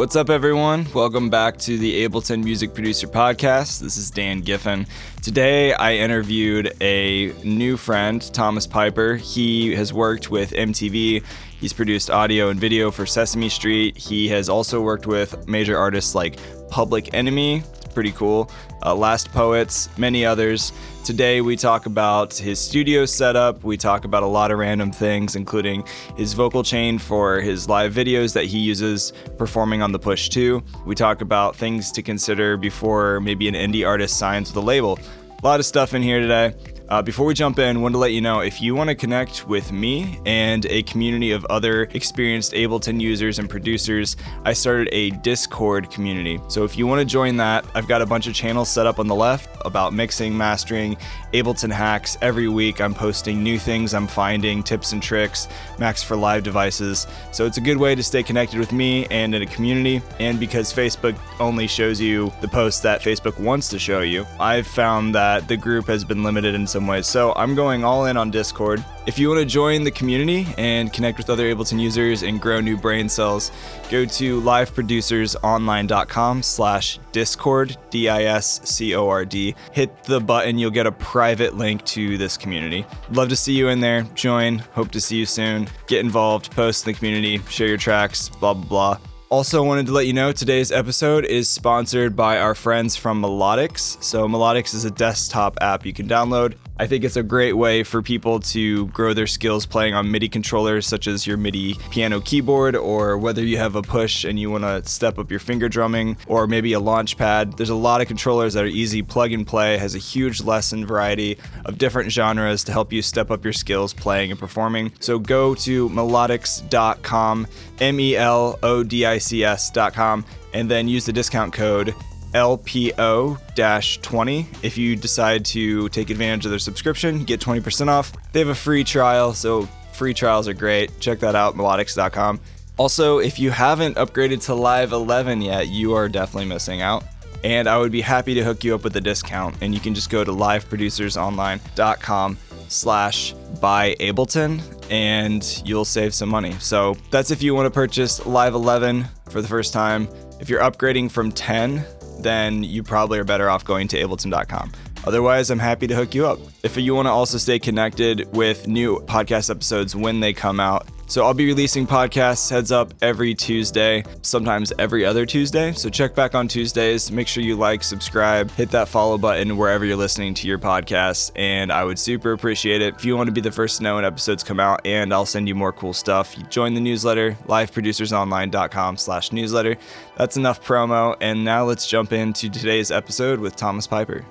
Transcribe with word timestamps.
What's 0.00 0.16
up, 0.16 0.30
everyone? 0.30 0.86
Welcome 0.94 1.28
back 1.28 1.58
to 1.58 1.76
the 1.76 2.08
Ableton 2.08 2.42
Music 2.42 2.72
Producer 2.72 3.06
Podcast. 3.06 3.80
This 3.80 3.98
is 3.98 4.10
Dan 4.10 4.40
Giffen. 4.40 4.86
Today, 5.20 5.74
I 5.74 5.96
interviewed 5.96 6.72
a 6.80 7.34
new 7.44 7.76
friend, 7.76 8.22
Thomas 8.32 8.66
Piper. 8.66 9.16
He 9.16 9.74
has 9.74 9.92
worked 9.92 10.30
with 10.30 10.52
MTV. 10.52 11.22
He's 11.60 11.74
produced 11.74 12.08
audio 12.08 12.48
and 12.48 12.58
video 12.58 12.90
for 12.90 13.04
Sesame 13.04 13.50
Street. 13.50 13.94
He 13.94 14.26
has 14.28 14.48
also 14.48 14.80
worked 14.80 15.06
with 15.06 15.46
major 15.46 15.76
artists 15.76 16.14
like 16.14 16.38
Public 16.70 17.12
Enemy, 17.12 17.62
pretty 17.92 18.12
cool. 18.12 18.50
Uh, 18.84 18.94
Last 18.94 19.30
Poets, 19.32 19.88
many 19.98 20.24
others. 20.24 20.72
Today 21.04 21.40
we 21.40 21.56
talk 21.56 21.86
about 21.86 22.34
his 22.34 22.58
studio 22.60 23.04
setup. 23.04 23.64
We 23.64 23.76
talk 23.76 24.04
about 24.04 24.22
a 24.22 24.26
lot 24.26 24.50
of 24.50 24.58
random 24.58 24.92
things, 24.92 25.36
including 25.36 25.84
his 26.16 26.34
vocal 26.34 26.62
chain 26.62 26.98
for 26.98 27.40
his 27.40 27.68
live 27.68 27.92
videos 27.92 28.32
that 28.34 28.44
he 28.44 28.58
uses 28.58 29.12
performing 29.38 29.82
on 29.82 29.92
the 29.92 29.98
Push 29.98 30.28
2. 30.28 30.62
We 30.86 30.94
talk 30.94 31.20
about 31.20 31.56
things 31.56 31.90
to 31.92 32.02
consider 32.02 32.56
before 32.56 33.20
maybe 33.20 33.48
an 33.48 33.54
indie 33.54 33.86
artist 33.86 34.18
signs 34.18 34.50
with 34.50 34.62
a 34.62 34.66
label. 34.66 34.98
A 35.42 35.46
lot 35.46 35.58
of 35.58 35.66
stuff 35.66 35.94
in 35.94 36.02
here 36.02 36.20
today. 36.20 36.54
Uh, 36.90 37.00
before 37.00 37.24
we 37.24 37.32
jump 37.32 37.60
in, 37.60 37.80
wanted 37.80 37.92
to 37.92 37.98
let 37.98 38.12
you 38.12 38.20
know 38.20 38.40
if 38.40 38.60
you 38.60 38.74
want 38.74 38.88
to 38.90 38.96
connect 38.96 39.46
with 39.46 39.70
me 39.70 40.18
and 40.26 40.66
a 40.66 40.82
community 40.82 41.30
of 41.30 41.44
other 41.44 41.84
experienced 41.94 42.52
Ableton 42.52 43.00
users 43.00 43.38
and 43.38 43.48
producers, 43.48 44.16
I 44.44 44.54
started 44.54 44.88
a 44.90 45.10
Discord 45.10 45.88
community. 45.92 46.40
So 46.48 46.64
if 46.64 46.76
you 46.76 46.88
want 46.88 46.98
to 46.98 47.04
join 47.04 47.36
that, 47.36 47.64
I've 47.76 47.86
got 47.86 48.02
a 48.02 48.06
bunch 48.06 48.26
of 48.26 48.34
channels 48.34 48.68
set 48.68 48.86
up 48.86 48.98
on 48.98 49.06
the 49.06 49.14
left 49.14 49.48
about 49.64 49.92
mixing, 49.92 50.36
mastering, 50.36 50.96
Ableton 51.32 51.70
hacks. 51.70 52.18
Every 52.22 52.48
week 52.48 52.80
I'm 52.80 52.94
posting 52.94 53.40
new 53.40 53.56
things 53.56 53.94
I'm 53.94 54.08
finding, 54.08 54.60
tips 54.60 54.90
and 54.90 55.00
tricks, 55.00 55.46
Max 55.78 56.02
for 56.02 56.16
live 56.16 56.42
devices. 56.42 57.06
So 57.30 57.46
it's 57.46 57.56
a 57.56 57.60
good 57.60 57.76
way 57.76 57.94
to 57.94 58.02
stay 58.02 58.24
connected 58.24 58.58
with 58.58 58.72
me 58.72 59.06
and 59.12 59.32
in 59.32 59.42
a 59.42 59.46
community. 59.46 60.02
And 60.18 60.40
because 60.40 60.72
Facebook 60.72 61.16
only 61.38 61.68
shows 61.68 62.00
you 62.00 62.32
the 62.40 62.48
posts 62.48 62.80
that 62.80 63.00
Facebook 63.00 63.38
wants 63.38 63.68
to 63.68 63.78
show 63.78 64.00
you, 64.00 64.26
I've 64.40 64.66
found 64.66 65.14
that 65.14 65.46
the 65.46 65.56
group 65.56 65.86
has 65.86 66.02
been 66.02 66.24
limited 66.24 66.56
in 66.56 66.66
some 66.66 66.79
some. 66.80 67.02
So 67.02 67.32
I'm 67.36 67.54
going 67.54 67.84
all 67.84 68.06
in 68.06 68.16
on 68.16 68.30
Discord. 68.30 68.82
If 69.06 69.18
you 69.18 69.28
want 69.28 69.40
to 69.40 69.46
join 69.46 69.82
the 69.82 69.90
community 69.90 70.46
and 70.58 70.92
connect 70.92 71.18
with 71.18 71.30
other 71.30 71.52
Ableton 71.52 71.80
users 71.80 72.22
and 72.22 72.40
grow 72.40 72.60
new 72.60 72.76
brain 72.76 73.08
cells, 73.08 73.50
go 73.90 74.04
to 74.04 74.40
liveproducersonline.com 74.40 76.42
slash 76.42 76.98
discord, 77.12 77.76
D-I-S-C-O-R-D. 77.90 79.54
Hit 79.72 80.04
the 80.04 80.20
button, 80.20 80.58
you'll 80.58 80.70
get 80.70 80.86
a 80.86 80.92
private 80.92 81.56
link 81.56 81.84
to 81.86 82.18
this 82.18 82.36
community. 82.36 82.84
Love 83.10 83.30
to 83.30 83.36
see 83.36 83.54
you 83.54 83.68
in 83.68 83.80
there. 83.80 84.02
Join. 84.14 84.58
Hope 84.58 84.90
to 84.92 85.00
see 85.00 85.16
you 85.16 85.26
soon. 85.26 85.66
Get 85.86 86.00
involved, 86.00 86.50
post 86.52 86.86
in 86.86 86.92
the 86.92 86.98
community, 86.98 87.38
share 87.48 87.68
your 87.68 87.78
tracks, 87.78 88.28
blah, 88.28 88.54
blah, 88.54 88.64
blah. 88.64 88.98
Also, 89.30 89.62
wanted 89.62 89.86
to 89.86 89.92
let 89.92 90.08
you 90.08 90.12
know 90.12 90.32
today's 90.32 90.72
episode 90.72 91.24
is 91.24 91.48
sponsored 91.48 92.16
by 92.16 92.40
our 92.40 92.52
friends 92.52 92.96
from 92.96 93.22
Melodics. 93.22 94.02
So, 94.02 94.26
Melodics 94.26 94.74
is 94.74 94.84
a 94.84 94.90
desktop 94.90 95.56
app 95.60 95.86
you 95.86 95.92
can 95.92 96.08
download. 96.08 96.56
I 96.80 96.86
think 96.86 97.04
it's 97.04 97.16
a 97.16 97.22
great 97.22 97.52
way 97.52 97.82
for 97.82 98.00
people 98.00 98.40
to 98.40 98.86
grow 98.86 99.12
their 99.12 99.26
skills 99.26 99.66
playing 99.66 99.92
on 99.92 100.10
MIDI 100.10 100.30
controllers, 100.30 100.86
such 100.86 101.08
as 101.08 101.26
your 101.26 101.36
MIDI 101.36 101.74
piano 101.90 102.22
keyboard, 102.22 102.74
or 102.74 103.18
whether 103.18 103.44
you 103.44 103.58
have 103.58 103.76
a 103.76 103.82
push 103.82 104.24
and 104.24 104.40
you 104.40 104.50
want 104.50 104.64
to 104.64 104.82
step 104.88 105.18
up 105.18 105.30
your 105.30 105.40
finger 105.40 105.68
drumming, 105.68 106.16
or 106.26 106.46
maybe 106.46 106.72
a 106.72 106.80
launch 106.80 107.18
pad. 107.18 107.58
There's 107.58 107.68
a 107.68 107.74
lot 107.74 108.00
of 108.00 108.06
controllers 108.06 108.54
that 108.54 108.64
are 108.64 108.66
easy 108.66 109.02
plug 109.02 109.32
and 109.32 109.46
play, 109.46 109.76
has 109.76 109.94
a 109.94 109.98
huge 109.98 110.42
lesson 110.42 110.86
variety 110.86 111.36
of 111.66 111.76
different 111.76 112.10
genres 112.10 112.64
to 112.64 112.72
help 112.72 112.94
you 112.94 113.02
step 113.02 113.30
up 113.30 113.44
your 113.44 113.52
skills 113.52 113.92
playing 113.92 114.30
and 114.30 114.40
performing. 114.40 114.90
So 115.00 115.18
go 115.18 115.54
to 115.56 115.90
melodics.com, 115.90 117.46
M 117.80 118.00
E 118.00 118.16
L 118.16 118.58
O 118.62 118.82
D 118.82 119.04
I 119.04 119.18
C 119.18 119.44
S.com, 119.44 120.24
and 120.54 120.70
then 120.70 120.88
use 120.88 121.04
the 121.04 121.12
discount 121.12 121.52
code 121.52 121.94
LPO 122.32 124.02
20. 124.02 124.48
If 124.62 124.78
you 124.78 124.96
decide 124.96 125.44
to 125.46 125.88
take 125.88 126.10
advantage 126.10 126.44
of 126.44 126.50
their 126.50 126.58
subscription, 126.58 127.24
get 127.24 127.40
20% 127.40 127.88
off. 127.88 128.12
They 128.32 128.40
have 128.40 128.48
a 128.48 128.54
free 128.54 128.84
trial, 128.84 129.34
so 129.34 129.62
free 129.92 130.14
trials 130.14 130.48
are 130.48 130.54
great. 130.54 130.98
Check 131.00 131.20
that 131.20 131.34
out, 131.34 131.56
melodics.com. 131.56 132.40
Also, 132.76 133.18
if 133.18 133.38
you 133.38 133.50
haven't 133.50 133.96
upgraded 133.96 134.44
to 134.46 134.54
Live 134.54 134.92
11 134.92 135.42
yet, 135.42 135.68
you 135.68 135.94
are 135.94 136.08
definitely 136.08 136.46
missing 136.46 136.80
out. 136.80 137.04
And 137.44 137.68
I 137.68 137.78
would 137.78 137.92
be 137.92 138.00
happy 138.00 138.34
to 138.34 138.42
hook 138.42 138.64
you 138.64 138.74
up 138.74 138.84
with 138.84 138.96
a 138.96 139.00
discount. 139.00 139.56
And 139.60 139.74
you 139.74 139.80
can 139.80 139.94
just 139.94 140.10
go 140.10 140.24
to 140.24 140.30
liveproducersonline.com 140.30 142.38
slash 142.68 143.34
buy 143.60 143.96
Ableton 144.00 144.62
and 144.90 145.62
you'll 145.66 145.84
save 145.84 146.14
some 146.14 146.28
money. 146.28 146.52
So 146.58 146.96
that's 147.10 147.30
if 147.30 147.42
you 147.42 147.54
want 147.54 147.66
to 147.66 147.70
purchase 147.70 148.24
Live 148.26 148.54
11 148.54 149.06
for 149.28 149.42
the 149.42 149.48
first 149.48 149.72
time. 149.72 150.08
If 150.40 150.48
you're 150.48 150.62
upgrading 150.62 151.10
from 151.10 151.32
10, 151.32 151.84
then 152.22 152.62
you 152.62 152.82
probably 152.82 153.18
are 153.18 153.24
better 153.24 153.50
off 153.50 153.64
going 153.64 153.88
to 153.88 154.02
ableton.com. 154.02 154.72
Otherwise, 155.06 155.50
I'm 155.50 155.58
happy 155.58 155.86
to 155.86 155.94
hook 155.94 156.14
you 156.14 156.26
up. 156.26 156.38
If 156.62 156.76
you 156.76 156.94
want 156.94 157.06
to 157.06 157.10
also 157.10 157.38
stay 157.38 157.58
connected 157.58 158.28
with 158.34 158.68
new 158.68 158.98
podcast 159.00 159.50
episodes 159.50 159.96
when 159.96 160.20
they 160.20 160.32
come 160.32 160.60
out, 160.60 160.86
so 161.10 161.24
I'll 161.24 161.34
be 161.34 161.44
releasing 161.44 161.88
podcasts 161.88 162.48
heads 162.48 162.70
up 162.70 162.94
every 163.02 163.34
Tuesday, 163.34 164.04
sometimes 164.22 164.72
every 164.78 165.04
other 165.04 165.26
Tuesday. 165.26 165.72
So 165.72 165.88
check 165.88 166.14
back 166.14 166.36
on 166.36 166.46
Tuesdays. 166.46 167.10
Make 167.10 167.26
sure 167.26 167.42
you 167.42 167.56
like, 167.56 167.82
subscribe, 167.82 168.48
hit 168.52 168.70
that 168.70 168.86
follow 168.86 169.18
button 169.18 169.56
wherever 169.56 169.84
you're 169.84 169.96
listening 169.96 170.34
to 170.34 170.46
your 170.46 170.58
podcast. 170.58 171.32
And 171.34 171.72
I 171.72 171.82
would 171.82 171.98
super 171.98 172.30
appreciate 172.30 172.80
it 172.80 172.94
if 172.94 173.04
you 173.04 173.16
want 173.16 173.26
to 173.26 173.32
be 173.32 173.40
the 173.40 173.50
first 173.50 173.78
to 173.78 173.82
know 173.82 173.96
when 173.96 174.04
episodes 174.04 174.44
come 174.44 174.60
out. 174.60 174.86
And 174.86 175.12
I'll 175.12 175.26
send 175.26 175.48
you 175.48 175.56
more 175.56 175.72
cool 175.72 175.92
stuff. 175.92 176.36
Join 176.48 176.74
the 176.74 176.80
newsletter, 176.80 177.36
liveproducersonline.com 177.48 178.96
slash 178.96 179.32
newsletter. 179.32 179.76
That's 180.16 180.36
enough 180.36 180.64
promo. 180.64 181.16
And 181.20 181.44
now 181.44 181.64
let's 181.64 181.88
jump 181.88 182.12
into 182.12 182.48
today's 182.48 182.92
episode 182.92 183.40
with 183.40 183.56
Thomas 183.56 183.88
Piper. 183.88 184.24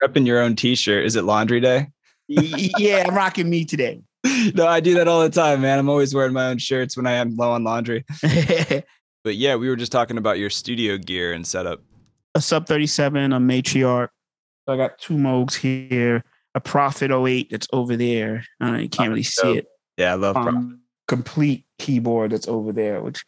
Repping 0.00 0.26
your 0.26 0.40
own 0.40 0.54
t-shirt. 0.54 1.04
Is 1.04 1.16
it 1.16 1.24
laundry 1.24 1.58
day? 1.58 1.88
yeah, 2.28 3.02
I'm 3.08 3.16
rocking 3.16 3.50
me 3.50 3.64
today. 3.64 4.00
no, 4.54 4.66
I 4.66 4.80
do 4.80 4.94
that 4.94 5.08
all 5.08 5.22
the 5.22 5.30
time, 5.30 5.62
man. 5.62 5.78
I'm 5.78 5.88
always 5.88 6.14
wearing 6.14 6.32
my 6.32 6.46
own 6.46 6.58
shirts 6.58 6.96
when 6.96 7.06
I 7.06 7.12
am 7.12 7.36
low 7.36 7.52
on 7.52 7.64
laundry. 7.64 8.04
but 9.24 9.36
yeah, 9.36 9.56
we 9.56 9.68
were 9.68 9.76
just 9.76 9.92
talking 9.92 10.18
about 10.18 10.38
your 10.38 10.50
studio 10.50 10.98
gear 10.98 11.32
and 11.32 11.46
setup. 11.46 11.80
A 12.34 12.40
sub 12.40 12.66
37, 12.66 13.32
a 13.32 13.38
matriarch. 13.38 14.08
So 14.66 14.74
I 14.74 14.76
got 14.76 14.98
two 14.98 15.14
Moogs 15.14 15.54
here, 15.54 16.22
a 16.54 16.60
Prophet 16.60 17.10
08 17.10 17.50
that's 17.50 17.66
over 17.72 17.96
there. 17.96 18.44
Uh, 18.62 18.74
you 18.74 18.88
can't 18.88 19.08
really 19.08 19.22
see 19.22 19.58
it. 19.58 19.66
Yeah, 19.96 20.12
I 20.12 20.16
love 20.16 20.36
um, 20.36 20.80
Komplete 21.08 21.64
keyboard 21.78 22.32
that's 22.32 22.46
over 22.46 22.72
there, 22.72 23.00
which 23.02 23.24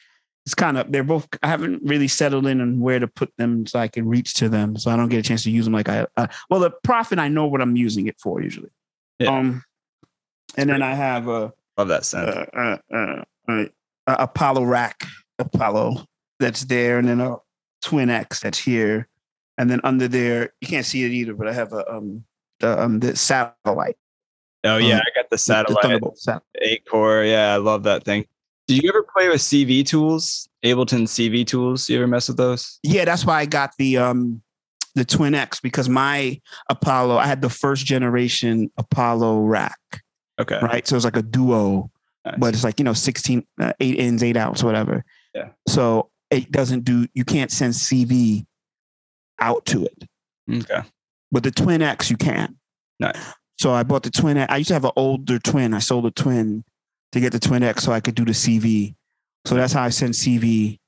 is 0.47 0.55
kind 0.55 0.79
of 0.79 0.93
they're 0.93 1.03
both. 1.03 1.27
I 1.43 1.49
haven't 1.49 1.83
really 1.85 2.09
settled 2.09 2.47
in 2.47 2.61
on 2.61 2.81
where 2.81 2.99
to 2.99 3.09
put 3.09 3.33
them 3.39 3.67
so 3.67 3.79
I 3.79 3.89
can 3.89 4.07
reach 4.07 4.35
to 4.35 4.49
them, 4.49 4.77
so 4.77 4.91
I 4.91 4.97
don't 4.97 5.09
get 5.09 5.19
a 5.19 5.23
chance 5.23 5.43
to 5.45 5.51
use 5.51 5.65
them 5.65 5.75
like 5.75 5.89
I. 5.89 6.07
Uh, 6.17 6.29
well, 6.49 6.61
the 6.61 6.71
Prophet 6.85 7.19
I 7.19 7.29
know 7.29 7.47
what 7.47 7.61
I'm 7.61 7.77
using 7.77 8.07
it 8.07 8.17
for 8.21 8.41
usually. 8.41 8.71
Yeah. 9.19 9.37
Um, 9.37 9.65
and 10.57 10.71
then 10.71 10.83
I 10.83 10.95
have 10.95 11.29
a 11.29 11.53
love 11.77 11.89
that 11.89 12.05
sound. 12.05 12.49
Uh, 12.55 12.77
uh, 12.93 13.23
uh, 13.49 13.65
Apollo 14.07 14.65
rack, 14.65 15.05
Apollo 15.39 16.05
that's 16.39 16.65
there, 16.65 16.99
and 16.99 17.09
then 17.09 17.21
a 17.21 17.37
Twin 17.81 18.11
X 18.11 18.41
that's 18.41 18.59
here, 18.59 19.09
and 19.59 19.71
then 19.71 19.81
under 19.85 20.09
there 20.09 20.53
you 20.61 20.69
can't 20.69 20.87
see 20.87 21.05
it 21.05 21.13
either, 21.13 21.35
but 21.35 21.49
I 21.49 21.53
have 21.53 21.73
a 21.73 21.91
um 21.91 22.25
the 22.61 22.81
um 22.81 23.01
the 23.01 23.17
satellite. 23.17 23.97
Oh 24.65 24.77
yeah, 24.77 24.97
um, 24.97 25.01
I 25.01 25.21
got 25.21 25.31
the 25.31 25.39
satellite, 25.39 26.01
the 26.01 26.11
satellite. 26.15 26.43
eight 26.61 26.87
core. 26.87 27.25
Yeah, 27.25 27.53
I 27.53 27.57
love 27.57 27.83
that 27.85 28.05
thing. 28.05 28.27
Did 28.69 28.83
you 28.83 28.89
ever 28.89 29.03
play 29.03 29.29
with 29.29 29.41
CV 29.41 29.85
tools, 29.85 30.49
Ableton 30.65 31.03
CV 31.03 31.47
tools? 31.47 31.91
You 31.91 31.99
ever 31.99 32.07
mess 32.07 32.29
with 32.29 32.37
those? 32.37 32.79
Yeah, 32.83 33.05
that's 33.05 33.27
why 33.27 33.41
I 33.41 33.47
got 33.47 33.73
the 33.79 33.99
um 33.99 34.43
the 34.95 35.05
Twin 35.05 35.35
X 35.35 35.61
because 35.61 35.89
my 35.89 36.41
Apollo, 36.69 37.17
I 37.17 37.27
had 37.27 37.43
the 37.43 37.51
first 37.51 37.87
generation 37.87 38.71
Apollo 38.79 39.41
rack. 39.41 39.79
Okay. 40.41 40.59
Right. 40.61 40.87
So 40.87 40.97
it's 40.97 41.05
like 41.05 41.17
a 41.17 41.23
duo, 41.23 41.91
nice. 42.25 42.35
but 42.39 42.55
it's 42.55 42.65
like, 42.65 42.79
you 42.79 42.85
know, 42.85 42.93
16, 42.93 43.47
uh, 43.61 43.73
eight 43.81 43.99
ins, 43.99 44.23
eight 44.23 44.37
outs, 44.37 44.63
whatever. 44.63 45.05
Yeah. 45.35 45.51
So 45.69 46.11
it 46.31 46.51
doesn't 46.51 46.85
do, 46.85 47.07
you 47.15 47.25
can't 47.25 47.51
send 47.51 47.75
CV 47.75 48.47
out 49.41 49.65
to 49.67 49.85
it. 49.85 50.05
Okay. 50.51 50.83
But 51.31 51.43
the 51.43 51.51
Twin 51.51 51.83
X, 51.83 52.11
you 52.11 52.17
can. 52.17 52.57
Nice. 53.01 53.17
So 53.59 53.73
I 53.73 53.83
bought 53.83 54.03
the 54.03 54.11
Twin 54.11 54.37
X. 54.37 54.53
I 54.53 54.57
used 54.57 54.69
to 54.69 54.75
have 54.75 54.85
an 54.85 54.93
older 54.97 55.39
twin. 55.39 55.75
I 55.75 55.79
sold 55.79 56.07
a 56.07 56.11
twin 56.11 56.65
to 57.13 57.21
get 57.21 57.33
the 57.33 57.39
Twin 57.39 57.63
X 57.63 57.85
so 57.85 57.93
I 57.93 58.01
could 58.01 58.15
do 58.15 58.25
the 58.25 58.33
CV. 58.33 58.95
So 59.45 59.55
that's 59.55 59.73
how 59.73 59.83
I 59.83 59.91
send 59.91 60.15
CV 60.15 60.79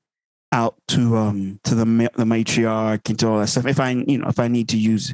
out 0.51 0.75
to 0.87 1.17
um 1.17 1.59
to 1.65 1.75
the 1.75 1.83
the 2.15 2.23
matriarch 2.23 3.09
and 3.09 3.19
to 3.19 3.27
all 3.27 3.39
that 3.39 3.47
stuff. 3.47 3.65
If 3.65 3.79
I 3.79 3.91
you 3.91 4.19
know 4.19 4.27
if 4.27 4.39
I 4.39 4.47
need 4.47 4.69
to 4.69 4.77
use 4.77 5.13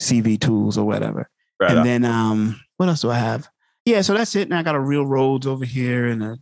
CV 0.00 0.38
tools 0.40 0.76
or 0.76 0.84
whatever. 0.84 1.28
Right 1.60 1.70
and 1.70 1.80
on. 1.80 1.86
then 1.86 2.04
um 2.04 2.60
what 2.76 2.88
else 2.88 3.00
do 3.02 3.10
I 3.10 3.18
have? 3.18 3.48
Yeah, 3.84 4.02
so 4.02 4.14
that's 4.14 4.36
it. 4.36 4.48
And 4.48 4.54
I 4.54 4.62
got 4.62 4.74
a 4.74 4.80
real 4.80 5.04
Rhodes 5.04 5.46
over 5.46 5.64
here 5.64 6.06
and 6.06 6.22
a 6.22 6.38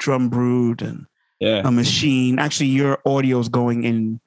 DrumBrute 0.00 0.82
and 0.82 1.06
yeah. 1.38 1.60
a 1.60 1.70
Maschine. 1.70 2.38
Actually, 2.38 2.68
your 2.68 2.98
audio 3.06 3.38
is 3.38 3.48
going 3.48 3.84
in 3.84 4.20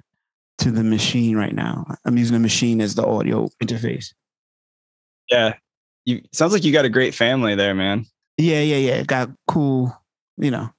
to 0.60 0.72
the 0.72 0.82
Maschine 0.82 1.36
right 1.36 1.54
now. 1.54 1.86
I'm 2.06 2.18
using 2.18 2.42
the 2.42 2.48
Maschine 2.48 2.82
as 2.82 2.96
the 2.96 3.06
audio 3.06 3.50
interface. 3.62 4.14
Yeah. 5.30 5.56
You 6.06 6.22
sounds 6.32 6.54
like 6.54 6.64
you 6.64 6.72
got 6.72 6.86
a 6.86 6.90
great 6.90 7.14
family 7.14 7.56
there, 7.56 7.76
man. 7.76 8.06
Yeah, 8.38 8.62
yeah, 8.62 8.78
yeah. 8.78 9.04
Got 9.04 9.32
cool, 9.48 9.96
you 10.38 10.52
know, 10.52 10.70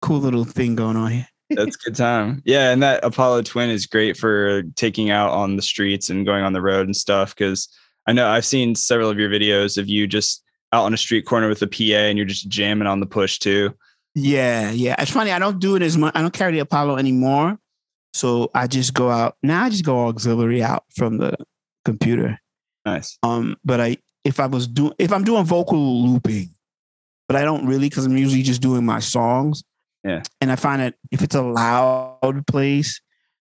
cool 0.00 0.18
little 0.18 0.44
thing 0.44 0.76
going 0.76 0.96
on 0.96 1.10
here. 1.10 1.28
That's 1.50 1.76
good 1.84 1.96
time. 1.96 2.42
Yeah, 2.44 2.70
and 2.70 2.82
that 2.82 3.04
Apollo 3.04 3.42
Twin 3.42 3.70
is 3.70 3.86
great 3.86 4.16
for 4.16 4.62
taking 4.76 5.10
out 5.10 5.30
on 5.30 5.56
the 5.56 5.62
streets 5.62 6.10
and 6.10 6.24
going 6.24 6.44
on 6.44 6.52
the 6.52 6.62
road 6.62 6.86
and 6.86 6.96
stuff. 6.96 7.34
Because 7.34 7.68
I 8.06 8.12
know 8.12 8.28
I've 8.28 8.44
seen 8.44 8.74
several 8.74 9.10
of 9.10 9.18
your 9.18 9.28
videos 9.28 9.78
of 9.78 9.88
you 9.88 10.06
just 10.06 10.41
out 10.72 10.84
on 10.84 10.94
a 10.94 10.96
street 10.96 11.26
corner 11.26 11.48
with 11.48 11.62
a 11.62 11.66
PA 11.66 12.06
and 12.08 12.16
you're 12.16 12.26
just 12.26 12.48
jamming 12.48 12.88
on 12.88 13.00
the 13.00 13.06
Push 13.06 13.38
2. 13.38 13.74
Yeah, 14.14 14.70
yeah. 14.70 14.94
It's 14.98 15.10
funny. 15.10 15.30
I 15.30 15.38
don't 15.38 15.58
do 15.58 15.76
it 15.76 15.82
as 15.82 15.96
much. 15.96 16.14
I 16.14 16.20
don't 16.20 16.32
carry 16.32 16.52
the 16.52 16.60
Apollo 16.60 16.96
anymore. 16.96 17.58
So 18.14 18.50
I 18.54 18.66
just 18.66 18.94
go 18.94 19.10
out 19.10 19.36
now. 19.42 19.64
I 19.64 19.70
just 19.70 19.84
go 19.84 20.06
auxiliary 20.08 20.62
out 20.62 20.84
from 20.94 21.18
the 21.18 21.34
computer. 21.84 22.38
Nice. 22.84 23.18
Um, 23.22 23.56
but 23.64 23.80
I 23.80 23.96
if 24.24 24.38
I 24.38 24.46
was 24.46 24.66
doing 24.66 24.92
if 24.98 25.12
I'm 25.12 25.24
doing 25.24 25.44
vocal 25.44 25.78
looping, 26.06 26.50
but 27.26 27.36
I 27.36 27.42
don't 27.42 27.66
really 27.66 27.88
because 27.88 28.04
I'm 28.04 28.16
usually 28.16 28.42
just 28.42 28.60
doing 28.60 28.84
my 28.84 28.98
songs. 28.98 29.64
Yeah. 30.04 30.22
And 30.40 30.52
I 30.52 30.56
find 30.56 30.82
that 30.82 30.94
if 31.10 31.22
it's 31.22 31.34
a 31.34 31.42
loud 31.42 32.46
place, 32.46 33.00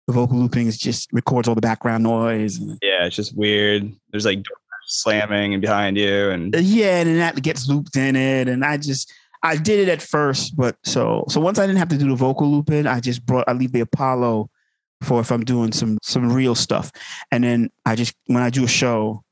the 0.07 0.13
vocal 0.13 0.37
looping 0.37 0.67
is 0.67 0.77
just 0.77 1.11
records 1.13 1.47
all 1.47 1.55
the 1.55 1.61
background 1.61 2.03
noise. 2.03 2.57
And, 2.57 2.77
Yeah, 2.81 3.05
it's 3.05 3.15
just 3.15 3.35
weird. 3.35 3.91
There's 4.11 4.25
like 4.25 4.43
slamming 4.89 5.53
and 5.53 5.61
behind 5.61 5.97
you 5.97 6.29
and 6.29 6.55
uh, 6.55 6.59
yeah, 6.59 6.99
and 6.99 7.09
then 7.09 7.17
that 7.19 7.41
gets 7.41 7.67
looped 7.67 7.95
in 7.95 8.15
it. 8.15 8.47
And 8.47 8.65
I 8.65 8.77
just 8.77 9.13
I 9.43 9.55
did 9.55 9.79
it 9.79 9.89
at 9.89 10.01
first, 10.01 10.57
but 10.57 10.77
so 10.83 11.25
so 11.29 11.39
once 11.39 11.59
I 11.59 11.65
didn't 11.65 11.79
have 11.79 11.89
to 11.89 11.97
do 11.97 12.09
the 12.09 12.15
vocal 12.15 12.47
looping, 12.47 12.87
I 12.87 12.99
just 12.99 13.25
brought 13.25 13.47
I 13.47 13.53
leave 13.53 13.71
the 13.71 13.81
Apollo 13.81 14.49
for 15.01 15.21
if 15.21 15.31
I'm 15.31 15.43
doing 15.43 15.71
some 15.71 15.97
some 16.01 16.31
real 16.31 16.55
stuff. 16.55 16.91
And 17.31 17.43
then 17.43 17.69
I 17.85 17.95
just 17.95 18.15
when 18.25 18.43
I 18.43 18.49
do 18.49 18.65
a 18.65 18.67
show, 18.67 19.23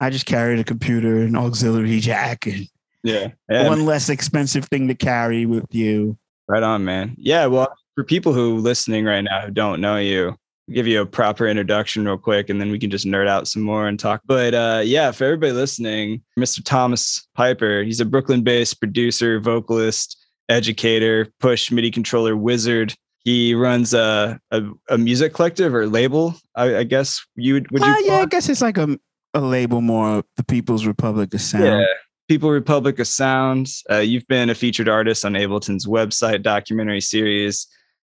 I 0.00 0.10
just 0.10 0.26
carry 0.26 0.56
the 0.56 0.64
computer 0.64 1.18
and 1.18 1.36
auxiliary 1.36 2.00
jack 2.00 2.46
and 2.46 2.66
yeah. 3.02 3.28
yeah 3.48 3.68
one 3.68 3.84
less 3.84 4.08
expensive 4.08 4.64
thing 4.66 4.88
to 4.88 4.94
carry 4.94 5.46
with 5.46 5.66
you. 5.74 6.16
Right 6.48 6.62
on, 6.62 6.84
man. 6.84 7.14
Yeah, 7.16 7.46
well, 7.46 7.72
for 7.94 8.04
people 8.04 8.32
who 8.32 8.56
listening 8.56 9.04
right 9.04 9.20
now 9.20 9.42
who 9.42 9.50
don't 9.50 9.80
know 9.80 9.96
you, 9.96 10.36
give 10.72 10.86
you 10.86 11.00
a 11.00 11.06
proper 11.06 11.46
introduction 11.46 12.04
real 12.04 12.18
quick, 12.18 12.48
and 12.48 12.60
then 12.60 12.70
we 12.70 12.78
can 12.78 12.90
just 12.90 13.06
nerd 13.06 13.28
out 13.28 13.48
some 13.48 13.62
more 13.62 13.88
and 13.88 13.98
talk. 13.98 14.22
But 14.26 14.54
uh, 14.54 14.82
yeah, 14.84 15.10
for 15.10 15.24
everybody 15.24 15.52
listening, 15.52 16.22
Mr. 16.38 16.64
Thomas 16.64 17.26
Piper, 17.34 17.82
he's 17.82 18.00
a 18.00 18.04
Brooklyn-based 18.04 18.78
producer, 18.80 19.40
vocalist, 19.40 20.16
educator, 20.48 21.28
push 21.40 21.70
MIDI 21.70 21.90
controller 21.90 22.36
wizard. 22.36 22.94
He 23.24 23.54
runs 23.54 23.92
a 23.92 24.40
a, 24.50 24.62
a 24.88 24.98
music 24.98 25.34
collective 25.34 25.74
or 25.74 25.86
label, 25.86 26.34
I, 26.54 26.78
I 26.78 26.82
guess 26.84 27.24
you 27.36 27.54
would. 27.54 27.70
Would 27.70 27.82
you? 27.82 27.88
Uh, 27.88 27.98
yeah, 28.04 28.16
I 28.16 28.26
guess 28.26 28.48
it's 28.48 28.62
like 28.62 28.78
a 28.78 28.98
a 29.34 29.40
label 29.40 29.80
more 29.80 30.18
of 30.18 30.24
the 30.36 30.44
People's 30.44 30.86
Republic 30.86 31.32
of 31.34 31.40
Sound. 31.40 31.64
Yeah. 31.64 31.84
People 32.28 32.50
Republic 32.50 32.98
of 32.98 33.06
Sound. 33.06 33.68
Uh, 33.90 33.98
you've 33.98 34.26
been 34.28 34.50
a 34.50 34.54
featured 34.54 34.88
artist 34.88 35.24
on 35.24 35.34
Ableton's 35.34 35.86
website 35.86 36.42
documentary 36.42 37.00
series. 37.00 37.66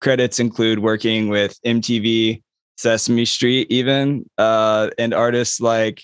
Credits 0.00 0.38
include 0.40 0.80
working 0.80 1.28
with 1.28 1.58
MTV, 1.64 2.42
Sesame 2.76 3.24
Street, 3.24 3.66
even, 3.70 4.28
uh, 4.38 4.90
and 4.98 5.14
artists 5.14 5.60
like 5.60 6.02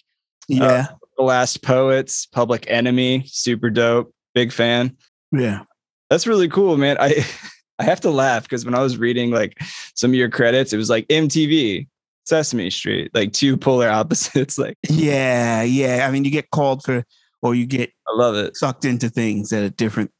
Yeah. 0.49 0.87
The 1.19 1.25
Last 1.25 1.63
Poets, 1.63 2.25
Public 2.27 2.65
Enemy, 2.69 3.25
super 3.27 3.69
dope, 3.71 4.15
big 4.35 4.53
fan. 4.53 4.97
yeah. 5.33 5.65
That's 6.09 6.27
really 6.27 6.49
cool, 6.49 6.77
man. 6.77 6.97
I 6.99 7.25
I 7.79 7.85
have 7.85 8.01
to 8.03 8.11
laugh 8.11 8.43
because 8.43 8.65
when 8.65 8.75
I 8.75 8.83
was 8.83 8.99
reading 8.99 9.31
like 9.31 9.57
some 9.95 10.11
of 10.11 10.15
your 10.15 10.29
credits, 10.29 10.73
it 10.73 10.77
was 10.77 10.91
like 10.91 11.07
MTV, 11.09 11.87
Sesame 12.25 12.69
Street, 12.71 13.11
like 13.15 13.33
two 13.33 13.57
polar 13.57 13.89
opposites. 14.01 14.59
Like 14.59 14.77
Yeah. 14.89 15.63
Yeah. 15.63 16.07
I 16.07 16.11
mean, 16.11 16.25
you 16.25 16.31
get 16.31 16.51
called 16.51 16.83
for, 16.83 17.05
or 17.43 17.55
you 17.55 17.65
get 17.67 17.91
I 18.09 18.13
love 18.17 18.35
it. 18.35 18.57
sucked 18.57 18.85
into 18.85 19.09
things 19.09 19.51
that 19.51 19.63
are 19.63 19.69
different, 19.71 20.11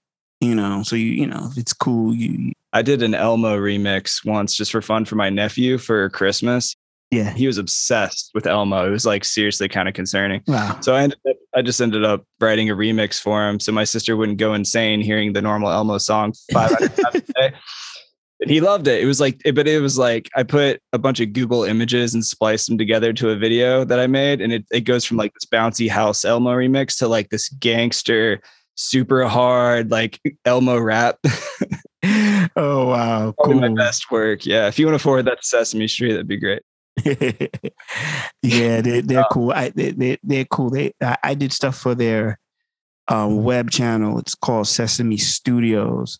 you 0.41 0.55
know. 0.55 0.83
So 0.85 0.95
you, 0.97 1.07
you 1.07 1.27
know, 1.27 1.49
if 1.51 1.59
it's 1.59 1.73
cool, 1.73 2.15
you, 2.15 2.53
I 2.73 2.83
did 2.83 3.03
an 3.03 3.15
Elmo 3.15 3.57
remix 3.57 4.25
once 4.25 4.55
just 4.55 4.71
for 4.73 4.83
fun 4.83 5.05
for 5.05 5.17
my 5.17 5.31
nephew 5.31 5.77
for 5.79 6.09
Christmas. 6.11 6.77
yeah. 7.11 7.33
He 7.33 7.47
was 7.47 7.59
obsessed 7.59 8.31
with 8.35 8.47
Elmo. 8.47 8.87
It 8.87 8.91
was 8.91 9.05
like 9.05 9.25
seriously 9.25 9.69
kind 9.69 9.89
of 9.89 9.95
concerning. 9.95 10.43
Wow. 10.47 10.79
So 10.81 10.95
I 10.95 11.03
ended 11.03 11.19
up, 11.29 11.37
I 11.55 11.63
just 11.63 11.81
ended 11.81 12.05
up 12.05 12.25
writing 12.41 12.71
a 12.71 12.77
remix 12.77 13.21
for 13.21 13.49
him 13.49 13.59
so 13.59 13.73
my 13.73 13.83
sister 13.85 14.17
wouldn't 14.17 14.39
go 14.39 14.55
insane 14.55 15.01
hearing 15.01 15.33
the 15.33 15.43
normal 15.43 15.71
Elmo 15.71 15.99
song 15.99 16.33
five 16.53 16.71
out 16.73 16.83
of 16.83 17.15
a 17.15 17.21
day. 17.21 17.53
And 18.43 18.49
he 18.49 18.61
loved 18.61 18.87
it. 18.87 19.03
It 19.03 19.07
was 19.07 19.21
like, 19.21 19.41
but 19.55 19.69
it 19.69 19.81
was 19.83 19.99
like 19.99 20.31
I 20.35 20.45
put 20.45 20.81
a 20.95 20.99
bunch 20.99 21.21
of 21.21 21.33
Google 21.35 21.65
images 21.65 22.15
and 22.15 22.25
spliced 22.25 22.69
them 22.69 22.79
together 22.79 23.13
to 23.13 23.31
a 23.31 23.37
video 23.37 23.85
that 23.85 24.01
I 24.01 24.07
made, 24.07 24.41
and 24.41 24.51
it 24.51 24.65
it 24.73 24.81
goes 24.83 25.05
from 25.05 25.19
like 25.19 25.35
this 25.35 25.45
bouncy 25.45 25.91
house 25.91 26.25
Elmo 26.25 26.55
remix 26.55 26.97
to 27.01 27.09
like 27.09 27.29
this 27.29 27.51
gangster, 27.51 28.41
super 28.77 29.25
hard 29.27 29.91
like 29.91 30.19
Elmo 30.47 30.79
rap. 30.79 31.19
oh 32.57 32.89
wow. 32.89 33.33
Probably 33.33 33.61
Cool. 33.61 33.71
my 33.71 33.75
best 33.75 34.11
work. 34.11 34.47
Yeah, 34.47 34.69
if 34.69 34.79
you 34.79 34.87
want 34.87 34.99
to 34.99 35.03
forward 35.03 35.25
that 35.25 35.41
to 35.41 35.47
Sesame 35.47 35.89
Street, 35.89 36.13
that'd 36.13 36.29
be 36.29 36.39
great. 36.39 36.63
yeah, 38.43 38.81
they, 38.81 39.01
they're 39.01 39.25
cool. 39.31 39.53
I, 39.53 39.71
they, 39.71 39.93
they, 39.93 40.19
they're 40.23 40.45
cool. 40.45 40.71
They, 40.71 40.93
I, 41.01 41.17
I 41.23 41.35
did 41.35 41.53
stuff 41.53 41.77
for 41.77 41.95
their 41.95 42.39
um, 43.09 43.43
web 43.43 43.71
channel. 43.71 44.19
It's 44.19 44.35
called 44.35 44.69
Sesame 44.69 45.17
Studios. 45.17 46.19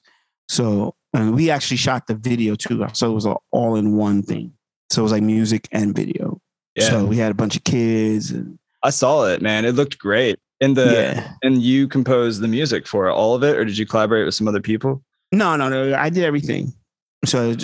So 0.49 0.95
and 1.13 1.35
we 1.35 1.51
actually 1.51 1.77
shot 1.77 2.07
the 2.07 2.15
video 2.15 2.55
too. 2.55 2.87
So 2.93 3.11
it 3.11 3.15
was 3.15 3.25
an 3.25 3.37
all 3.51 3.77
in 3.77 3.97
one 3.97 4.23
thing. 4.23 4.53
So 4.91 5.03
it 5.03 5.05
was 5.05 5.13
like 5.13 5.23
music 5.23 5.69
and 5.73 5.95
video. 5.95 6.41
Yeah, 6.77 6.89
So 6.89 7.05
we 7.05 7.17
had 7.17 7.31
a 7.31 7.35
bunch 7.35 7.57
of 7.57 7.65
kids. 7.65 8.31
And, 8.31 8.59
I 8.83 8.91
saw 8.91 9.27
it, 9.27 9.43
man. 9.43 9.65
It 9.65 9.73
looked 9.73 9.99
great. 9.99 10.39
And 10.61 10.77
the 10.77 10.93
yeah. 10.93 11.33
and 11.43 11.63
you 11.63 11.89
composed 11.89 12.43
the 12.43 12.49
music 12.49 12.87
for 12.87 13.09
it, 13.09 13.13
all 13.13 13.35
of 13.35 13.43
it, 13.43 13.57
or 13.57 13.65
did 13.65 13.79
you 13.79 13.87
collaborate 13.87 14.27
with 14.27 14.35
some 14.35 14.47
other 14.47 14.61
people? 14.61 15.03
No, 15.33 15.57
no, 15.57 15.69
no. 15.69 15.95
I 15.97 16.11
did 16.11 16.25
everything. 16.25 16.73
So 17.25 17.55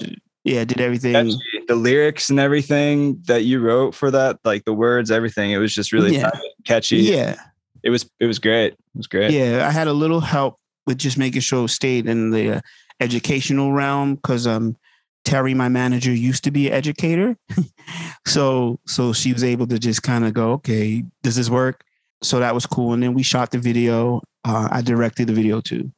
yeah, 0.44 0.60
I 0.60 0.64
did 0.64 0.80
everything. 0.80 1.12
Catchy. 1.14 1.38
The 1.66 1.74
lyrics 1.74 2.30
and 2.30 2.38
everything 2.38 3.20
that 3.26 3.44
you 3.44 3.60
wrote 3.60 3.94
for 3.94 4.10
that, 4.12 4.38
like 4.44 4.64
the 4.64 4.72
words, 4.72 5.10
everything, 5.10 5.50
it 5.50 5.58
was 5.58 5.74
just 5.74 5.92
really 5.92 6.14
Yeah. 6.16 6.30
catchy. 6.64 6.98
Yeah. 6.98 7.36
It 7.82 7.90
was 7.90 8.08
it 8.20 8.26
was 8.26 8.38
great. 8.38 8.72
It 8.74 8.78
was 8.96 9.06
great. 9.06 9.32
Yeah, 9.32 9.66
I 9.66 9.70
had 9.70 9.88
a 9.88 9.92
little 9.92 10.20
help 10.20 10.58
with 10.86 10.98
just 10.98 11.18
making 11.18 11.40
sure 11.40 11.64
it 11.64 11.68
stayed 11.70 12.06
in 12.06 12.30
the 12.30 12.56
uh, 12.56 12.60
educational 13.00 13.73
realm 13.73 14.14
because 14.16 14.46
um 14.46 14.76
Terry, 15.25 15.54
my 15.54 15.68
manager, 15.68 16.12
used 16.12 16.44
to 16.44 16.52
be 16.52 16.68
an 16.68 16.75
educator, 16.75 17.37
so 18.26 18.78
so 18.87 19.12
she 19.12 19.32
was 19.32 19.42
able 19.42 19.66
to 19.66 19.78
just 19.78 20.02
kind 20.04 20.25
of 20.25 20.32
go, 20.32 20.52
okay, 20.52 21.02
does 21.25 21.35
this 21.37 21.50
work? 21.50 21.82
So 22.23 22.38
that 22.40 22.54
was 22.54 22.64
cool, 22.66 22.92
and 22.92 23.02
then 23.02 23.12
we 23.14 23.23
shot 23.25 23.50
the 23.50 23.58
video. 23.58 24.23
Uh, 24.44 24.68
I 24.70 24.82
directed 24.82 25.26
the 25.26 25.32
video 25.32 25.61
too. 25.61 25.90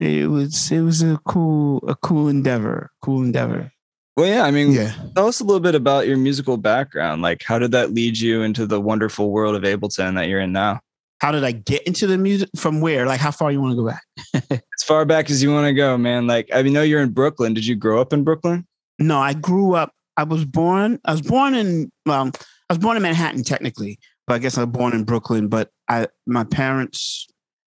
It 0.00 0.28
was 0.30 0.70
it 0.72 0.80
was 0.80 1.02
a 1.02 1.18
cool 1.24 1.82
a 1.88 1.94
cool 1.96 2.28
endeavor, 2.28 2.90
cool 3.02 3.22
endeavor. 3.22 3.70
Well, 4.16 4.26
yeah. 4.26 4.42
I 4.44 4.50
mean, 4.50 4.72
Yeah. 4.72 4.92
tell 5.16 5.26
us 5.26 5.40
a 5.40 5.44
little 5.44 5.60
bit 5.60 5.74
about 5.74 6.06
your 6.06 6.16
musical 6.16 6.56
background. 6.56 7.22
Like, 7.22 7.42
how 7.42 7.58
did 7.58 7.72
that 7.72 7.92
lead 7.92 8.18
you 8.18 8.42
into 8.42 8.64
the 8.66 8.80
wonderful 8.80 9.30
world 9.30 9.56
of 9.56 9.62
Ableton 9.62 10.14
that 10.14 10.28
you're 10.28 10.40
in 10.40 10.52
now? 10.52 10.80
How 11.20 11.32
did 11.32 11.42
I 11.42 11.52
get 11.52 11.82
into 11.84 12.06
the 12.06 12.18
music? 12.18 12.48
From 12.56 12.80
where? 12.80 13.06
Like, 13.06 13.18
how 13.20 13.30
far 13.30 13.50
you 13.50 13.60
want 13.60 13.72
to 13.72 13.82
go 13.82 13.88
back? 13.88 14.60
As 14.78 14.82
far 14.84 15.04
back 15.04 15.30
as 15.30 15.42
you 15.42 15.50
want 15.52 15.66
to 15.66 15.72
go, 15.72 15.96
man. 15.96 16.26
Like, 16.26 16.48
I 16.52 16.60
know 16.62 16.82
you're 16.82 17.00
in 17.00 17.10
Brooklyn. 17.10 17.54
Did 17.54 17.66
you 17.66 17.74
grow 17.76 18.00
up 18.00 18.12
in 18.12 18.24
Brooklyn? 18.24 18.66
No, 18.98 19.18
I 19.18 19.32
grew 19.32 19.74
up. 19.74 19.92
I 20.16 20.24
was 20.24 20.44
born. 20.44 21.00
I 21.04 21.12
was 21.12 21.22
born 21.22 21.54
in. 21.54 21.90
Well, 22.04 22.30
I 22.68 22.72
was 22.72 22.78
born 22.78 22.96
in 22.96 23.02
Manhattan 23.02 23.42
technically, 23.42 23.98
but 24.26 24.34
I 24.34 24.38
guess 24.38 24.58
I 24.58 24.64
was 24.64 24.70
born 24.72 24.92
in 24.92 25.04
Brooklyn. 25.04 25.48
But 25.48 25.70
I, 25.88 26.08
my 26.26 26.44
parents 26.44 27.26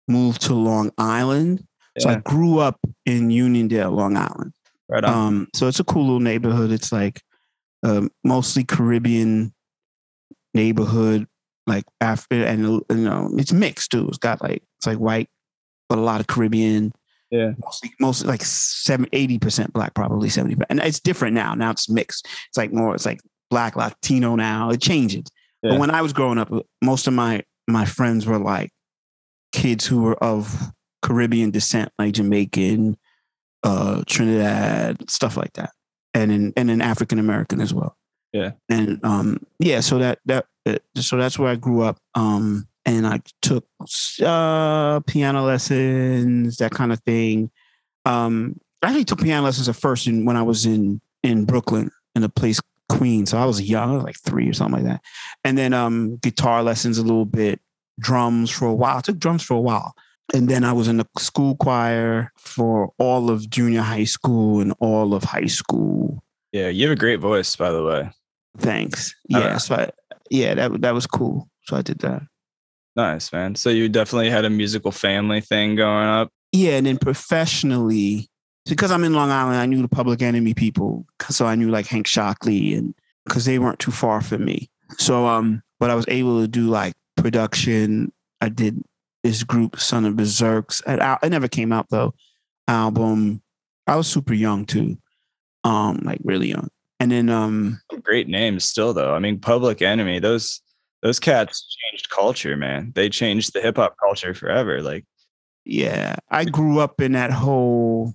moved 0.09 0.43
to 0.43 0.55
Long 0.55 0.91
Island, 0.99 1.65
so 1.99 2.11
I 2.11 2.17
grew 2.17 2.59
up 2.59 2.79
in 3.05 3.29
Uniondale, 3.29 3.93
Long 3.93 4.17
Island. 4.17 4.53
Right 4.89 5.05
on. 5.05 5.15
Um, 5.15 5.49
so 5.55 5.67
it's 5.67 5.81
a 5.81 5.85
cool 5.85 6.05
little 6.05 6.21
neighborhood. 6.21 6.71
It's 6.71 6.93
like 6.93 7.21
um, 7.83 8.11
mostly 8.25 8.65
Caribbean 8.65 9.53
neighborhood, 10.55 11.27
like 11.67 11.85
after 12.01 12.45
and 12.45 12.63
you 12.63 12.85
know 12.97 13.31
it's 13.37 13.53
mixed 13.53 13.91
too. 13.91 14.09
It's 14.09 14.19
got 14.19 14.43
like 14.43 14.63
it's 14.79 14.87
like 14.87 14.99
white, 14.99 15.29
but 15.89 15.99
a 15.99 16.03
lot 16.03 16.21
of 16.21 16.27
Caribbean 16.27 16.93
yeah. 17.31 17.53
mostly 17.59 17.93
mostly 18.01 18.29
like 18.29 18.43
70 18.45 19.09
80 19.13 19.39
percent 19.39 19.73
black 19.73 19.95
probably 19.95 20.29
70 20.29 20.57
and 20.71 20.81
it's 20.81 21.01
different 21.01 21.35
now 21.35 21.55
now 21.55 21.71
it's 21.71 21.89
mixed 21.89 22.27
it's 22.49 22.57
like 22.57 22.73
more 22.73 22.95
it's 22.95 23.07
like 23.07 23.21
black 23.51 23.77
latino 23.77 24.37
now 24.37 24.71
it 24.71 24.81
changes 24.81 25.25
Yeah. 25.63 25.73
but 25.73 25.81
when 25.81 25.91
i 25.91 26.03
was 26.03 26.13
growing 26.13 26.39
up 26.39 26.53
most 26.83 27.07
of 27.07 27.15
my 27.15 27.43
my 27.69 27.85
friends 27.85 28.27
were 28.27 28.39
like 28.39 28.71
kids 29.53 29.87
who 29.87 30.03
were 30.03 30.23
of 30.23 30.73
caribbean 31.07 31.51
descent 31.51 31.91
like 31.99 32.15
jamaican 32.15 32.97
uh 33.63 34.03
trinidad 34.07 35.09
stuff 35.09 35.37
like 35.37 35.53
that 35.55 35.71
and 36.15 36.33
in 36.33 36.53
and 36.57 36.69
then 36.69 36.81
african 36.81 37.19
american 37.19 37.61
as 37.61 37.73
well 37.73 37.97
Yeah. 38.33 38.53
and 38.69 39.03
um 39.05 39.39
yeah 39.59 39.81
so 39.81 39.99
that 39.99 40.19
that 40.27 40.47
uh, 40.67 40.79
so 40.97 41.17
that's 41.17 41.39
where 41.39 41.51
i 41.51 41.55
grew 41.57 41.83
up 41.83 41.99
um 42.15 42.67
and 42.87 43.05
I 43.05 43.21
took 43.43 43.67
uh, 44.25 45.01
piano 45.01 45.43
lessons, 45.45 46.57
that 46.59 46.71
kind 46.71 46.93
of 46.93 47.01
thing. 47.01 47.51
Um, 48.05 48.61
I 48.81 48.87
actually 48.87 49.05
took 49.05 49.21
piano 49.21 49.43
lessons 49.43 49.69
at 49.69 49.75
first 49.75 50.07
in, 50.07 50.25
when 50.25 50.37
I 50.37 50.43
was 50.43 50.65
in 50.65 51.01
in 51.25 51.45
Brooklyn 51.47 51.91
in 52.15 52.23
a 52.23 52.29
place 52.29 52.61
Queens. 52.89 53.31
So 53.31 53.39
I 53.39 53.45
was 53.45 53.61
young, 53.61 53.91
I 53.91 53.95
was 53.95 54.05
like 54.05 54.21
three 54.21 54.49
or 54.49 54.53
something 54.53 54.85
like 54.85 54.93
that. 54.93 55.01
And 55.43 55.59
then 55.59 55.75
um, 55.75 56.17
guitar 56.19 56.63
lessons 56.63 56.99
a 56.99 57.03
little 57.03 57.25
bit, 57.25 57.61
drums 57.99 58.51
for 58.51 58.67
a 58.67 58.75
while. 58.75 58.99
I 58.99 59.01
took 59.01 59.19
drums 59.19 59.43
for 59.43 59.55
a 59.55 59.61
while. 59.61 59.97
And 60.35 60.49
then 60.49 60.65
I 60.65 60.73
was 60.73 60.89
in 60.89 60.97
the 60.97 61.07
school 61.19 61.57
choir 61.57 62.33
for 62.37 62.93
all 62.99 63.31
of 63.31 63.49
junior 63.49 63.83
high 63.83 64.05
school 64.05 64.61
and 64.61 64.75
all 64.81 65.15
of 65.15 65.25
high 65.25 65.47
school. 65.47 66.23
Yeah, 66.53 66.69
you 66.69 66.89
have 66.89 66.97
a 66.97 67.01
great 67.01 67.21
voice, 67.21 67.55
by 67.55 67.71
the 67.71 67.85
way. 67.85 68.11
Thanks. 68.59 69.15
Yeah, 69.29 69.59
so 69.59 69.75
I, 69.75 69.91
yeah, 70.31 70.55
that 70.55 70.81
that 70.81 70.95
was 70.95 71.07
cool. 71.07 71.49
So 71.65 71.77
I 71.77 71.83
did 71.83 71.99
that. 71.99 72.23
Nice, 72.97 73.33
man. 73.33 73.55
So 73.55 73.69
you 73.69 73.89
definitely 73.89 74.31
had 74.31 74.45
a 74.45 74.51
musical 74.51 74.91
family 74.91 75.41
thing 75.41 75.77
going 75.77 76.07
up. 76.07 76.31
Yeah, 76.53 76.73
and 76.79 76.87
then 76.87 76.97
professionally, 76.97 78.29
because 78.65 78.91
I'm 78.91 79.05
in 79.05 79.13
Long 79.13 79.31
Island, 79.31 79.59
I 79.59 79.67
knew 79.67 79.83
the 79.83 79.89
Public 79.89 80.23
Enemy 80.23 80.55
people, 80.55 81.05
so 81.29 81.47
I 81.47 81.55
knew 81.55 81.71
like 81.71 81.87
Hank 81.87 82.07
Shocklee, 82.07 82.77
and 82.77 82.95
because 83.25 83.45
they 83.45 83.59
weren't 83.59 83.79
too 83.79 83.91
far 83.91 84.23
from 84.23 84.45
me. 84.45 84.71
So 84.99 85.27
um, 85.27 85.63
but 85.79 85.91
I 85.91 85.95
was 85.95 86.07
able 86.09 86.41
to 86.41 86.49
do 86.49 86.69
like 86.69 86.95
production. 87.17 88.13
I 88.41 88.49
did 88.49 88.83
this 89.27 89.43
group, 89.43 89.79
Son 89.81 90.05
of 90.05 90.15
Bazerk. 90.15 90.83
It, 90.87 91.25
it 91.25 91.31
never 91.31 91.49
came 91.49 91.73
out 91.73 91.89
though. 91.91 92.15
Album. 92.69 93.43
I 93.87 93.97
was 93.97 94.07
super 94.07 94.35
young 94.35 94.65
too, 94.65 94.99
um, 95.65 96.01
like 96.03 96.21
really 96.25 96.49
young. 96.49 96.69
And 96.99 97.11
then 97.11 97.29
um, 97.29 97.81
Great 98.03 98.29
names 98.29 98.65
still 98.65 98.95
though. 98.95 99.15
I 99.15 99.19
mean, 99.19 99.39
Public 99.39 99.83
Enemy, 99.83 100.21
those 100.21 100.61
those 101.03 101.19
cats 101.19 101.77
changed 101.91 102.09
culture, 102.11 102.57
man. 102.57 102.93
They 102.95 103.09
changed 103.09 103.53
the 103.53 103.61
hip 103.61 103.77
hop 103.77 103.97
culture 104.03 104.35
forever. 104.35 104.83
Like, 104.83 105.05
yeah, 105.65 106.17
I 106.31 106.45
grew 106.45 106.81
up 106.81 107.01
in 107.01 107.13
that 107.13 107.31
whole 107.31 108.15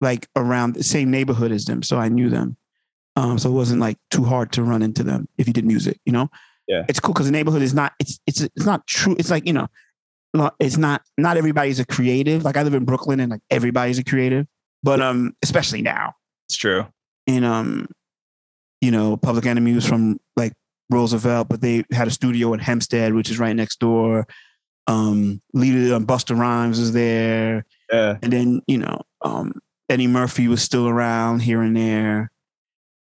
like 0.00 0.28
around 0.36 0.74
the 0.74 0.84
same 0.84 1.10
neighborhood 1.10 1.52
as 1.52 1.64
them, 1.64 1.82
so 1.82 1.98
I 1.98 2.08
knew 2.08 2.30
them. 2.30 2.56
Um, 3.16 3.38
so 3.38 3.50
it 3.50 3.54
wasn't 3.54 3.80
like 3.80 3.98
too 4.10 4.24
hard 4.24 4.52
to 4.52 4.62
run 4.62 4.82
into 4.82 5.02
them 5.02 5.28
if 5.38 5.46
you 5.48 5.52
did 5.52 5.64
music, 5.64 6.00
you 6.06 6.12
know. 6.12 6.30
Yeah. 6.68 6.84
it's 6.86 7.00
cool 7.00 7.14
because 7.14 7.24
the 7.24 7.32
neighborhood 7.32 7.62
is 7.62 7.72
not 7.72 7.94
it's 7.98 8.20
it's 8.26 8.42
it's 8.42 8.66
not 8.66 8.86
true. 8.86 9.16
It's 9.18 9.30
like 9.30 9.46
you 9.46 9.52
know, 9.52 9.68
it's 10.60 10.76
not 10.76 11.02
not 11.16 11.36
everybody's 11.36 11.80
a 11.80 11.86
creative. 11.86 12.44
Like 12.44 12.56
I 12.56 12.62
live 12.62 12.74
in 12.74 12.84
Brooklyn 12.84 13.20
and 13.20 13.30
like 13.30 13.40
everybody's 13.50 13.98
a 13.98 14.04
creative, 14.04 14.46
but 14.82 15.00
um, 15.00 15.34
especially 15.42 15.82
now, 15.82 16.14
it's 16.48 16.56
true. 16.56 16.86
and 17.26 17.44
um, 17.44 17.88
you 18.80 18.90
know, 18.90 19.16
Public 19.16 19.46
Enemy 19.46 19.72
was 19.74 19.86
from 19.86 20.18
like 20.36 20.52
Roosevelt, 20.90 21.48
but 21.48 21.60
they 21.60 21.84
had 21.92 22.06
a 22.08 22.10
studio 22.10 22.52
in 22.54 22.60
Hempstead, 22.60 23.14
which 23.14 23.30
is 23.30 23.38
right 23.38 23.54
next 23.56 23.80
door. 23.80 24.26
Um, 24.86 25.42
leader 25.52 25.94
um, 25.94 26.06
Busta 26.06 26.38
Rhymes 26.38 26.78
is 26.78 26.92
there 26.92 27.66
Yeah. 27.92 28.16
and 28.22 28.32
then 28.32 28.62
you 28.66 28.78
know 28.78 29.02
um, 29.20 29.52
Eddie 29.90 30.06
Murphy 30.06 30.48
was 30.48 30.62
still 30.62 30.88
around 30.88 31.40
here 31.40 31.60
and 31.60 31.76
there 31.76 32.30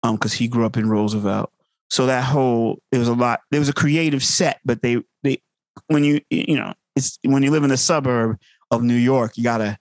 um 0.04 0.14
because 0.14 0.32
he 0.32 0.46
grew 0.46 0.64
up 0.64 0.76
in 0.76 0.88
Roosevelt 0.88 1.50
so 1.90 2.06
that 2.06 2.22
whole 2.22 2.78
it 2.92 2.98
was 2.98 3.08
a 3.08 3.14
lot 3.14 3.40
there 3.50 3.58
was 3.58 3.68
a 3.68 3.72
creative 3.72 4.22
set 4.22 4.60
but 4.64 4.80
they 4.82 5.02
they 5.24 5.42
when 5.88 6.04
you 6.04 6.20
you 6.30 6.54
know 6.54 6.72
it's 6.96 7.18
when 7.24 7.42
you 7.42 7.50
live 7.50 7.64
in 7.64 7.70
the 7.70 7.76
suburb 7.76 8.36
of 8.70 8.82
New 8.82 8.94
York 8.96 9.36
you 9.36 9.44
gotta 9.44 9.78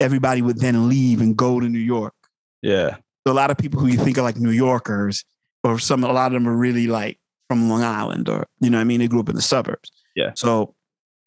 everybody 0.00 0.42
would 0.42 0.58
then 0.58 0.88
leave 0.88 1.20
and 1.20 1.36
go 1.36 1.60
to 1.60 1.68
New 1.68 1.78
York. 1.78 2.14
Yeah. 2.62 2.96
so 3.26 3.32
a 3.32 3.34
lot 3.34 3.50
of 3.50 3.58
people 3.58 3.80
who 3.80 3.86
you 3.88 3.98
think 3.98 4.18
are 4.18 4.22
like 4.22 4.36
New 4.36 4.50
Yorkers 4.50 5.24
or 5.64 5.78
some 5.78 6.04
a 6.04 6.12
lot 6.12 6.28
of 6.28 6.32
them 6.34 6.48
are 6.48 6.56
really 6.56 6.86
like 6.86 7.18
from 7.48 7.68
Long 7.68 7.82
Island 7.82 8.28
or 8.28 8.46
you 8.60 8.70
know 8.70 8.78
what 8.78 8.82
I 8.82 8.84
mean? 8.84 9.00
They 9.00 9.08
grew 9.08 9.20
up 9.20 9.28
in 9.28 9.36
the 9.36 9.42
suburbs. 9.42 9.90
Yeah. 10.16 10.32
so 10.34 10.74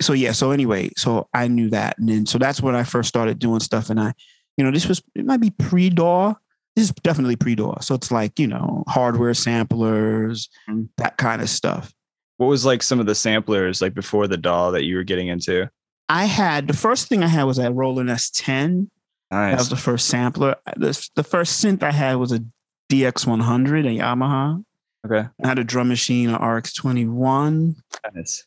so 0.02 0.14
yeah 0.14 0.32
so 0.32 0.52
anyway 0.52 0.90
so 0.98 1.28
I 1.34 1.48
knew 1.48 1.70
that. 1.70 1.98
And 2.00 2.10
then 2.10 2.26
so 2.26 2.38
that's 2.38 2.62
when 2.62 2.76
I 2.76 2.84
first 2.84 3.10
started 3.10 3.40
doing 3.40 3.60
stuff. 3.60 3.90
And 3.90 4.00
I 4.00 4.14
you 4.58 4.64
know 4.64 4.72
this 4.72 4.88
was 4.88 5.02
it 5.16 5.26
might 5.26 5.42
be 5.42 5.50
pre-DAW 5.52 6.34
this 6.76 6.86
is 6.86 6.92
definitely 7.04 7.36
pre-DAW 7.36 7.80
so 7.82 7.94
it's 7.96 8.12
like 8.12 8.40
you 8.40 8.48
know 8.48 8.84
hardware 8.88 9.34
samplers 9.34 10.50
Mhm. 10.70 10.90
that 10.98 11.18
kind 11.18 11.42
of 11.42 11.50
stuff 11.50 11.94
What 12.38 12.48
was 12.48 12.66
like 12.66 12.84
some 12.84 13.00
of 13.00 13.06
the 13.06 13.16
samplers 13.16 13.82
like 13.82 13.94
before 13.94 14.28
the 14.28 14.38
DAW 14.38 14.72
that 14.72 14.84
you 14.84 14.96
were 14.96 15.04
getting 15.04 15.28
into? 15.28 15.70
I 16.10 16.26
had 16.26 16.68
the 16.68 16.74
first 16.74 17.08
thing 17.08 17.24
I 17.24 17.28
had 17.28 17.44
was 17.44 17.58
a 17.60 17.72
Roland 17.72 18.10
S10 18.10 18.90
Nice. 19.32 19.52
that 19.52 19.60
was 19.60 19.70
the 19.70 19.76
first 19.78 20.08
sampler 20.08 20.56
the, 20.76 21.10
the 21.16 21.24
first 21.24 21.64
synth 21.64 21.82
I 21.82 21.92
had 21.92 22.16
was 22.16 22.32
a 22.32 22.44
DX100 22.92 23.86
a 23.88 24.00
Yamaha 24.00 24.64
Okay. 25.06 25.28
I 25.44 25.48
had 25.48 25.60
a 25.60 25.64
drum 25.66 25.90
machine, 25.90 26.30
an 26.30 26.36
RX21. 26.40 27.76
Nice. 28.16 28.46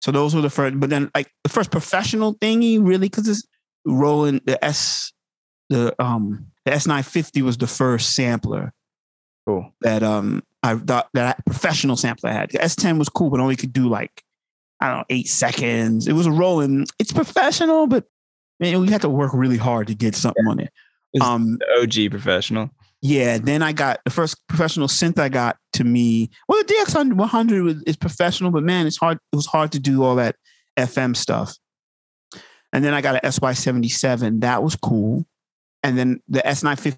So 0.00 0.10
those 0.10 0.34
were 0.34 0.40
the 0.40 0.48
first, 0.50 0.80
but 0.80 0.88
then 0.90 1.10
like 1.14 1.30
the 1.44 1.50
first 1.50 1.70
professional 1.70 2.34
thingy, 2.36 2.78
really, 2.82 3.08
because 3.10 3.28
it's 3.28 3.46
rolling 3.84 4.40
the 4.46 4.62
S, 4.64 5.12
the 5.68 5.94
um 6.02 6.46
the 6.64 6.70
S950 6.72 7.42
was 7.42 7.58
the 7.58 7.66
first 7.66 8.14
sampler 8.14 8.72
Cool. 9.46 9.70
that 9.82 10.02
um 10.02 10.42
I 10.62 10.76
thought 10.76 11.08
that 11.14 11.44
professional 11.44 11.96
sampler 11.96 12.30
I 12.30 12.34
had. 12.34 12.50
The 12.50 12.58
S10 12.58 12.98
was 12.98 13.08
cool, 13.08 13.30
but 13.30 13.40
only 13.40 13.56
could 13.56 13.72
do 13.72 13.88
like 13.88 14.22
I 14.80 14.88
don't 14.88 14.98
know 14.98 15.04
eight 15.10 15.28
seconds. 15.28 16.08
It 16.08 16.12
was 16.12 16.26
a 16.26 16.32
rolling. 16.32 16.86
It's 16.98 17.12
professional, 17.12 17.86
but 17.86 18.04
man, 18.60 18.80
we 18.80 18.90
had 18.90 19.02
to 19.02 19.08
work 19.08 19.32
really 19.34 19.56
hard 19.56 19.86
to 19.88 19.94
get 19.94 20.14
something 20.16 20.46
on 20.46 20.58
it. 20.60 20.70
Is- 21.14 21.22
Um, 21.22 21.58
OG 21.80 22.08
professional. 22.10 22.70
yeah, 23.00 23.38
then 23.38 23.62
I 23.62 23.72
got 23.72 24.00
the 24.04 24.10
first 24.10 24.36
professional 24.48 24.88
synth 24.88 25.18
I 25.18 25.28
got 25.28 25.56
to 25.74 25.84
me. 25.84 26.30
Well, 26.48 26.62
the 26.62 26.72
DX 26.74 27.14
100 27.16 27.62
was, 27.62 27.82
is 27.84 27.96
professional, 27.96 28.50
but 28.50 28.62
man, 28.64 28.86
it's 28.86 28.96
hard. 28.96 29.18
It 29.32 29.36
was 29.36 29.46
hard 29.46 29.72
to 29.72 29.78
do 29.78 30.02
all 30.04 30.16
that 30.16 30.36
FM 30.78 31.16
stuff. 31.16 31.54
And 32.72 32.84
then 32.84 32.94
I 32.94 33.00
got 33.02 33.16
an 33.16 33.30
SY77. 33.30 34.40
That 34.40 34.62
was 34.62 34.76
cool. 34.76 35.26
And 35.82 35.98
then 35.98 36.20
the 36.28 36.40
S950 36.40 36.96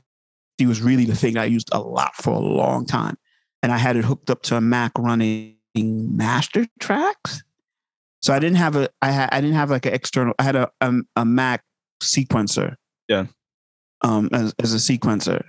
was 0.66 0.80
really 0.80 1.04
the 1.04 1.16
thing 1.16 1.36
I 1.36 1.46
used 1.46 1.68
a 1.72 1.80
lot 1.80 2.14
for 2.14 2.30
a 2.30 2.38
long 2.38 2.86
time. 2.86 3.16
And 3.64 3.72
I 3.72 3.78
had 3.78 3.96
it 3.96 4.04
hooked 4.04 4.28
up 4.28 4.42
to 4.42 4.56
a 4.56 4.60
Mac 4.60 4.92
running 4.98 5.56
master 5.74 6.66
tracks. 6.80 7.42
So 8.20 8.34
I 8.34 8.38
didn't 8.38 8.58
have 8.58 8.76
a 8.76 8.90
I 9.00 9.10
had 9.10 9.30
I 9.32 9.40
didn't 9.40 9.56
have 9.56 9.70
like 9.70 9.86
an 9.86 9.94
external 9.94 10.34
I 10.38 10.42
had 10.42 10.54
a 10.54 10.70
a, 10.82 10.92
a 11.16 11.24
Mac 11.24 11.64
sequencer. 12.02 12.74
Yeah. 13.08 13.24
Um 14.02 14.28
as, 14.34 14.54
as 14.62 14.74
a 14.74 14.76
sequencer. 14.76 15.42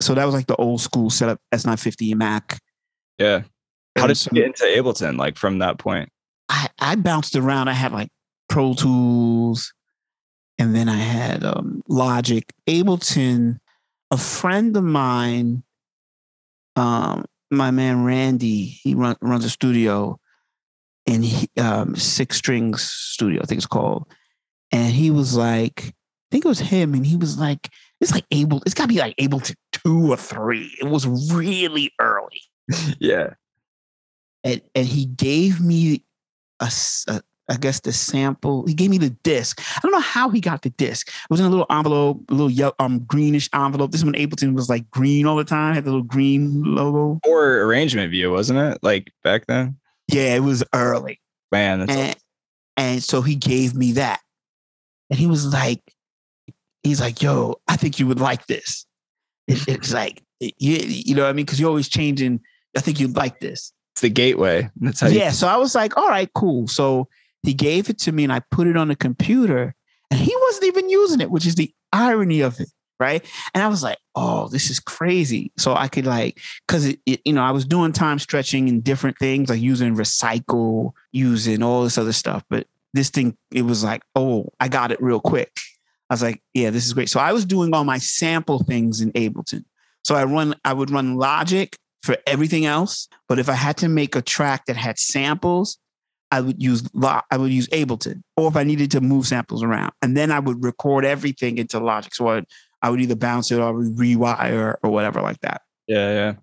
So 0.00 0.14
that 0.14 0.24
was 0.24 0.34
like 0.34 0.46
the 0.46 0.56
old 0.56 0.80
school 0.80 1.10
setup 1.10 1.38
S950 1.54 2.14
Mac. 2.14 2.58
Yeah. 3.18 3.40
How 3.96 4.04
And 4.04 4.08
did 4.08 4.16
so- 4.16 4.30
you 4.32 4.40
get 4.40 4.46
into 4.46 4.64
Ableton 4.64 5.18
like 5.18 5.36
from 5.36 5.58
that 5.58 5.76
point? 5.76 6.08
I, 6.48 6.68
I 6.78 6.94
bounced 6.94 7.36
around. 7.36 7.68
I 7.68 7.72
had 7.74 7.92
like 7.92 8.08
Pro 8.48 8.72
Tools, 8.72 9.74
and 10.58 10.74
then 10.74 10.88
I 10.88 10.96
had 10.96 11.44
um, 11.44 11.82
Logic, 11.88 12.44
Ableton. 12.66 13.58
A 14.12 14.16
friend 14.16 14.76
of 14.76 14.84
mine, 14.84 15.64
um, 16.76 17.24
my 17.50 17.70
man 17.70 18.04
Randy, 18.04 18.64
he 18.64 18.94
run, 18.94 19.16
runs 19.20 19.44
a 19.44 19.50
studio, 19.50 20.18
in 21.06 21.24
um, 21.56 21.94
Six 21.96 22.36
Strings 22.36 22.82
Studio, 22.82 23.40
I 23.42 23.46
think 23.46 23.58
it's 23.58 23.66
called. 23.66 24.06
And 24.72 24.92
he 24.92 25.10
was 25.10 25.36
like, 25.36 25.82
I 25.86 26.28
think 26.32 26.44
it 26.44 26.48
was 26.48 26.58
him, 26.58 26.94
and 26.94 27.06
he 27.06 27.16
was 27.16 27.38
like, 27.38 27.68
"It's 28.00 28.12
like 28.12 28.24
Able. 28.32 28.60
It's 28.66 28.74
got 28.74 28.84
to 28.84 28.88
be 28.88 28.98
like 28.98 29.16
Ableton 29.16 29.54
two 29.72 30.12
or 30.12 30.16
three. 30.16 30.74
It 30.80 30.86
was 30.86 31.06
really 31.32 31.92
early." 32.00 32.42
yeah. 32.98 33.34
and 34.42 34.60
and 34.74 34.86
he 34.86 35.06
gave 35.06 35.60
me 35.60 36.02
a, 36.58 36.70
a- 37.08 37.22
I 37.48 37.56
guess 37.56 37.80
the 37.80 37.92
sample. 37.92 38.66
He 38.66 38.74
gave 38.74 38.90
me 38.90 38.98
the 38.98 39.10
disc. 39.10 39.60
I 39.76 39.80
don't 39.80 39.92
know 39.92 40.00
how 40.00 40.30
he 40.30 40.40
got 40.40 40.62
the 40.62 40.70
disc. 40.70 41.08
It 41.08 41.30
was 41.30 41.38
in 41.38 41.46
a 41.46 41.48
little 41.48 41.66
envelope, 41.70 42.24
a 42.28 42.34
little 42.34 42.50
yellow, 42.50 42.74
um 42.80 43.00
greenish 43.00 43.48
envelope. 43.54 43.92
This 43.92 44.02
one 44.02 44.14
Ableton 44.14 44.54
was 44.54 44.68
like 44.68 44.90
green 44.90 45.26
all 45.26 45.36
the 45.36 45.44
time. 45.44 45.74
Had 45.74 45.84
the 45.84 45.90
little 45.90 46.02
green 46.02 46.62
logo. 46.64 47.20
Or 47.24 47.60
arrangement 47.62 48.10
view, 48.10 48.32
wasn't 48.32 48.58
it? 48.58 48.78
Like 48.82 49.12
back 49.22 49.46
then? 49.46 49.76
Yeah, 50.08 50.34
it 50.34 50.40
was 50.40 50.64
early, 50.72 51.20
Man, 51.52 51.80
that's 51.80 51.92
and 51.92 52.16
and 52.76 53.02
so 53.02 53.22
he 53.22 53.34
gave 53.34 53.74
me 53.74 53.92
that, 53.92 54.20
and 55.10 55.18
he 55.18 55.26
was 55.26 55.52
like, 55.52 55.80
he's 56.82 57.00
like, 57.00 57.22
"Yo, 57.22 57.60
I 57.68 57.76
think 57.76 57.98
you 57.98 58.06
would 58.06 58.20
like 58.20 58.46
this." 58.46 58.86
It, 59.46 59.66
it's 59.68 59.92
like 59.92 60.22
you 60.40 60.76
you 60.76 61.14
know 61.14 61.22
what 61.22 61.30
I 61.30 61.32
mean 61.32 61.46
because 61.46 61.60
you're 61.60 61.68
always 61.68 61.88
changing. 61.88 62.40
I 62.76 62.80
think 62.80 63.00
you'd 63.00 63.16
like 63.16 63.40
this. 63.40 63.72
it's 63.94 64.02
the 64.02 64.10
gateway. 64.10 64.68
That's 64.76 65.00
how 65.00 65.08
you 65.08 65.18
yeah. 65.18 65.30
So 65.30 65.48
I 65.48 65.56
was 65.56 65.74
like, 65.74 65.96
all 65.96 66.08
right, 66.08 66.30
cool. 66.34 66.68
So 66.68 67.08
he 67.46 67.54
gave 67.54 67.88
it 67.88 67.98
to 68.00 68.12
me 68.12 68.24
and 68.24 68.32
I 68.32 68.40
put 68.50 68.66
it 68.66 68.76
on 68.76 68.88
the 68.88 68.96
computer 68.96 69.74
and 70.10 70.20
he 70.20 70.34
wasn't 70.42 70.66
even 70.66 70.90
using 70.90 71.20
it, 71.20 71.30
which 71.30 71.46
is 71.46 71.54
the 71.54 71.72
irony 71.92 72.40
of 72.40 72.60
it. 72.60 72.68
Right. 72.98 73.22
And 73.52 73.62
I 73.62 73.68
was 73.68 73.82
like, 73.82 73.98
oh, 74.14 74.48
this 74.48 74.70
is 74.70 74.80
crazy. 74.80 75.52
So 75.58 75.74
I 75.74 75.86
could 75.86 76.06
like, 76.06 76.40
cause 76.66 76.86
it, 76.86 76.98
it, 77.04 77.20
you 77.26 77.34
know, 77.34 77.42
I 77.42 77.50
was 77.50 77.66
doing 77.66 77.92
time 77.92 78.18
stretching 78.18 78.70
and 78.70 78.82
different 78.82 79.18
things 79.18 79.50
like 79.50 79.60
using 79.60 79.94
recycle, 79.94 80.92
using 81.12 81.62
all 81.62 81.84
this 81.84 81.98
other 81.98 82.14
stuff. 82.14 82.42
But 82.48 82.66
this 82.94 83.10
thing, 83.10 83.36
it 83.50 83.62
was 83.62 83.84
like, 83.84 84.02
oh, 84.14 84.48
I 84.60 84.68
got 84.68 84.92
it 84.92 85.02
real 85.02 85.20
quick. 85.20 85.52
I 86.08 86.14
was 86.14 86.22
like, 86.22 86.42
yeah, 86.54 86.70
this 86.70 86.86
is 86.86 86.94
great. 86.94 87.10
So 87.10 87.20
I 87.20 87.32
was 87.32 87.44
doing 87.44 87.74
all 87.74 87.84
my 87.84 87.98
sample 87.98 88.60
things 88.60 89.02
in 89.02 89.12
Ableton. 89.12 89.64
So 90.02 90.14
I 90.14 90.24
run, 90.24 90.54
I 90.64 90.72
would 90.72 90.90
run 90.90 91.16
Logic 91.16 91.76
for 92.02 92.16
everything 92.26 92.64
else. 92.64 93.08
But 93.28 93.38
if 93.38 93.50
I 93.50 93.54
had 93.54 93.76
to 93.78 93.88
make 93.88 94.16
a 94.16 94.22
track 94.22 94.64
that 94.66 94.76
had 94.76 94.98
samples, 94.98 95.76
I 96.30 96.40
would 96.40 96.60
use 96.62 96.88
I 97.02 97.36
would 97.36 97.52
use 97.52 97.68
Ableton, 97.68 98.22
or 98.36 98.48
if 98.48 98.56
I 98.56 98.64
needed 98.64 98.90
to 98.92 99.00
move 99.00 99.26
samples 99.26 99.62
around, 99.62 99.92
and 100.02 100.16
then 100.16 100.30
I 100.30 100.40
would 100.40 100.64
record 100.64 101.04
everything 101.04 101.58
into 101.58 101.78
Logic. 101.78 102.14
So 102.14 102.26
I 102.26 102.34
would, 102.36 102.46
I 102.82 102.90
would 102.90 103.00
either 103.00 103.16
bounce 103.16 103.50
it 103.52 103.60
or 103.60 103.72
rewire 103.74 104.76
or 104.82 104.90
whatever 104.90 105.22
like 105.22 105.40
that. 105.40 105.62
Yeah, 105.86 106.12
yeah. 106.12 106.34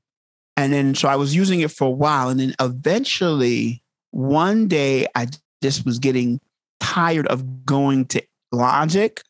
And 0.56 0.72
then 0.72 0.96
so 0.96 1.10
I 1.10 1.16
was 1.16 1.36
using 1.36 1.60
it 1.62 1.72
for 1.72 1.88
a 1.88 1.92
while, 1.92 2.30
and 2.30 2.40
then 2.40 2.56
eventually 2.60 3.84
one 4.12 4.68
day 4.68 5.08
I 5.16 5.28
just 5.62 5.86
was 5.86 6.00
getting 6.00 6.40
tired 6.80 7.28
of 7.28 7.66
going 7.66 8.06
to 8.06 8.22
Logic 8.52 9.22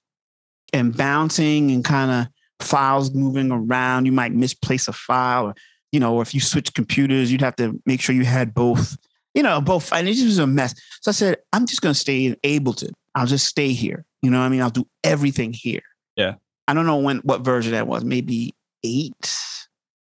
and 0.74 0.96
bouncing 0.96 1.72
and 1.72 1.86
kind 1.86 2.12
of 2.12 2.28
files 2.66 3.14
moving 3.14 3.52
around. 3.52 4.06
You 4.06 4.12
might 4.12 4.34
misplace 4.34 4.88
a 4.88 4.94
file, 4.94 5.48
or, 5.48 5.56
you 5.92 6.00
know, 6.00 6.16
or 6.16 6.22
if 6.22 6.34
you 6.34 6.42
switch 6.42 6.74
computers, 6.74 7.32
you'd 7.32 7.42
have 7.42 7.56
to 7.56 7.80
make 7.86 8.02
sure 8.02 8.14
you 8.14 8.26
had 8.26 8.54
both, 8.54 8.98
you 9.34 9.44
know, 9.44 9.62
both. 9.62 9.92
And 9.94 10.08
it 10.08 10.24
was 10.24 10.40
a 10.40 10.48
mess. 10.48 10.76
So 11.02 11.10
I 11.10 11.14
said, 11.14 11.38
I'm 11.52 11.66
just 11.66 11.82
going 11.82 11.94
to 11.94 12.00
stay 12.00 12.26
in 12.26 12.36
Ableton. 12.44 12.92
I'll 13.16 13.26
just 13.26 13.48
stay 13.48 13.74
here. 13.74 14.06
You 14.22 14.30
know 14.32 14.40
what 14.40 14.46
I 14.46 14.50
mean? 14.50 14.62
I'll 14.62 14.70
do 14.70 14.88
everything 15.04 15.54
here. 15.54 15.82
Yeah. 16.16 16.36
I 16.68 16.74
don't 16.74 16.86
know 16.86 16.98
when, 16.98 17.18
what 17.20 17.42
version 17.42 17.74
that 17.74 17.88
was, 17.88 18.04
maybe 18.04 18.56
eight. 18.84 19.36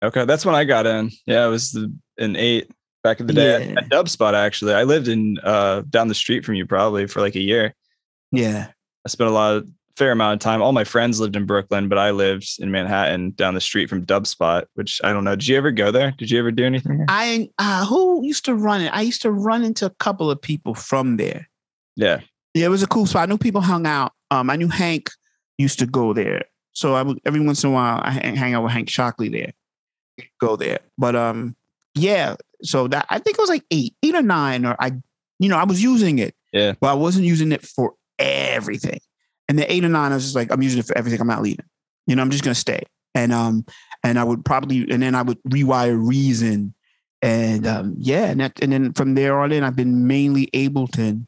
Okay. 0.03 0.25
That's 0.25 0.47
when 0.47 0.55
I 0.55 0.65
got 0.65 0.87
in. 0.87 1.11
Yeah. 1.27 1.47
It 1.47 1.51
was 1.51 1.73
the, 1.73 1.93
an 2.19 2.37
eight 2.37 2.71
back 3.05 3.21
in 3.21 3.27
the 3.27 3.33
day 3.33 3.71
Yeah. 3.73 3.81
at 3.81 3.89
Dubspot, 3.89 4.35
actually. 4.35 4.75
I 4.75 4.85
lived 4.85 5.09
in, 5.09 5.39
uh, 5.43 5.83
down 5.91 6.09
the 6.09 6.15
street 6.15 6.45
from 6.45 6.55
you 6.55 6.67
probably 6.67 7.07
for 7.07 7.21
like 7.21 7.35
a 7.37 7.41
year. 7.41 7.75
Yeah. 8.33 8.69
I 9.05 9.09
spent 9.09 9.31
a 9.31 9.33
lot 9.33 9.57
of 9.57 9.69
fair 9.97 10.13
amount 10.13 10.35
of 10.35 10.41
time. 10.41 10.63
All 10.63 10.73
my 10.73 10.85
friends 10.85 11.21
lived 11.21 11.37
in 11.37 11.47
Brooklyn, 11.47 11.89
but 11.89 11.99
I 11.99 12.11
lived 12.11 12.57
in 12.59 12.71
Manhattan 12.71 13.31
down 13.31 13.55
the 13.55 13.61
street 13.61 13.89
from 13.89 14.05
Dubspot, 14.05 14.67
which 14.75 15.01
I 15.03 15.13
don't 15.13 15.25
know. 15.25 15.37
Did 15.37 15.49
you 15.49 15.57
ever 15.57 15.71
go 15.71 15.91
there? 15.91 16.13
Did 16.19 16.31
you 16.31 16.39
ever 16.39 16.51
do 16.51 16.65
anything? 16.65 16.99
There? 16.99 17.07
I, 17.09 17.51
uh, 17.59 17.87
who 17.87 18.25
used 18.25 18.45
to 18.45 18.55
run 18.55 18.83
it? 18.83 18.89
I 18.89 19.03
used 19.03 19.23
to 19.23 19.31
run 19.31 19.65
into 19.65 19.87
a 19.87 19.91
couple 19.91 20.31
of 20.31 20.41
people 20.41 20.75
from 20.75 21.17
there. 21.17 21.49
Yeah. 21.97 22.21
Yeah, 22.55 22.67
it 22.67 22.71
was 22.71 22.83
a 22.83 22.87
cool 22.87 23.07
spot. 23.07 23.25
I 23.25 23.27
knew 23.27 23.39
people 23.39 23.61
hung 23.61 23.87
out. 23.87 24.13
Um, 24.31 24.49
I 24.49 24.57
knew 24.57 24.69
Hank 24.69 25.11
used 25.59 25.79
to 25.79 25.87
go 25.87 26.13
there, 26.13 26.43
so 26.73 26.95
I 26.95 27.03
would 27.03 27.21
every 27.27 27.41
once 27.41 27.63
in 27.63 27.71
a 27.71 27.73
while 27.73 28.01
I 28.03 28.11
hang 28.11 28.35
hang 28.35 28.55
out 28.55 28.63
with 28.63 28.73
Hank 28.73 28.89
Shocklee 28.89 29.31
there, 29.31 29.53
go 30.41 30.57
there. 30.57 30.81
But 30.97 31.15
um, 31.15 31.55
yeah. 31.95 32.37
So 32.63 32.89
that 32.89 33.07
I 33.11 33.19
think 33.19 33.37
it 33.37 33.41
was 33.43 33.51
like 33.51 33.65
eight, 33.71 33.95
eight 34.03 34.15
or 34.15 34.23
nine, 34.23 34.65
or 34.65 34.75
I, 34.81 34.93
you 35.39 35.51
know, 35.51 35.59
I 35.59 35.65
was 35.65 35.83
using 35.83 36.19
it. 36.19 36.35
Yeah. 36.53 36.73
But 36.81 36.89
I 36.89 36.95
wasn't 36.95 37.27
using 37.27 37.53
it 37.53 37.63
for 37.63 37.93
everything. 38.19 39.01
And 39.49 39.59
the 39.59 39.71
eight 39.73 39.85
or 39.85 39.89
nine, 39.89 40.13
I 40.13 40.17
was 40.17 40.25
just 40.25 40.37
like, 40.37 40.51
I'm 40.51 40.63
using 40.63 40.81
it 40.81 40.87
for 40.87 40.97
everything. 40.99 41.21
I'm 41.21 41.27
not 41.27 41.43
leaving. 41.43 41.65
You 42.07 42.17
know, 42.17 42.23
I'm 42.23 42.31
just 42.31 42.45
gonna 42.45 42.55
stay. 42.55 42.83
And 43.15 43.33
um, 43.33 43.65
and 44.03 44.19
I 44.19 44.25
would 44.25 44.45
probably, 44.45 44.91
and 44.91 45.03
then 45.03 45.15
I 45.15 45.23
would 45.23 45.43
rewire 45.45 45.97
Reason, 45.97 46.75
and 47.23 47.67
um, 47.67 47.95
yeah, 47.99 48.27
and 48.27 48.41
that, 48.41 48.61
and 48.61 48.73
then 48.73 48.93
from 48.93 49.15
there 49.15 49.41
on 49.41 49.53
in, 49.53 49.65
I've 49.65 49.77
been 49.77 50.07
mainly 50.07 50.49
Ableton, 50.49 51.27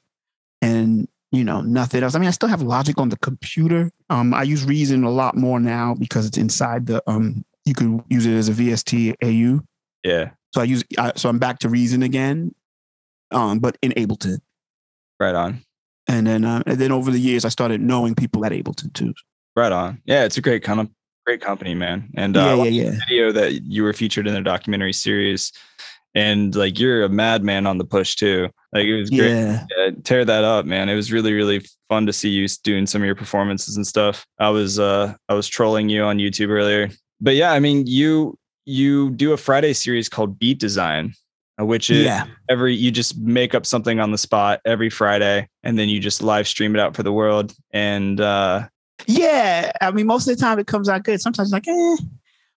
and 0.61 1.09
you 1.33 1.45
know, 1.45 1.61
nothing 1.61 2.03
else. 2.03 2.15
I 2.15 2.19
mean, 2.19 2.29
I 2.29 2.33
still 2.33 2.49
have 2.49 2.63
Logic 2.63 2.99
on 2.99 3.09
the 3.09 3.19
computer. 3.19 3.91
Um, 4.11 4.33
I 4.33 4.43
use 4.43 4.65
Reason 4.65 5.05
a 5.05 5.11
lot 5.11 5.37
more 5.37 5.61
now 5.61 5.95
because 5.95 6.27
it's 6.27 6.39
inside 6.39 6.87
the 6.87 7.03
um. 7.07 7.45
You 7.65 7.75
can 7.75 8.03
use 8.09 8.25
it 8.25 8.35
as 8.35 8.49
a 8.49 8.53
VST 8.53 9.15
AU. 9.23 9.61
Yeah. 10.03 10.31
So 10.55 10.61
I 10.61 10.65
use. 10.65 10.85
I, 10.99 11.13
so 11.17 11.29
I'm 11.29 11.39
back 11.39 11.59
to 11.61 11.69
Reason 11.69 12.03
again, 12.03 12.55
um, 13.31 13.59
but 13.59 13.77
in 13.83 13.93
Ableton. 13.93 14.39
Right 15.21 15.35
on. 15.35 15.63
And 16.09 16.27
then, 16.27 16.45
uh, 16.45 16.63
and 16.67 16.79
then 16.79 16.91
over 16.91 17.11
the 17.11 17.21
years, 17.21 17.45
I 17.45 17.51
started 17.51 17.81
knowing 17.81 18.15
people 18.15 18.45
at 18.45 18.53
Ableton 18.53 18.93
too. 18.93 19.15
Right 19.55 19.73
on. 19.73 20.01
Yeah. 20.07 20.25
It's 20.25 20.39
a 20.39 20.41
great 20.41 20.63
kind 20.63 20.81
of 20.81 20.89
great 21.27 21.41
company, 21.43 21.75
man. 21.75 22.09
And 22.15 22.37
uh, 22.37 22.57
yeah, 22.59 22.65
yeah, 22.65 22.83
yeah. 22.85 22.99
video 23.07 23.33
that 23.33 23.63
you 23.65 23.83
were 23.83 23.93
featured 23.93 24.27
in 24.27 24.33
their 24.33 24.43
documentary 24.43 24.95
series. 24.95 25.53
And 26.15 26.55
like 26.55 26.79
you're 26.79 27.05
a 27.05 27.09
madman 27.09 27.67
on 27.67 27.77
the 27.77 27.85
Push 27.85 28.17
2. 28.17 28.49
Like 28.73 28.87
it 28.87 28.99
was 28.99 29.11
great. 29.11 29.31
Yeah, 29.31 29.67
Yeah, 29.77 29.91
tear 30.05 30.25
that 30.25 30.45
up, 30.45 30.65
man. 30.65 30.89
It 30.89 30.95
was 30.95 31.13
really, 31.13 31.35
really 31.35 31.65
fun 31.89 32.07
to 32.07 32.13
see 32.13 32.31
you 32.31 32.49
doing 32.65 32.87
some 32.87 33.03
of 33.03 33.07
your 33.07 33.15
performances 33.15 33.77
and 33.77 33.87
stuff. 33.87 34.27
I 34.39 34.51
was 34.51 34.79
uh 34.79 35.15
I 35.29 35.35
was 35.35 35.49
trolling 35.49 35.89
you 35.89 36.03
on 36.03 36.19
YouTube 36.19 36.49
earlier. 36.49 36.91
But 37.21 37.35
yeah, 37.35 37.53
I 37.53 37.61
mean 37.61 37.87
you 37.87 38.39
you 38.65 39.11
do 39.11 39.33
a 39.33 39.37
Friday 39.37 39.73
series 39.73 40.09
called 40.09 40.39
Beat 40.39 40.59
Design, 40.59 41.07
uh, 41.07 41.13
which 41.59 41.91
is 41.91 42.05
yeah, 42.05 42.25
every 42.49 42.75
you 42.75 42.91
just 42.91 43.19
make 43.19 43.55
up 43.55 43.67
something 43.67 44.01
on 44.01 44.13
the 44.13 44.19
spot 44.19 44.61
every 44.65 44.91
Friday 44.91 45.49
and 45.63 45.79
then 45.79 45.89
you 45.89 46.01
just 46.01 46.23
live 46.23 46.47
stream 46.47 46.75
it 46.75 46.81
out 46.81 46.95
for 46.95 47.03
the 47.03 47.13
world. 47.13 47.55
And 47.73 48.21
uh 48.21 48.69
yeah. 49.07 49.73
I 49.81 49.91
mean, 49.91 50.07
most 50.07 50.29
of 50.29 50.37
the 50.37 50.41
time 50.41 50.59
it 50.59 50.67
comes 50.67 50.89
out 50.89 51.05
good. 51.05 51.21
Sometimes 51.21 51.53
like, 51.53 51.69
eh. 51.69 51.97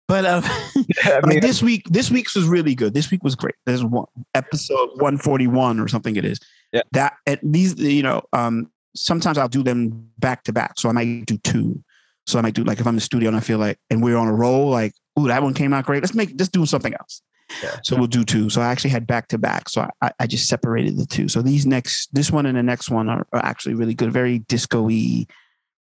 But 0.08 0.26
um, 0.26 0.44
I 1.04 1.22
mean, 1.24 1.36
like 1.36 1.42
this 1.42 1.64
week, 1.64 1.86
this 1.90 2.12
week's 2.12 2.36
was 2.36 2.46
really 2.46 2.76
good. 2.76 2.94
This 2.94 3.12
week 3.12 3.24
was 3.24 3.36
great. 3.36 3.56
There's 3.66 3.84
one 3.84 4.08
episode 4.36 4.90
141 4.96 5.80
or 5.80 5.88
something. 5.88 6.16
It 6.16 6.26
is. 6.26 6.40
Yeah. 6.74 6.82
That 6.92 7.14
at 7.28 7.40
these, 7.44 7.76
you 7.80 8.04
know, 8.04 8.22
um, 8.34 8.70
sometimes 8.96 9.38
I'll 9.38 9.48
do 9.48 9.64
them 9.64 10.10
back 10.20 10.44
to 10.44 10.54
back. 10.54 10.80
So 10.80 10.90
I 10.90 10.92
might 10.92 11.26
do 11.26 11.38
two. 11.38 11.82
So 12.28 12.38
I 12.40 12.42
might 12.42 12.54
do 12.54 12.64
like 12.64 12.80
if 12.80 12.86
I'm 12.86 12.92
in 12.92 12.96
the 12.96 13.02
studio 13.02 13.30
and 13.30 13.38
I 13.38 13.40
feel 13.40 13.58
like 13.58 13.80
and 13.90 14.04
we're 14.04 14.18
on 14.18 14.28
a 14.28 14.34
roll, 14.34 14.70
like, 14.70 14.94
ooh, 15.20 15.28
that 15.28 15.42
one 15.42 15.54
came 15.54 15.74
out 15.74 15.86
great. 15.86 16.04
Let's 16.04 16.14
make 16.14 16.34
let's 16.38 16.50
do 16.50 16.66
something 16.66 16.94
else. 16.94 17.22
Yeah. 17.64 17.78
So 17.84 17.96
we'll 17.98 18.08
do 18.08 18.24
two. 18.24 18.50
So 18.50 18.62
I 18.62 18.68
actually 18.72 18.90
had 18.92 19.06
back 19.08 19.28
to 19.30 19.38
back. 19.38 19.70
So 19.70 19.88
I, 20.02 20.12
I 20.20 20.28
just 20.28 20.48
separated 20.48 20.98
the 20.98 21.06
two. 21.06 21.28
So 21.28 21.42
these 21.42 21.66
next, 21.66 22.14
this 22.14 22.32
one 22.32 22.46
and 22.46 22.58
the 22.58 22.64
next 22.64 22.90
one 22.90 23.10
are, 23.10 23.26
are 23.34 23.44
actually 23.46 23.76
really 23.76 23.94
good. 23.94 24.12
Very 24.12 24.40
disco-y, 24.40 25.26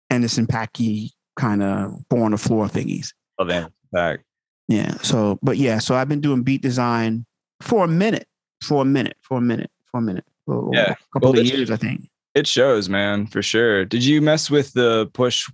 Anderson 0.10 0.47
Packy 0.47 1.13
kind 1.36 1.62
of 1.63 2.08
born 2.10 2.32
the 2.32 2.38
floor 2.38 2.67
thingies. 2.67 3.13
love 3.39 3.49
that 3.49 3.71
back. 3.91 4.21
Yeah. 4.67 4.95
So, 5.01 5.39
but 5.41 5.58
yeah, 5.58 5.80
so 5.80 5.95
I've 5.95 6.10
been 6.10 6.21
doing 6.21 6.43
beat 6.43 6.62
design 6.62 7.25
for 7.62 7.86
a 7.86 7.88
minute, 7.88 8.27
for 8.63 8.82
a 8.82 8.86
minute, 8.86 9.17
for 9.21 9.38
a 9.38 9.41
minute, 9.41 9.71
for 9.91 9.99
a 9.99 10.01
minute. 10.01 10.25
For 10.45 10.69
Yeah. 10.73 10.91
A 10.91 10.95
couple 11.13 11.32
Well, 11.34 11.39
of 11.41 11.45
years, 11.45 11.71
I 11.71 11.75
think. 11.77 12.10
It 12.36 12.47
shows, 12.47 12.88
man, 12.89 13.27
for 13.27 13.41
sure. 13.41 13.86
Did 13.86 14.03
you 14.03 14.21
mess 14.21 14.49
with 14.51 14.73
the 14.73 15.10
push 15.13 15.49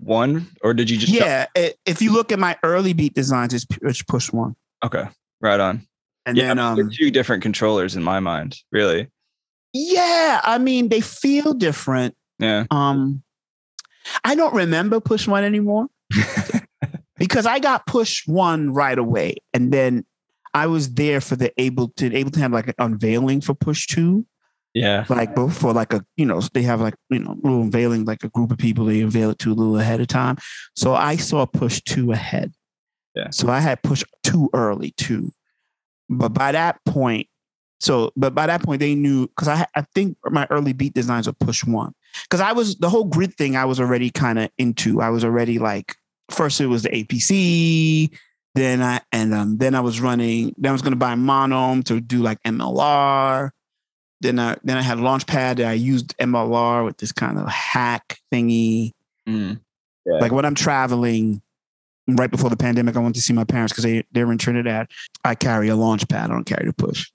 one 0.00 0.46
or 0.62 0.72
did 0.74 0.88
you 0.88 0.96
just 0.98 1.12
Yeah. 1.12 1.46
it- 1.56 1.76
if 1.84 2.00
you 2.00 2.12
look 2.12 2.30
at 2.30 2.38
my 2.38 2.56
early 2.62 2.92
beat 2.92 3.14
designs, 3.14 3.52
it's, 3.54 3.66
it's 3.82 4.02
push 4.02 4.32
one. 4.32 4.54
Okay. 4.84 5.04
Right 5.40 5.60
on. 5.60 5.86
And 6.26 6.36
yeah, 6.36 6.48
then, 6.48 6.58
um, 6.58 6.90
two 6.90 7.10
different 7.10 7.42
controllers 7.42 7.96
in 7.96 8.02
my 8.02 8.20
mind, 8.20 8.56
really. 8.72 9.08
yeah, 9.72 10.40
I 10.44 10.58
mean, 10.58 10.88
they 10.88 11.00
feel 11.00 11.54
different. 11.54 12.14
Yeah. 12.38 12.64
Um, 12.70 13.22
I 14.24 14.34
don't 14.34 14.54
remember 14.54 15.00
push 15.00 15.26
one 15.26 15.44
anymore 15.44 15.86
because 17.18 17.46
I 17.46 17.58
got 17.58 17.86
push 17.86 18.26
one 18.26 18.72
right 18.72 18.98
away, 18.98 19.36
and 19.54 19.72
then 19.72 20.04
I 20.54 20.66
was 20.66 20.92
there 20.94 21.20
for 21.20 21.36
the 21.36 21.50
Ableton. 21.58 22.12
Ableton 22.12 22.36
have 22.38 22.52
like 22.52 22.68
an 22.68 22.74
unveiling 22.78 23.40
for 23.40 23.54
push 23.54 23.86
two, 23.86 24.26
Yeah. 24.74 25.04
like 25.08 25.34
before 25.34 25.72
like 25.72 25.92
a 25.92 26.04
you 26.16 26.26
know 26.26 26.40
they 26.52 26.62
have 26.62 26.80
like 26.80 26.94
you 27.10 27.18
know 27.20 27.36
little 27.42 27.62
unveiling 27.62 28.04
like 28.04 28.22
a 28.24 28.28
group 28.28 28.50
of 28.50 28.58
people 28.58 28.84
they 28.84 29.00
unveil 29.00 29.30
it 29.30 29.38
to 29.40 29.52
a 29.52 29.54
little 29.54 29.78
ahead 29.78 30.00
of 30.00 30.08
time. 30.08 30.36
So 30.76 30.94
I 30.94 31.16
saw 31.16 31.46
push 31.46 31.80
two 31.82 32.12
ahead. 32.12 32.52
Yeah. 33.18 33.30
So 33.30 33.48
I 33.48 33.58
had 33.58 33.82
pushed 33.82 34.04
too 34.22 34.48
early 34.54 34.92
too, 34.92 35.32
but 36.08 36.28
by 36.30 36.52
that 36.52 36.78
point, 36.84 37.26
so 37.80 38.12
but 38.16 38.34
by 38.34 38.46
that 38.46 38.62
point 38.62 38.80
they 38.80 38.94
knew 38.94 39.26
because 39.26 39.48
I 39.48 39.66
I 39.74 39.82
think 39.94 40.16
my 40.24 40.46
early 40.50 40.72
beat 40.72 40.94
designs 40.94 41.26
were 41.26 41.32
push 41.32 41.64
one 41.64 41.94
because 42.24 42.40
I 42.40 42.52
was 42.52 42.76
the 42.76 42.88
whole 42.88 43.04
grid 43.04 43.34
thing 43.34 43.56
I 43.56 43.64
was 43.64 43.80
already 43.80 44.10
kind 44.10 44.38
of 44.38 44.50
into. 44.56 45.00
I 45.00 45.10
was 45.10 45.24
already 45.24 45.58
like 45.58 45.94
first 46.30 46.60
it 46.60 46.66
was 46.66 46.82
the 46.82 46.90
APC, 46.90 48.10
then 48.54 48.82
I 48.82 49.00
and 49.12 49.34
um 49.34 49.58
then 49.58 49.74
I 49.74 49.80
was 49.80 50.00
running. 50.00 50.54
Then 50.58 50.70
I 50.70 50.72
was 50.72 50.82
going 50.82 50.92
to 50.92 50.98
buy 50.98 51.14
Monome 51.14 51.84
to 51.84 52.00
do 52.00 52.22
like 52.22 52.42
MLR. 52.44 53.50
Then 54.20 54.38
I 54.38 54.56
then 54.62 54.76
I 54.76 54.82
had 54.82 54.98
Launchpad 54.98 55.56
that 55.56 55.66
I 55.66 55.72
used 55.72 56.16
MLR 56.18 56.84
with 56.84 56.98
this 56.98 57.12
kind 57.12 57.38
of 57.38 57.48
hack 57.48 58.18
thingy. 58.32 58.92
Mm. 59.28 59.60
Yeah. 60.06 60.18
Like 60.18 60.32
when 60.32 60.44
I'm 60.44 60.54
traveling, 60.54 61.42
right 62.08 62.30
before 62.30 62.50
the 62.50 62.56
pandemic, 62.56 62.96
I 62.96 63.00
went 63.00 63.14
to 63.16 63.20
see 63.20 63.32
my 63.32 63.44
parents 63.44 63.72
because 63.72 63.84
they 63.84 64.04
they're 64.12 64.30
in 64.32 64.38
Trinidad. 64.38 64.88
I 65.24 65.34
carry 65.34 65.68
a 65.68 65.74
Launchpad. 65.74 66.24
I 66.24 66.26
don't 66.26 66.44
carry 66.44 66.66
the 66.66 66.72
push. 66.72 67.10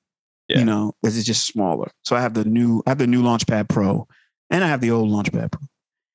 Yeah. 0.47 0.59
You 0.59 0.65
know, 0.65 0.93
this 1.01 1.15
is 1.15 1.25
just 1.25 1.47
smaller. 1.47 1.89
So 2.03 2.15
I 2.15 2.21
have 2.21 2.33
the 2.33 2.45
new 2.45 2.83
I 2.85 2.91
have 2.91 2.97
the 2.97 3.07
new 3.07 3.23
Launchpad 3.23 3.69
Pro, 3.69 4.07
and 4.49 4.63
I 4.63 4.67
have 4.67 4.81
the 4.81 4.91
old 4.91 5.09
Launchpad 5.09 5.51
Pro. 5.51 5.61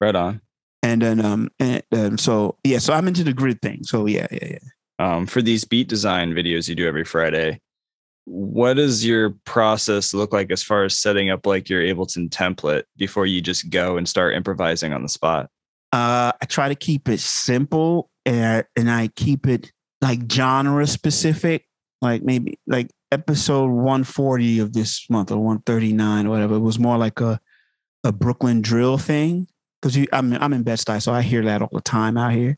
Right 0.01 0.14
on. 0.14 0.41
And 0.83 1.03
then 1.03 1.25
um 1.25 1.51
and 1.59 1.83
um, 1.93 2.19
so 2.19 2.57
yeah, 2.64 2.79
so 2.79 2.93
I'm 2.93 3.09
into 3.09 3.25
the 3.25 3.33
grid 3.33 3.61
thing. 3.61 3.83
So 3.83 4.07
yeah, 4.07 4.27
yeah, 4.31 4.53
yeah. 4.53 4.59
Um, 5.01 5.27
for 5.27 5.43
these 5.43 5.64
beat 5.64 5.88
design 5.88 6.33
videos 6.33 6.69
you 6.69 6.75
do 6.75 6.87
every 6.87 7.05
Friday, 7.05 7.61
what 8.25 8.75
does 8.75 9.07
your 9.07 9.31
process 9.45 10.12
look 10.12 10.33
like 10.33 10.51
as 10.51 10.62
far 10.62 10.85
as 10.85 10.99
setting 10.99 11.31
up 11.31 11.47
like 11.47 11.69
your 11.69 11.83
Ableton 11.83 12.29
template 12.29 12.83
before 12.97 13.25
you 13.25 13.41
just 13.41 13.71
go 13.71 13.97
and 13.97 14.09
start 14.09 14.35
improvising 14.35 14.93
on 14.93 15.03
the 15.03 15.09
spot? 15.09 15.49
Uh, 15.92 16.33
I 16.40 16.46
try 16.46 16.68
to 16.68 16.74
keep 16.74 17.09
it 17.09 17.20
simple 17.20 18.11
and 18.27 18.64
and 18.77 18.90
I 18.90 19.09
keep 19.09 19.46
it 19.46 19.72
like 20.01 20.31
genre 20.31 20.87
specific. 20.87 21.64
Like 22.01 22.22
maybe 22.22 22.59
like 22.66 22.90
episode 23.11 23.70
140 23.70 24.61
of 24.61 24.72
this 24.72 25.05
month 25.11 25.33
or 25.33 25.38
139 25.38 26.27
or 26.27 26.31
whatever. 26.31 26.55
It 26.57 26.61
was 26.61 26.79
more 26.79 26.98
like 26.98 27.20
a 27.20 27.40
a 28.05 28.12
Brooklyn 28.12 28.61
drill 28.62 28.98
thing 28.98 29.48
because 29.81 29.96
you 29.96 30.07
I'm 30.12 30.33
I'm 30.35 30.53
in 30.53 30.62
Bed 30.62 30.79
Stuy, 30.79 31.03
so 31.03 31.12
I 31.12 31.22
hear 31.22 31.44
that 31.44 31.62
all 31.62 31.70
the 31.72 31.81
time 31.81 32.16
out 32.16 32.33
here. 32.33 32.57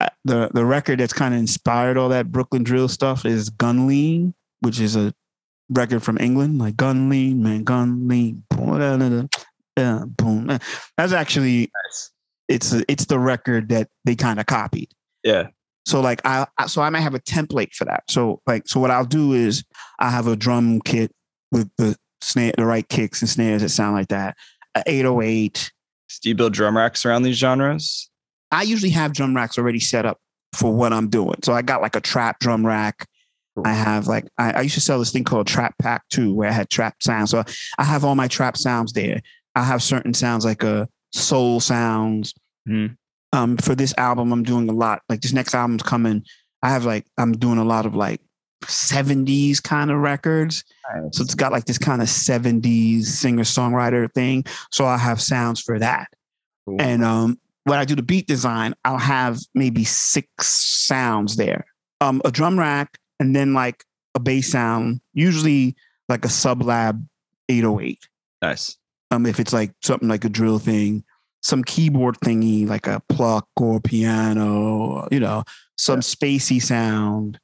Uh, 0.00 0.08
The 0.24 0.50
the 0.54 0.64
record 0.64 1.00
that's 1.00 1.12
kind 1.12 1.34
of 1.34 1.40
inspired 1.40 1.98
all 1.98 2.08
that 2.10 2.32
Brooklyn 2.32 2.62
drill 2.62 2.88
stuff 2.88 3.26
is 3.26 3.50
Gun 3.50 3.86
Lean, 3.86 4.34
which 4.60 4.80
is 4.80 4.96
a 4.96 5.12
record 5.68 6.02
from 6.02 6.16
England, 6.18 6.58
like 6.58 6.76
Gun 6.76 7.08
Lean, 7.10 7.42
man, 7.42 7.64
Gun 7.64 8.08
Lean. 8.08 8.42
Boom, 8.50 8.78
da, 8.78 8.96
da, 8.96 9.08
da, 9.08 9.26
da, 9.76 10.04
boom. 10.06 10.46
That's 10.96 11.12
actually 11.12 11.70
Nice. 11.84 12.10
It's 12.50 12.72
a, 12.72 12.84
it's 12.88 13.06
the 13.06 13.18
record 13.18 13.68
that 13.70 13.88
they 14.04 14.16
kind 14.16 14.40
of 14.40 14.46
copied. 14.46 14.90
Yeah. 15.24 15.48
So 15.86 16.00
like 16.00 16.20
I 16.24 16.46
so 16.66 16.82
I 16.82 16.90
might 16.90 17.00
have 17.00 17.14
a 17.14 17.20
template 17.20 17.72
for 17.74 17.84
that. 17.86 18.04
So 18.10 18.42
like 18.46 18.68
so 18.68 18.80
what 18.80 18.90
I'll 18.90 19.04
do 19.04 19.32
is 19.32 19.64
I 19.98 20.10
have 20.10 20.26
a 20.26 20.36
drum 20.36 20.80
kit 20.82 21.10
with 21.52 21.70
the 21.78 21.96
snare, 22.20 22.52
the 22.56 22.66
right 22.66 22.86
kicks 22.88 23.22
and 23.22 23.28
snares 23.28 23.62
that 23.62 23.70
sound 23.70 23.96
like 23.96 24.08
that. 24.08 24.36
a 24.74 24.82
808. 24.86 25.70
Do 26.22 26.28
you 26.28 26.34
build 26.34 26.52
drum 26.52 26.76
racks 26.76 27.06
around 27.06 27.22
these 27.22 27.38
genres? 27.38 28.10
I 28.52 28.62
usually 28.62 28.90
have 28.90 29.14
drum 29.14 29.34
racks 29.34 29.56
already 29.56 29.80
set 29.80 30.04
up 30.04 30.18
for 30.54 30.72
what 30.74 30.92
I'm 30.92 31.08
doing. 31.08 31.36
So 31.42 31.52
I 31.52 31.62
got 31.62 31.80
like 31.80 31.96
a 31.96 32.00
trap 32.00 32.40
drum 32.40 32.66
rack. 32.66 33.06
I 33.64 33.72
have 33.72 34.06
like 34.06 34.26
I, 34.38 34.52
I 34.52 34.60
used 34.62 34.74
to 34.74 34.80
sell 34.80 34.98
this 34.98 35.12
thing 35.12 35.24
called 35.24 35.46
Trap 35.46 35.74
Pack 35.78 36.08
too, 36.08 36.34
where 36.34 36.48
I 36.48 36.52
had 36.52 36.68
trap 36.68 36.96
sounds. 37.00 37.30
So 37.30 37.42
I 37.78 37.84
have 37.84 38.04
all 38.04 38.14
my 38.14 38.28
trap 38.28 38.56
sounds 38.56 38.92
there. 38.92 39.20
I 39.54 39.64
have 39.64 39.82
certain 39.82 40.14
sounds 40.14 40.44
like 40.44 40.62
a 40.62 40.82
uh, 40.82 40.86
soul 41.12 41.60
sounds. 41.60 42.34
Mhm. 42.68 42.96
Um, 43.32 43.56
for 43.58 43.74
this 43.74 43.94
album, 43.96 44.32
I'm 44.32 44.42
doing 44.42 44.68
a 44.68 44.72
lot. 44.72 45.02
Like 45.08 45.20
this 45.20 45.32
next 45.32 45.54
album's 45.54 45.82
coming. 45.82 46.24
I 46.62 46.70
have 46.70 46.84
like 46.84 47.06
I'm 47.16 47.32
doing 47.32 47.58
a 47.58 47.64
lot 47.64 47.86
of 47.86 47.94
like 47.94 48.20
70s 48.64 49.62
kind 49.62 49.90
of 49.90 49.98
records. 49.98 50.64
So 51.12 51.22
it's 51.22 51.34
got 51.34 51.52
like 51.52 51.64
this 51.64 51.78
kind 51.78 52.02
of 52.02 52.08
70s 52.08 53.04
singer 53.04 53.44
songwriter 53.44 54.12
thing. 54.12 54.44
So 54.70 54.84
I 54.84 54.96
have 54.98 55.20
sounds 55.20 55.60
for 55.60 55.78
that. 55.78 56.08
Cool. 56.66 56.80
And 56.80 57.04
um, 57.04 57.38
when 57.64 57.78
I 57.78 57.84
do 57.84 57.94
the 57.94 58.02
beat 58.02 58.26
design, 58.26 58.74
I'll 58.84 58.98
have 58.98 59.38
maybe 59.54 59.84
six 59.84 60.28
sounds 60.48 61.36
there. 61.36 61.64
Um, 62.00 62.20
a 62.24 62.30
drum 62.30 62.58
rack, 62.58 62.98
and 63.18 63.36
then 63.36 63.54
like 63.54 63.84
a 64.14 64.20
bass 64.20 64.50
sound, 64.50 65.00
usually 65.12 65.76
like 66.08 66.24
a 66.24 66.28
sublab 66.28 67.06
808. 67.48 67.98
nice. 68.42 68.76
Um, 69.12 69.26
if 69.26 69.40
it's 69.40 69.52
like 69.52 69.72
something 69.82 70.08
like 70.08 70.24
a 70.24 70.28
drill 70.28 70.58
thing, 70.60 71.02
some 71.42 71.64
keyboard 71.64 72.16
thingy 72.24 72.68
like 72.68 72.86
a 72.86 73.02
pluck 73.08 73.48
or 73.56 73.80
piano, 73.80 75.08
you 75.10 75.20
know, 75.20 75.42
some 75.76 75.96
Yeah. 75.96 76.02
spacey 76.02 76.62
sound, 76.62 77.38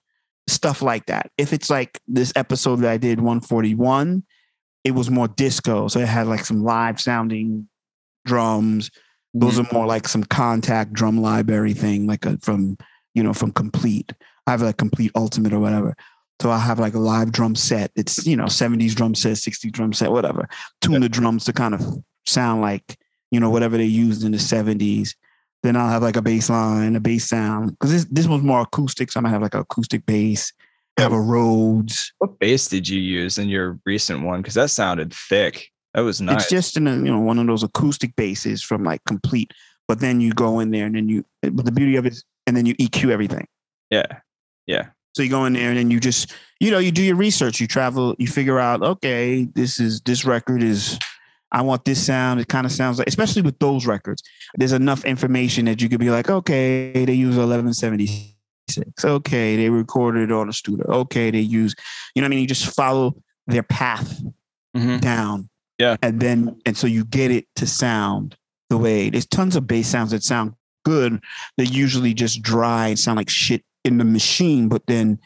stuff 0.48 0.82
like 0.82 1.06
that. 1.06 1.30
If 1.38 1.52
it's 1.52 1.70
like 1.70 2.00
this 2.06 2.32
episode 2.36 2.76
that 2.76 2.90
I 2.90 2.98
did 2.98 3.20
141, 3.20 4.22
it 4.84 4.92
was 4.92 5.10
more 5.10 5.28
disco. 5.28 5.88
So 5.88 6.00
it 6.00 6.08
had 6.08 6.26
like 6.26 6.44
some 6.44 6.62
live 6.62 7.00
sounding 7.00 7.68
drums. 8.24 8.90
Those 9.34 9.58
are 9.58 9.62
mm-hmm. 9.62 9.76
more 9.76 9.86
like 9.86 10.08
some 10.08 10.24
Kontakt 10.24 10.92
drum 10.92 11.20
library 11.20 11.74
thing, 11.74 12.06
like 12.06 12.24
a, 12.26 12.38
from, 12.38 12.76
you 13.14 13.22
know, 13.22 13.32
from 13.32 13.52
Komplete. 13.52 14.12
I 14.46 14.52
have 14.52 14.62
like 14.62 14.76
Komplete 14.76 15.12
Ultimate 15.14 15.52
or 15.52 15.58
whatever. 15.58 15.96
So 16.40 16.50
I 16.50 16.58
have 16.58 16.78
like 16.78 16.94
a 16.94 16.98
live 16.98 17.32
drum 17.32 17.54
set. 17.54 17.90
It's, 17.96 18.26
you 18.26 18.36
know, 18.36 18.44
70s 18.44 18.94
drum 18.94 19.14
set, 19.14 19.32
60s 19.32 19.72
drum 19.72 19.94
set, 19.94 20.12
whatever. 20.12 20.48
Tune 20.82 21.00
the 21.00 21.08
drums 21.08 21.46
to 21.46 21.52
kind 21.52 21.74
of 21.74 21.82
sound 22.26 22.60
like, 22.60 22.98
you 23.36 23.40
know, 23.40 23.50
whatever 23.50 23.76
they 23.76 23.84
used 23.84 24.24
in 24.24 24.32
the 24.32 24.38
70s. 24.38 25.14
Then 25.62 25.76
I'll 25.76 25.90
have 25.90 26.00
like 26.00 26.16
a 26.16 26.22
bass 26.22 26.48
line, 26.48 26.96
a 26.96 27.00
bass 27.00 27.28
sound. 27.28 27.72
Because 27.72 27.92
this, 27.92 28.04
this 28.06 28.26
one's 28.26 28.44
more 28.44 28.62
acoustic. 28.62 29.12
So 29.12 29.18
I'm 29.18 29.24
gonna 29.24 29.34
have 29.34 29.42
like 29.42 29.52
an 29.52 29.60
acoustic 29.60 30.06
bass. 30.06 30.54
I 30.96 31.02
have 31.02 31.12
a 31.12 31.20
Rhodes. 31.20 32.14
What 32.16 32.38
bass 32.38 32.68
did 32.68 32.88
you 32.88 32.98
use 32.98 33.36
in 33.36 33.50
your 33.50 33.78
recent 33.84 34.22
one? 34.22 34.40
Because 34.40 34.54
that 34.54 34.70
sounded 34.70 35.12
thick. 35.12 35.70
That 35.92 36.00
was 36.00 36.22
nice. 36.22 36.44
It's 36.44 36.50
just 36.50 36.78
in 36.78 36.86
a, 36.86 36.96
you 36.96 37.12
know, 37.12 37.20
one 37.20 37.38
of 37.38 37.46
those 37.46 37.62
acoustic 37.62 38.16
basses 38.16 38.62
from 38.62 38.84
like 38.84 39.04
Komplete. 39.04 39.52
But 39.86 40.00
then 40.00 40.22
you 40.22 40.32
go 40.32 40.60
in 40.60 40.70
there 40.70 40.86
and 40.86 40.94
then 40.94 41.10
you 41.10 41.26
but 41.42 41.66
the 41.66 41.72
beauty 41.72 41.96
of 41.96 42.06
it 42.06 42.14
is 42.14 42.24
and 42.46 42.56
then 42.56 42.64
you 42.64 42.74
EQ 42.76 43.10
everything. 43.10 43.46
yeah. 43.90 44.06
Yeah. 44.66 44.86
So 45.14 45.22
you 45.22 45.28
go 45.28 45.44
in 45.44 45.54
there 45.54 45.68
and 45.68 45.78
then 45.78 45.90
you 45.90 46.00
just, 46.00 46.32
you 46.60 46.70
know, 46.70 46.78
you 46.78 46.90
do 46.90 47.02
your 47.02 47.16
research. 47.16 47.60
You 47.60 47.66
travel, 47.66 48.14
you 48.18 48.26
figure 48.26 48.58
out, 48.58 48.82
okay, 48.82 49.44
this 49.54 49.78
is 49.78 50.00
this 50.02 50.24
record 50.24 50.62
is 50.62 50.98
I 51.52 51.62
want 51.62 51.84
this 51.84 52.04
sound. 52.04 52.40
It 52.40 52.48
kind 52.48 52.66
of 52.66 52.72
sounds 52.72 52.98
like, 52.98 53.06
especially 53.08 53.42
with 53.42 53.58
those 53.58 53.86
records, 53.86 54.22
there's 54.56 54.72
enough 54.72 55.04
information 55.04 55.64
that 55.66 55.80
you 55.80 55.88
could 55.88 56.00
be 56.00 56.10
like, 56.10 56.28
okay, 56.28 57.04
they 57.04 57.12
use 57.12 57.36
1176. 57.36 58.34
Okay, 59.04 59.56
they 59.56 59.70
recorded 59.70 60.30
it 60.30 60.32
on 60.32 60.48
a 60.48 60.52
studio. 60.52 60.84
Okay, 60.88 61.30
they 61.30 61.40
use, 61.40 61.74
you 62.14 62.20
know 62.22 62.26
what 62.26 62.28
I 62.28 62.30
mean? 62.30 62.40
You 62.40 62.46
just 62.46 62.74
follow 62.74 63.14
their 63.46 63.62
path 63.62 64.20
Mhm. 64.76 65.00
down. 65.00 65.48
Yeah. 65.78 65.96
And 66.02 66.20
then, 66.20 66.60
and 66.66 66.76
so 66.76 66.86
you 66.86 67.04
get 67.04 67.30
it 67.30 67.46
to 67.56 67.66
sound 67.66 68.36
the 68.68 68.76
way 68.76 69.08
there's 69.10 69.26
tons 69.26 69.54
of 69.54 69.66
bass 69.68 69.86
sounds 69.88 70.10
that 70.10 70.24
sound 70.24 70.54
good. 70.84 71.22
They 71.56 71.64
usually 71.64 72.12
just 72.14 72.42
dry 72.42 72.88
and 72.88 72.98
sound 72.98 73.16
like 73.18 73.28
shit 73.30 73.62
in 73.84 73.98
the 73.98 74.04
machine. 74.04 74.68
But 74.68 74.86
then 74.86 75.20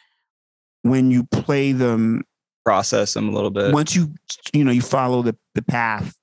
when 0.82 1.10
you 1.10 1.24
play 1.24 1.72
them, 1.72 2.24
Process 2.66 3.14
them 3.14 3.28
a 3.30 3.32
little 3.32 3.50
bit. 3.50 3.72
once 3.72 3.96
you, 3.96 4.12
you 4.52 4.62
know, 4.64 4.70
you 4.70 4.82
follow 4.82 5.22
the, 5.22 5.34
the 5.60 5.72
path, 5.72 6.14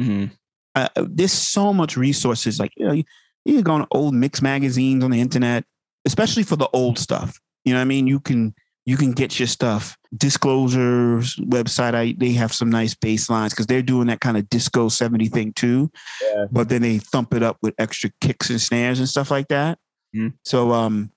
Mhm. 0.00 0.30
uh, 0.74 0.88
there's 0.96 1.32
so 1.32 1.72
much 1.72 1.96
resources. 1.96 2.58
Like, 2.58 2.72
you 2.76 2.86
know, 2.86 2.92
you, 2.92 3.04
you 3.44 3.54
can 3.54 3.62
go 3.62 3.72
on 3.74 3.86
old 3.92 4.14
mix 4.14 4.42
magazines 4.42 5.02
on 5.04 5.10
the 5.10 5.20
internet, 5.20 5.64
especially 6.04 6.42
for 6.42 6.56
the 6.56 6.68
old 6.72 6.98
stuff. 6.98 7.38
You 7.64 7.72
know 7.72 7.78
what 7.78 7.82
I 7.82 7.86
mean? 7.86 8.06
You 8.06 8.20
can, 8.20 8.54
you 8.84 8.96
can 8.96 9.12
get 9.12 9.38
your 9.38 9.48
stuff. 9.48 9.96
Disclosures 10.16 11.36
website, 11.36 11.94
I 11.94 12.14
they 12.16 12.32
have 12.32 12.52
some 12.52 12.70
nice 12.70 12.94
baselines 12.94 13.50
because 13.50 13.66
they're 13.66 13.82
doing 13.82 14.06
that 14.06 14.20
kind 14.20 14.36
of 14.36 14.48
disco 14.48 14.88
70 14.88 15.28
thing 15.28 15.52
too. 15.52 15.90
Yeah. 16.22 16.44
But 16.52 16.68
then 16.68 16.82
they 16.82 16.98
thump 16.98 17.34
it 17.34 17.42
up 17.42 17.58
with 17.62 17.74
extra 17.78 18.10
kicks 18.20 18.48
and 18.48 18.60
snares 18.60 18.98
and 19.00 19.08
stuff 19.08 19.30
like 19.30 19.48
that. 19.48 19.78
Mhm. 20.14 20.34
So 20.44 20.72
um 20.72 21.10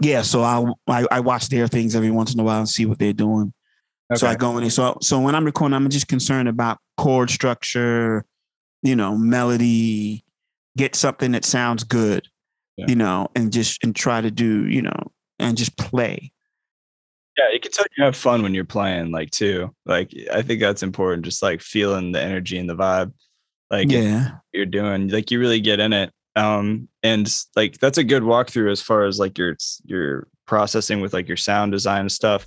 yeah, 0.00 0.22
so 0.22 0.42
I, 0.42 0.64
I 0.88 1.06
I 1.10 1.20
watch 1.20 1.48
their 1.48 1.66
things 1.68 1.94
every 1.96 2.10
once 2.10 2.32
in 2.34 2.40
a 2.40 2.44
while 2.44 2.58
and 2.60 2.68
see 2.68 2.86
what 2.86 2.98
they're 2.98 3.12
doing. 3.12 3.52
So 4.16 4.26
I 4.26 4.34
go 4.34 4.56
in. 4.58 4.70
So 4.70 4.98
so 5.00 5.20
when 5.20 5.34
I'm 5.34 5.44
recording, 5.44 5.74
I'm 5.74 5.88
just 5.90 6.08
concerned 6.08 6.48
about 6.48 6.78
chord 6.96 7.30
structure, 7.30 8.24
you 8.82 8.96
know, 8.96 9.16
melody, 9.16 10.24
get 10.76 10.94
something 10.94 11.32
that 11.32 11.44
sounds 11.44 11.84
good, 11.84 12.28
Yeah. 12.76 12.86
you 12.88 12.94
know, 12.96 13.28
and 13.34 13.52
just 13.52 13.82
and 13.84 13.94
try 13.94 14.20
to 14.20 14.30
do, 14.30 14.66
you 14.68 14.82
know, 14.82 15.12
and 15.38 15.56
just 15.56 15.76
play. 15.76 16.32
Yeah, 17.38 17.44
you 17.52 17.60
can 17.60 17.72
tell 17.72 17.86
you 17.96 18.04
have 18.04 18.14
fun 18.16 18.42
when 18.42 18.54
you're 18.54 18.64
playing, 18.64 19.10
like 19.10 19.30
too. 19.30 19.74
Like 19.86 20.12
I 20.32 20.42
think 20.42 20.60
that's 20.60 20.82
important, 20.82 21.24
just 21.24 21.42
like 21.42 21.60
feeling 21.62 22.12
the 22.12 22.20
energy 22.20 22.58
and 22.58 22.68
the 22.68 22.76
vibe. 22.76 23.12
Like 23.70 23.90
Yeah. 23.90 24.32
you're 24.52 24.66
doing, 24.66 25.08
like 25.08 25.30
you 25.30 25.40
really 25.40 25.60
get 25.60 25.80
in 25.80 25.92
it. 25.94 26.12
Um, 26.36 26.88
and 27.02 27.32
like 27.56 27.78
that's 27.78 27.98
a 27.98 28.04
good 28.04 28.22
walkthrough 28.22 28.70
as 28.70 28.82
far 28.82 29.04
as 29.04 29.18
like 29.18 29.38
your 29.38 29.56
your 29.84 30.28
processing 30.46 31.00
with 31.00 31.12
like 31.14 31.28
your 31.28 31.36
sound 31.36 31.72
design 31.72 32.00
and 32.02 32.12
stuff. 32.12 32.46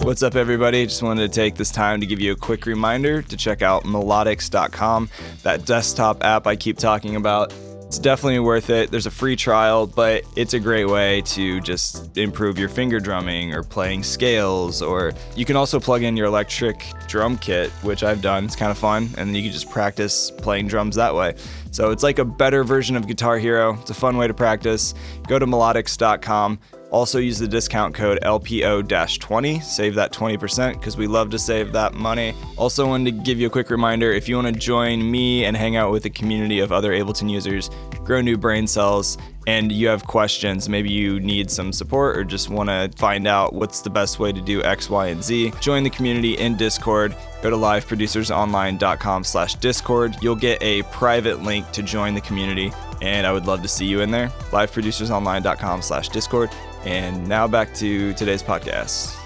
What's 0.00 0.22
up, 0.22 0.36
everybody? 0.36 0.86
Just 0.86 1.02
wanted 1.02 1.30
to 1.30 1.34
take 1.34 1.56
this 1.56 1.70
time 1.70 2.00
to 2.00 2.06
give 2.06 2.20
you 2.20 2.32
a 2.32 2.36
quick 2.36 2.66
reminder 2.66 3.20
to 3.20 3.36
check 3.36 3.62
out 3.62 3.82
melodics.com, 3.82 5.10
that 5.42 5.66
desktop 5.66 6.24
app 6.24 6.46
I 6.46 6.56
keep 6.56 6.78
talking 6.78 7.16
about. 7.16 7.52
It's 7.88 7.98
definitely 7.98 8.38
worth 8.38 8.70
it. 8.70 8.90
There's 8.90 9.06
a 9.06 9.10
free 9.10 9.34
trial, 9.34 9.86
but 9.86 10.22
it's 10.36 10.54
a 10.54 10.60
great 10.60 10.84
way 10.86 11.22
to 11.22 11.60
just 11.60 12.16
improve 12.16 12.58
your 12.58 12.68
finger 12.68 13.00
drumming 13.00 13.54
or 13.54 13.62
playing 13.62 14.02
scales. 14.02 14.82
Or 14.82 15.12
you 15.34 15.44
can 15.44 15.56
also 15.56 15.80
plug 15.80 16.02
in 16.02 16.16
your 16.16 16.26
electric 16.26 16.84
drum 17.06 17.36
kit, 17.36 17.70
which 17.82 18.02
I've 18.02 18.22
done. 18.22 18.44
It's 18.44 18.56
kind 18.56 18.70
of 18.70 18.78
fun. 18.78 19.10
And 19.16 19.34
you 19.34 19.42
can 19.42 19.52
just 19.52 19.70
practice 19.70 20.30
playing 20.30 20.68
drums 20.68 20.96
that 20.96 21.14
way. 21.14 21.34
So 21.70 21.90
it's 21.90 22.02
like 22.02 22.18
a 22.18 22.24
better 22.24 22.62
version 22.62 22.94
of 22.94 23.06
Guitar 23.06 23.38
Hero. 23.38 23.78
It's 23.80 23.90
a 23.90 23.94
fun 23.94 24.16
way 24.16 24.26
to 24.26 24.34
practice. 24.34 24.94
Go 25.26 25.38
to 25.38 25.46
melodics.com. 25.46 26.58
Also 26.90 27.18
use 27.18 27.38
the 27.38 27.48
discount 27.48 27.94
code 27.94 28.18
LPO-20. 28.22 29.62
Save 29.62 29.94
that 29.96 30.12
20% 30.12 30.74
because 30.74 30.96
we 30.96 31.06
love 31.06 31.30
to 31.30 31.38
save 31.38 31.72
that 31.72 31.94
money. 31.94 32.34
Also 32.56 32.86
wanted 32.86 33.16
to 33.16 33.22
give 33.22 33.38
you 33.38 33.46
a 33.46 33.50
quick 33.50 33.70
reminder 33.70 34.10
if 34.10 34.28
you 34.28 34.36
want 34.36 34.46
to 34.46 34.58
join 34.58 35.10
me 35.10 35.44
and 35.44 35.56
hang 35.56 35.76
out 35.76 35.90
with 35.90 36.04
a 36.06 36.10
community 36.10 36.60
of 36.60 36.72
other 36.72 36.92
Ableton 36.92 37.30
users, 37.30 37.70
grow 38.04 38.20
new 38.20 38.38
brain 38.38 38.66
cells, 38.66 39.18
and 39.46 39.72
you 39.72 39.88
have 39.88 40.06
questions, 40.06 40.68
maybe 40.68 40.90
you 40.90 41.20
need 41.20 41.50
some 41.50 41.72
support 41.72 42.16
or 42.16 42.24
just 42.24 42.50
want 42.50 42.68
to 42.68 42.90
find 42.96 43.26
out 43.26 43.54
what's 43.54 43.80
the 43.80 43.88
best 43.90 44.18
way 44.18 44.32
to 44.32 44.40
do 44.40 44.62
X, 44.62 44.90
Y, 44.90 45.06
and 45.06 45.22
Z, 45.24 45.52
join 45.60 45.82
the 45.82 45.90
community 45.90 46.36
in 46.36 46.56
Discord. 46.56 47.14
Go 47.42 47.50
to 47.50 47.56
liveproducersonline.com 47.56 49.24
slash 49.24 49.54
Discord. 49.54 50.16
You'll 50.20 50.36
get 50.36 50.62
a 50.62 50.82
private 50.84 51.42
link 51.42 51.70
to 51.72 51.82
join 51.82 52.14
the 52.14 52.20
community, 52.20 52.72
and 53.02 53.26
I 53.26 53.32
would 53.32 53.46
love 53.46 53.62
to 53.62 53.68
see 53.68 53.86
you 53.86 54.00
in 54.00 54.10
there. 54.10 54.28
liveproducersonline.com 54.50 55.82
slash 55.82 56.08
Discord. 56.08 56.50
And 56.84 57.26
now 57.28 57.46
back 57.46 57.74
to 57.74 58.12
today's 58.14 58.42
podcast. 58.42 59.16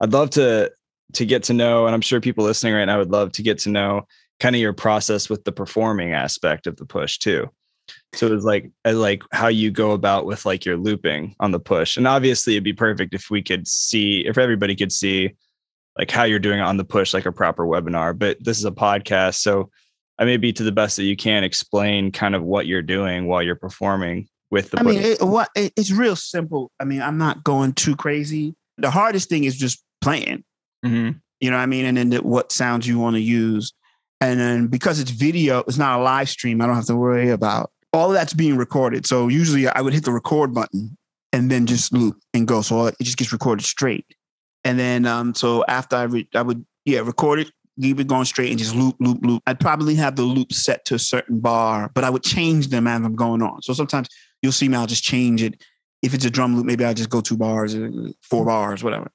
I'd 0.00 0.12
love 0.12 0.30
to 0.30 0.72
to 1.14 1.26
get 1.26 1.42
to 1.44 1.52
know, 1.52 1.86
and 1.86 1.94
I'm 1.94 2.00
sure 2.00 2.20
people 2.20 2.44
listening 2.44 2.74
right 2.74 2.84
now 2.84 2.98
would 2.98 3.10
love 3.10 3.32
to 3.32 3.42
get 3.42 3.58
to 3.60 3.68
know 3.68 4.06
kind 4.38 4.54
of 4.54 4.60
your 4.60 4.72
process 4.72 5.28
with 5.28 5.44
the 5.44 5.52
performing 5.52 6.12
aspect 6.12 6.66
of 6.66 6.76
the 6.76 6.86
Push 6.86 7.18
2. 7.18 7.48
So 8.14 8.32
it's 8.32 8.44
like 8.44 8.70
uh, 8.84 8.94
like 8.94 9.22
how 9.32 9.48
you 9.48 9.70
go 9.70 9.92
about 9.92 10.26
with 10.26 10.46
like 10.46 10.64
your 10.64 10.76
looping 10.76 11.34
on 11.40 11.50
the 11.50 11.60
push. 11.60 11.96
And 11.96 12.06
obviously 12.06 12.54
it'd 12.54 12.64
be 12.64 12.72
perfect 12.72 13.14
if 13.14 13.30
we 13.30 13.42
could 13.42 13.66
see 13.66 14.26
if 14.26 14.38
everybody 14.38 14.74
could 14.74 14.92
see 14.92 15.34
like 15.98 16.10
how 16.10 16.24
you're 16.24 16.38
doing 16.38 16.58
it 16.58 16.62
on 16.62 16.76
the 16.76 16.84
push 16.84 17.12
like 17.12 17.26
a 17.26 17.32
proper 17.32 17.66
webinar, 17.66 18.16
but 18.18 18.36
this 18.40 18.58
is 18.58 18.64
a 18.64 18.70
podcast, 18.70 19.34
so 19.34 19.70
I 20.20 20.24
may 20.26 20.36
be 20.36 20.52
to 20.52 20.62
the 20.62 20.70
best 20.70 20.96
that 20.96 21.04
you 21.04 21.16
can 21.16 21.42
explain 21.42 22.12
kind 22.12 22.34
of 22.34 22.42
what 22.42 22.66
you're 22.66 22.82
doing 22.82 23.26
while 23.26 23.42
you're 23.42 23.56
performing 23.56 24.28
with 24.50 24.70
the 24.70 24.80
I 24.80 24.82
mean, 24.82 25.00
it, 25.00 25.22
what 25.22 25.48
it, 25.56 25.72
it's 25.76 25.90
real 25.90 26.14
simple. 26.14 26.70
I 26.78 26.84
mean, 26.84 27.00
I'm 27.00 27.16
not 27.16 27.42
going 27.42 27.72
too 27.72 27.96
crazy. 27.96 28.54
The 28.76 28.90
hardest 28.90 29.30
thing 29.30 29.44
is 29.44 29.56
just 29.56 29.82
playing. 30.02 30.44
Mhm. 30.84 31.20
You 31.40 31.50
know 31.50 31.56
what 31.56 31.62
I 31.62 31.66
mean? 31.66 31.86
And 31.86 31.96
then 31.96 32.10
the, 32.10 32.18
what 32.18 32.52
sounds 32.52 32.86
you 32.86 32.98
want 32.98 33.16
to 33.16 33.20
use. 33.20 33.72
And 34.20 34.38
then 34.38 34.66
because 34.66 35.00
it's 35.00 35.10
video, 35.10 35.60
it's 35.60 35.78
not 35.78 35.98
a 35.98 36.02
live 36.02 36.28
stream. 36.28 36.60
I 36.60 36.66
don't 36.66 36.76
have 36.76 36.86
to 36.86 36.96
worry 36.96 37.30
about 37.30 37.70
all 37.94 38.08
of 38.08 38.14
that's 38.14 38.34
being 38.34 38.58
recorded. 38.58 39.06
So 39.06 39.28
usually 39.28 39.68
I 39.68 39.80
would 39.80 39.94
hit 39.94 40.04
the 40.04 40.12
record 40.12 40.52
button 40.52 40.96
and 41.32 41.50
then 41.50 41.64
just 41.64 41.94
loop 41.94 42.18
and 42.34 42.46
go. 42.46 42.60
So 42.60 42.86
it 42.86 42.96
just 43.00 43.16
gets 43.16 43.32
recorded 43.32 43.64
straight. 43.64 44.06
And 44.64 44.78
then 44.78 45.06
um, 45.06 45.34
so 45.34 45.64
after 45.66 45.96
I 45.96 46.02
re- 46.02 46.28
I 46.34 46.42
would 46.42 46.66
yeah 46.84 47.00
record 47.00 47.40
it, 47.40 47.50
keep 47.80 48.00
it 48.00 48.06
going 48.06 48.24
straight 48.24 48.50
and 48.50 48.58
just 48.58 48.74
loop, 48.74 48.96
loop, 49.00 49.18
loop. 49.22 49.42
I'd 49.46 49.60
probably 49.60 49.94
have 49.96 50.16
the 50.16 50.22
loop 50.22 50.52
set 50.52 50.84
to 50.86 50.94
a 50.94 50.98
certain 50.98 51.40
bar, 51.40 51.90
but 51.94 52.04
I 52.04 52.10
would 52.10 52.22
change 52.22 52.68
them 52.68 52.86
as 52.86 53.00
I'm 53.02 53.14
going 53.16 53.42
on. 53.42 53.62
So 53.62 53.72
sometimes 53.72 54.08
you'll 54.42 54.52
see 54.52 54.68
me, 54.68 54.76
I'll 54.76 54.86
just 54.86 55.04
change 55.04 55.42
it. 55.42 55.62
If 56.02 56.14
it's 56.14 56.24
a 56.24 56.30
drum 56.30 56.56
loop, 56.56 56.66
maybe 56.66 56.84
I'll 56.84 56.94
just 56.94 57.10
go 57.10 57.20
two 57.20 57.36
bars, 57.36 57.74
uh, 57.74 57.88
four 58.22 58.44
bars, 58.44 58.82
whatever. 58.82 59.10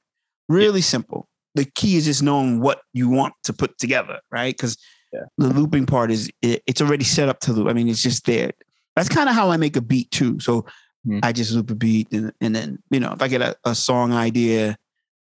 Really 0.49 0.81
simple. 0.81 1.27
The 1.55 1.65
key 1.65 1.95
is 1.95 2.05
just 2.05 2.21
knowing 2.21 2.59
what 2.61 2.81
you 2.93 3.09
want 3.09 3.33
to 3.45 3.53
put 3.53 3.77
together, 3.77 4.19
right? 4.31 4.55
Because 4.55 4.77
Yeah. 5.13 5.21
the 5.37 5.47
looping 5.47 5.85
part 5.85 6.11
is 6.11 6.29
it, 6.41 6.61
it's 6.67 6.81
already 6.81 7.05
set 7.05 7.29
up 7.29 7.39
to 7.41 7.53
loop. 7.53 7.67
I 7.67 7.73
mean, 7.73 7.87
it's 7.87 8.01
just 8.03 8.25
there. 8.25 8.51
That's 8.95 9.09
kind 9.09 9.29
of 9.29 9.35
how 9.35 9.49
I 9.51 9.57
make 9.57 9.75
a 9.75 9.81
beat 9.81 10.11
too. 10.11 10.39
So 10.39 10.65
Hmm. 11.05 11.19
I 11.21 11.33
just 11.33 11.51
loop 11.51 11.69
a 11.69 11.75
beat 11.75 12.11
and, 12.13 12.33
and 12.41 12.55
then, 12.55 12.79
you 12.89 12.99
know, 12.99 13.13
if 13.13 13.21
I 13.21 13.27
get 13.27 13.41
a, 13.41 13.55
a 13.63 13.75
song 13.75 14.11
idea 14.11 14.75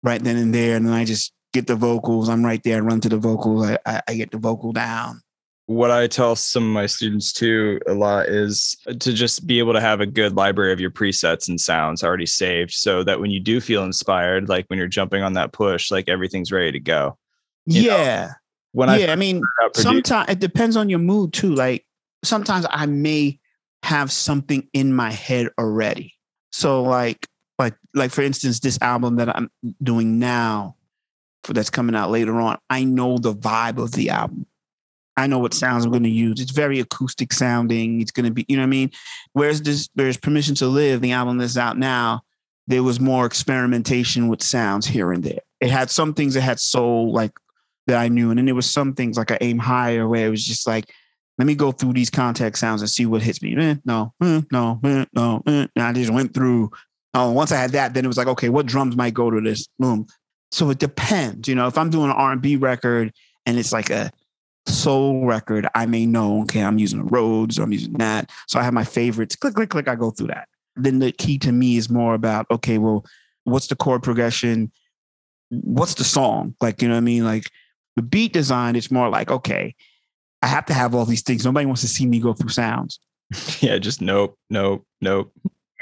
right 0.04 0.24
then 0.24 0.38
and 0.38 0.54
there, 0.54 0.76
and 0.78 0.86
then 0.86 0.94
I 0.94 1.06
just 1.06 1.34
get 1.54 1.68
the 1.68 1.76
vocals, 1.76 2.30
I'm 2.30 2.46
right 2.46 2.62
there, 2.64 2.78
I 2.78 2.80
run 2.80 3.02
to 3.02 3.10
the 3.10 3.18
vocals, 3.18 3.70
I, 3.70 3.78
I, 3.86 4.02
I 4.08 4.14
get 4.16 4.32
the 4.32 4.38
vocal 4.38 4.72
down. 4.72 5.22
what 5.72 5.92
I 5.92 6.08
tell 6.08 6.36
some 6.36 6.64
of 6.64 6.70
my 6.72 6.86
students 6.86 7.32
too 7.32 7.80
a 7.88 7.94
lot 7.94 8.28
is 8.28 8.76
to 8.88 9.14
just 9.14 9.48
be 9.48 9.60
able 9.60 9.74
to 9.74 9.82
have 9.82 10.02
a 10.02 10.06
good 10.06 10.36
library 10.36 10.74
of 10.74 10.80
your 10.80 10.92
presets 10.92 11.48
and 11.48 11.60
sounds 11.60 12.04
already 12.04 12.26
saved 12.26 12.72
so 12.72 13.04
that 13.04 13.20
when 13.20 13.32
you 13.32 13.40
do 13.40 13.62
feel 13.62 13.84
inspired, 13.84 14.50
like 14.50 14.66
when 14.68 14.78
you're 14.78 14.88
jumping 14.88 15.24
on 15.24 15.34
that 15.34 15.54
push, 15.54 15.90
like 15.90 16.10
everything's 16.10 16.52
ready 16.52 16.72
to 16.74 16.80
go. 16.80 17.18
You 17.66 17.90
know, 17.90 17.98
yeah. 17.98 18.32
When 18.74 18.90
I 18.90 18.98
yeah. 18.98 19.12
I 19.12 19.16
mean, 19.16 19.42
out 19.64 19.74
produ- 19.74 19.82
sometimes 19.82 20.30
it 20.30 20.40
depends 20.40 20.76
on 20.76 20.90
your 20.90 21.00
mood 21.00 21.34
too. 21.34 21.54
Like 21.54 21.86
sometimes 22.24 22.66
I 22.70 22.86
may 22.86 23.40
have 23.84 24.12
something 24.12 24.68
in 24.74 24.94
my 24.94 25.12
head 25.12 25.50
already. 25.58 26.16
So 26.52 26.84
like 26.84 27.28
like 27.60 27.76
like 27.94 28.12
for 28.12 28.22
instance, 28.24 28.60
this 28.60 28.78
album 28.82 29.18
that 29.18 29.34
I'm 29.36 29.50
doing 29.82 30.20
now 30.20 30.76
for 31.43 31.54
that's 31.54 31.69
coming 31.69 31.95
out 31.95 32.12
later 32.12 32.39
on, 32.39 32.58
I 32.69 32.84
know 32.84 33.17
the 33.17 33.34
vibe 33.34 33.77
of 33.77 33.91
the 33.91 34.10
album. 34.10 34.45
I 35.17 35.27
know 35.27 35.39
what 35.39 35.54
sounds 35.54 35.86
I'm 35.86 35.91
going 35.91 36.04
to 36.04 36.10
use. 36.10 36.39
It's 36.39 36.51
very 36.51 36.80
acoustic 36.80 37.34
sounding. 37.34 38.01
It's 38.01 38.12
going 38.12 38.25
to 38.25 38.32
be, 38.32 38.45
you 38.47 38.56
know 38.56 38.62
what 38.62 38.67
I 38.67 38.69
mean? 38.69 38.91
Whereas 39.34 39.62
this, 39.62 39.89
there's 39.95 40.17
Permission 40.17 40.56
to 40.56 40.67
Live, 40.67 41.01
the 41.01 41.12
album 41.12 41.38
that's 41.38 41.58
out 41.58 41.77
now, 41.77 42.21
there 42.67 42.84
was 42.84 42.99
more 42.99 43.25
experimentation 43.25 44.30
with 44.30 44.41
sounds 44.41 44.86
here 44.86 45.12
and 45.12 45.23
there. 45.23 45.39
It 45.60 45.69
had 45.69 45.89
some 45.89 46.13
things 46.13 46.34
that 46.36 46.41
had 46.41 46.60
soul, 46.60 47.12
like 47.12 47.32
that 47.88 47.97
I 47.97 48.08
knew. 48.08 48.30
And 48.30 48.38
then 48.38 48.45
there 48.45 48.56
was 48.56 48.71
some 48.71 48.93
things 48.93 49.17
like 49.17 49.32
I 49.32 49.38
aim 49.41 49.60
higher 49.60 50.08
where 50.08 50.27
it 50.27 50.30
was 50.30 50.45
just 50.45 50.65
like, 50.65 50.91
let 51.38 51.45
me 51.45 51.56
go 51.56 51.71
through 51.71 51.93
these 51.93 52.10
Kontakt 52.10 52.56
sounds 52.56 52.82
and 52.82 52.89
see 52.89 53.06
what 53.06 53.21
hits 53.21 53.41
me. 53.41 53.56
Eh, 53.58 53.75
no, 53.84 54.13
eh, 54.21 54.41
no, 54.51 54.80
eh, 54.84 55.06
no. 55.13 55.41
eh. 55.47 55.67
And 55.75 55.84
I 55.84 55.91
just 55.91 56.13
went 56.13 56.34
through. 56.34 56.71
Oh, 57.13 57.32
once 57.32 57.51
I 57.51 57.58
had 57.58 57.71
that, 57.71 57.93
then 57.93 58.06
it 58.06 58.08
was 58.08 58.17
like, 58.17 58.27
okay, 58.27 58.47
what 58.47 58.67
drums 58.67 58.95
might 58.95 59.13
go 59.13 59.30
to 59.30 59.41
this? 59.41 59.67
Boom. 59.77 60.08
So 60.52 60.70
it 60.70 60.80
depends. 60.80 61.48
You 61.48 61.56
know, 61.56 61.68
if 61.68 61.78
I'm 61.78 61.90
doing 61.90 62.10
an 62.10 62.16
R&B 62.16 62.58
record 62.58 63.14
and 63.46 63.58
it's 63.58 63.72
like 63.72 63.90
a 63.90 64.12
soul 64.68 65.26
record, 65.26 65.68
I 65.76 65.86
may 65.86 66.06
know, 66.06 66.42
okay, 66.44 66.62
I'm 66.62 66.78
using 66.78 67.00
a 67.00 67.04
Rhodes 67.04 67.58
or 67.58 67.64
I'm 67.64 67.72
using 67.72 67.94
that. 67.94 68.30
So 68.48 68.60
I 68.60 68.64
have 68.64 68.74
my 68.74 68.84
favorites. 68.84 69.36
Click, 69.36 69.56
click, 69.56 69.70
click. 69.70 69.88
I 69.88 69.96
go 69.96 70.12
through 70.12 70.28
that. 70.28 70.48
Then 70.76 71.00
the 71.00 71.12
key 71.12 71.38
to 71.40 71.52
me 71.52 71.78
is 71.78 71.90
more 71.90 72.14
about, 72.14 72.46
okay, 72.52 72.78
well, 72.78 73.06
what's 73.44 73.68
the 73.68 73.76
chord 73.76 74.04
progression? 74.04 74.72
What's 75.50 75.96
the 75.96 76.04
song? 76.04 76.56
Like, 76.62 76.82
you 76.82 76.88
know 76.88 76.96
what 76.96 77.00
I 77.00 77.02
mean? 77.02 77.26
Like 77.26 77.50
the 77.96 78.02
beat 78.02 78.34
design, 78.34 78.76
it's 78.76 78.92
more 78.92 79.10
like, 79.10 79.32
okay, 79.32 79.76
I 80.42 80.48
have 80.48 80.66
to 80.68 80.74
have 80.74 80.96
all 80.96 81.06
these 81.06 81.22
things. 81.22 81.46
Nobody 81.46 81.66
wants 81.66 81.82
to 81.82 81.88
see 81.88 82.06
me 82.06 82.20
go 82.20 82.34
through 82.34 82.50
sounds, 82.50 83.00
yeah, 83.60 83.78
just 83.78 84.02
nope, 84.02 84.38
nope, 84.50 84.86
nope. 85.02 85.32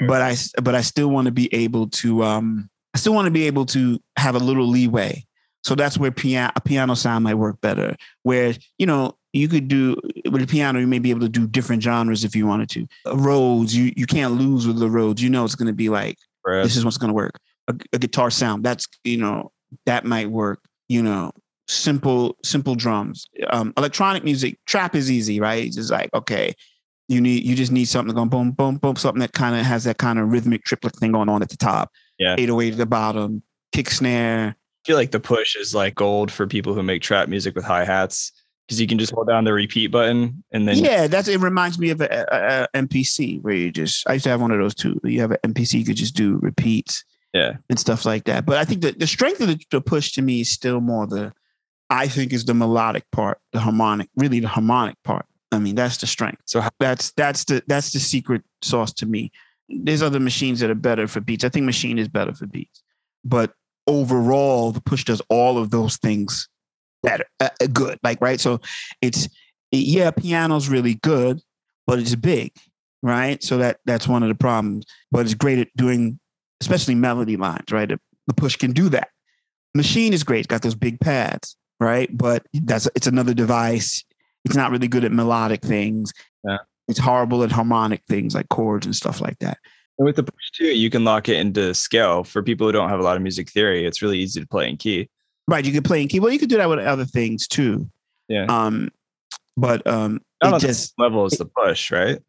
but 0.06 0.22
I 0.22 0.36
but 0.62 0.74
I 0.74 0.82
still 0.82 1.08
want 1.08 1.26
to 1.26 1.32
be 1.32 1.52
able 1.54 1.88
to 1.88 2.22
um 2.22 2.70
I 2.94 2.98
still 2.98 3.14
want 3.14 3.26
to 3.26 3.30
be 3.30 3.46
able 3.46 3.66
to 3.66 4.00
have 4.16 4.34
a 4.34 4.38
little 4.38 4.66
leeway. 4.66 5.24
So 5.62 5.74
that's 5.74 5.98
where 5.98 6.10
piano 6.10 6.52
a 6.56 6.60
piano 6.60 6.94
sound 6.94 7.24
might 7.24 7.34
work 7.34 7.60
better. 7.60 7.96
Where 8.22 8.54
you 8.78 8.86
know 8.86 9.16
you 9.32 9.46
could 9.48 9.68
do 9.68 9.96
with 10.30 10.40
the 10.40 10.46
piano, 10.46 10.80
you 10.80 10.86
may 10.86 10.98
be 10.98 11.10
able 11.10 11.20
to 11.20 11.28
do 11.28 11.46
different 11.46 11.82
genres 11.82 12.24
if 12.24 12.34
you 12.34 12.46
wanted 12.46 12.70
to. 12.70 12.86
Uh, 13.06 13.16
Rhodes, 13.16 13.76
you 13.76 13.92
you 13.96 14.06
can't 14.06 14.34
lose 14.34 14.66
with 14.66 14.78
the 14.78 14.88
Rhodes. 14.88 15.22
You 15.22 15.30
know 15.30 15.44
it's 15.44 15.54
going 15.54 15.66
to 15.66 15.74
be 15.74 15.88
like 15.88 16.16
this 16.62 16.76
is 16.76 16.84
what's 16.84 16.96
going 16.96 17.10
to 17.10 17.14
work. 17.14 17.38
A, 17.68 17.74
a 17.92 17.98
guitar 17.98 18.30
sound 18.30 18.64
that's 18.64 18.88
you 19.04 19.18
know 19.18 19.52
that 19.86 20.04
might 20.04 20.30
work. 20.30 20.60
You 20.88 21.02
know, 21.02 21.32
simple 21.68 22.36
simple 22.42 22.74
drums. 22.74 23.26
Um, 23.50 23.72
electronic 23.76 24.24
music, 24.24 24.58
trap 24.66 24.94
is 24.94 25.10
easy, 25.10 25.40
right? 25.40 25.66
It's 25.66 25.76
just 25.76 25.90
like 25.90 26.10
okay, 26.14 26.54
you 27.08 27.20
need 27.20 27.44
you 27.44 27.54
just 27.54 27.72
need 27.72 27.86
something 27.86 28.14
going 28.14 28.30
boom 28.30 28.52
boom 28.52 28.76
boom, 28.76 28.96
something 28.96 29.20
that 29.20 29.32
kind 29.32 29.56
of 29.56 29.66
has 29.66 29.84
that 29.84 29.98
kind 29.98 30.18
of 30.18 30.32
rhythmic 30.32 30.64
triplet 30.64 30.96
thing 30.96 31.12
going 31.12 31.28
on 31.28 31.42
at 31.42 31.50
the 31.50 31.56
top. 31.56 31.90
Yeah. 32.20 32.34
808 32.38 32.72
at 32.72 32.78
the 32.78 32.86
bottom, 32.86 33.42
kick 33.72 33.90
snare. 33.90 34.48
I 34.50 34.86
feel 34.86 34.96
like 34.96 35.10
the 35.10 35.18
push 35.20 35.56
is 35.56 35.74
like 35.74 35.94
gold 35.96 36.30
for 36.30 36.46
people 36.46 36.74
who 36.74 36.82
make 36.82 37.02
trap 37.02 37.28
music 37.28 37.54
with 37.56 37.64
hi 37.64 37.84
hats 37.84 38.30
because 38.66 38.80
you 38.80 38.86
can 38.86 38.98
just 38.98 39.12
hold 39.12 39.26
down 39.26 39.42
the 39.44 39.52
repeat 39.52 39.88
button 39.88 40.44
and 40.52 40.68
then 40.68 40.78
yeah, 40.78 41.06
that's 41.08 41.26
it. 41.28 41.40
Reminds 41.40 41.78
me 41.78 41.90
of 41.90 42.00
a, 42.00 42.06
a, 42.30 42.68
a 42.74 42.82
MPC 42.82 43.42
where 43.42 43.54
you 43.54 43.72
just 43.72 44.08
I 44.08 44.12
used 44.14 44.24
to 44.24 44.30
have 44.30 44.40
one 44.40 44.52
of 44.52 44.58
those 44.58 44.74
too. 44.74 45.00
You 45.02 45.20
have 45.22 45.32
an 45.32 45.38
MPC, 45.54 45.80
you 45.80 45.84
could 45.84 45.96
just 45.96 46.14
do 46.14 46.38
repeats. 46.42 47.04
Yeah. 47.32 47.52
and 47.68 47.78
stuff 47.78 48.04
like 48.04 48.24
that. 48.24 48.44
But 48.44 48.56
I 48.58 48.64
think 48.64 48.82
that 48.82 48.98
the 48.98 49.06
strength 49.06 49.40
of 49.40 49.46
the, 49.48 49.60
the 49.70 49.80
push 49.80 50.10
to 50.12 50.22
me 50.22 50.40
is 50.40 50.50
still 50.50 50.80
more 50.80 51.06
the, 51.06 51.32
I 51.88 52.08
think 52.08 52.32
is 52.32 52.44
the 52.44 52.54
melodic 52.54 53.04
part, 53.12 53.38
the 53.52 53.60
harmonic, 53.60 54.08
really 54.16 54.40
the 54.40 54.48
harmonic 54.48 54.96
part. 55.04 55.26
I 55.52 55.60
mean, 55.60 55.76
that's 55.76 55.96
the 55.98 56.08
strength. 56.08 56.42
So 56.46 56.60
how- 56.60 56.70
that's 56.80 57.12
that's 57.12 57.44
the 57.44 57.62
that's 57.68 57.92
the 57.92 58.00
secret 58.00 58.42
sauce 58.62 58.92
to 58.94 59.06
me. 59.06 59.30
There's 59.70 60.02
other 60.02 60.20
machines 60.20 60.60
that 60.60 60.70
are 60.70 60.74
better 60.74 61.06
for 61.06 61.20
beats. 61.20 61.44
I 61.44 61.48
think 61.48 61.68
Maschine 61.68 61.98
is 61.98 62.08
better 62.08 62.34
for 62.34 62.46
beats, 62.46 62.82
but 63.24 63.54
overall, 63.86 64.72
the 64.72 64.80
push 64.80 65.04
does 65.04 65.22
all 65.28 65.58
of 65.58 65.70
those 65.70 65.96
things 65.96 66.48
better, 67.02 67.24
uh, 67.40 67.48
uh, 67.60 67.66
good. 67.72 67.98
Like 68.02 68.20
right, 68.20 68.40
so 68.40 68.60
it's 69.00 69.28
yeah, 69.72 70.10
piano's 70.10 70.68
really 70.68 70.94
good, 70.94 71.40
but 71.86 71.98
it's 71.98 72.14
big, 72.14 72.52
right? 73.02 73.42
So 73.42 73.58
that 73.58 73.78
that's 73.84 74.08
one 74.08 74.22
of 74.22 74.28
the 74.28 74.34
problems. 74.34 74.84
But 75.10 75.26
it's 75.26 75.34
great 75.34 75.58
at 75.58 75.68
doing, 75.76 76.18
especially 76.60 76.94
melody 76.94 77.36
lines, 77.36 77.70
right? 77.70 77.88
The 77.88 78.34
push 78.34 78.56
can 78.56 78.72
do 78.72 78.88
that. 78.90 79.08
Maschine 79.76 80.12
is 80.12 80.24
great; 80.24 80.40
it's 80.40 80.46
got 80.46 80.62
those 80.62 80.74
big 80.74 81.00
pads, 81.00 81.56
right? 81.78 82.08
But 82.16 82.46
that's 82.52 82.88
it's 82.94 83.06
another 83.06 83.34
device. 83.34 84.04
It's 84.44 84.56
not 84.56 84.70
really 84.70 84.88
good 84.88 85.04
at 85.04 85.12
melodic 85.12 85.62
things. 85.62 86.12
Yeah. 86.44 86.58
It's 86.90 86.98
horrible 86.98 87.42
at 87.42 87.52
harmonic 87.52 88.02
things 88.08 88.34
like 88.34 88.48
chords 88.48 88.86
and 88.86 88.94
stuff 88.94 89.20
like 89.20 89.38
that. 89.38 89.58
And 89.98 90.06
with 90.06 90.16
the 90.16 90.24
push 90.24 90.50
too, 90.54 90.76
you 90.76 90.90
can 90.90 91.04
lock 91.04 91.28
it 91.28 91.36
into 91.36 91.74
scale. 91.74 92.24
For 92.24 92.42
people 92.42 92.66
who 92.66 92.72
don't 92.72 92.88
have 92.88 93.00
a 93.00 93.02
lot 93.02 93.16
of 93.16 93.22
music 93.22 93.50
theory, 93.50 93.86
it's 93.86 94.02
really 94.02 94.18
easy 94.18 94.40
to 94.40 94.46
play 94.46 94.68
in 94.68 94.76
key. 94.76 95.08
Right. 95.48 95.64
You 95.64 95.72
can 95.72 95.82
play 95.82 96.02
in 96.02 96.08
key. 96.08 96.20
Well, 96.20 96.32
you 96.32 96.38
could 96.38 96.48
do 96.48 96.56
that 96.56 96.68
with 96.68 96.78
other 96.80 97.04
things 97.04 97.46
too. 97.46 97.88
Yeah. 98.28 98.46
Um, 98.48 98.90
but 99.56 99.86
um, 99.86 100.20
Not 100.42 100.62
it 100.62 100.66
just 100.66 100.94
level 100.98 101.24
as 101.24 101.32
the 101.32 101.44
push, 101.44 101.90
right? 101.90 102.20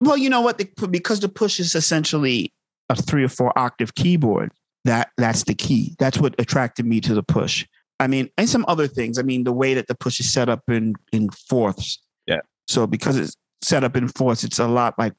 well, 0.00 0.16
you 0.16 0.28
know 0.28 0.40
what? 0.40 0.58
The, 0.58 0.68
because 0.88 1.20
the 1.20 1.28
push 1.28 1.58
is 1.58 1.74
essentially 1.74 2.52
a 2.88 2.96
three 2.96 3.24
or 3.24 3.28
four 3.28 3.56
octave 3.58 3.94
keyboard. 3.94 4.52
That 4.84 5.10
that's 5.16 5.44
the 5.44 5.54
key. 5.54 5.96
That's 5.98 6.18
what 6.18 6.34
attracted 6.38 6.86
me 6.86 7.00
to 7.00 7.14
the 7.14 7.22
push. 7.22 7.66
I 7.98 8.06
mean, 8.06 8.30
and 8.38 8.48
some 8.48 8.64
other 8.68 8.86
things. 8.86 9.18
I 9.18 9.22
mean, 9.22 9.44
the 9.44 9.52
way 9.52 9.74
that 9.74 9.88
the 9.88 9.96
push 9.96 10.20
is 10.20 10.32
set 10.32 10.48
up 10.48 10.62
in 10.68 10.94
in 11.12 11.30
fourths. 11.30 11.98
Yeah. 12.26 12.40
So 12.68 12.86
because 12.86 13.16
it's 13.16 13.36
set 13.66 13.82
up 13.84 13.96
in 13.96 14.06
fourths, 14.08 14.44
it's 14.44 14.58
a 14.60 14.68
lot 14.68 14.96
like 14.98 15.12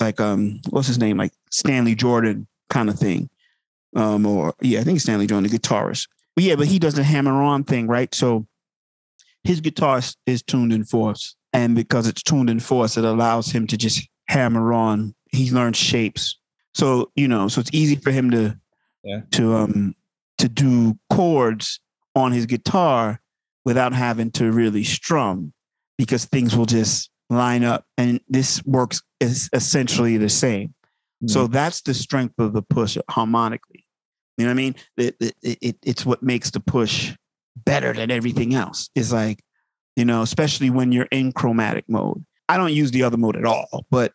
like 0.00 0.20
um 0.20 0.60
what's 0.70 0.88
his 0.88 0.98
name 0.98 1.16
like 1.16 1.32
Stanley 1.50 1.94
Jordan 1.94 2.46
kind 2.68 2.88
of 2.90 2.98
thing. 2.98 3.30
Um 3.96 4.26
or 4.26 4.54
yeah, 4.60 4.80
I 4.80 4.84
think 4.84 4.96
it's 4.96 5.04
Stanley 5.04 5.26
Jordan, 5.26 5.48
the 5.50 5.58
guitarist. 5.58 6.08
But 6.36 6.44
yeah, 6.44 6.56
but 6.56 6.66
he 6.66 6.78
does 6.78 6.94
the 6.94 7.02
hammer 7.04 7.32
on 7.42 7.64
thing, 7.64 7.86
right? 7.86 8.12
So 8.14 8.46
his 9.44 9.60
guitar 9.60 10.00
is- 10.26 10.42
tuned 10.42 10.72
in 10.72 10.84
fourths, 10.84 11.36
and 11.52 11.74
because 11.74 12.06
it's 12.08 12.22
tuned 12.22 12.50
in 12.50 12.60
fourths, 12.60 12.96
it 12.96 13.04
allows 13.04 13.50
him 13.52 13.66
to 13.68 13.76
just 13.76 14.06
hammer 14.28 14.72
on. 14.72 15.14
He 15.30 15.50
learns 15.50 15.76
shapes, 15.76 16.38
so 16.74 17.10
you 17.14 17.28
know, 17.28 17.48
so 17.48 17.60
it's 17.60 17.70
easy 17.72 17.96
for 17.96 18.10
him 18.10 18.30
to 18.32 18.58
Yeah. 19.04 19.20
to 19.32 19.54
um 19.54 19.94
to 20.38 20.48
do 20.48 20.98
chords 21.10 21.78
on 22.16 22.32
his 22.32 22.46
guitar 22.46 23.20
without 23.64 23.92
having 23.94 24.30
to 24.32 24.50
really 24.50 24.84
strum 24.84 25.52
because 25.96 26.24
things 26.26 26.56
will 26.56 26.66
just 26.66 27.10
line 27.30 27.64
up 27.64 27.86
and 27.98 28.20
this 28.28 28.62
works 28.64 29.02
is 29.20 29.48
essentially 29.52 30.16
the 30.16 30.28
same. 30.28 30.74
So 31.26 31.44
mm-hmm. 31.44 31.52
that's 31.52 31.80
the 31.82 31.94
strength 31.94 32.34
of 32.38 32.52
the 32.52 32.62
push 32.62 32.98
harmonically. 33.08 33.86
You 34.36 34.44
know 34.44 34.50
what 34.50 34.54
i 34.54 34.56
mean? 34.56 34.74
It, 34.96 35.16
it, 35.20 35.34
it, 35.42 35.76
it's 35.82 36.04
what 36.04 36.22
makes 36.22 36.50
the 36.50 36.60
push 36.60 37.14
better 37.64 37.92
than 37.92 38.10
everything 38.10 38.54
else. 38.54 38.90
Is 38.94 39.12
like 39.12 39.42
you 39.96 40.04
know 40.04 40.22
especially 40.22 40.70
when 40.70 40.92
you're 40.92 41.08
in 41.10 41.32
chromatic 41.32 41.84
mode. 41.88 42.24
I 42.48 42.58
don't 42.58 42.72
use 42.72 42.90
the 42.90 43.04
other 43.04 43.16
mode 43.16 43.36
at 43.36 43.46
all 43.46 43.86
but 43.90 44.12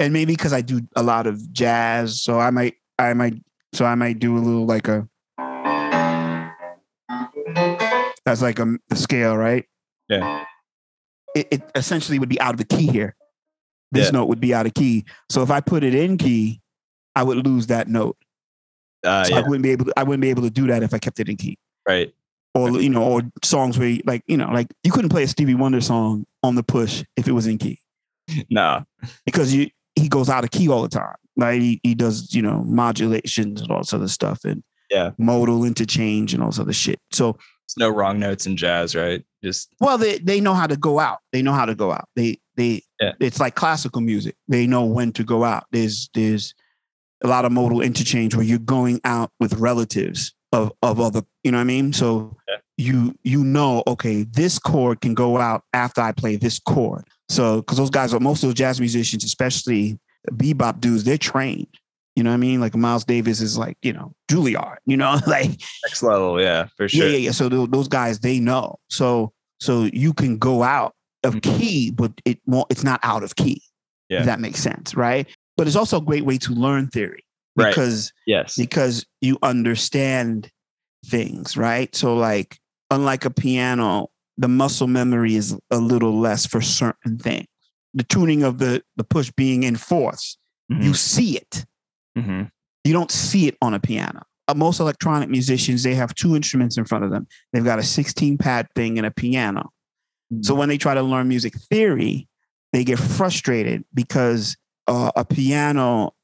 and 0.00 0.12
maybe 0.12 0.34
because 0.34 0.52
i 0.52 0.60
do 0.60 0.82
a 0.96 1.02
lot 1.02 1.26
of 1.26 1.50
jazz 1.50 2.20
so 2.20 2.38
i 2.38 2.50
might 2.50 2.74
i 2.98 3.14
might 3.14 3.42
so 3.72 3.86
i 3.86 3.94
might 3.94 4.18
do 4.18 4.36
a 4.36 4.38
little 4.38 4.66
like 4.66 4.86
a 4.86 5.08
that's 8.28 8.42
like 8.42 8.58
a, 8.58 8.76
a 8.90 8.96
scale 8.96 9.36
right? 9.36 9.64
Yeah. 10.08 10.44
It, 11.34 11.48
it 11.50 11.62
essentially 11.74 12.18
would 12.18 12.28
be 12.28 12.40
out 12.40 12.52
of 12.54 12.58
the 12.58 12.64
key 12.76 12.86
here 12.86 13.14
this 13.92 14.06
Yeah. 14.06 14.10
note 14.12 14.26
would 14.26 14.40
be 14.40 14.52
out 14.54 14.66
of 14.66 14.74
key 14.74 15.04
so 15.30 15.42
if 15.42 15.50
i 15.50 15.60
put 15.60 15.82
it 15.84 15.94
in 15.94 16.16
key 16.18 16.60
i 17.16 17.22
would 17.22 17.46
lose 17.46 17.66
that 17.68 17.88
note 17.88 18.16
Uh, 19.04 19.24
so 19.24 19.30
yeah, 19.34 19.38
I 19.40 19.48
wouldn't 19.48 19.62
be 19.62 19.70
able 19.70 19.84
to, 19.86 19.92
I 19.96 20.02
wouldn't 20.02 20.22
be 20.22 20.30
able 20.30 20.42
to 20.42 20.50
do 20.50 20.66
that 20.66 20.82
if 20.82 20.92
I 20.92 20.98
kept 20.98 21.20
it 21.20 21.28
in 21.28 21.36
key. 21.36 21.56
right. 21.88 22.12
or 22.54 22.80
you 22.80 22.90
know, 22.90 23.04
or 23.04 23.22
songs 23.44 23.78
where 23.78 23.88
you, 23.88 24.02
like 24.04 24.22
you 24.26 24.36
know, 24.36 24.50
like 24.50 24.66
you 24.82 24.90
couldn't 24.90 25.10
play 25.10 25.22
a 25.22 25.28
Stevie 25.28 25.54
Wonder 25.54 25.80
song 25.80 26.26
on 26.42 26.56
the 26.56 26.62
push 26.64 27.04
if 27.16 27.28
it 27.28 27.32
was 27.32 27.46
in 27.46 27.58
key 27.58 27.78
No. 28.50 28.84
because 29.24 29.54
you 29.54 29.70
he 29.94 30.08
goes 30.08 30.28
out 30.28 30.42
of 30.44 30.50
key 30.50 30.68
all 30.68 30.82
the 30.82 30.88
time. 30.88 31.14
Like 31.36 31.60
He 31.60 31.80
he 31.84 31.94
does 31.94 32.34
you 32.34 32.42
know 32.42 32.64
modulations 32.64 33.60
and 33.62 33.70
all 33.70 33.78
this 33.78 33.92
other 33.94 34.08
stuff 34.08 34.44
and 34.44 34.62
Yeah. 34.90 35.12
modal 35.16 35.64
interchange 35.64 36.34
and 36.34 36.42
all 36.42 36.50
this 36.50 36.58
other 36.58 36.72
shit. 36.72 36.98
So 37.12 37.38
There's 37.76 37.88
no 37.88 37.94
wrong 37.94 38.18
notes 38.18 38.46
in 38.46 38.56
jazz, 38.56 38.94
right? 38.94 39.24
Just 39.44 39.68
well, 39.80 39.98
they 39.98 40.18
they 40.18 40.40
know 40.40 40.54
how 40.54 40.66
to 40.66 40.76
go 40.76 40.98
out. 40.98 41.18
They 41.32 41.42
know 41.42 41.52
how 41.52 41.64
to 41.66 41.74
go 41.74 41.92
out. 41.92 42.08
They 42.16 42.38
they 42.56 42.82
Yeah. 43.00 43.12
it's 43.20 43.40
like 43.40 43.54
classical 43.54 44.00
music. 44.00 44.36
They 44.48 44.66
know 44.66 44.84
when 44.84 45.12
to 45.12 45.24
go 45.24 45.44
out. 45.44 45.64
There's 45.70 46.08
there's 46.14 46.54
a 47.22 47.28
lot 47.28 47.44
of 47.44 47.52
modal 47.52 47.80
interchange 47.80 48.34
where 48.34 48.44
you're 48.44 48.58
going 48.58 49.00
out 49.04 49.30
with 49.38 49.54
relatives 49.54 50.34
of 50.52 50.72
of 50.82 50.98
other. 51.00 51.22
You 51.44 51.52
know 51.52 51.58
what 51.58 51.62
I 51.62 51.64
mean? 51.64 51.92
So 51.92 52.36
Yeah. 52.48 52.56
you 52.78 53.14
you 53.22 53.44
know, 53.44 53.82
okay, 53.86 54.22
this 54.24 54.58
chord 54.58 55.00
can 55.00 55.14
go 55.14 55.36
out 55.38 55.62
after 55.72 56.00
I 56.00 56.12
play 56.12 56.36
this 56.36 56.58
chord. 56.58 57.04
So 57.28 57.56
because 57.56 57.76
those 57.78 57.90
guys 57.90 58.14
are 58.14 58.20
most 58.20 58.42
of 58.42 58.48
those 58.48 58.54
jazz 58.54 58.80
musicians, 58.80 59.24
especially 59.24 59.98
bebop 60.30 60.80
dudes, 60.80 61.04
they're 61.04 61.18
trained. 61.18 61.68
You 62.18 62.24
know 62.24 62.30
what 62.30 62.34
I 62.34 62.38
mean? 62.38 62.60
Like 62.60 62.74
Miles 62.74 63.04
Davis 63.04 63.40
is 63.40 63.56
like 63.56 63.76
you 63.82 63.92
know 63.92 64.12
Juilliard. 64.28 64.78
You 64.86 64.96
know, 64.96 65.18
like 65.28 65.50
next 65.86 66.02
level, 66.02 66.40
yeah, 66.40 66.66
for 66.76 66.88
sure. 66.88 67.04
yeah, 67.06 67.12
yeah, 67.12 67.18
yeah. 67.18 67.30
So 67.30 67.48
tho- 67.48 67.66
those 67.66 67.86
guys, 67.86 68.18
they 68.18 68.40
know. 68.40 68.76
So 68.90 69.32
so 69.60 69.84
you 69.92 70.12
can 70.12 70.36
go 70.36 70.64
out 70.64 70.94
of 71.22 71.34
Mhm. 71.36 71.42
key, 71.42 71.90
but 71.92 72.10
it 72.24 72.40
won't. 72.46 72.66
It's 72.70 72.82
not 72.82 72.98
out 73.04 73.22
of 73.22 73.36
key. 73.36 73.62
Yeah. 74.08 74.20
If 74.20 74.26
that 74.26 74.40
makes 74.40 74.60
sense, 74.60 74.96
right? 74.96 75.28
But 75.56 75.68
it's 75.68 75.76
also 75.76 75.98
a 75.98 76.00
great 76.00 76.24
way 76.24 76.38
to 76.38 76.52
learn 76.52 76.88
theory 76.88 77.24
Right. 77.56 77.70
because 77.70 78.12
Yes. 78.26 78.56
because 78.56 79.06
you 79.20 79.38
understand 79.44 80.50
things, 81.06 81.56
right? 81.56 81.94
So 81.94 82.16
like 82.16 82.58
unlike 82.90 83.24
a 83.24 83.30
piano, 83.30 84.08
the 84.38 84.48
muscle 84.48 84.86
memory 84.88 85.36
is 85.36 85.56
a 85.70 85.78
little 85.78 86.18
less 86.18 86.46
for 86.46 86.60
certain 86.60 87.18
things. 87.18 87.46
The 87.94 88.02
tuning 88.04 88.42
of 88.42 88.58
the 88.58 88.82
the 88.96 89.04
push 89.04 89.30
being 89.36 89.62
in 89.62 89.76
fourths, 89.76 90.36
you 90.68 90.92
see 90.94 91.36
it 91.36 91.64
hmm 92.22 92.42
you 92.84 92.92
don't 92.94 93.10
see 93.10 93.46
it 93.48 93.56
on 93.60 93.74
a 93.74 93.80
piano. 93.80 94.22
Uh, 94.46 94.54
most 94.54 94.80
electronic 94.80 95.28
musicians, 95.28 95.82
they 95.82 95.94
have 95.94 96.14
two 96.14 96.34
instruments 96.34 96.78
in 96.78 96.86
front 96.86 97.04
of 97.04 97.10
them. 97.10 97.26
They've 97.52 97.64
got 97.64 97.78
a 97.78 97.82
16 97.82 98.38
pad 98.38 98.66
thing 98.74 98.96
and 98.96 99.06
a 99.06 99.10
piano. 99.10 99.70
So 100.40 100.54
when 100.54 100.70
they 100.70 100.78
try 100.78 100.94
to 100.94 101.02
learn 101.02 101.28
music 101.28 101.54
theory, 101.70 102.28
they 102.72 102.84
get 102.84 102.98
frustrated 102.98 103.84
because 103.92 104.56
uh, 104.86 105.10
a 105.16 105.24
piano 105.24 106.14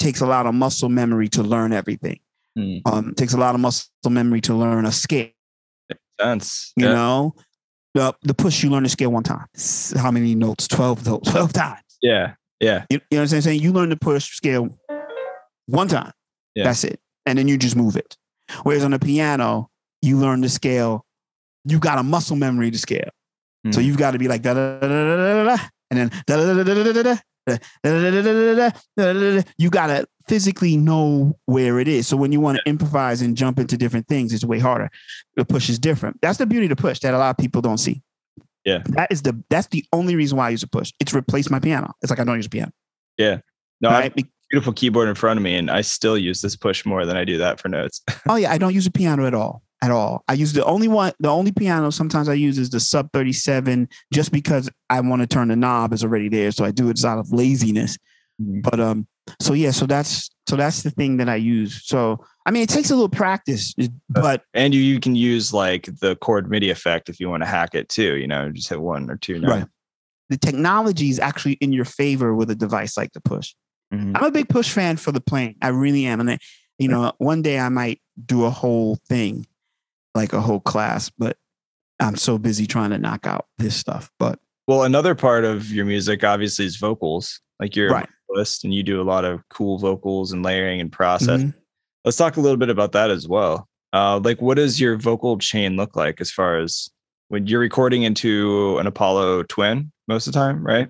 takes 0.00 0.20
a 0.20 0.26
lot 0.26 0.46
of 0.46 0.54
muscle 0.54 0.88
memory 0.88 1.28
to 1.28 1.42
learn 1.44 1.72
everything. 1.72 2.18
Mhm. 2.58 2.80
Um, 2.86 3.14
takes 3.14 3.34
a 3.34 3.38
lot 3.38 3.54
of 3.54 3.60
muscle 3.60 3.88
memory 4.10 4.40
to 4.40 4.54
learn 4.54 4.86
a 4.86 4.92
scale. 4.92 5.28
sense. 6.20 6.72
You 6.76 6.86
Yeah. 6.86 6.94
know, 6.94 7.34
the 7.94 8.12
the 8.22 8.34
push 8.34 8.62
you 8.64 8.70
learn 8.70 8.82
the 8.82 8.88
scale 8.88 9.12
one 9.12 9.22
time. 9.22 9.46
How 9.96 10.10
many 10.10 10.34
notes? 10.34 10.66
Twelve 10.66 11.06
notes. 11.06 11.30
Twelve 11.30 11.52
times. 11.52 11.80
Yeah. 12.02 12.34
Yeah. 12.60 12.86
You, 12.90 12.98
you 13.10 13.18
know 13.18 13.22
what 13.22 13.32
I'm 13.32 13.40
saying? 13.40 13.60
You 13.62 13.72
learn 13.72 13.88
the 13.90 13.96
push 13.96 14.24
scale 14.34 14.76
one 15.68 15.88
time. 15.88 16.12
Yeah. 16.54 16.64
That's 16.64 16.84
it. 16.84 17.00
And 17.26 17.38
then 17.38 17.46
you 17.46 17.56
just 17.56 17.76
move 17.76 17.96
it. 17.96 18.16
Whereas 18.62 18.82
on 18.84 18.90
the 18.90 18.98
piano, 18.98 19.70
you 20.02 20.18
learn 20.18 20.40
the 20.40 20.48
scale. 20.48 21.04
You 21.64 21.78
got 21.78 21.98
a 21.98 22.02
muscle 22.02 22.36
memory 22.36 22.70
to 22.70 22.78
scale. 22.78 23.10
Mm. 23.66 23.74
So 23.74 23.80
you've 23.80 23.98
got 23.98 24.12
to 24.12 24.18
be 24.18 24.28
like 24.28 24.42
da 24.42 24.54
da 24.54 24.78
da 24.80 24.88
da 24.88 25.16
da 25.16 25.44
da, 25.44 25.56
and 25.90 25.98
then 25.98 26.08
da 26.26 26.36
da 26.36 26.54
da 26.54 26.62
da 26.64 26.74
da 26.74 26.92
da 26.92 27.02
da. 27.02 27.18
You 29.58 29.70
gotta 29.70 30.06
physically 30.28 30.76
know 30.76 31.38
where 31.46 31.78
it 31.78 31.88
is. 31.88 32.06
So 32.06 32.16
when 32.16 32.32
you 32.32 32.40
want 32.40 32.58
to 32.58 32.62
yeah. 32.66 32.70
improvise 32.70 33.22
and 33.22 33.36
jump 33.36 33.58
into 33.58 33.76
different 33.76 34.06
things, 34.06 34.32
it's 34.32 34.44
way 34.44 34.58
harder. 34.58 34.90
The 35.36 35.44
push 35.44 35.68
is 35.68 35.78
different. 35.78 36.20
That's 36.20 36.38
the 36.38 36.46
beauty 36.46 36.66
of 36.66 36.70
the 36.70 36.76
push 36.76 37.00
that 37.00 37.14
a 37.14 37.18
lot 37.18 37.30
of 37.30 37.38
people 37.38 37.62
don't 37.62 37.78
see. 37.78 38.02
Yeah. 38.64 38.82
That 38.86 39.10
is 39.10 39.22
the 39.22 39.42
that's 39.48 39.68
the 39.68 39.84
only 39.92 40.14
reason 40.14 40.36
why 40.36 40.48
I 40.48 40.50
use 40.50 40.62
a 40.62 40.68
push. 40.68 40.92
It's 41.00 41.14
replaced 41.14 41.50
my 41.50 41.58
piano. 41.58 41.92
It's 42.02 42.10
like 42.10 42.20
I 42.20 42.24
don't 42.24 42.36
use 42.36 42.46
a 42.46 42.50
piano. 42.50 42.72
Yeah. 43.16 43.40
No, 43.80 43.90
right? 43.90 44.12
Beautiful 44.50 44.72
keyboard 44.72 45.08
in 45.08 45.14
front 45.14 45.38
of 45.38 45.42
me, 45.44 45.54
and 45.56 45.70
I 45.70 45.82
still 45.82 46.16
use 46.16 46.40
this 46.40 46.56
push 46.56 46.86
more 46.86 47.04
than 47.04 47.16
I 47.16 47.24
do 47.24 47.38
that 47.38 47.60
for 47.60 47.68
notes. 47.68 48.02
Oh 48.28 48.36
yeah, 48.36 48.50
I 48.52 48.58
don't 48.58 48.74
use 48.74 48.86
a 48.86 48.90
piano 48.90 49.26
at 49.26 49.34
all. 49.34 49.62
At 49.82 49.90
all. 49.90 50.24
I 50.26 50.32
use 50.32 50.52
the 50.54 50.64
only 50.64 50.88
one, 50.88 51.12
the 51.20 51.28
only 51.28 51.52
piano 51.52 51.90
sometimes 51.92 52.28
I 52.28 52.34
use 52.34 52.58
is 52.58 52.70
the 52.70 52.80
sub 52.80 53.12
37 53.12 53.88
just 54.12 54.32
because 54.32 54.68
I 54.90 55.00
want 55.00 55.22
to 55.22 55.26
turn 55.28 55.48
the 55.48 55.56
knob 55.56 55.92
is 55.92 56.02
already 56.02 56.28
there. 56.28 56.50
So 56.50 56.64
I 56.64 56.72
do 56.72 56.88
it 56.90 57.04
out 57.04 57.18
of 57.18 57.30
laziness. 57.32 57.96
Mhm. 58.42 58.62
But 58.62 58.80
um, 58.80 59.06
so 59.40 59.52
yeah, 59.52 59.70
so 59.70 59.86
that's 59.86 60.30
so 60.48 60.56
that's 60.56 60.82
the 60.82 60.90
thing 60.90 61.18
that 61.18 61.28
I 61.28 61.36
use. 61.36 61.82
So 61.86 62.24
I 62.46 62.50
mean 62.50 62.62
it 62.64 62.68
takes 62.70 62.90
a 62.90 62.94
little 62.94 63.08
practice, 63.08 63.74
but 64.08 64.42
and 64.54 64.74
you, 64.74 64.80
you 64.80 64.98
can 64.98 65.14
use 65.14 65.52
like 65.52 65.88
the 66.00 66.16
chord 66.16 66.50
MIDI 66.50 66.70
effect 66.70 67.08
if 67.08 67.20
you 67.20 67.28
want 67.30 67.42
to 67.42 67.48
hack 67.48 67.74
it 67.74 67.88
too. 67.88 68.16
You 68.16 68.26
know, 68.26 68.50
just 68.50 68.68
hit 68.68 68.80
one 68.80 69.10
or 69.10 69.16
two. 69.16 69.38
notes. 69.38 69.52
Right. 69.54 69.66
the 70.30 70.38
technology 70.38 71.10
is 71.10 71.18
actually 71.20 71.54
in 71.60 71.72
your 71.72 71.84
favor 71.84 72.34
with 72.34 72.50
a 72.50 72.54
device 72.56 72.96
like 72.96 73.12
the 73.12 73.20
push. 73.20 73.54
Mhm. 73.92 74.12
I'm 74.16 74.24
a 74.24 74.30
big 74.30 74.48
push 74.48 74.70
fan 74.72 74.96
for 74.96 75.12
the 75.12 75.20
plane. 75.20 75.56
I 75.62 75.68
really 75.68 76.04
am. 76.06 76.20
And 76.20 76.28
then, 76.28 76.38
you 76.78 76.88
know, 76.88 77.12
one 77.18 77.42
day 77.42 77.58
I 77.58 77.68
might 77.68 78.00
do 78.26 78.44
a 78.44 78.50
whole 78.50 78.96
thing, 79.08 79.46
like 80.14 80.32
a 80.32 80.40
whole 80.40 80.60
class, 80.60 81.10
but 81.18 81.36
I'm 82.00 82.16
so 82.16 82.38
busy 82.38 82.66
trying 82.66 82.90
to 82.90 82.98
knock 82.98 83.26
out 83.26 83.46
this 83.58 83.74
stuff. 83.76 84.10
But 84.18 84.38
Well, 84.66 84.82
another 84.84 85.14
part 85.14 85.44
of 85.44 85.70
your 85.72 85.86
music 85.86 86.22
obviously 86.22 86.66
is 86.66 86.76
vocals. 86.76 87.40
Like 87.58 87.74
you're 87.74 87.90
Right. 87.90 88.04
a 88.04 88.12
vocalist 88.28 88.64
and 88.64 88.74
you 88.74 88.82
do 88.82 89.00
a 89.00 89.04
lot 89.04 89.24
of 89.24 89.40
cool 89.48 89.78
vocals 89.78 90.30
and 90.32 90.42
layering 90.42 90.80
and 90.80 90.92
process. 90.92 91.40
Mhm. 91.42 91.54
Let's 92.04 92.16
talk 92.18 92.36
a 92.36 92.40
little 92.40 92.58
bit 92.58 92.68
about 92.68 92.92
that 92.92 93.10
as 93.10 93.26
well. 93.26 93.66
Uh, 93.94 94.20
like, 94.22 94.42
what 94.42 94.56
does 94.58 94.78
your 94.78 94.96
vocal 94.98 95.38
chain 95.38 95.76
look 95.76 95.96
like 95.96 96.20
as 96.20 96.30
far 96.30 96.58
as 96.58 96.90
when 97.28 97.46
you're 97.46 97.60
recording 97.60 98.02
into 98.02 98.76
an 98.78 98.86
Apollo 98.86 99.44
Twin 99.44 99.90
most 100.06 100.26
of 100.26 100.34
the 100.34 100.38
time, 100.38 100.62
right? 100.64 100.88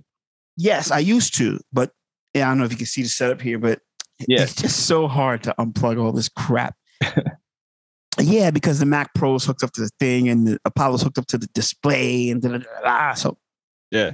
yes, 0.61 0.91
I 0.91 0.99
used 0.99 1.37
to, 1.37 1.61
but 1.73 1.93
yeah, 2.39 2.47
I 2.47 2.51
don't 2.51 2.59
know 2.59 2.65
if 2.65 2.71
you 2.73 2.77
can 2.79 2.87
see 2.87 3.03
the 3.03 3.09
setup 3.09 3.41
here, 3.41 3.59
but 3.59 3.81
Yeah. 4.27 4.43
it's 4.43 4.55
just 4.55 4.87
so 4.87 5.07
hard 5.09 5.43
to 5.45 5.55
unplug 5.59 6.01
all 6.03 6.13
this 6.13 6.29
crap. 6.29 6.75
yeah, 8.21 8.51
because 8.51 8.79
the 8.81 8.87
Mac 8.87 9.15
Pro 9.15 9.35
is 9.37 9.45
hooked 9.45 9.63
up 9.63 9.73
to 9.73 9.81
the 9.83 9.91
thing 10.01 10.29
and 10.29 10.47
the 10.49 10.59
Apollo's 10.65 11.03
hooked 11.03 11.19
up 11.19 11.27
to 11.27 11.39
the 11.39 11.47
display 11.49 12.31
and 12.31 12.43
da, 12.43 12.49
da, 12.51 12.59
da, 12.59 12.81
da. 12.83 13.15
so 13.15 13.39
Yeah. 13.91 14.13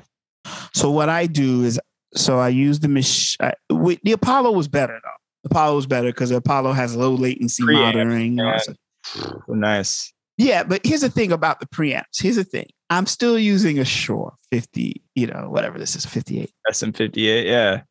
So 0.74 0.90
what 0.90 1.08
I 1.08 1.26
do 1.26 1.62
is, 1.64 1.80
so 2.14 2.38
I 2.38 2.48
use 2.50 2.80
the 2.80 2.88
mach- 2.88 3.36
I, 3.40 3.54
the 4.02 4.12
Apollo 4.12 4.52
was 4.52 4.68
better 4.68 5.00
though. 5.02 5.46
Apollo 5.50 5.76
was 5.76 5.86
better 5.86 6.08
because 6.08 6.30
the 6.30 6.36
Apollo 6.36 6.72
has 6.72 6.94
low 6.96 7.12
latency 7.14 7.62
Preamp, 7.62 7.94
monitoring. 7.94 8.36
that. 8.36 8.76
Nice. 9.48 10.12
Yeah, 10.36 10.64
but 10.64 10.80
here's 10.84 11.02
the 11.02 11.10
thing 11.10 11.32
about 11.32 11.60
the 11.60 11.66
preamps. 11.66 12.20
Here's 12.20 12.36
the 12.36 12.44
thing. 12.44 12.66
I'm 12.90 13.06
still 13.06 13.38
using 13.38 13.78
a 13.78 13.84
Shure 13.84 14.34
50, 14.50 15.02
you 15.14 15.26
know, 15.28 15.48
whatever 15.48 15.78
this 15.78 15.94
is, 15.96 16.04
58. 16.06 16.50
SM58. 16.70 17.44
Yeah. 17.46 17.82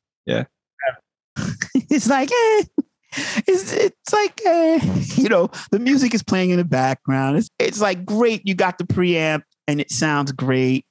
it's 1.90 2.10
like, 2.10 2.32
eh, 2.32 2.64
it's 3.48 3.74
it's 3.74 4.14
like, 4.14 4.42
eh, 4.46 4.80
you 5.16 5.30
know, 5.30 5.50
the 5.72 5.80
music 5.80 6.14
is 6.14 6.24
playing 6.24 6.50
in 6.52 6.58
the 6.58 6.66
background. 6.66 7.38
It's 7.38 7.50
it's 7.60 7.82
like 7.82 8.06
great. 8.06 8.42
You 8.46 8.56
got 8.56 8.78
the 8.78 8.86
preamp 8.86 9.44
and 9.68 9.80
it 9.80 9.92
sounds 9.92 10.32
great. 10.32 10.86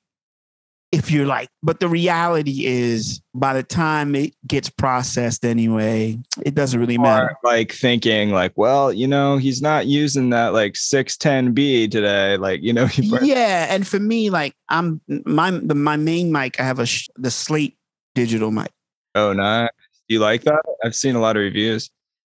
If 0.91 1.11
you're 1.11 1.27
like, 1.27 1.49
but 1.63 1.81
the 1.81 1.89
reality 1.89 2.67
is, 2.67 3.23
by 3.35 3.55
the 3.55 3.63
time 3.63 4.15
it 4.15 4.35
gets 4.47 4.69
processed 4.69 5.43
anyway, 5.43 6.19
it 6.45 6.55
doesn't 6.55 6.79
really 6.79 6.99
matter. 6.99 7.35
Like 7.43 7.73
thinking 7.73 8.31
like, 8.31 8.53
well, 8.57 8.93
you 8.93 9.09
know, 9.09 9.39
he's 9.39 9.63
not 9.63 9.87
using 9.87 10.29
that 10.31 10.53
like 10.53 10.75
610B 10.75 11.91
today. 11.91 12.37
Like, 12.37 12.63
you 12.63 12.75
know, 12.75 12.89
Yeah, 13.23 13.69
and 13.71 13.87
for 13.87 14.01
me, 14.01 14.29
like 14.29 14.55
I'm 14.69 15.01
my 15.25 15.51
the, 15.51 15.75
my 15.75 15.97
main 15.97 16.31
mic. 16.31 16.61
I 16.61 16.65
have 16.65 16.79
a 16.79 16.87
the 17.17 17.31
Slate 17.31 17.79
digital 18.15 18.51
mic. 18.51 18.71
Oh 19.15 19.33
nice. 19.33 19.71
Do 20.09 20.15
you 20.15 20.21
like 20.21 20.43
that? 20.43 20.61
I've 20.85 20.95
seen 20.95 21.15
a 21.15 21.21
lot 21.21 21.37
of 21.37 21.41
reviews. 21.41 21.91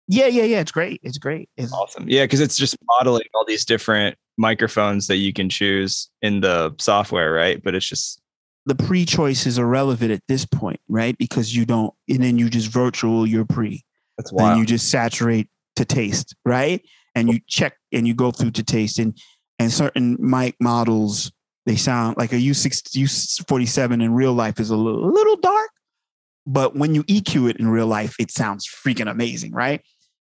Yeah, 0.07 0.25
yeah, 0.25 0.43
yeah. 0.43 0.59
It's 0.59 0.71
great. 0.71 0.99
It's 1.03 1.17
great. 1.17 1.49
It's, 1.55 1.71
Awesome. 1.71 2.09
Yeah, 2.09 2.23
because 2.23 2.41
it's 2.41 2.57
just 2.57 2.75
modeling 2.88 3.27
all 3.36 3.45
these 3.45 3.63
different 3.63 4.17
microphones 4.38 5.07
that 5.07 5.17
you 5.17 5.34
can 5.34 5.49
choose 5.49 6.09
in 6.21 6.41
the 6.41 6.73
software, 6.80 7.32
right? 7.32 7.61
But 7.61 7.75
it's 7.75 7.88
just 7.88 8.19
the 8.65 8.75
pre 8.75 9.05
choices 9.05 9.59
are 9.59 9.67
relevant 9.67 10.11
at 10.11 10.23
this 10.27 10.45
point, 10.45 10.80
right? 10.88 11.17
Because 11.17 11.55
you 11.55 11.65
don't, 11.65 11.93
and 12.07 12.23
then 12.23 12.38
you 12.38 12.49
just 12.49 12.69
virtual 12.69 13.27
your 13.27 13.45
pre, 13.45 13.84
that's 14.17 14.32
and 14.32 14.59
you 14.59 14.65
just 14.65 14.89
saturate 14.89 15.47
to 15.75 15.86
taste, 15.86 16.36
right? 16.43 16.82
And 17.15 17.32
you 17.32 17.39
check 17.47 17.75
and 17.91 18.07
you 18.07 18.13
go 18.13 18.32
through 18.32 18.51
to 18.51 18.63
taste, 18.63 18.97
and 18.97 19.15
and 19.59 19.71
certain 19.71 20.17
mic 20.19 20.55
models 20.59 21.32
they 21.69 21.75
sound 21.75 22.17
like 22.17 22.34
a 22.34 22.38
U6 22.38 22.97
U47 22.97 24.03
in 24.03 24.13
real 24.13 24.34
life 24.34 24.59
is 24.59 24.71
a 24.71 24.75
little, 24.75 25.11
little 25.11 25.36
dark, 25.38 25.69
but 26.50 26.76
when 26.76 26.95
you 26.95 27.04
EQ 27.04 27.52
it 27.52 27.58
in 27.58 27.68
real 27.70 27.88
life, 27.88 28.16
it 28.20 28.32
sounds 28.32 28.68
freaking 28.68 29.10
amazing, 29.10 29.54
right? 29.54 29.82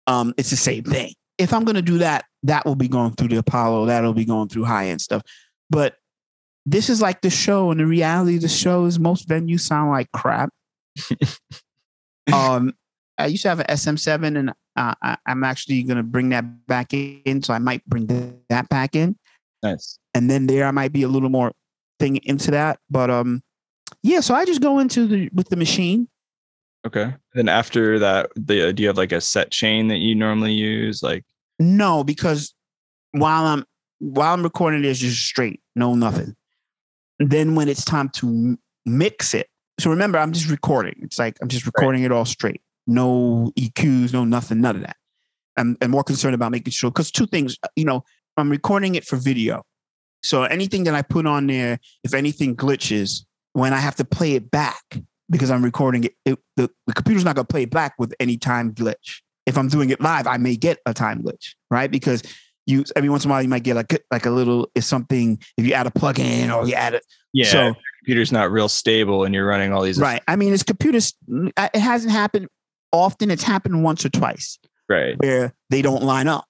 Um, 0.08 0.34
it's 0.38 0.50
the 0.50 0.56
same 0.56 0.84
thing. 0.84 1.14
If 1.38 1.54
I'm 1.54 1.66
gonna 1.66 1.82
do 1.82 2.00
that, 2.00 2.26
that 2.44 2.66
will 2.66 2.76
be 2.76 2.88
going 2.88 3.12
through 3.12 3.28
the 3.30 3.38
Apollo, 3.38 3.86
that'll 3.88 4.14
be 4.14 4.26
going 4.26 4.50
through 4.50 4.64
high 4.64 4.88
end 4.88 5.02
stuff, 5.02 5.22
but 5.70 5.96
this 6.66 6.90
is 6.90 7.02
like 7.02 7.22
the 7.22 7.30
show, 7.30 7.72
and 7.72 7.80
the 7.80 7.86
reality 7.86 8.38
of 8.38 8.42
the 8.42 8.48
show 8.48 8.86
is 8.86 9.00
most 9.00 9.28
venues 9.28 9.62
sound 9.62 9.92
like 9.92 10.12
crap. 10.12 10.50
um, 12.34 12.74
I 13.18 13.28
used 13.28 13.44
to 13.44 13.50
have 13.50 13.60
an 13.60 13.66
SM7, 13.68 14.38
and 14.38 14.50
uh, 14.50 14.96
I, 15.02 15.18
I'm 15.26 15.44
actually 15.44 15.84
going 15.84 15.98
to 15.98 16.04
bring 16.04 16.30
that 16.30 16.68
back 16.68 16.94
in. 16.94 17.42
So 17.44 17.54
I 17.54 17.60
might 17.60 17.86
bring 17.86 18.08
that 18.50 18.70
back 18.70 18.96
in. 18.96 19.18
Nice. 19.62 19.98
and 20.14 20.30
then 20.30 20.46
there 20.48 20.66
I 20.66 20.72
might 20.72 20.92
be 20.92 21.04
a 21.04 21.08
little 21.08 21.30
more 21.30 21.54
thing 21.98 22.18
into 22.24 22.52
that. 22.52 22.80
But 22.90 23.10
um, 23.10 23.42
yeah. 24.02 24.20
So 24.20 24.36
I 24.36 24.46
just 24.46 24.62
go 24.62 24.80
into 24.80 25.08
the 25.08 25.30
with 25.34 25.50
the 25.50 25.56
machine. 25.56 26.08
Okay. 26.86 27.14
Then 27.34 27.48
after 27.48 27.98
that, 28.00 28.32
the 28.36 28.74
do 28.74 28.84
you 28.84 28.88
have 28.88 28.98
like 28.98 29.12
a 29.12 29.22
set 29.22 29.52
chain 29.52 29.88
that 29.88 29.98
you 29.98 30.16
normally 30.16 30.54
use? 30.54 31.02
Like 31.02 31.24
No, 31.60 32.04
because 32.04 32.54
while 33.12 33.46
I'm 33.46 33.66
while 34.00 34.34
I'm 34.34 34.44
recording, 34.44 34.84
it's 34.84 35.00
just 35.00 35.26
straight, 35.26 35.62
no 35.76 35.96
nothing. 35.96 36.36
Then 37.20 37.56
when 37.56 37.70
it's 37.70 37.86
time 37.86 38.10
to 38.16 38.58
mix 38.86 39.34
it, 39.34 39.48
so 39.80 39.90
remember, 39.90 40.18
I'm 40.18 40.34
just 40.34 40.50
recording. 40.50 40.96
It's 41.02 41.18
like 41.18 41.38
I'm 41.42 41.48
just 41.48 41.66
recording 41.66 42.04
it 42.04 42.12
all 42.12 42.26
straight, 42.26 42.62
no 42.86 43.52
EQs, 43.58 44.12
no 44.12 44.26
nothing, 44.26 44.60
none 44.60 44.76
of 44.76 44.82
that. 44.82 44.98
I'm, 45.56 45.78
I'm 45.82 45.92
more 45.92 46.04
concerned 46.04 46.36
about 46.36 46.52
making 46.52 46.72
sure 46.72 46.92
because 46.92 47.12
two 47.12 47.28
things, 47.28 47.58
uh, 47.64 47.68
you 47.76 47.86
know, 47.86 48.04
I'm 48.36 48.50
recording 48.50 48.96
it 48.96 49.06
for 49.06 49.16
video, 49.16 49.64
so 50.22 50.44
anything 50.44 50.84
that 50.84 50.96
I 50.96 51.02
put 51.02 51.26
on 51.26 51.48
there, 51.48 51.80
if 52.04 52.14
anything 52.14 52.56
glitches, 52.56 53.24
when 53.54 53.72
I 53.72 53.80
have 53.80 53.96
to 53.98 54.06
play 54.06 54.34
it 54.34 54.52
back 54.52 55.02
because 55.30 55.52
I'm 55.52 55.64
recording 55.64 56.04
it, 56.06 56.14
it 56.26 56.40
the, 56.58 56.70
the 56.88 56.94
computer's 56.94 57.24
not 57.26 57.36
going 57.36 57.46
to 57.46 57.52
play 57.52 57.64
it 57.64 57.72
back 57.72 57.96
with 57.98 58.14
any 58.20 58.38
time 58.38 58.74
glitch. 58.74 59.22
If 59.46 59.58
I'm 59.58 59.68
doing 59.68 59.90
it 59.90 60.00
live, 60.00 60.26
I 60.28 60.38
may 60.38 60.56
get 60.56 60.80
a 60.86 60.94
time 60.94 61.22
glitch, 61.24 61.56
right? 61.70 61.92
Because 61.92 62.24
you 62.66 62.86
every 62.96 63.10
once 63.10 63.26
in 63.26 63.32
a 63.32 63.34
while 63.34 63.42
you 63.42 63.50
might 63.50 63.64
get 63.64 63.76
like 63.76 64.04
like 64.10 64.26
a 64.26 64.30
little 64.32 64.70
if 64.74 64.86
something 64.86 65.38
if 65.58 65.66
you 65.66 65.74
add 65.74 65.86
a 65.86 65.92
plug-in 65.92 66.50
or 66.50 66.66
you 66.66 66.74
add 66.76 66.94
it. 66.94 67.06
yeah, 67.34 67.46
So 67.48 67.74
computer's 68.00 68.32
not 68.32 68.52
real 68.52 68.70
stable 68.70 69.26
and 69.26 69.36
you're 69.36 69.46
running 69.46 69.74
all 69.74 69.82
these 69.82 70.00
right. 70.00 70.22
I 70.28 70.36
mean, 70.38 70.54
it's 70.54 70.64
computers. 70.64 71.14
It 71.30 71.76
hasn't 71.76 72.14
happened 72.14 72.48
often. 72.94 73.32
It's 73.32 73.44
happened 73.44 73.84
once 73.84 74.06
or 74.06 74.10
twice 74.10 74.60
right. 74.88 75.18
where 75.20 75.54
they 75.70 75.82
don't 75.82 76.04
line 76.04 76.30
up, 76.30 76.46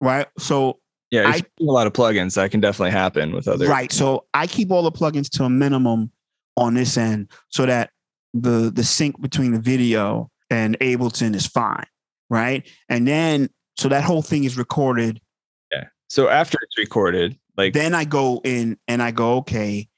right? 0.00 0.26
So 0.38 0.78
Yeah, 1.10 1.24
I- 1.28 1.36
if 1.36 1.36
you 1.58 1.66
have 1.66 1.68
a 1.68 1.72
lot 1.72 1.86
of 1.86 1.92
plugins 1.92 2.36
that 2.36 2.50
can 2.50 2.60
definitely 2.60 2.92
happen 2.92 3.34
with 3.34 3.46
other 3.46 3.66
right. 3.68 3.92
So 3.92 4.24
I 4.32 4.46
keep 4.46 4.70
all 4.70 4.82
the 4.82 4.92
plugins 4.92 5.28
to 5.36 5.44
a 5.44 5.50
minimum 5.50 6.12
on 6.56 6.72
this 6.74 6.96
end 6.96 7.30
so 7.50 7.66
that 7.66 7.90
the 8.34 8.70
the 8.74 8.84
sync 8.84 9.20
between 9.20 9.52
the 9.52 9.60
video 9.60 10.30
and 10.50 10.78
Ableton 10.80 11.34
is 11.34 11.46
fine, 11.46 11.86
right? 12.30 12.66
And 12.88 13.06
then 13.06 13.48
so 13.76 13.88
that 13.88 14.04
whole 14.04 14.22
thing 14.22 14.44
is 14.44 14.56
recorded 14.56 15.20
Yeah. 15.72 15.84
So 16.08 16.28
after 16.28 16.58
it's 16.62 16.76
recorded, 16.78 17.38
like 17.56 17.72
then 17.74 17.94
I 17.94 18.04
go 18.04 18.40
in 18.44 18.76
and 18.88 19.02
I 19.02 19.10
go, 19.12 19.36
okay, 19.38 19.88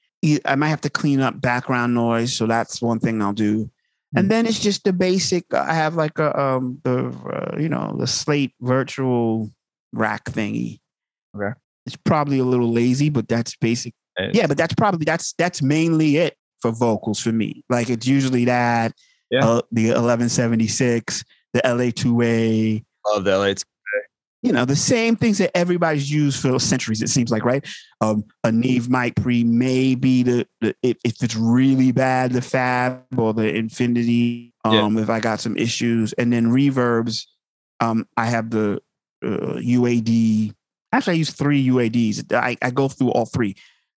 I 0.45 0.55
might 0.55 0.68
have 0.68 0.80
to 0.82 0.91
clean 0.91 1.20
up 1.20 1.41
background 1.41 1.95
noise. 1.95 2.32
So 2.32 2.47
that's 2.47 2.80
one 2.80 2.99
thing 3.01 3.20
I'll 3.20 3.32
do. 3.32 3.70
And 4.16 4.26
Mm. 4.26 4.30
then 4.30 4.47
it's 4.47 4.61
just 4.61 4.85
the 4.85 4.93
basic. 4.93 5.53
I 5.53 5.74
have 5.74 5.97
like 5.97 6.18
a 6.20 6.39
um 6.41 6.80
the 6.85 7.09
uh, 7.09 7.59
you 7.59 7.68
know 7.68 7.97
the 7.99 8.07
slate 8.07 8.55
virtual 8.61 9.51
rack 9.93 10.24
thingy. 10.26 10.78
Okay. 11.37 11.53
It's 11.87 11.97
probably 11.97 12.39
a 12.39 12.45
little 12.45 12.72
lazy, 12.72 13.11
but 13.11 13.28
that's 13.28 13.57
basic. 13.57 13.93
it's- 14.18 14.35
Yeah, 14.37 14.47
but 14.47 14.57
that's 14.57 14.74
probably 14.74 15.05
that's 15.05 15.35
that's 15.37 15.61
mainly 15.62 16.16
it 16.18 16.37
for 16.65 16.73
vocals 16.73 17.21
for 17.21 17.31
me. 17.33 17.62
Like 17.69 17.91
it's 17.91 18.07
usually 18.07 18.47
that 18.47 18.95
Yeah. 19.31 19.45
uh, 19.47 19.61
the 19.71 19.89
1176, 19.89 21.23
the 21.53 21.61
LA2A, 21.61 22.83
love 23.07 23.25
the 23.25 23.31
LA2A. 23.33 23.65
you 24.43 24.51
know, 24.53 24.65
the 24.65 24.77
same 24.77 25.15
things 25.17 25.37
that 25.39 25.55
everybody's 25.55 26.11
used 26.11 26.41
for 26.41 26.59
centuries, 26.59 27.03
it 27.03 27.09
seems 27.11 27.31
like, 27.31 27.45
right? 27.45 27.67
Um, 28.01 28.25
a 28.45 28.51
Neve 28.53 28.89
mic 28.89 29.15
pre 29.17 29.45
maybe 29.45 30.23
the, 30.23 30.47
the 30.62 30.75
if, 30.83 30.97
if 31.05 31.23
it's 31.23 31.37
really 31.37 31.93
bad, 31.93 32.33
the 32.33 32.41
Fab 32.43 33.03
or 33.19 33.35
the 33.35 33.55
Infinity, 33.55 34.55
Yeah. 34.65 34.83
um, 34.85 34.97
if 34.97 35.11
I 35.11 35.21
got 35.21 35.41
some 35.41 35.57
issues. 35.59 36.15
And 36.15 36.33
then 36.33 36.47
reverbs, 36.51 37.27
um, 37.81 38.07
I 38.17 38.27
have 38.27 38.49
the 38.51 38.81
uh, 39.23 39.61
UAD. 39.61 40.55
Actually, 40.93 41.15
I 41.15 41.17
use 41.17 41.31
three 41.31 41.69
UADs. 41.69 42.33
I, 42.33 42.57
I 42.62 42.71
go 42.71 42.89
through 42.89 43.11
all 43.11 43.27
three. 43.27 43.55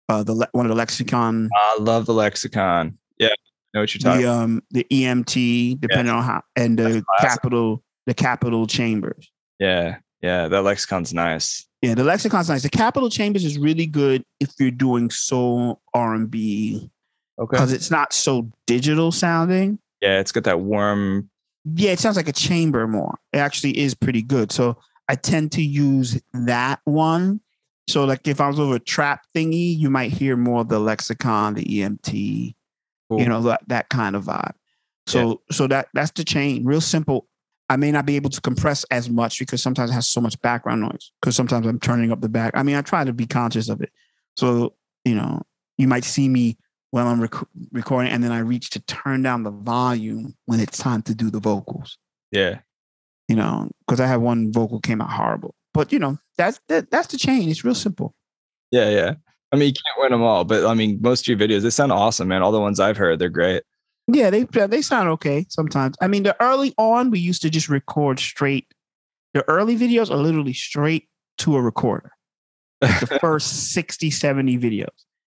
Uh, 0.09 0.23
the 0.23 0.33
le- 0.33 0.47
one 0.53 0.65
of 0.65 0.69
the 0.69 0.75
Lexicon, 0.75 1.49
I 1.53 1.77
love 1.79 2.05
the 2.05 2.13
lexicon. 2.13 2.97
Yeah, 3.17 3.27
I 3.27 3.33
know 3.73 3.81
what 3.81 3.93
you're 3.93 3.99
talking. 3.99 4.21
the 4.21 4.31
um, 4.31 4.63
the 4.71 4.85
EMT, 4.91 5.79
depending 5.81 6.13
on 6.13 6.23
how, 6.23 6.41
and 6.55 6.79
the 6.79 7.03
capital, 7.19 7.83
the 8.05 8.13
Capitol 8.13 8.67
Chambers. 8.67 9.29
Yeah, 9.59 9.97
yeah, 10.21 10.47
that 10.47 10.63
lexicon's 10.63 11.13
nice. 11.13 11.67
Yeah, 11.81 11.93
the 11.93 12.03
lexicon's 12.03 12.49
nice. 12.49 12.63
The 12.63 12.69
Capitol 12.69 13.09
Chambers 13.09 13.43
is 13.43 13.57
really 13.59 13.85
good 13.85 14.23
if 14.39 14.51
you're 14.59 14.71
doing 14.71 15.09
soul 15.09 15.81
R 15.93 16.13
and 16.15 16.31
B 16.31 16.89
Okay. 17.39 17.55
because 17.55 17.71
it's 17.73 17.91
not 17.91 18.13
so 18.13 18.49
digital 18.65 19.11
sounding. 19.11 19.77
Yeah, 20.01 20.19
it's 20.19 20.31
got 20.31 20.43
that 20.45 20.61
warm. 20.61 21.29
Yeah, 21.65 21.91
it 21.91 21.99
sounds 21.99 22.15
like 22.15 22.29
a 22.29 22.33
chamber 22.33 22.87
more. 22.87 23.19
It 23.33 23.39
actually 23.39 23.77
is 23.77 23.93
pretty 23.93 24.21
good. 24.21 24.51
So 24.53 24.77
I 25.09 25.15
tend 25.15 25.51
to 25.53 25.61
use 25.61 26.19
that 26.33 26.79
one. 26.85 27.41
So 27.87 28.03
like 28.05 28.27
if 28.27 28.41
I 28.41 28.47
was 28.47 28.59
over 28.59 28.75
a 28.75 28.79
trap 28.79 29.21
thingy, 29.35 29.77
you 29.77 29.89
might 29.89 30.11
hear 30.11 30.35
more 30.35 30.61
of 30.61 30.69
the 30.69 30.79
lexicon, 30.79 31.53
the 31.53 31.63
EMT, 31.63 32.55
Cool. 33.09 33.19
you 33.21 33.27
know, 33.27 33.41
that 33.43 33.61
that 33.67 33.89
kind 33.89 34.15
of 34.15 34.25
vibe. 34.25 34.53
So 35.07 35.41
so 35.51 35.67
that 35.67 35.87
that's 35.93 36.11
the 36.11 36.23
chain. 36.25 36.65
Real 36.65 36.81
simple. 36.81 37.27
I 37.69 37.75
may 37.77 37.91
not 37.91 38.05
be 38.05 38.15
able 38.15 38.29
to 38.29 38.39
compress 38.41 38.83
as 38.91 39.09
much 39.09 39.39
because 39.39 39.61
sometimes 39.61 39.91
it 39.91 39.93
has 39.93 40.07
so 40.07 40.21
much 40.21 40.39
background 40.41 40.81
noise. 40.81 41.11
Because 41.21 41.35
sometimes 41.35 41.65
I'm 41.67 41.79
turning 41.79 42.11
up 42.11 42.21
the 42.21 42.29
back. 42.29 42.51
I 42.55 42.63
mean, 42.63 42.75
I 42.75 42.81
try 42.81 43.03
to 43.03 43.13
be 43.13 43.25
conscious 43.25 43.69
of 43.69 43.81
it. 43.81 43.91
So 44.35 44.73
you 45.05 45.15
know, 45.15 45.41
you 45.77 45.87
might 45.87 46.03
see 46.03 46.27
me 46.27 46.57
while 46.91 47.07
I'm 47.07 47.21
rec- 47.21 47.47
recording, 47.71 48.11
and 48.11 48.21
then 48.23 48.31
I 48.33 48.39
reach 48.39 48.69
to 48.71 48.81
turn 48.81 49.21
down 49.21 49.43
the 49.43 49.51
volume 49.51 50.35
when 50.45 50.59
it's 50.59 50.77
time 50.77 51.01
to 51.03 51.15
do 51.15 51.29
the 51.29 51.39
vocals. 51.39 51.97
Yeah, 52.31 52.59
You 53.29 53.35
know, 53.37 53.69
because 53.85 54.01
I 54.01 54.07
had 54.07 54.17
one 54.17 54.51
vocal 54.51 54.81
came 54.81 55.01
out 55.01 55.09
horrible. 55.09 55.55
But 55.77 55.93
you 55.93 55.99
know, 55.99 56.17
that's 56.37 56.59
that, 56.69 56.89
that's 56.89 57.07
the 57.07 57.19
chain. 57.19 57.49
It's 57.49 57.63
real 57.63 57.75
simple. 57.75 58.15
yeah, 58.71 58.89
yeah. 58.89 59.13
I 59.51 59.55
mean, 59.55 59.67
you 59.67 59.73
can't 59.73 60.01
win 60.01 60.11
them 60.11 60.23
all, 60.23 60.43
but 60.43 60.65
I 60.65 60.73
mean, 60.73 60.97
most 61.01 61.21
of 61.21 61.27
your 61.27 61.37
videos 61.47 61.61
they 61.61 61.69
sound 61.69 61.91
awesome, 61.91 62.27
man. 62.27 62.41
All 62.41 62.51
the 62.51 62.59
ones 62.59 62.79
I've 62.79 62.97
heard, 62.97 63.19
they're 63.19 63.29
great. 63.29 63.61
Yeah, 64.07 64.31
they 64.31 64.43
they 64.45 64.81
sound 64.81 65.07
okay 65.09 65.45
sometimes. 65.49 65.95
I 66.01 66.07
mean, 66.07 66.23
the 66.23 66.35
early 66.41 66.73
on 66.79 67.11
we 67.11 67.19
used 67.19 67.43
to 67.43 67.51
just 67.51 67.69
record 67.69 68.19
straight. 68.19 68.65
The 69.35 69.47
early 69.47 69.77
videos 69.77 70.09
are 70.09 70.17
literally 70.17 70.53
straight 70.53 71.07
to 71.39 71.55
a 71.55 71.61
recorder. 71.61 72.11
The 72.81 73.17
first 73.21 73.73
60, 73.73 74.09
70 74.09 74.57
videos. 74.57 74.87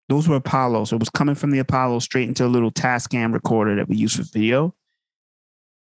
Those 0.09 0.29
were 0.29 0.37
Apollo. 0.37 0.85
So 0.85 0.95
it 0.95 1.01
was 1.01 1.11
coming 1.11 1.35
from 1.35 1.51
the 1.51 1.59
Apollo 1.59 1.99
straight 1.99 2.29
into 2.29 2.47
a 2.47 2.47
little 2.47 2.71
Tascam 2.71 3.35
recorder 3.35 3.75
that 3.75 3.89
we 3.89 3.97
use 3.97 4.15
for 4.15 4.23
video. 4.23 4.77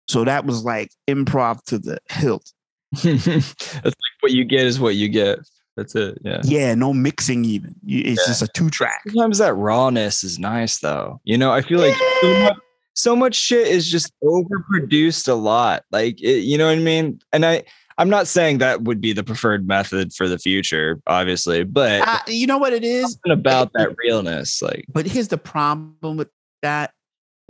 So 0.09 0.25
that 0.25 0.47
was 0.47 0.65
like 0.65 0.91
improv 1.07 1.63
to 1.65 1.79
the 1.79 1.99
hilt. 2.09 2.51
That's 2.93 3.55
like 3.85 3.95
what 4.21 4.33
you 4.33 4.45
get 4.45 4.67
is 4.67 4.81
what 4.81 4.95
you 4.97 5.09
get. 5.09 5.39
That's 5.77 5.95
it. 5.95 6.19
Yeah. 6.25 6.41
Yeah, 6.43 6.75
no 6.75 6.93
mixing 6.93 7.45
even. 7.45 7.75
It's 7.87 8.21
Yeah. 8.21 8.27
just 8.27 8.43
a 8.43 8.49
two 8.49 8.69
track. 8.71 9.03
Sometimes 9.07 9.39
that 9.39 9.55
rawness 9.55 10.25
is 10.25 10.39
nice, 10.39 10.79
though. 10.81 11.21
You 11.25 11.39
know, 11.39 11.53
I 11.53 11.63
feel 11.63 11.79
like 11.79 11.95
so 12.21 12.41
much, 12.43 12.57
so 12.95 13.15
much 13.17 13.35
shit 13.37 13.69
is 13.69 13.89
just 13.89 14.13
overproduced 14.25 15.29
a 15.29 15.35
lot. 15.35 15.85
Like, 15.93 16.21
it, 16.21 16.41
you 16.41 16.59
know 16.59 16.67
what 16.67 16.79
I 16.79 16.81
mean? 16.81 17.21
And 17.33 17.47
I, 17.47 17.63
I'm 17.97 18.11
not 18.11 18.27
saying 18.27 18.59
that 18.59 18.83
would 18.83 19.01
be 19.01 19.13
the 19.13 19.23
preferred 19.23 19.69
method 19.69 20.13
for 20.13 20.27
the 20.29 20.39
future, 20.39 21.01
obviously, 21.07 21.63
but 21.63 22.03
Uh, 22.09 22.19
you 22.27 22.49
know 22.49 22.59
what 22.59 22.73
it 22.73 22.83
is? 22.83 23.17
about 23.29 23.73
that 23.75 23.95
realness, 24.05 24.61
like, 24.61 24.85
But 24.93 25.07
here's 25.07 25.29
the 25.29 25.39
problem 25.39 26.17
with 26.17 26.29
that 26.63 26.93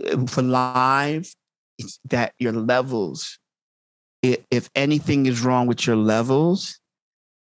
uh, 0.05 0.27
for 0.27 0.43
live, 0.43 1.33
it's 1.79 1.99
that 2.05 2.33
your 2.37 2.51
levels, 2.51 3.38
i- 4.25 4.37
if 4.51 4.69
anything 4.75 5.25
is 5.25 5.41
wrong 5.41 5.67
with 5.67 5.85
your 5.87 5.95
levels, 5.95 6.79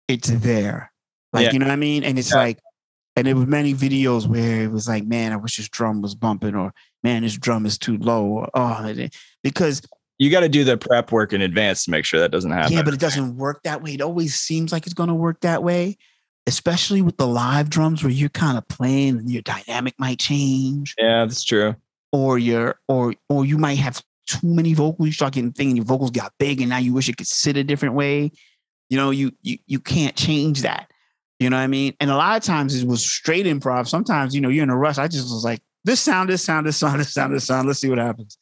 it's 0.07 0.29
there. 0.29 0.91
Like, 1.33 1.45
Yeah. 1.47 1.53
you 1.53 1.59
know 1.59 1.65
what 1.67 1.73
I 1.73 1.77
mean? 1.77 2.03
And 2.03 2.19
it's 2.19 2.31
Yeah. 2.31 2.37
like, 2.37 2.59
and 3.15 3.27
there 3.27 3.35
were 3.35 3.45
many 3.45 3.73
videos 3.73 4.27
where 4.27 4.63
it 4.63 4.71
was 4.71 4.87
like, 4.87 5.05
man, 5.05 5.31
I 5.33 5.37
wish 5.37 5.57
this 5.57 5.69
drum 5.69 6.01
was 6.01 6.15
bumping, 6.15 6.55
or 6.55 6.73
man, 7.03 7.23
this 7.23 7.37
drum 7.37 7.65
is 7.65 7.77
too 7.77 7.97
low, 7.97 8.25
or 8.25 8.49
oh, 8.53 8.93
because 9.43 9.81
you 10.19 10.29
got 10.29 10.41
to 10.41 10.49
do 10.49 10.63
the 10.63 10.77
prep 10.77 11.11
work 11.11 11.33
in 11.33 11.41
advance 11.41 11.85
to 11.85 11.91
make 11.91 12.05
sure 12.05 12.19
that 12.19 12.31
doesn't 12.31 12.51
happen. 12.51 12.73
yeah, 12.73 12.83
but 12.83 12.93
it 12.93 12.99
doesn't 12.99 13.37
work 13.37 13.61
that 13.63 13.81
way. 13.81 13.93
It 13.95 14.01
always 14.01 14.35
seems 14.35 14.71
like 14.71 14.85
it's 14.85 14.93
going 14.93 15.09
to 15.09 15.15
work 15.15 15.41
that 15.41 15.63
way, 15.63 15.97
especially 16.47 17.01
with 17.01 17.17
the 17.17 17.25
live 17.27 17.69
drums 17.69 18.03
where 18.03 18.11
you're 18.11 18.29
kind 18.29 18.57
of 18.57 18.67
playing 18.67 19.17
and 19.17 19.29
your 19.31 19.41
dynamic 19.41 19.95
might 19.97 20.19
change. 20.19 20.93
yeah, 20.99 21.25
that's 21.25 21.43
true. 21.43 21.75
or 22.13 22.37
your 22.37 22.75
or 22.89 23.15
or 23.29 23.45
you 23.45 23.57
might 23.57 23.77
have 23.79 24.03
too 24.39 24.47
many 24.47 24.73
vocals. 24.73 25.07
You 25.07 25.13
start 25.13 25.33
getting 25.33 25.51
thinking 25.51 25.75
your 25.75 25.85
vocals 25.85 26.11
got 26.11 26.33
big, 26.39 26.61
and 26.61 26.69
now 26.69 26.77
you 26.77 26.93
wish 26.93 27.09
it 27.09 27.17
could 27.17 27.27
sit 27.27 27.57
a 27.57 27.63
different 27.63 27.95
way. 27.95 28.31
You 28.89 28.97
know, 28.97 29.11
you 29.11 29.31
you 29.41 29.57
you 29.67 29.79
can't 29.79 30.15
change 30.15 30.61
that. 30.61 30.91
You 31.39 31.49
know 31.49 31.57
what 31.57 31.63
I 31.63 31.67
mean? 31.67 31.95
And 31.99 32.11
a 32.11 32.15
lot 32.15 32.37
of 32.37 32.43
times 32.43 32.75
it 32.75 32.87
was 32.87 33.03
straight 33.03 33.45
improv. 33.45 33.87
Sometimes 33.87 34.35
you 34.35 34.41
know 34.41 34.49
you're 34.49 34.63
in 34.63 34.69
a 34.69 34.77
rush. 34.77 34.97
I 34.97 35.07
just 35.07 35.31
was 35.31 35.43
like, 35.43 35.61
this 35.83 35.99
sound, 35.99 36.29
this 36.29 36.43
sound, 36.43 36.67
this 36.67 36.77
sound, 36.77 36.99
this 36.99 37.13
sound, 37.13 37.33
this 37.33 37.45
sound. 37.45 37.67
Let's 37.67 37.79
see 37.79 37.89
what 37.89 37.97
happens. 37.97 38.37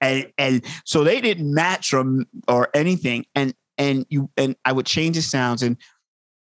And 0.00 0.30
and 0.38 0.64
so 0.84 1.04
they 1.04 1.20
didn't 1.20 1.52
match 1.52 1.92
or 1.92 2.04
or 2.48 2.68
anything. 2.74 3.26
And 3.34 3.54
and 3.78 4.06
you 4.08 4.30
and 4.36 4.56
I 4.64 4.72
would 4.72 4.86
change 4.86 5.16
the 5.16 5.22
sounds 5.22 5.62
and 5.62 5.76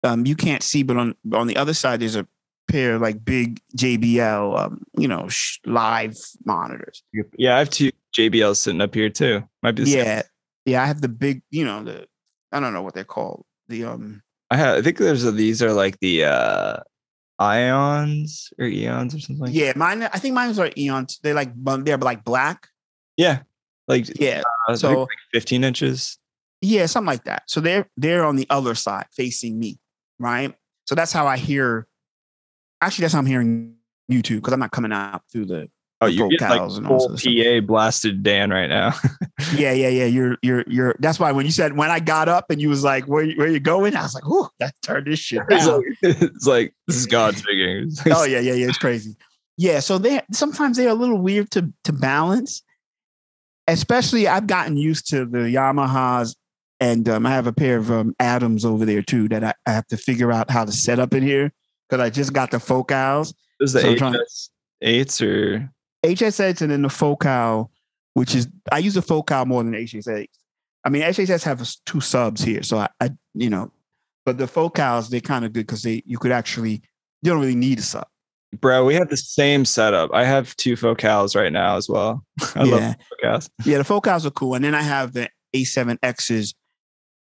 um 0.04 0.26
you 0.26 0.36
can't 0.36 0.64
see, 0.64 0.84
but 0.84 0.97
on 0.97 1.16
on 1.34 1.47
the 1.47 1.58
other 1.58 1.74
side 1.74 2.00
there's 2.00 2.16
a 2.16 2.28
pair 2.70 2.95
of 2.95 3.01
like 3.01 3.24
big 3.26 3.59
JBL 3.76 4.57
um 4.59 4.82
you 4.97 5.07
know 5.07 5.28
sh- 5.28 5.57
live 5.65 6.15
monitors. 6.45 7.03
Yeah, 7.38 7.55
I 7.55 7.59
have 7.59 7.70
two 7.70 7.91
JBLs 8.17 8.57
sitting 8.57 8.82
up 8.82 8.93
here 8.95 9.09
too. 9.09 9.43
Might 9.63 9.72
be 9.76 9.84
the 9.84 9.91
same. 9.91 10.05
Yeah, 10.05 10.22
yeah. 10.65 10.84
I 10.84 10.86
have 10.86 11.01
the 11.01 11.09
big, 11.09 11.41
you 11.51 11.65
know, 11.65 11.84
the 11.84 12.05
I 12.51 12.59
don't 12.59 12.74
know 12.74 12.82
what 12.82 12.93
they're 12.93 13.03
called. 13.03 13.45
The 13.67 13.84
um 13.86 14.22
I 14.51 14.57
have. 14.57 14.78
I 14.78 14.82
think 14.82 14.97
there's 14.97 15.24
a, 15.26 15.32
these 15.32 15.61
are 15.61 15.74
like 15.74 15.99
the 15.99 16.26
uh 16.26 16.78
ions 17.39 18.51
or 18.59 18.65
eons 18.65 19.15
or 19.15 19.20
something. 19.20 19.53
Yeah, 19.53 19.74
mine. 19.76 20.03
I 20.03 20.20
think 20.20 20.36
mine 20.36 20.57
are 20.59 20.72
eons. 20.78 21.20
They're 21.24 21.34
like 21.34 21.51
they're 21.84 21.97
like 21.97 22.24
black. 22.24 22.67
Yeah. 23.17 23.39
Like 23.88 24.07
Yeah, 24.20 24.43
uh, 24.67 24.76
so- 24.76 24.93
so 24.93 24.99
like 25.01 25.09
15 25.34 25.63
inches. 25.63 26.20
yeah, 26.61 26.86
something 26.86 27.07
like 27.07 27.24
that. 27.24 27.43
So 27.47 27.59
they're 27.59 27.89
they're 27.97 28.24
on 28.26 28.36
the 28.36 28.45
other 28.49 28.76
side 28.76 29.05
facing 29.13 29.57
me, 29.57 29.80
right? 30.20 30.53
So 30.86 30.95
that's 30.95 31.11
how 31.11 31.26
I 31.28 31.38
hear. 31.38 31.88
Actually, 32.82 33.03
that's 33.03 33.13
how 33.13 33.19
I'm 33.19 33.25
hearing 33.25 33.75
you 34.07 34.21
too, 34.21 34.36
because 34.36 34.53
I'm 34.53 34.59
not 34.59 34.71
coming 34.71 34.91
out 34.91 35.21
through 35.32 35.45
the. 35.45 35.69
Oh, 36.01 36.05
you 36.05 36.30
get 36.30 36.49
like 36.49 36.61
full 36.86 37.17
stuff. 37.17 37.34
PA 37.34 37.59
blasted 37.59 38.23
Dan 38.23 38.49
right 38.51 38.67
now. 38.67 38.93
Yeah, 39.55 39.71
yeah, 39.71 39.88
yeah. 39.88 40.05
You're 40.05 40.38
you're 40.41 40.65
you're. 40.67 40.95
That's 40.99 41.17
why 41.17 41.32
when 41.32 41.45
you 41.45 41.51
said 41.51 41.77
when 41.77 41.89
I 41.89 42.01
got 42.01 42.27
up 42.27 42.51
and 42.51 42.61
you 42.61 42.67
was 42.67 42.84
like, 42.84 43.05
"Where 43.05 43.25
where 43.32 43.47
you 43.47 43.61
going?" 43.61 43.95
I 43.95 44.01
was 44.03 44.13
like, 44.13 44.27
"Ooh, 44.27 44.49
that 44.59 44.75
turned 44.82 45.07
this 45.07 45.19
shit 45.19 45.41
it's, 45.49 45.65
like, 45.65 45.84
it's 46.01 46.45
like 46.45 46.73
this 46.88 46.97
is 46.97 47.05
God 47.05 47.38
speaking. 47.38 47.89
oh 48.11 48.25
yeah, 48.25 48.39
yeah, 48.39 48.53
yeah. 48.53 48.67
It's 48.67 48.77
crazy. 48.77 49.15
Yeah, 49.55 49.80
so 49.80 49.97
they 49.97 50.21
sometimes 50.34 50.75
they're 50.75 50.89
a 50.89 50.93
little 50.93 51.17
weird 51.17 51.51
to 51.51 51.71
to 51.86 51.93
balance. 51.93 52.61
Especially, 53.65 54.27
I've 54.27 54.45
gotten 54.45 54.75
used 54.75 55.09
to 55.11 55.25
the 55.25 55.39
Yamahas, 55.39 56.36
and 56.82 57.07
um, 57.07 57.25
I 57.25 57.32
have 57.32 57.47
a 57.47 57.53
pair 57.53 57.77
of 57.77 57.89
um, 57.89 58.13
Adams 58.19 58.65
over 58.65 58.86
there 58.86 59.01
too 59.01 59.30
that 59.30 59.43
I, 59.43 59.53
I 59.65 59.71
have 59.71 59.88
to 59.88 59.97
figure 59.97 60.34
out 60.34 60.51
how 60.51 60.65
to 60.65 60.71
set 60.71 60.99
up 60.99 61.13
in 61.13 61.23
here 61.23 61.53
because 61.89 62.03
I 62.03 62.09
just 62.09 62.33
got 62.33 62.51
the 62.51 62.59
focals, 62.59 63.33
Is 63.59 63.73
the 63.73 63.81
So 63.81 63.95
HS 63.95 64.49
eights 64.81 65.21
or 65.21 65.71
HSX, 66.05 66.61
and 66.61 66.71
then 66.71 66.83
the 66.83 66.89
focal, 66.89 67.71
which 68.13 68.35
is 68.35 68.47
I 68.71 68.79
use 68.79 68.93
the 68.93 69.01
focal 69.01 69.45
more 69.45 69.63
than 69.63 69.73
HSX. 69.73 70.27
I 70.85 70.89
mean, 70.89 71.01
HSX 71.01 71.43
have 71.43 71.67
two 71.85 71.99
subs 71.99 72.41
here, 72.41 72.63
so 72.63 72.77
I, 72.77 72.89
I 73.01 73.09
you 73.33 73.49
know, 73.49 73.71
but 74.25 74.37
the 74.37 74.47
focals 74.47 75.09
they're 75.09 75.19
kind 75.19 75.45
of 75.45 75.53
good 75.53 75.67
because 75.67 75.83
they 75.83 76.03
you 76.05 76.17
could 76.17 76.31
actually 76.31 76.81
you 77.21 77.31
don't 77.31 77.41
really 77.41 77.55
need 77.55 77.79
a 77.79 77.81
sub. 77.81 78.07
bro? 78.61 78.85
We 78.85 78.95
have 78.95 79.09
the 79.09 79.17
same 79.17 79.65
setup. 79.65 80.11
I 80.13 80.23
have 80.23 80.55
two 80.55 80.75
focals 80.75 81.35
right 81.35 81.51
now 81.51 81.75
as 81.75 81.89
well. 81.89 82.23
I 82.55 82.63
yeah. 82.63 82.75
love 82.75 82.95
focals. 83.09 83.49
Yeah, 83.65 83.77
the 83.79 83.83
focals 83.83 84.25
are 84.25 84.31
cool. 84.31 84.55
And 84.55 84.63
then 84.63 84.75
I 84.75 84.81
have 84.81 85.13
the 85.13 85.29
A7Xs 85.53 86.53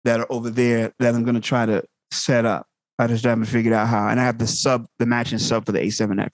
that 0.05 0.21
are 0.21 0.27
over 0.31 0.51
there 0.51 0.93
that 1.01 1.15
I'm 1.15 1.25
gonna 1.25 1.41
try 1.41 1.67
to 1.67 1.83
set 2.13 2.47
up. 2.47 2.68
I 2.99 3.07
just 3.07 3.25
haven't 3.25 3.45
figured 3.47 3.75
out 3.75 3.89
how. 3.89 4.09
And 4.09 4.21
I 4.21 4.25
have 4.25 4.39
the 4.39 4.47
sub, 4.47 4.87
the 4.99 5.07
matching 5.07 5.39
sub 5.39 5.67
for 5.67 5.73
the 5.73 5.79
A7X. 5.81 6.31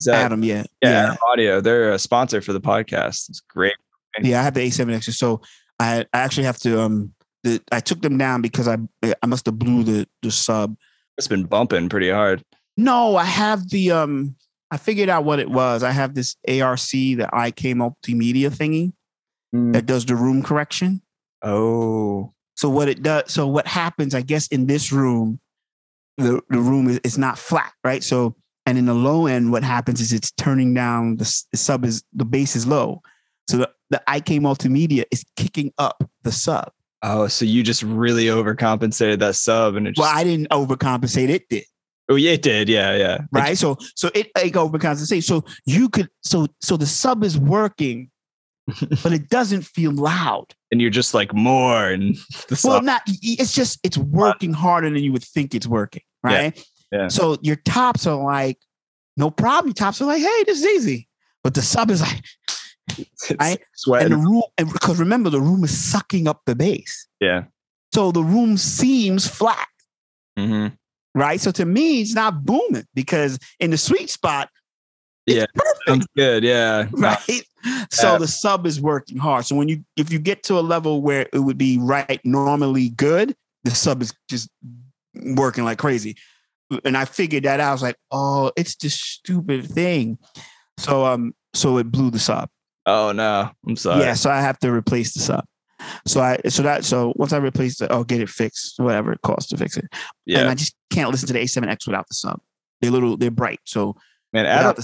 Is 0.00 0.06
that, 0.06 0.24
Adam, 0.24 0.42
yeah. 0.42 0.64
yeah, 0.82 0.90
Yeah. 0.90 1.02
Adam 1.04 1.18
Audio. 1.28 1.60
They're 1.60 1.92
a 1.92 1.98
sponsor 1.98 2.40
for 2.40 2.52
the 2.52 2.60
podcast. 2.60 3.28
It's 3.28 3.40
great. 3.40 3.74
Yeah, 4.20 4.40
I 4.40 4.42
have 4.44 4.54
the 4.54 4.60
A7X. 4.66 5.12
So 5.14 5.42
I 5.78 6.06
I 6.12 6.18
actually 6.20 6.44
have 6.44 6.58
to 6.58 6.80
um 6.80 7.14
the, 7.44 7.60
I 7.72 7.80
took 7.80 8.02
them 8.02 8.18
down 8.18 8.42
because 8.42 8.68
I 8.68 8.78
I 9.02 9.26
must 9.26 9.46
have 9.46 9.58
blew 9.58 9.82
the 9.84 10.08
the 10.22 10.30
sub. 10.30 10.76
It's 11.18 11.28
been 11.28 11.44
bumping 11.44 11.88
pretty 11.88 12.10
hard. 12.10 12.42
No, 12.76 13.16
I 13.16 13.24
have 13.24 13.68
the 13.70 13.90
um 13.92 14.36
I 14.70 14.78
figured 14.78 15.08
out 15.10 15.24
what 15.24 15.38
it 15.38 15.50
was. 15.50 15.82
I 15.82 15.90
have 15.90 16.14
this 16.14 16.36
ARC, 16.48 16.80
the 16.80 17.28
IK 17.32 17.76
multimedia 17.76 18.48
thingy 18.50 18.92
that 19.52 19.84
does 19.84 20.06
the 20.06 20.16
room 20.16 20.42
correction. 20.42 21.02
Oh, 21.42 22.32
So 22.54 22.70
what 22.70 22.88
it 22.88 23.02
does, 23.02 23.24
so 23.32 23.46
what 23.46 23.66
happens, 23.66 24.14
I 24.14 24.22
guess, 24.22 24.46
in 24.48 24.66
this 24.66 24.90
room, 24.92 25.40
the, 26.18 26.40
the 26.48 26.58
room 26.58 26.88
is, 26.88 27.00
is 27.04 27.18
not 27.18 27.38
flat, 27.38 27.72
right? 27.84 28.02
So 28.02 28.36
and 28.66 28.78
in 28.78 28.86
the 28.86 28.94
low 28.94 29.26
end, 29.26 29.50
what 29.50 29.64
happens 29.64 30.00
is 30.00 30.12
it's 30.12 30.30
turning 30.32 30.72
down 30.72 31.16
the, 31.16 31.44
the 31.50 31.56
sub 31.56 31.84
is 31.84 32.04
the 32.12 32.24
base 32.24 32.54
is 32.54 32.66
low. 32.66 33.02
So 33.48 33.58
the, 33.58 33.70
the 33.90 34.02
IK 34.08 34.40
multimedia 34.40 35.04
is 35.10 35.24
kicking 35.36 35.72
up 35.78 36.08
the 36.22 36.32
sub. 36.32 36.70
oh, 37.02 37.26
so 37.26 37.44
you 37.44 37.62
just 37.62 37.82
really 37.82 38.26
overcompensated 38.26 39.18
that 39.18 39.34
sub, 39.34 39.74
and 39.74 39.88
it 39.88 39.96
just 39.96 40.06
Well, 40.06 40.16
I 40.16 40.22
didn't 40.22 40.48
overcompensate, 40.50 41.28
it 41.28 41.48
did. 41.48 41.64
oh 42.08 42.14
yeah, 42.14 42.32
it 42.32 42.42
did. 42.42 42.68
Yeah, 42.68 42.96
yeah. 42.96 43.14
It 43.16 43.20
Right. 43.32 43.58
So 43.58 43.76
so 43.96 44.10
it 44.14 44.30
like 44.36 44.52
overcompensate. 44.52 45.24
So 45.24 45.44
you 45.66 45.88
could 45.88 46.08
so 46.22 46.46
so 46.60 46.76
the 46.76 46.86
sub 46.86 47.24
is 47.24 47.36
working, 47.36 48.10
but 49.02 49.12
it 49.12 49.28
doesn't 49.28 49.62
feel 49.62 49.90
loud. 49.92 50.54
and 50.70 50.80
you're 50.80 50.90
just 50.90 51.14
like 51.14 51.34
more 51.34 51.88
and 51.88 52.14
the 52.48 52.60
Well, 52.64 52.80
not 52.82 53.02
it's 53.06 53.52
just 53.54 53.78
it's 53.82 53.98
working 53.98 54.52
harder 54.52 54.88
than 54.90 55.02
you 55.02 55.12
would 55.12 55.24
think 55.24 55.54
it's 55.54 55.66
working, 55.66 56.02
right? 56.22 56.56
yeah. 56.92 57.08
So 57.08 57.38
your 57.42 57.56
tops 57.56 58.06
are 58.06 58.22
like, 58.22 58.58
no 59.16 59.30
problem. 59.30 59.68
Your 59.68 59.74
tops 59.74 60.00
are 60.00 60.06
like, 60.06 60.22
hey, 60.22 60.44
this 60.46 60.60
is 60.60 60.66
easy. 60.66 61.08
But 61.42 61.54
the 61.54 61.62
sub 61.62 61.90
is 61.90 62.00
like, 62.00 62.22
it's 62.98 63.30
I- 63.40 63.58
sweating. 63.74 64.12
and 64.12 64.22
the 64.22 64.26
room, 64.28 64.42
and 64.58 64.72
because 64.72 64.98
remember, 65.00 65.28
the 65.30 65.40
room 65.40 65.64
is 65.64 65.76
sucking 65.76 66.28
up 66.28 66.42
the 66.46 66.54
bass. 66.54 67.06
yeah. 67.20 67.44
So 67.94 68.10
the 68.12 68.22
room 68.24 68.56
seems 68.56 69.26
flat, 69.28 69.68
hmm 70.38 70.68
right? 71.14 71.38
So 71.40 71.50
to 71.50 71.66
me, 71.66 72.00
it's 72.00 72.14
not 72.14 72.42
booming 72.46 72.86
because 72.94 73.38
in 73.60 73.70
the 73.70 73.76
sweet 73.76 74.08
spot, 74.08 74.48
Yeah. 75.26 75.46
Sounds 75.86 76.06
good. 76.16 76.42
Yeah. 76.42 76.86
right? 76.92 77.42
So 77.90 78.12
Yeah. 78.12 78.18
the 78.18 78.28
sub 78.28 78.66
is 78.66 78.80
working 78.80 79.18
hard. 79.18 79.44
So 79.46 79.54
when 79.56 79.68
you 79.68 79.84
if 79.96 80.12
you 80.12 80.18
get 80.18 80.42
to 80.44 80.58
a 80.58 80.60
level 80.60 81.02
where 81.02 81.28
it 81.32 81.38
would 81.38 81.58
be 81.58 81.78
right 81.78 82.20
normally 82.24 82.88
good, 82.90 83.34
the 83.64 83.70
sub 83.70 84.02
is 84.02 84.12
just 84.28 84.48
working 85.14 85.64
like 85.64 85.78
crazy. 85.78 86.16
And 86.84 86.96
I 86.96 87.04
figured 87.04 87.44
that 87.44 87.60
out. 87.60 87.68
I 87.68 87.72
was 87.72 87.82
like, 87.82 87.96
oh, 88.10 88.50
it's 88.56 88.74
this 88.76 88.94
stupid 88.94 89.66
thing. 89.66 90.18
So 90.78 91.04
um, 91.04 91.34
so 91.54 91.78
it 91.78 91.90
blew 91.92 92.10
the 92.10 92.18
sub. 92.18 92.48
Oh 92.86 93.12
no, 93.12 93.50
I'm 93.66 93.76
sorry. 93.76 94.00
Yeah, 94.00 94.14
so 94.14 94.30
I 94.30 94.40
have 94.40 94.58
to 94.60 94.72
replace 94.72 95.12
the 95.14 95.20
sub. 95.20 95.44
So 96.06 96.20
I 96.20 96.38
so 96.48 96.62
that 96.62 96.84
so 96.84 97.12
once 97.16 97.32
I 97.32 97.38
replace 97.38 97.80
it, 97.80 97.90
I'll 97.90 98.04
get 98.04 98.20
it 98.20 98.28
fixed, 98.28 98.80
whatever 98.80 99.12
it 99.12 99.20
costs 99.22 99.50
to 99.50 99.56
fix 99.56 99.76
it. 99.76 99.84
Yeah. 100.26 100.40
And. 100.40 100.48
I 100.48 100.54
just 100.54 100.74
can't 100.90 101.10
listen 101.10 101.26
to 101.28 101.32
the 101.32 101.40
A7X 101.40 101.86
without 101.86 102.08
the 102.08 102.14
sub. 102.14 102.40
They're 102.80 102.90
little, 102.90 103.16
they're 103.16 103.30
bright. 103.30 103.60
So 103.64 103.96
Man, 104.32 104.46
Adam. 104.46 104.74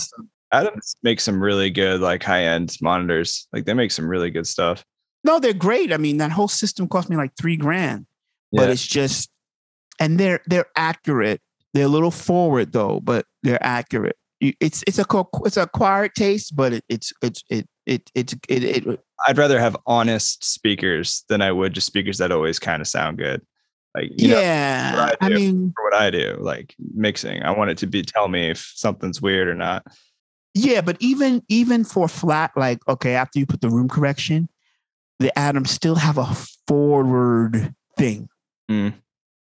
Adam 0.51 0.81
makes 1.03 1.25
some 1.25 1.43
really 1.43 1.71
good 1.71 2.01
like 2.01 2.23
high 2.23 2.45
end 2.45 2.75
monitors. 2.81 3.47
Like 3.53 3.65
they 3.67 3.75
make 3.75 3.91
some 3.91 4.09
really 4.09 4.31
good 4.31 4.47
stuff. 4.47 4.85
No, 5.25 5.39
they're 5.39 5.53
great. 5.53 5.93
I 5.93 5.97
mean, 5.99 6.17
that 6.19 6.31
whole 6.33 6.49
system 6.49 6.89
cost 6.89 7.11
me 7.11 7.17
like 7.17 7.33
three 7.39 7.57
grand. 7.57 8.07
but 8.53 8.63
Yeah. 8.67 8.71
it's 8.73 8.87
just 8.87 9.31
and 10.01 10.19
they're 10.19 10.41
they're 10.47 10.67
accurate 10.77 11.41
they're 11.75 11.85
a 11.87 11.89
little 11.89 12.11
forward 12.11 12.73
though 12.73 13.01
but 13.01 13.27
they're 13.43 13.63
accurate 13.65 14.17
it's 14.41 14.83
it's 14.87 14.99
a 14.99 15.05
it's 15.45 15.57
a 15.57 15.63
acquired 15.63 16.15
taste 16.15 16.55
but 16.57 16.73
it, 16.73 16.85
it's 16.89 17.13
it's 17.21 17.43
it 17.51 17.67
it 17.85 18.11
it's 18.15 18.35
it, 18.49 18.65
it 18.87 19.01
I'd 19.27 19.37
rather 19.37 19.59
have 19.59 19.77
honest 19.87 20.45
speakers 20.45 21.25
than 21.29 21.43
I 21.43 21.51
would 21.53 21.75
just 21.75 21.87
speakers 21.89 22.19
that 22.19 22.31
always 22.33 22.59
kind 22.61 22.81
of 22.81 22.87
sound 22.87 23.19
good. 23.19 23.43
Like 23.95 24.11
know, 24.11 24.39
yeah 24.41 25.07
what 25.07 25.17
I 25.21 25.27
I, 25.27 25.29
mean 25.31 25.73
for 25.75 25.85
what 25.85 25.95
I 25.95 26.11
do, 26.11 26.37
like 26.41 26.75
mixing. 26.95 27.43
I 27.43 27.51
want 27.53 27.71
it 27.71 27.79
to 27.79 27.87
be 27.87 28.03
tell 28.03 28.29
me 28.29 28.51
if 28.51 28.73
something's 28.77 29.21
weird 29.23 29.49
or 29.49 29.55
not. 29.55 29.85
yeah 30.55 30.81
but 30.81 30.97
even 31.01 31.43
even 31.49 31.85
for 31.85 32.09
flat 32.09 32.51
like 32.57 32.79
okay 32.89 33.15
after 33.15 33.39
you 33.39 33.47
put 33.47 33.61
the 33.61 33.71
room 33.71 33.89
correction 33.89 34.49
the 35.21 35.37
Adams 35.39 35.71
still 35.71 35.95
have 35.97 36.19
a 36.19 36.27
forward 36.67 37.75
thing 37.97 38.29
Mm. 38.71 38.93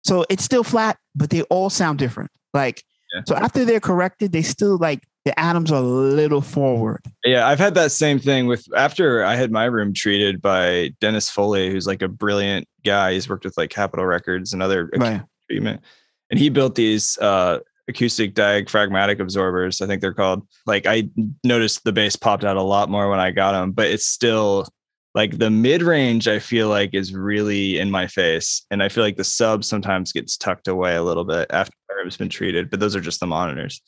so 0.05 0.25
it's 0.31 0.45
still 0.45 0.63
flat 0.63 0.99
but 1.17 1.31
they 1.31 1.43
all 1.43 1.69
sound 1.69 1.99
different 1.99 2.31
like 2.55 2.85
Yeah. 3.13 3.23
so 3.27 3.35
after 3.35 3.65
they're 3.65 3.81
corrected 3.81 4.31
they 4.33 4.43
still 4.43 4.79
like 4.79 5.03
the 5.27 5.39
Adams 5.39 5.73
are 5.73 5.79
a 5.79 5.81
little 5.81 6.41
forward 6.41 7.03
Yeah, 7.25 7.49
I've 7.49 7.59
had 7.59 7.75
that 7.75 7.91
same 7.91 8.21
thing 8.21 8.47
with 8.47 8.67
after 8.77 9.25
I 9.25 9.35
had 9.35 9.51
my 9.51 9.65
room 9.65 9.93
treated 9.93 10.41
by 10.41 10.93
Dennis 11.01 11.29
Foley, 11.29 11.69
who's 11.69 11.87
like 11.87 12.01
a 12.01 12.09
brilliant 12.09 12.69
guy. 12.85 13.13
He's 13.13 13.29
worked 13.29 13.45
with 13.45 13.57
like 13.59 13.71
Capitol 13.71 14.07
Records 14.07 14.53
and 14.53 14.63
other 14.63 14.89
right 14.97 15.23
treatment. 15.51 15.83
And 16.31 16.39
he 16.39 16.49
built 16.49 16.77
these 16.77 17.19
uh, 17.19 17.59
acoustic 17.89 18.35
diaphragmatic 18.35 19.19
absorbers, 19.19 19.81
I 19.81 19.87
think 19.87 20.01
they're 20.01 20.15
called. 20.15 20.47
Like 20.65 20.87
I 20.87 21.09
noticed 21.45 21.83
the 21.83 21.93
bass 21.93 22.15
popped 22.15 22.45
out 22.45 22.57
a 22.57 22.63
lot 22.63 22.89
more 22.89 23.11
when 23.11 23.21
I 23.21 23.33
got 23.33 23.53
them, 23.53 23.73
but 23.73 23.89
it's 23.89 24.07
still 24.07 24.69
like 25.17 25.39
the 25.39 25.51
mid 25.51 25.83
range, 25.83 26.29
I 26.29 26.39
feel 26.39 26.69
like 26.69 26.95
is 26.95 27.15
really 27.15 27.79
in 27.79 27.91
my 27.91 28.07
face. 28.07 28.65
And 28.71 28.81
I 28.81 28.89
feel 28.89 29.03
like 29.03 29.17
the 29.17 29.25
sub 29.25 29.65
sometimes 29.65 30.13
gets 30.13 30.37
tucked 30.37 30.69
away 30.69 30.95
a 30.95 31.03
little 31.03 31.25
bit 31.25 31.49
after 31.51 31.75
my 31.89 31.97
room's 31.97 32.17
been 32.17 32.29
treated, 32.29 32.71
but 32.71 32.79
those 32.79 32.95
are 32.95 33.01
just 33.01 33.19
the 33.19 33.27
monitors. 33.27 33.83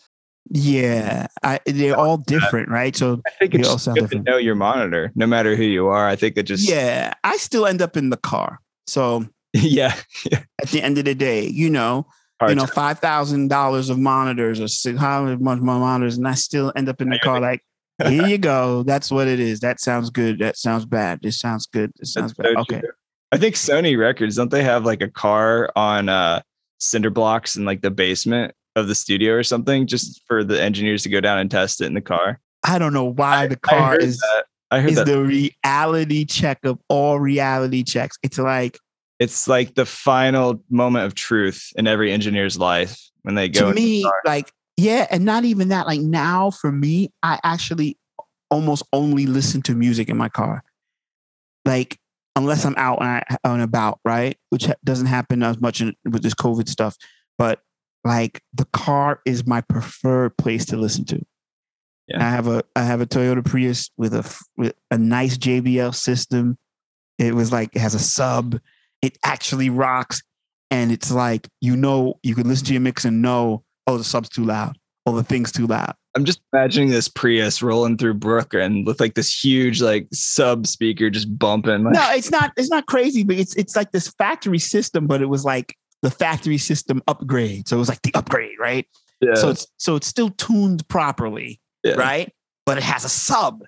Yeah, 0.51 1.27
I, 1.43 1.61
they're 1.67 1.97
all 1.97 2.17
different, 2.17 2.69
right? 2.69 2.97
So 2.97 3.21
I 3.27 3.31
think 3.39 3.55
it's 3.55 3.69
all 3.69 3.79
sound 3.79 3.97
good 3.97 4.05
different. 4.05 4.27
to 4.27 4.33
know 4.33 4.39
your 4.39 4.55
monitor, 4.55 5.13
no 5.15 5.27
matter 5.27 5.57
who 5.57 5.65
you 5.65 5.89
are. 5.89 6.09
I 6.09 6.17
think 6.17 6.37
it 6.39 6.45
just, 6.45 6.69
yeah, 6.69 7.13
I 7.25 7.37
still 7.37 7.67
end 7.67 7.83
up 7.83 7.97
in 7.97 8.11
the 8.11 8.17
car. 8.17 8.61
So 8.87 9.27
yeah. 9.53 9.95
at 10.33 10.69
the 10.69 10.83
end 10.83 10.99
of 10.99 11.05
the 11.05 11.15
day, 11.15 11.47
you 11.47 11.69
know, 11.71 12.07
Hard 12.41 12.51
you 12.51 12.57
know, 12.57 12.67
five 12.67 13.01
thousand 13.01 13.49
dollars 13.49 13.91
of 13.91 13.99
monitors 13.99 14.61
or 14.61 14.69
six 14.69 14.99
hundred 14.99 15.41
much 15.43 15.59
more 15.59 15.79
monitors, 15.81 16.17
and 16.17 16.29
I 16.29 16.35
still 16.35 16.73
end 16.77 16.89
up 16.89 17.01
in 17.01 17.11
the 17.11 17.19
car 17.19 17.41
like, 17.41 17.65
here 18.07 18.29
you 18.29 18.39
go. 18.39 18.85
That's 18.85 19.11
what 19.11 19.27
it 19.27 19.41
is. 19.41 19.59
That 19.61 19.81
sounds 19.81 20.11
good. 20.11 20.39
That 20.39 20.57
sounds 20.57 20.85
bad. 20.85 21.21
This 21.21 21.41
sounds 21.41 21.67
good. 21.67 21.93
This 21.97 22.13
sounds 22.13 22.33
That's 22.35 22.55
bad. 22.55 22.55
so 22.55 22.61
Okay. 22.61 22.81
true. 22.81 22.93
I 23.33 23.39
think 23.39 23.57
Sony 23.57 23.99
Records 23.99 24.37
don't 24.37 24.51
they 24.53 24.63
have 24.63 24.85
like 24.85 25.03
a 25.03 25.09
car 25.09 25.73
on 25.75 26.09
uh 26.09 26.41
cinder 26.79 27.11
blocks 27.11 27.57
in 27.57 27.65
like 27.65 27.83
the 27.83 27.91
basement 27.91 28.55
of 28.77 28.89
the 28.89 28.95
studio 28.95 29.35
or 29.35 29.43
something, 29.43 29.87
just 29.87 30.23
for 30.27 30.45
the 30.45 30.61
engineers 30.63 31.03
to 31.03 31.09
go 31.09 31.21
down 31.21 31.39
and 31.39 31.51
test 31.51 31.81
it 31.81 31.87
in 31.87 31.95
the 31.95 32.01
car. 32.01 32.41
I 32.65 32.79
don't 32.79 32.93
know 32.93 33.05
why 33.05 33.47
the 33.47 33.57
car 33.57 33.97
is 33.97 34.19
that. 34.19 34.45
I 34.71 34.81
heard 34.81 34.91
is 34.91 34.97
that. 34.97 35.07
the 35.07 35.23
reality 35.23 36.25
check 36.25 36.65
of 36.65 36.79
all 36.89 37.19
reality 37.19 37.83
checks. 37.83 38.19
It's 38.23 38.39
like 38.39 38.79
It's 39.19 39.49
like 39.49 39.75
the 39.75 39.87
final 39.87 40.63
moment 40.71 41.07
of 41.07 41.15
truth 41.15 41.73
in 41.77 41.87
every 41.87 42.13
engineer's 42.13 42.59
life 42.59 43.01
when 43.23 43.35
they 43.35 43.49
go. 43.49 43.69
to 43.69 43.75
me, 43.75 44.05
like, 44.25 44.53
yeah, 44.77 45.07
and 45.11 45.25
not 45.25 45.45
even 45.45 45.69
that. 45.69 45.87
Like 45.87 46.01
now, 46.01 46.51
for 46.51 46.71
me, 46.71 47.11
I 47.23 47.41
actually 47.43 47.99
almost 48.51 48.85
only 48.93 49.27
listen 49.27 49.63
to 49.63 49.75
music 49.75 50.09
in 50.09 50.17
my 50.17 50.29
car. 50.29 50.63
Like, 51.65 51.99
unless 52.37 52.65
I'm 52.65 52.75
out 52.77 53.01
and, 53.01 53.09
I, 53.09 53.37
and 53.45 53.63
about, 53.63 53.99
right? 54.05 54.37
Which 54.51 54.69
doesn't 54.85 55.07
happen 55.07 55.43
as 55.43 55.61
much 55.61 55.81
in, 55.81 55.95
with 56.05 56.23
this 56.23 56.35
COVID 56.35 56.69
stuff. 56.69 56.97
But 57.37 57.61
like, 58.09 58.43
the 58.53 58.67
car 58.73 59.21
is 59.25 59.47
my 59.47 59.61
preferred 59.61 60.37
place 60.37 60.65
to 60.67 60.77
listen 60.77 61.05
to. 61.07 61.25
Yeah. 62.09 62.27
I 62.27 62.31
have 62.31 62.49
a 62.49 62.65
I 62.75 62.83
have 62.83 63.01
a 63.01 63.07
Toyota 63.07 63.45
Prius 63.45 63.91
with 63.99 64.15
a 64.15 64.43
with 64.57 64.75
a 64.91 64.97
nice 64.97 65.37
JBL 65.37 65.95
system. 65.95 66.57
It 67.19 67.35
was 67.35 67.53
like 67.53 67.77
it 67.77 67.81
has 67.81 67.95
a 67.95 67.99
sub. 67.99 68.59
It 69.03 69.19
actually 69.23 69.69
rocks, 69.69 70.23
and 70.71 70.91
it's 70.91 71.13
like 71.13 71.49
you 71.61 71.77
know 71.77 72.19
you 72.23 72.35
can 72.35 72.49
listen 72.49 72.67
to 72.67 72.73
your 72.73 72.81
mix 72.81 73.05
and 73.05 73.21
know 73.21 73.63
oh 73.87 73.99
the 73.99 74.05
sub's 74.05 74.31
too 74.31 74.45
loud 74.45 74.79
or 75.05 75.17
the 75.17 75.23
thing's 75.23 75.53
too 75.53 75.67
loud. 75.67 75.95
I'm 76.17 76.25
just 76.25 76.41
imagining 76.53 76.89
this 76.89 77.09
Prius 77.09 77.63
rolling 77.63 77.99
through 77.99 78.15
Brooklyn 78.15 78.85
with 78.85 79.01
like 79.01 79.15
this 79.15 79.33
huge 79.33 79.83
like 79.83 80.09
sub 80.13 80.67
speaker 80.67 81.11
just 81.11 81.39
bumping. 81.39 81.85
Like, 81.85 81.95
No, 81.95 82.11
it's 82.13 82.31
not 82.31 82.53
it's 82.57 82.71
not 82.71 82.87
crazy, 82.87 83.23
but 83.23 83.37
it's 83.37 83.55
it's 83.57 83.77
like 83.77 83.93
this 83.93 84.09
factory 84.09 84.59
system, 84.59 85.07
but 85.07 85.21
it 85.21 85.27
was 85.27 85.45
like 85.45 85.77
the 86.03 86.11
factory 86.11 86.59
system 86.59 87.03
upgrade. 87.07 87.69
So 87.69 87.77
it 87.77 87.79
was 87.81 87.89
like 87.89 88.03
the 88.03 88.15
upgrade, 88.15 88.59
right? 88.59 88.87
yeah, 89.21 89.35
So 89.35 89.51
it's 89.51 89.67
so 89.77 89.97
it's 89.97 90.07
still 90.07 90.31
tuned 90.31 90.87
properly, 90.89 91.61
yeah. 91.83 91.95
right? 91.95 92.33
But 92.67 92.79
it 92.79 92.85
has 92.85 93.05
a 93.05 93.09
sub, 93.09 93.65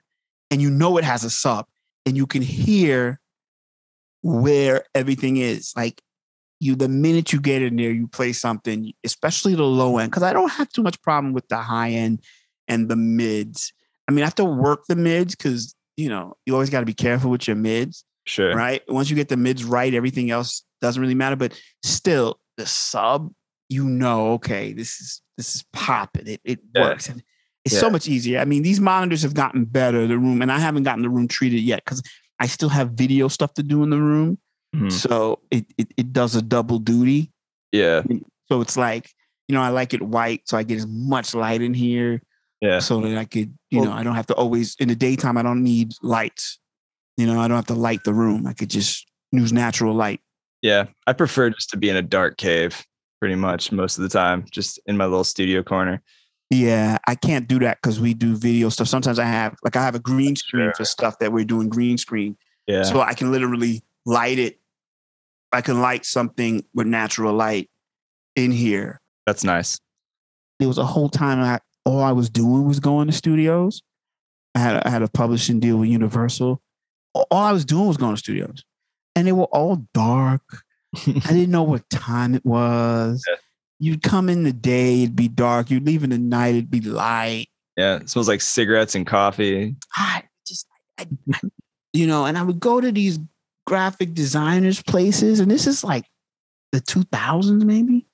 and 0.50 0.62
you 0.62 0.70
know 0.70 0.96
it 0.98 1.04
has 1.04 1.24
a 1.24 1.30
sub, 1.30 1.66
and 2.06 2.16
you 2.16 2.26
can 2.26 2.42
hear 2.42 3.20
where 4.22 4.84
everything 4.94 5.38
is. 5.38 5.72
Like 5.76 6.00
you, 6.60 6.76
the 6.76 6.88
minute 6.88 7.32
you 7.32 7.40
get 7.40 7.62
in 7.62 7.76
there, 7.76 7.90
you 7.90 8.06
play 8.06 8.32
something, 8.32 8.92
especially 9.04 9.54
the 9.54 9.64
low 9.64 9.98
end, 9.98 10.10
because 10.10 10.22
I 10.22 10.32
don't 10.32 10.52
have 10.52 10.68
too 10.70 10.82
much 10.82 11.00
problem 11.02 11.32
with 11.32 11.48
the 11.48 11.56
high 11.56 11.90
end 11.90 12.22
and 12.68 12.88
the 12.88 12.96
mids. 12.96 13.72
I 14.06 14.12
mean, 14.12 14.22
I 14.22 14.26
have 14.26 14.34
to 14.36 14.44
work 14.44 14.84
the 14.86 14.96
mids 14.96 15.34
because 15.34 15.74
you 15.96 16.08
know 16.08 16.36
you 16.46 16.54
always 16.54 16.70
got 16.70 16.80
to 16.80 16.86
be 16.86 16.94
careful 16.94 17.30
with 17.30 17.48
your 17.48 17.56
mids, 17.56 18.04
sure. 18.24 18.54
right? 18.54 18.82
Once 18.88 19.10
you 19.10 19.16
get 19.16 19.28
the 19.28 19.36
mids 19.36 19.64
right, 19.64 19.92
everything 19.92 20.30
else 20.30 20.62
doesn't 20.80 21.00
really 21.00 21.14
matter. 21.14 21.36
But 21.36 21.60
still, 21.84 22.38
the 22.56 22.66
sub, 22.66 23.32
you 23.68 23.84
know, 23.84 24.32
okay, 24.32 24.72
this 24.72 25.00
is 25.00 25.22
this 25.36 25.54
is 25.54 25.64
popping. 25.72 26.26
It 26.26 26.40
it 26.44 26.60
Yeah. 26.74 26.82
works. 26.82 27.08
And 27.08 27.22
it's 27.64 27.78
so 27.78 27.90
much 27.90 28.08
easier. 28.08 28.40
I 28.40 28.44
mean, 28.46 28.62
these 28.62 28.80
monitors 28.80 29.22
have 29.22 29.34
gotten 29.34 29.64
better. 29.66 30.06
The 30.06 30.18
room, 30.18 30.40
and 30.42 30.50
I 30.50 30.58
haven't 30.58 30.82
gotten 30.84 31.02
the 31.02 31.10
room 31.10 31.28
treated 31.28 31.60
yet 31.60 31.82
because 31.84 32.02
I 32.38 32.46
still 32.46 32.70
have 32.70 32.92
video 32.92 33.28
stuff 33.28 33.52
to 33.54 33.62
do 33.62 33.82
in 33.82 33.90
the 33.90 34.00
room. 34.00 34.38
Mhm. 34.74 34.90
So 34.90 35.40
it, 35.50 35.66
it 35.76 35.92
it 35.96 36.12
does 36.12 36.34
a 36.36 36.42
double 36.42 36.78
duty. 36.78 37.30
Yeah, 37.72 38.02
So 38.48 38.60
it's 38.62 38.76
like, 38.76 39.10
you 39.46 39.54
know, 39.54 39.62
I 39.62 39.68
like 39.68 39.94
it 39.94 40.02
white, 40.02 40.42
so 40.48 40.56
I 40.56 40.62
get 40.64 40.78
as 40.78 40.86
much 40.86 41.34
light 41.36 41.60
in 41.62 41.72
here, 41.74 42.20
yeah. 42.60 42.80
so 42.80 43.00
that 43.02 43.16
I 43.16 43.24
could, 43.24 43.56
you 43.70 43.80
Well- 43.80 43.90
know, 43.90 43.92
I 43.96 44.02
don't 44.02 44.16
have 44.16 44.26
to 44.28 44.34
always 44.34 44.74
in 44.80 44.88
the 44.88 44.96
daytime. 44.96 45.36
I 45.36 45.42
don't 45.42 45.62
need 45.62 45.92
lights. 46.02 46.58
You 47.16 47.26
know, 47.26 47.38
I 47.40 47.46
don't 47.46 47.56
have 47.56 47.66
to 47.66 47.74
light 47.74 48.02
the 48.04 48.14
room. 48.14 48.46
I 48.46 48.54
could 48.54 48.70
just 48.70 49.06
use 49.32 49.52
natural 49.52 49.94
light. 49.94 50.20
Yeah, 50.62 50.86
I 51.06 51.12
prefer 51.14 51.50
just 51.50 51.70
to 51.70 51.76
be 51.76 51.88
in 51.88 51.96
a 51.96 52.02
dark 52.02 52.36
cave 52.36 52.84
pretty 53.18 53.34
much 53.34 53.72
most 53.72 53.98
of 53.98 54.02
the 54.02 54.08
time, 54.08 54.44
just 54.50 54.78
in 54.86 54.96
my 54.96 55.04
little 55.04 55.24
studio 55.24 55.62
corner. 55.62 56.02
Yeah, 56.50 56.98
I 57.06 57.14
can't 57.14 57.46
do 57.46 57.58
that 57.61 57.78
because 57.82 58.00
we 58.00 58.12
do 58.14 58.34
video 58.36 58.68
stuff. 58.70 58.88
Sometimes 58.88 59.18
I 59.18 59.24
have 59.24 59.56
like 59.62 59.76
I 59.76 59.82
have 59.82 59.94
a 59.94 60.00
green 60.00 60.34
screen 60.36 60.64
Sure. 60.66 60.74
for 60.74 60.84
stuff 60.84 61.18
that 61.20 61.32
we're 61.32 61.44
doing 61.44 61.68
green 61.68 61.96
screen, 61.96 62.36
Yeah, 62.66 62.82
so 62.82 63.00
I 63.00 63.14
can 63.14 63.30
literally 63.30 63.82
light 64.04 64.38
it. 64.38 64.58
I 65.52 65.61
can 65.61 65.80
light 65.80 66.04
something 66.04 66.64
with 66.74 66.86
natural 66.86 67.34
light 67.34 67.70
in 68.36 68.50
here. 68.52 69.00
that's 69.26 69.44
nice. 69.44 69.78
It 70.58 70.66
was 70.66 70.78
a 70.78 70.84
whole 70.84 71.08
time 71.08 71.40
I 71.40 71.61
all 71.86 72.00
I 72.02 72.12
was 72.12 72.28
doing 72.28 72.66
was 72.66 72.80
going 72.80 73.06
to 73.06 73.12
studios. 73.12 73.82
I 74.54 74.58
had 74.58 74.76
a, 74.76 74.86
I 74.86 74.90
had 74.90 75.02
a 75.02 75.08
publishing 75.08 75.61
deal 75.61 75.76
with 75.78 75.88
Universal. 75.88 76.61
All 77.14 77.26
I 77.32 77.52
was 77.52 77.64
doing 77.64 77.86
was 77.88 77.96
going 77.96 78.14
to 78.14 78.18
studios, 78.18 78.64
and 79.16 79.26
they 79.26 79.32
were 79.32 79.44
all 79.44 79.76
dark. 79.94 80.42
I 80.96 81.11
didn't 81.28 81.50
know 81.50 81.62
what 81.62 81.88
time 81.90 82.34
it 82.34 82.44
was. 82.44 83.24
Yeah. 83.28 83.36
You'd 83.82 84.02
come 84.02 84.28
in 84.28 84.42
the 84.42 84.52
day, 84.52 85.02
it'd 85.04 85.16
be 85.16 85.28
dark. 85.28 85.70
You'd 85.70 85.86
leave 85.86 86.04
in 86.04 86.11
the 86.11 86.18
night, 86.18 86.54
it'd 86.54 86.70
be 86.70 86.80
light. 86.82 87.46
yeah, 87.76 87.96
it 87.96 88.11
smells 88.11 88.28
like 88.28 88.40
cigarettes 88.42 88.94
and 88.94 89.06
coffee. 89.06 89.74
I 89.96 90.24
just, 90.46 90.66
I, 90.98 91.06
I- 91.34 91.40
you 91.92 92.06
know, 92.06 92.24
and 92.26 92.36
I 92.38 92.42
would 92.42 92.61
go 92.61 92.80
to 92.80 92.92
these 92.92 93.18
graphic 93.66 94.14
designers 94.14 94.82
places, 94.82 95.40
and 95.40 95.50
this 95.50 95.66
is 95.66 95.82
like 95.82 96.04
the 96.72 96.80
2000s 96.80 97.64
maybe, 97.64 98.06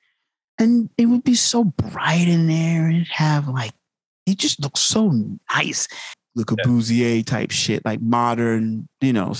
and 0.58 0.88
it 0.96 1.06
would 1.06 1.24
be 1.24 1.34
so 1.34 1.64
bright 1.64 2.26
in 2.28 2.46
there, 2.46 2.86
and 2.86 2.94
it'd 2.96 3.08
have 3.08 3.48
like, 3.48 3.72
it 4.24 4.38
just 4.38 4.60
looks 4.62 4.80
so 4.80 5.12
nice, 5.54 5.88
Le 6.36 6.44
Corbusier 6.44 7.24
type 7.26 7.50
shit, 7.50 7.84
like 7.84 8.00
modern, 8.00 8.88
you 9.00 9.12
know, 9.12 9.34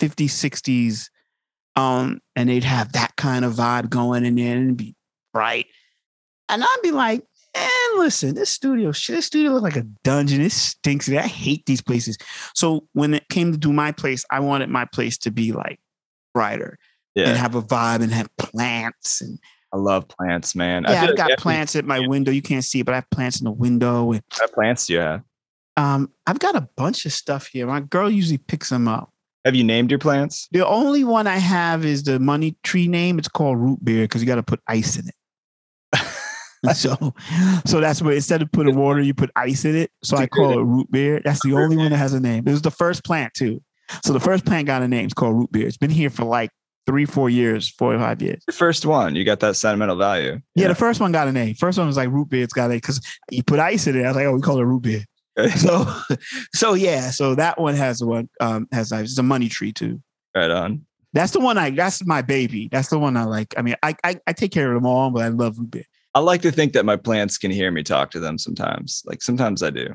50s, 0.00 0.30
60s, 0.30 1.08
um, 1.76 2.20
and 2.36 2.48
they'd 2.48 2.64
have 2.64 2.92
that 2.92 3.16
kind 3.16 3.44
of 3.44 3.54
vibe 3.54 3.90
going 3.90 4.24
in 4.24 4.36
there, 4.36 4.56
and 4.56 4.64
it'd 4.64 4.76
be 4.76 4.94
bright, 5.32 5.66
and 6.48 6.62
I'd 6.62 6.80
be 6.82 6.90
like, 6.92 7.24
and 7.56 7.98
listen, 8.00 8.34
this 8.34 8.50
studio, 8.50 8.90
shit, 8.90 9.14
this 9.16 9.26
studio 9.26 9.52
looks 9.52 9.62
like 9.62 9.76
a 9.76 9.86
dungeon. 10.02 10.40
It 10.40 10.50
stinks. 10.50 11.08
I 11.08 11.20
hate 11.22 11.64
these 11.66 11.80
places. 11.80 12.18
So 12.54 12.88
when 12.94 13.14
it 13.14 13.28
came 13.28 13.52
to 13.52 13.58
do 13.58 13.72
my 13.72 13.92
place, 13.92 14.24
I 14.28 14.40
wanted 14.40 14.70
my 14.70 14.86
place 14.86 15.16
to 15.18 15.30
be 15.30 15.52
like 15.52 15.78
brighter 16.32 16.78
and 17.28 17.36
have 17.36 17.54
a 17.54 17.62
vibe 17.62 18.02
and 18.02 18.10
have 18.12 18.28
plants. 18.38 19.20
And 19.20 19.38
I 19.72 19.76
love 19.76 20.08
plants, 20.08 20.56
man. 20.56 20.84
I 20.84 20.94
yeah, 20.94 21.00
feel 21.02 21.10
I've 21.10 21.16
got 21.16 21.38
plants 21.38 21.76
at 21.76 21.84
my 21.84 22.00
window. 22.00 22.32
You 22.32 22.42
can't 22.42 22.64
see 22.64 22.80
it, 22.80 22.86
but 22.86 22.92
I 22.92 22.96
have 22.96 23.10
plants 23.10 23.40
in 23.40 23.44
the 23.44 23.52
window. 23.52 24.10
And 24.10 24.22
What 24.36 24.52
plants 24.52 24.88
do 24.88 24.94
you 24.94 24.98
have? 24.98 25.22
um, 25.76 26.10
I've 26.26 26.40
got 26.40 26.56
a 26.56 26.68
bunch 26.76 27.06
of 27.06 27.12
stuff 27.12 27.46
here. 27.46 27.68
My 27.68 27.80
girl 27.80 28.10
usually 28.10 28.38
picks 28.38 28.70
them 28.70 28.88
up. 28.88 29.12
Have 29.44 29.54
you 29.54 29.64
named 29.64 29.90
your 29.90 29.98
plants? 29.98 30.48
The 30.52 30.66
only 30.66 31.04
one 31.04 31.26
I 31.26 31.36
have 31.36 31.84
is 31.84 32.02
the 32.02 32.18
money 32.18 32.56
tree 32.62 32.88
name. 32.88 33.18
It's 33.18 33.28
called 33.28 33.58
root 33.58 33.84
beer 33.84 34.04
because 34.04 34.22
you 34.22 34.26
got 34.26 34.36
to 34.36 34.42
put 34.42 34.60
ice 34.66 34.96
in 34.96 35.08
it. 35.08 36.74
so, 36.74 37.14
so 37.66 37.80
that's 37.80 38.00
where 38.00 38.14
instead 38.14 38.40
of 38.40 38.50
putting 38.52 38.76
water, 38.76 39.02
you 39.02 39.12
put 39.12 39.30
ice 39.36 39.66
in 39.66 39.76
it. 39.76 39.90
So 40.02 40.16
I 40.16 40.26
call 40.26 40.58
it 40.58 40.62
root 40.62 40.90
beer. 40.90 41.20
That's 41.22 41.42
the 41.42 41.52
only 41.54 41.76
one 41.76 41.90
that 41.90 41.98
has 41.98 42.14
a 42.14 42.20
name. 42.20 42.44
It 42.46 42.52
was 42.52 42.62
the 42.62 42.70
first 42.70 43.04
plant 43.04 43.34
too. 43.34 43.62
So 44.02 44.14
the 44.14 44.20
first 44.20 44.46
plant 44.46 44.66
got 44.66 44.82
a 44.82 44.88
name. 44.88 45.04
It's 45.04 45.14
called 45.14 45.36
root 45.36 45.52
beer. 45.52 45.66
It's 45.66 45.76
been 45.76 45.90
here 45.90 46.08
for 46.08 46.24
like 46.24 46.50
three, 46.86 47.04
four 47.04 47.28
years, 47.28 47.68
four 47.68 47.94
or 47.94 47.98
five 47.98 48.22
years. 48.22 48.42
The 48.46 48.52
first 48.52 48.86
one, 48.86 49.14
you 49.14 49.24
got 49.24 49.40
that 49.40 49.56
sentimental 49.56 49.96
value. 49.96 50.40
Yeah, 50.54 50.68
the 50.68 50.74
first 50.74 51.00
one 51.00 51.12
got 51.12 51.28
a 51.28 51.32
name. 51.32 51.54
First 51.54 51.78
one 51.78 51.86
was 51.86 51.98
like 51.98 52.08
root 52.08 52.30
beer. 52.30 52.42
It's 52.42 52.54
got 52.54 52.70
a 52.70 52.74
because 52.74 53.00
you 53.30 53.42
put 53.42 53.58
ice 53.58 53.86
in 53.86 53.96
it. 53.98 54.04
I 54.04 54.08
was 54.08 54.16
like, 54.16 54.26
oh, 54.26 54.34
we 54.34 54.40
call 54.40 54.58
it 54.58 54.64
root 54.64 54.82
beer. 54.82 55.04
So, 55.56 55.86
so 56.54 56.74
yeah. 56.74 57.10
So 57.10 57.34
that 57.34 57.60
one 57.60 57.74
has 57.74 58.02
one 58.02 58.28
um 58.40 58.68
has. 58.72 58.92
It's 58.92 59.18
a 59.18 59.22
money 59.22 59.48
tree 59.48 59.72
too. 59.72 60.00
right 60.34 60.50
on. 60.50 60.86
That's 61.12 61.32
the 61.32 61.40
one 61.40 61.58
I. 61.58 61.70
That's 61.70 62.04
my 62.06 62.22
baby. 62.22 62.68
That's 62.70 62.88
the 62.88 62.98
one 62.98 63.16
I 63.16 63.24
like. 63.24 63.54
I 63.56 63.62
mean, 63.62 63.76
I 63.82 63.96
I, 64.04 64.20
I 64.26 64.32
take 64.32 64.52
care 64.52 64.72
of 64.72 64.80
them 64.80 64.86
all, 64.86 65.10
but 65.10 65.22
I 65.22 65.28
love 65.28 65.58
root 65.58 65.70
beer. 65.70 65.84
I 66.14 66.20
like 66.20 66.42
to 66.42 66.52
think 66.52 66.72
that 66.74 66.84
my 66.84 66.96
plants 66.96 67.38
can 67.38 67.50
hear 67.50 67.70
me 67.70 67.82
talk 67.82 68.12
to 68.12 68.20
them 68.20 68.38
sometimes. 68.38 69.02
Like 69.04 69.22
sometimes 69.22 69.62
I 69.62 69.70
do. 69.70 69.88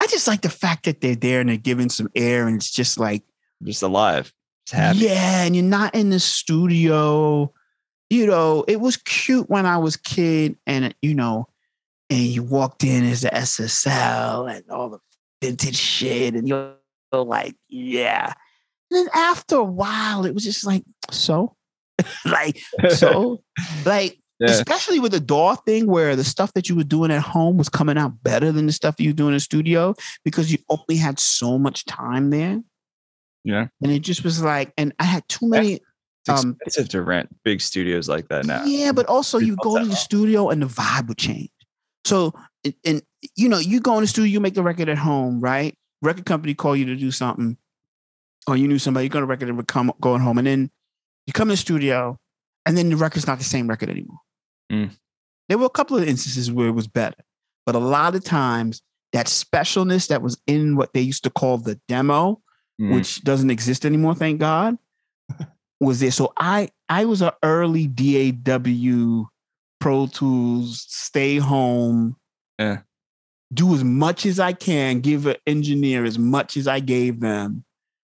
I 0.00 0.06
just 0.06 0.26
like 0.26 0.40
the 0.40 0.48
fact 0.48 0.84
that 0.84 1.00
they're 1.00 1.16
there 1.16 1.40
and 1.40 1.48
they're 1.50 1.56
giving 1.56 1.90
some 1.90 2.08
air, 2.14 2.46
and 2.46 2.56
it's 2.56 2.70
just 2.70 2.98
like, 2.98 3.22
just 3.62 3.82
alive. 3.82 4.32
Just 4.66 4.80
happy. 4.80 4.98
yeah, 5.00 5.42
and 5.42 5.54
you're 5.54 5.64
not 5.64 5.94
in 5.94 6.10
the 6.10 6.20
studio. 6.20 7.52
You 8.08 8.26
know, 8.26 8.64
it 8.66 8.80
was 8.80 8.96
cute 8.96 9.50
when 9.50 9.66
I 9.66 9.76
was 9.76 9.96
kid, 9.96 10.56
and 10.66 10.94
you 11.02 11.14
know, 11.14 11.48
and 12.10 12.18
you 12.20 12.42
walked 12.42 12.84
in 12.84 13.04
as 13.04 13.22
the 13.22 13.28
SSL 13.30 14.54
and 14.54 14.64
all 14.70 14.90
the 14.90 14.98
vintage 15.42 15.76
shit, 15.76 16.34
and 16.34 16.48
you're 16.48 16.74
like, 17.12 17.54
yeah. 17.68 18.32
And 18.90 19.06
then 19.06 19.08
after 19.14 19.56
a 19.56 19.64
while, 19.64 20.24
it 20.24 20.34
was 20.34 20.44
just 20.44 20.66
like, 20.66 20.82
so, 21.10 21.54
like, 22.24 22.60
so, 22.90 23.42
like, 23.84 24.18
Yeah. 24.40 24.50
especially 24.50 25.00
with 25.00 25.12
the 25.12 25.20
DAW 25.20 25.56
thing 25.56 25.86
where 25.86 26.16
the 26.16 26.24
stuff 26.24 26.52
that 26.54 26.68
you 26.68 26.76
were 26.76 26.84
doing 26.84 27.10
at 27.10 27.20
home 27.22 27.56
was 27.58 27.68
coming 27.68 27.98
out 27.98 28.22
better 28.22 28.52
than 28.52 28.66
the 28.66 28.72
stuff 28.72 29.00
you 29.00 29.10
were 29.10 29.14
doing 29.16 29.30
in 29.30 29.34
the 29.34 29.40
studio 29.40 29.94
because 30.24 30.50
you 30.52 30.58
only 30.70 30.96
had 30.96 31.18
so 31.18 31.58
much 31.58 31.84
time 31.86 32.30
there. 32.30 32.60
Yeah. 33.44 33.66
And 33.82 33.92
it 33.92 34.00
just 34.00 34.24
was 34.24 34.42
like, 34.42 34.72
and 34.78 34.94
I 34.98 35.04
had 35.04 35.28
too 35.28 35.48
many. 35.48 35.80
It's 36.26 36.44
Um, 36.44 36.56
expensive 36.66 36.88
to 36.90 37.02
rent 37.02 37.34
big 37.44 37.60
studios 37.60 38.08
like 38.08 38.28
that 38.28 38.44
now. 38.46 38.64
Yeah, 38.64 38.92
but 38.92 39.06
also 39.06 39.38
you 39.38 39.56
go 39.62 39.78
to 39.78 39.84
the 39.86 39.96
studio 39.96 40.50
and 40.50 40.62
the 40.62 40.66
vibe 40.66 41.08
would 41.08 41.18
change. 41.18 41.50
So, 42.04 42.32
and, 42.64 42.74
and 42.84 43.02
you 43.36 43.48
know, 43.48 43.58
you 43.58 43.80
go 43.80 43.94
in 43.96 44.02
the 44.02 44.06
studio, 44.06 44.30
you 44.30 44.40
make 44.40 44.54
the 44.54 44.62
record 44.62 44.88
at 44.88 44.98
home, 44.98 45.40
right? 45.40 45.76
Record 46.02 46.26
company 46.26 46.54
call 46.54 46.76
you 46.76 46.84
to 46.86 46.96
do 46.96 47.10
something, 47.10 47.56
or 48.46 48.56
you 48.56 48.68
knew 48.68 48.78
somebody, 48.78 49.06
you're 49.06 49.10
going 49.10 49.22
to 49.22 49.26
record 49.26 49.48
and 49.48 49.56
would 49.56 49.68
come 49.68 49.92
going 50.00 50.20
home, 50.20 50.38
and 50.38 50.46
then 50.46 50.70
you 51.26 51.32
come 51.32 51.48
in 51.48 51.52
the 51.52 51.56
studio, 51.56 52.18
and 52.66 52.76
then 52.76 52.88
the 52.88 52.96
record's 52.96 53.26
not 53.26 53.38
the 53.38 53.44
same 53.44 53.68
record 53.68 53.90
anymore. 53.90 54.18
Mm. 54.72 54.90
There 55.48 55.58
were 55.58 55.66
a 55.66 55.70
couple 55.70 55.96
of 55.96 56.06
instances 56.06 56.52
where 56.52 56.68
it 56.68 56.72
was 56.72 56.86
better, 56.86 57.22
but 57.66 57.74
a 57.74 57.80
lot 57.80 58.14
of 58.14 58.24
times 58.24 58.82
that 59.12 59.26
specialness 59.26 60.08
that 60.08 60.22
was 60.22 60.40
in 60.46 60.76
what 60.76 60.92
they 60.92 61.00
used 61.00 61.24
to 61.24 61.30
call 61.30 61.58
the 61.58 61.80
demo, 61.88 62.40
Mm. 62.80 62.94
which 62.94 63.24
doesn't 63.24 63.50
exist 63.50 63.84
anymore, 63.84 64.14
thank 64.14 64.38
God. 64.38 64.78
was 65.80 65.98
there. 66.00 66.12
So 66.12 66.32
I 66.36 66.70
I 66.88 67.04
was 67.04 67.22
an 67.22 67.32
early 67.42 67.86
DAW 67.88 69.28
Pro 69.80 70.06
Tools, 70.06 70.84
stay 70.88 71.36
home, 71.38 72.16
Yeah. 72.58 72.78
do 73.52 73.74
as 73.74 73.84
much 73.84 74.26
as 74.26 74.38
I 74.40 74.52
can, 74.52 75.00
give 75.00 75.26
an 75.26 75.36
engineer 75.46 76.04
as 76.04 76.18
much 76.18 76.56
as 76.56 76.66
I 76.66 76.80
gave 76.80 77.20
them 77.20 77.64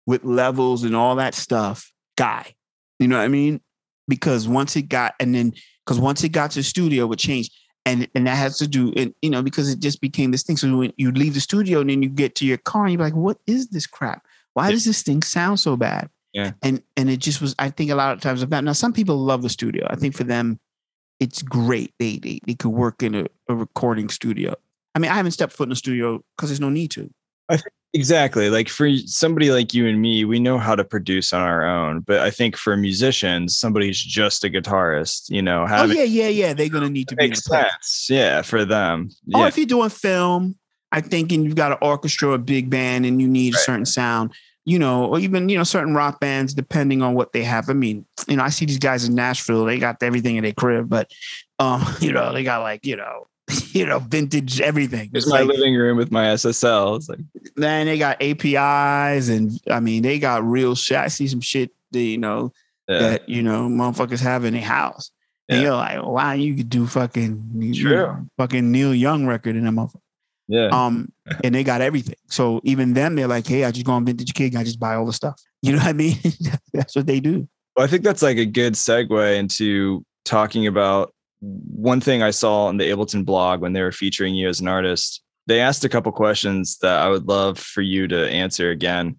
with 0.07 0.25
levels 0.25 0.83
and 0.85 0.97
all 0.97 1.17
that 1.17 1.35
stuff 1.35 1.93
guy. 2.17 2.55
You 2.99 3.09
know 3.09 3.19
what 3.19 3.25
I 3.25 3.29
mean? 3.29 3.61
Because 4.09 4.49
once 4.49 4.77
it 4.77 4.83
got, 4.89 5.15
and 5.21 5.35
then 5.35 5.53
because 5.87 5.99
once 5.99 6.23
it 6.25 6.31
got 6.31 6.51
to 6.53 6.59
the 6.61 6.63
studio, 6.65 7.11
it 7.13 7.19
changed. 7.19 7.53
And, 7.85 8.07
and 8.15 8.29
that 8.29 8.37
has 8.37 8.59
to 8.59 8.69
do, 8.69 8.93
and 8.97 9.13
you 9.23 9.31
know, 9.31 9.43
because 9.43 9.69
it 9.69 9.81
just 9.81 10.01
became 10.01 10.31
this 10.31 10.45
thing. 10.45 10.57
So 10.57 10.77
when 10.77 10.93
you 10.99 11.11
leave 11.11 11.35
the 11.35 11.41
studio 11.41 11.81
and 11.81 11.91
then 11.91 12.01
you 12.01 12.09
get 12.09 12.37
to 12.37 12.47
your 12.47 12.59
car 12.59 12.85
and 12.85 12.93
you're 12.93 13.03
like, 13.03 13.17
what 13.17 13.39
is 13.49 13.69
this 13.71 13.89
crap? 13.89 14.25
Why 14.55 14.67
Yeah. 14.67 14.73
does 14.73 14.85
this 14.85 15.03
thing 15.03 15.23
sound 15.23 15.59
so 15.59 15.77
bad? 15.77 16.09
Yeah. 16.33 16.53
And 16.63 16.81
and 16.97 17.11
it 17.11 17.17
just 17.19 17.41
was, 17.41 17.57
I 17.59 17.71
think 17.71 17.91
a 17.91 17.97
lot 17.97 18.13
of 18.13 18.21
times 18.21 18.41
about 18.43 18.63
now 18.63 18.73
some 18.73 18.93
people 18.93 19.17
love 19.19 19.43
the 19.43 19.49
studio. 19.49 19.85
I 19.91 19.97
think 19.97 20.15
for 20.15 20.23
them, 20.25 20.61
it's 21.23 21.43
great. 21.43 21.95
They 21.99 22.17
they, 22.19 22.41
they 22.47 22.55
could 22.55 22.71
work 22.71 23.03
in 23.03 23.15
a, 23.15 23.27
a 23.49 23.55
recording 23.55 24.09
studio. 24.09 24.55
I 24.95 24.99
mean, 24.99 25.11
I 25.11 25.15
haven't 25.15 25.33
stepped 25.33 25.53
foot 25.53 25.69
in 25.69 25.73
a 25.73 25.77
studio 25.77 26.23
because 26.37 26.51
there's 26.51 26.61
no 26.61 26.69
need 26.69 26.91
to. 26.93 27.11
Exactly. 27.95 28.49
Like 28.49 28.69
for 28.71 28.91
somebody 29.05 29.51
like 29.51 29.75
you 29.75 29.87
and 29.87 30.01
me, 30.01 30.25
we 30.25 30.41
know 30.41 30.57
how 30.59 30.75
to 30.75 30.83
produce 30.83 31.33
on 31.33 31.43
our 31.43 31.65
own. 31.65 32.01
But 32.01 32.21
I 32.21 32.31
think 32.31 32.57
for 32.57 32.75
musicians, 32.77 33.57
somebody 33.57 33.87
who's 33.87 34.03
just 34.03 34.45
a 34.45 34.49
guitarist, 34.49 35.29
you 35.29 35.43
know, 35.43 35.67
Oh 35.69 35.85
yeah, 35.85 36.03
yeah, 36.03 36.29
yeah. 36.29 36.55
They're 36.55 36.71
gonna 36.71 36.89
need 36.89 37.09
to 37.09 37.17
be 37.17 37.29
makes 37.29 37.45
sense. 37.45 38.07
Yeah, 38.09 38.43
for 38.43 38.65
them. 38.65 39.11
Or 39.35 39.43
Yeah. 39.43 39.47
if 39.49 39.59
you're 39.59 39.67
doing 39.67 39.91
film, 39.91 40.57
I 40.91 41.03
think, 41.03 41.33
and 41.33 41.45
you've 41.45 41.55
got 41.55 41.73
an 41.73 41.79
orchestra, 41.83 42.31
a 42.33 42.39
big 42.39 42.71
band, 42.71 43.05
and 43.05 43.21
you 43.21 43.29
need 43.29 43.55
a 43.55 43.59
certain 43.59 43.87
sound, 43.87 44.33
you 44.65 44.79
know, 44.79 45.07
or 45.07 45.19
even 45.19 45.49
you 45.49 45.57
know 45.57 45.65
certain 45.65 45.95
rock 45.95 46.21
bands, 46.21 46.55
depending 46.55 47.03
on 47.03 47.15
what 47.15 47.33
they 47.33 47.43
have. 47.43 47.69
I 47.69 47.73
mean, 47.73 48.07
you 48.29 48.37
know, 48.37 48.45
I 48.45 48.51
see 48.51 48.67
these 48.67 48.79
guys 48.79 49.05
in 49.05 49.15
Nashville; 49.15 49.65
they 49.65 49.79
got 49.79 50.03
everything 50.03 50.37
in 50.37 50.45
their 50.45 50.53
crib, 50.53 50.89
but 50.89 51.11
um, 51.59 51.85
you 52.01 52.13
know, 52.13 52.33
they 52.33 52.45
got 52.45 52.63
like 52.63 52.87
you 52.87 52.97
know, 52.97 53.27
you 53.73 53.87
know, 53.87 53.99
vintage 53.99 54.61
everything. 54.61 55.11
Here's 55.13 55.25
It's 55.25 55.33
my 55.33 55.41
like, 55.41 55.49
living 55.49 55.75
room 55.75 55.97
with 55.97 56.13
my 56.13 56.27
SSL. 56.27 56.97
It's 56.97 57.09
like, 57.09 57.21
man, 57.57 57.87
they 57.87 57.99
got 57.99 58.23
APIs, 58.23 59.29
and 59.29 59.53
I 59.71 59.81
mean, 59.81 60.03
they 60.03 60.19
got 60.19 60.45
real 60.45 60.75
shit. 60.75 60.99
I 60.99 61.09
see 61.09 61.27
some 61.27 61.41
shit 61.41 61.71
that 61.91 62.01
you 62.01 62.19
know 62.19 62.53
yeah. 62.89 62.99
that 62.99 63.29
you 63.29 63.43
know 63.43 63.69
motherfuckers 63.69 64.21
have 64.21 64.45
in 64.45 64.55
their 64.55 64.63
house. 64.63 65.11
And 65.49 65.61
you're 65.61 65.75
like, 65.75 66.03
wow, 66.03 66.33
you 66.33 66.55
could 66.55 66.71
do 66.71 66.87
fucking 66.87 67.51
you 67.57 67.85
know, 67.85 68.27
fucking 68.39 68.73
Neil 68.73 68.95
Young 68.95 69.27
record 69.27 69.55
in 69.55 69.65
that 69.65 69.73
motherfucker. 69.73 70.01
Yeah. 70.49 70.69
Um, 70.69 71.13
and 71.45 71.55
they 71.55 71.65
got 71.65 71.81
everything. 71.81 72.17
So 72.29 72.61
even 72.65 72.95
them, 72.95 73.15
they're 73.15 73.29
like, 73.29 73.47
hey, 73.47 73.65
I 73.65 73.71
just 73.71 73.87
go 73.87 73.93
on 73.93 74.05
Vintage 74.05 74.35
King, 74.35 74.57
I 74.57 74.65
just 74.65 74.81
buy 74.81 74.95
all 74.95 75.07
the 75.07 75.13
stuff. 75.13 75.41
You 75.63 75.73
know 75.73 75.79
what 75.79 75.89
I 75.89 75.93
mean? 75.93 76.17
That's 76.73 76.97
what 76.97 77.07
they 77.07 77.21
do. 77.21 77.49
Well, 77.77 77.85
I 77.85 77.89
think 77.89 78.03
that's 78.03 78.21
like 78.21 78.37
a 78.37 78.45
good 78.45 78.75
segue 78.75 79.39
into 79.39 80.05
talking 80.27 80.67
about 80.67 81.15
one 81.41 82.01
thing 82.01 82.23
I 82.23 82.31
saw 82.31 82.67
on 82.67 82.77
the 82.77 82.91
Ableton 82.91 83.25
blog 83.25 83.61
when 83.61 83.73
they 83.73 83.81
were 83.83 83.93
featuring 83.93 84.35
you 84.35 84.49
as 84.49 84.61
an 84.61 84.69
artist. 84.69 85.23
They 85.47 85.61
asked 85.61 85.85
a 85.85 85.89
couple 85.89 86.13
questions 86.13 86.79
that 86.79 87.01
I 87.01 87.09
would 87.09 87.27
love 87.27 87.59
for 87.59 87.81
you 87.81 88.07
to 88.09 88.31
answer 88.31 88.71
again. 88.71 89.19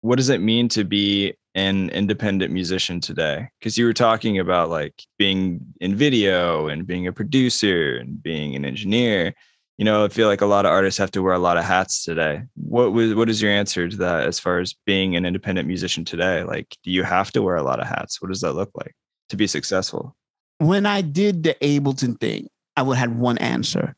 What 0.00 0.16
does 0.16 0.28
it 0.28 0.40
mean 0.40 0.68
to 0.68 0.84
be 0.84 1.34
an 1.54 1.90
independent 1.90 2.52
musician 2.52 3.00
today? 3.00 3.48
Because 3.58 3.76
you 3.76 3.84
were 3.84 3.92
talking 3.92 4.38
about 4.38 4.70
like 4.70 4.94
being 5.18 5.60
in 5.80 5.96
video 5.96 6.68
and 6.68 6.86
being 6.86 7.06
a 7.06 7.12
producer 7.12 7.96
and 7.96 8.22
being 8.22 8.54
an 8.54 8.64
engineer. 8.64 9.34
You 9.78 9.84
know, 9.84 10.04
I 10.04 10.08
feel 10.08 10.26
like 10.26 10.40
a 10.40 10.46
lot 10.46 10.66
of 10.66 10.72
artists 10.72 10.98
have 10.98 11.12
to 11.12 11.22
wear 11.22 11.32
a 11.32 11.38
lot 11.38 11.56
of 11.56 11.64
hats 11.64 12.04
today. 12.04 12.42
What 12.56 12.92
was 12.92 13.14
what 13.14 13.30
is 13.30 13.40
your 13.40 13.52
answer 13.52 13.88
to 13.88 13.96
that 13.98 14.26
as 14.26 14.40
far 14.40 14.58
as 14.58 14.74
being 14.84 15.14
an 15.14 15.24
independent 15.24 15.68
musician 15.68 16.04
today? 16.04 16.42
Like, 16.42 16.76
do 16.82 16.90
you 16.90 17.04
have 17.04 17.30
to 17.32 17.42
wear 17.42 17.54
a 17.54 17.62
lot 17.62 17.78
of 17.78 17.86
hats? 17.86 18.20
What 18.20 18.28
does 18.28 18.40
that 18.40 18.54
look 18.54 18.70
like 18.74 18.96
to 19.28 19.36
be 19.36 19.46
successful? 19.46 20.16
When 20.58 20.84
I 20.84 21.00
did 21.00 21.44
the 21.44 21.54
Ableton 21.62 22.18
thing, 22.18 22.48
I 22.76 22.82
would 22.82 22.98
have 22.98 23.12
one 23.12 23.38
answer. 23.38 23.94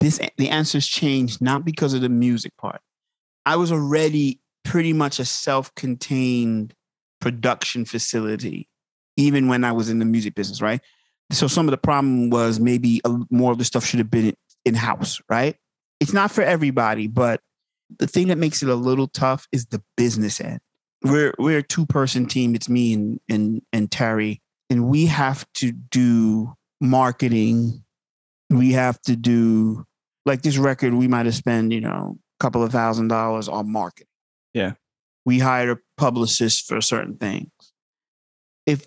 This 0.00 0.18
the 0.38 0.48
answers 0.48 0.86
changed 0.86 1.42
not 1.42 1.66
because 1.66 1.92
of 1.92 2.00
the 2.00 2.08
music 2.08 2.56
part. 2.56 2.80
I 3.44 3.56
was 3.56 3.70
already 3.70 4.40
pretty 4.64 4.94
much 4.94 5.18
a 5.18 5.26
self-contained 5.26 6.72
production 7.20 7.84
facility, 7.84 8.68
even 9.18 9.48
when 9.48 9.64
I 9.64 9.72
was 9.72 9.90
in 9.90 9.98
the 9.98 10.06
music 10.06 10.34
business, 10.34 10.62
right? 10.62 10.80
So 11.30 11.46
some 11.46 11.66
of 11.66 11.72
the 11.72 11.78
problem 11.78 12.30
was 12.30 12.58
maybe 12.58 13.02
a, 13.04 13.18
more 13.30 13.52
of 13.52 13.58
the 13.58 13.64
stuff 13.64 13.84
should 13.84 13.98
have 13.98 14.10
been 14.10 14.34
in 14.64 14.74
house, 14.74 15.20
right? 15.28 15.56
It's 16.00 16.12
not 16.12 16.30
for 16.30 16.42
everybody, 16.42 17.06
but 17.06 17.40
the 17.98 18.06
thing 18.06 18.28
that 18.28 18.38
makes 18.38 18.62
it 18.62 18.68
a 18.68 18.74
little 18.74 19.08
tough 19.08 19.46
is 19.52 19.66
the 19.66 19.82
business 19.96 20.40
end. 20.40 20.60
We're 21.02 21.34
we're 21.38 21.58
a 21.58 21.62
two 21.62 21.86
person 21.86 22.26
team. 22.26 22.54
It's 22.54 22.68
me 22.68 22.92
and 22.92 23.20
and 23.28 23.62
and 23.72 23.90
Terry, 23.90 24.40
and 24.68 24.88
we 24.88 25.06
have 25.06 25.46
to 25.54 25.72
do 25.72 26.54
marketing. 26.80 27.84
We 28.50 28.72
have 28.72 29.00
to 29.02 29.16
do 29.16 29.84
like 30.26 30.42
this 30.42 30.58
record. 30.58 30.94
We 30.94 31.08
might 31.08 31.26
have 31.26 31.34
spent 31.34 31.72
you 31.72 31.80
know 31.80 32.18
a 32.38 32.42
couple 32.42 32.62
of 32.62 32.70
thousand 32.72 33.08
dollars 33.08 33.48
on 33.48 33.70
marketing. 33.72 34.08
Yeah. 34.52 34.72
we 35.24 35.38
hired 35.38 35.70
a 35.70 35.78
publicist 35.96 36.66
for 36.66 36.80
certain 36.80 37.16
things. 37.16 37.50
If 38.66 38.86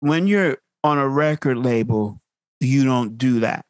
when 0.00 0.26
you're 0.26 0.58
on 0.82 0.98
a 0.98 1.08
record 1.08 1.58
label, 1.58 2.20
you 2.60 2.84
don't 2.84 3.16
do 3.18 3.40
that. 3.40 3.64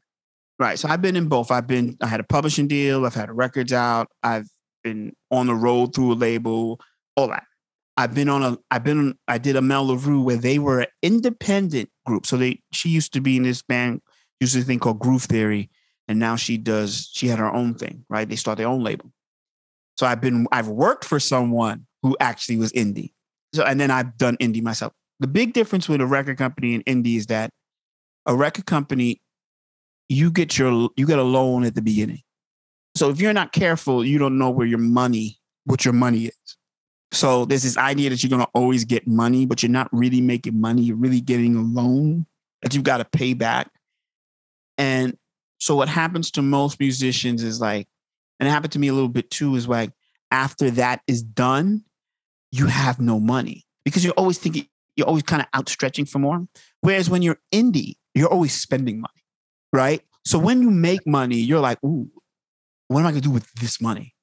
Right. 0.58 0.78
So 0.78 0.88
I've 0.88 1.02
been 1.02 1.16
in 1.16 1.28
both. 1.28 1.50
I've 1.50 1.66
been, 1.66 1.96
I 2.00 2.06
had 2.06 2.20
a 2.20 2.24
publishing 2.24 2.68
deal, 2.68 3.04
I've 3.04 3.14
had 3.14 3.30
records 3.30 3.72
out, 3.72 4.08
I've 4.22 4.46
been 4.84 5.12
on 5.30 5.46
the 5.46 5.54
road 5.54 5.94
through 5.94 6.12
a 6.12 6.14
label, 6.14 6.78
all 7.16 7.28
that. 7.28 7.44
I've 7.96 8.14
been 8.14 8.28
on 8.28 8.42
a, 8.42 8.58
I've 8.70 8.84
been, 8.84 8.98
on, 8.98 9.18
I 9.28 9.38
did 9.38 9.56
Amel 9.56 9.88
Larrieux 9.88 10.24
where 10.24 10.36
they 10.36 10.58
were 10.58 10.80
an 10.80 10.86
independent 11.02 11.90
group. 12.06 12.26
So 12.26 12.36
they, 12.36 12.60
she 12.72 12.90
used 12.90 13.12
to 13.14 13.20
be 13.20 13.36
in 13.36 13.42
this 13.42 13.62
band, 13.62 14.02
used 14.40 14.54
to 14.54 14.62
thing 14.62 14.78
called 14.78 14.98
Groove 14.98 15.24
Theory. 15.24 15.70
And 16.08 16.18
now 16.18 16.36
she 16.36 16.58
does, 16.58 17.10
she 17.12 17.28
had 17.28 17.38
her 17.38 17.52
own 17.52 17.74
thing, 17.74 18.04
right? 18.08 18.28
They 18.28 18.36
start 18.36 18.58
their 18.58 18.68
own 18.68 18.82
label. 18.82 19.12
So 19.96 20.06
I've 20.06 20.20
been, 20.20 20.46
I've 20.52 20.68
worked 20.68 21.04
for 21.04 21.20
someone 21.20 21.86
who 22.02 22.16
actually 22.20 22.56
was 22.56 22.72
indie. 22.72 23.12
So, 23.54 23.64
and 23.64 23.80
then 23.80 23.90
I've 23.90 24.16
done 24.16 24.36
indie 24.38 24.62
myself. 24.62 24.92
The 25.20 25.28
big 25.28 25.52
difference 25.52 25.88
with 25.88 26.00
a 26.00 26.06
record 26.06 26.38
company 26.38 26.74
and 26.74 26.84
indie 26.84 27.16
is 27.16 27.26
that 27.26 27.50
a 28.26 28.34
record 28.34 28.66
company, 28.66 29.21
you 30.08 30.30
get 30.30 30.58
your, 30.58 30.90
you 30.96 31.06
get 31.06 31.18
a 31.18 31.22
loan 31.22 31.64
at 31.64 31.74
the 31.74 31.82
beginning. 31.82 32.22
So 32.94 33.10
if 33.10 33.20
you're 33.20 33.32
not 33.32 33.52
careful, 33.52 34.04
you 34.04 34.18
don't 34.18 34.38
know 34.38 34.50
where 34.50 34.66
your 34.66 34.78
money, 34.78 35.38
what 35.64 35.84
your 35.84 35.94
money 35.94 36.26
is. 36.26 36.56
So 37.12 37.44
there's 37.44 37.62
this 37.62 37.76
idea 37.76 38.10
that 38.10 38.22
you're 38.22 38.38
to 38.38 38.48
always 38.54 38.84
get 38.84 39.06
money, 39.06 39.44
but 39.46 39.62
you're 39.62 39.70
not 39.70 39.88
really 39.92 40.20
making 40.20 40.60
money. 40.60 40.82
You're 40.82 40.96
really 40.96 41.20
getting 41.20 41.56
a 41.56 41.62
loan 41.62 42.26
that 42.62 42.74
you've 42.74 42.84
got 42.84 42.98
to 42.98 43.04
pay 43.04 43.34
back. 43.34 43.70
And 44.78 45.16
so 45.58 45.76
what 45.76 45.88
happens 45.88 46.30
to 46.32 46.42
most 46.42 46.80
musicians 46.80 47.42
is 47.42 47.60
like, 47.60 47.86
and 48.40 48.48
it 48.48 48.50
happened 48.50 48.72
to 48.72 48.78
me 48.78 48.88
a 48.88 48.92
little 48.92 49.08
bit 49.08 49.30
too, 49.30 49.54
is 49.56 49.68
like 49.68 49.92
after 50.30 50.70
that 50.72 51.02
is 51.06 51.22
done, 51.22 51.84
you 52.50 52.66
have 52.66 53.00
no 53.00 53.20
money 53.20 53.64
because 53.84 54.04
you're 54.04 54.14
always 54.14 54.38
thinking, 54.38 54.66
you're 54.96 55.06
always 55.06 55.22
kind 55.22 55.42
of 55.42 55.48
outstretching 55.54 56.06
for 56.06 56.18
more. 56.18 56.46
Whereas 56.80 57.08
when 57.08 57.22
you're 57.22 57.38
indie, 57.52 57.94
you're 58.14 58.28
always 58.28 58.54
spending 58.54 59.00
money, 59.00 59.21
right? 59.72 60.02
So 60.24 60.38
when 60.38 60.62
you 60.62 60.70
make 60.70 61.06
money, 61.06 61.36
you're 61.36 61.60
like, 61.60 61.82
ooh, 61.84 62.08
what 62.88 63.00
am 63.00 63.06
I 63.06 63.10
gonna 63.10 63.20
do 63.20 63.30
with 63.30 63.50
this 63.54 63.80
money? 63.80 64.14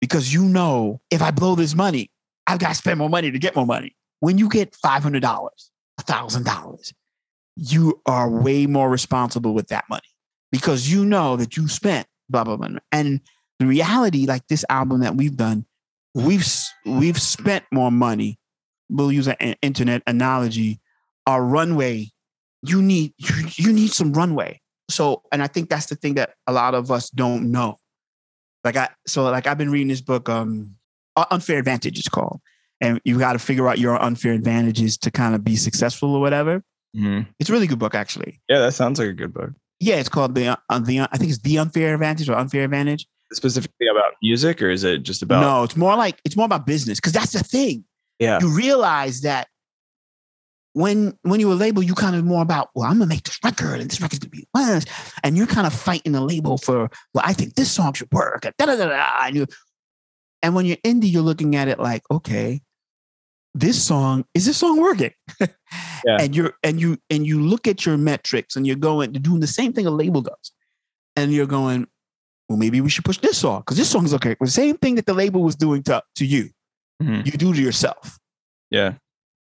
Because 0.00 0.32
you 0.32 0.44
know, 0.44 1.00
if 1.10 1.22
I 1.22 1.30
blow 1.30 1.54
this 1.54 1.74
money, 1.74 2.10
I've 2.46 2.58
got 2.58 2.68
to 2.68 2.74
spend 2.74 2.98
more 2.98 3.08
money 3.08 3.30
to 3.30 3.38
get 3.38 3.54
more 3.54 3.66
money. 3.66 3.96
When 4.20 4.38
you 4.38 4.48
get 4.48 4.76
$500, 4.84 5.20
$1,000, 5.20 6.92
you 7.56 8.00
are 8.06 8.30
way 8.30 8.66
more 8.66 8.90
responsible 8.90 9.54
with 9.54 9.68
that 9.68 9.84
money 9.88 10.02
because 10.50 10.90
you 10.90 11.04
know 11.04 11.36
that 11.36 11.56
you 11.56 11.68
spent 11.68 12.06
blah, 12.28 12.44
blah, 12.44 12.56
blah. 12.56 12.78
And 12.90 13.20
the 13.58 13.66
reality, 13.66 14.26
like 14.26 14.48
this 14.48 14.64
album 14.70 15.00
that 15.00 15.14
we've 15.14 15.36
done, 15.36 15.66
we've, 16.14 16.46
we've 16.84 17.20
spent 17.20 17.64
more 17.70 17.92
money. 17.92 18.38
We'll 18.88 19.12
use 19.12 19.28
an 19.28 19.54
internet 19.62 20.02
analogy. 20.06 20.80
Our 21.26 21.44
runway, 21.44 22.08
you 22.62 22.82
need, 22.82 23.14
you, 23.18 23.34
you 23.56 23.72
need 23.72 23.92
some 23.92 24.12
runway. 24.12 24.60
So, 24.92 25.22
and 25.32 25.42
I 25.42 25.46
think 25.46 25.68
that's 25.70 25.86
the 25.86 25.96
thing 25.96 26.14
that 26.14 26.34
a 26.46 26.52
lot 26.52 26.74
of 26.74 26.90
us 26.90 27.10
don't 27.10 27.50
know. 27.50 27.76
Like 28.64 28.76
I, 28.76 28.88
so 29.06 29.24
like 29.24 29.46
I've 29.46 29.58
been 29.58 29.70
reading 29.70 29.88
this 29.88 30.00
book, 30.00 30.28
um, 30.28 30.76
Unfair 31.16 31.58
Advantage 31.58 31.98
it's 31.98 32.08
called. 32.08 32.40
And 32.80 33.00
you 33.04 33.18
got 33.18 33.34
to 33.34 33.38
figure 33.38 33.68
out 33.68 33.78
your 33.78 34.00
unfair 34.02 34.32
advantages 34.32 34.98
to 34.98 35.10
kind 35.10 35.34
of 35.36 35.44
be 35.44 35.54
successful 35.56 36.14
or 36.14 36.20
whatever. 36.20 36.62
Mhm. 36.96 37.26
It's 37.38 37.48
a 37.48 37.52
really 37.52 37.66
good 37.68 37.78
book, 37.78 37.94
actually. 37.94 38.40
Yeah, 38.48 38.58
that 38.58 38.72
sounds 38.72 38.98
like 38.98 39.08
a 39.08 39.12
good 39.12 39.32
book. 39.32 39.50
Yeah, 39.78 39.96
it's 39.96 40.08
called 40.08 40.34
the 40.34 40.48
uh, 40.68 40.78
the 40.80 41.00
I 41.00 41.16
think 41.16 41.30
it's 41.30 41.40
the 41.40 41.58
unfair 41.58 41.94
advantage 41.94 42.28
or 42.28 42.36
unfair 42.36 42.64
advantage. 42.64 43.06
Specifically 43.32 43.86
about 43.88 44.12
music, 44.22 44.60
or 44.60 44.68
is 44.70 44.84
it 44.84 45.02
just 45.04 45.22
about? 45.22 45.40
no, 45.40 45.62
it's 45.62 45.76
more 45.76 45.96
like 45.96 46.20
it's 46.24 46.36
more 46.36 46.44
about 46.46 46.66
business 46.66 46.98
because 46.98 47.12
that's 47.12 47.32
the 47.32 47.42
thing. 47.42 47.84
Yeah. 48.18 48.38
You 48.40 48.48
realize 48.48 49.22
that 49.22 49.48
when 50.74 51.16
when 51.22 51.40
you 51.40 51.48
were 51.48 51.54
label, 51.54 51.82
you 51.82 51.94
kind 51.94 52.16
of 52.16 52.24
more 52.24 52.42
about 52.42 52.70
well, 52.74 52.88
I'm 52.88 52.98
gonna 52.98 53.06
make 53.06 53.24
this 53.24 53.38
record 53.44 53.80
and 53.80 53.90
this 53.90 54.00
record's 54.00 54.20
gonna 54.20 54.30
be 54.30 54.46
honest, 54.54 54.88
and 55.22 55.36
you're 55.36 55.46
kind 55.46 55.66
of 55.66 55.72
fighting 55.72 56.12
the 56.12 56.20
label 56.20 56.58
for 56.58 56.90
well, 57.14 57.24
I 57.24 57.32
think 57.32 57.54
this 57.54 57.70
song 57.70 57.92
should 57.92 58.10
work. 58.12 58.42
Da, 58.42 58.50
da, 58.66 58.76
da, 58.76 58.86
da, 58.86 59.26
and 59.26 59.36
you 59.36 59.46
and 60.42 60.54
when 60.54 60.66
you're 60.66 60.78
indie, 60.78 61.10
you're 61.12 61.22
looking 61.22 61.56
at 61.56 61.68
it 61.68 61.78
like 61.78 62.02
okay, 62.10 62.62
this 63.54 63.82
song 63.82 64.24
is 64.34 64.46
this 64.46 64.56
song 64.58 64.80
working? 64.80 65.12
Yeah. 66.04 66.16
And 66.20 66.34
you're 66.34 66.54
and 66.64 66.80
you 66.80 66.98
and 67.10 67.24
you 67.24 67.40
look 67.40 67.68
at 67.68 67.86
your 67.86 67.96
metrics 67.96 68.56
and 68.56 68.66
you're 68.66 68.74
going, 68.74 69.14
you're 69.14 69.22
doing 69.22 69.38
the 69.38 69.46
same 69.46 69.72
thing 69.72 69.86
a 69.86 69.90
label 69.90 70.20
does, 70.20 70.50
and 71.14 71.32
you're 71.32 71.46
going, 71.46 71.86
well, 72.48 72.58
maybe 72.58 72.80
we 72.80 72.90
should 72.90 73.04
push 73.04 73.18
this 73.18 73.38
song 73.38 73.60
because 73.60 73.76
this 73.76 73.88
song 73.88 74.04
is 74.04 74.12
okay. 74.14 74.34
The 74.40 74.48
same 74.48 74.76
thing 74.78 74.96
that 74.96 75.06
the 75.06 75.14
label 75.14 75.42
was 75.44 75.54
doing 75.54 75.84
to 75.84 76.02
to 76.16 76.26
you, 76.26 76.50
Mhm. 77.00 77.24
you 77.24 77.32
do 77.32 77.54
to 77.54 77.62
yourself. 77.62 78.18
Yeah. 78.70 78.94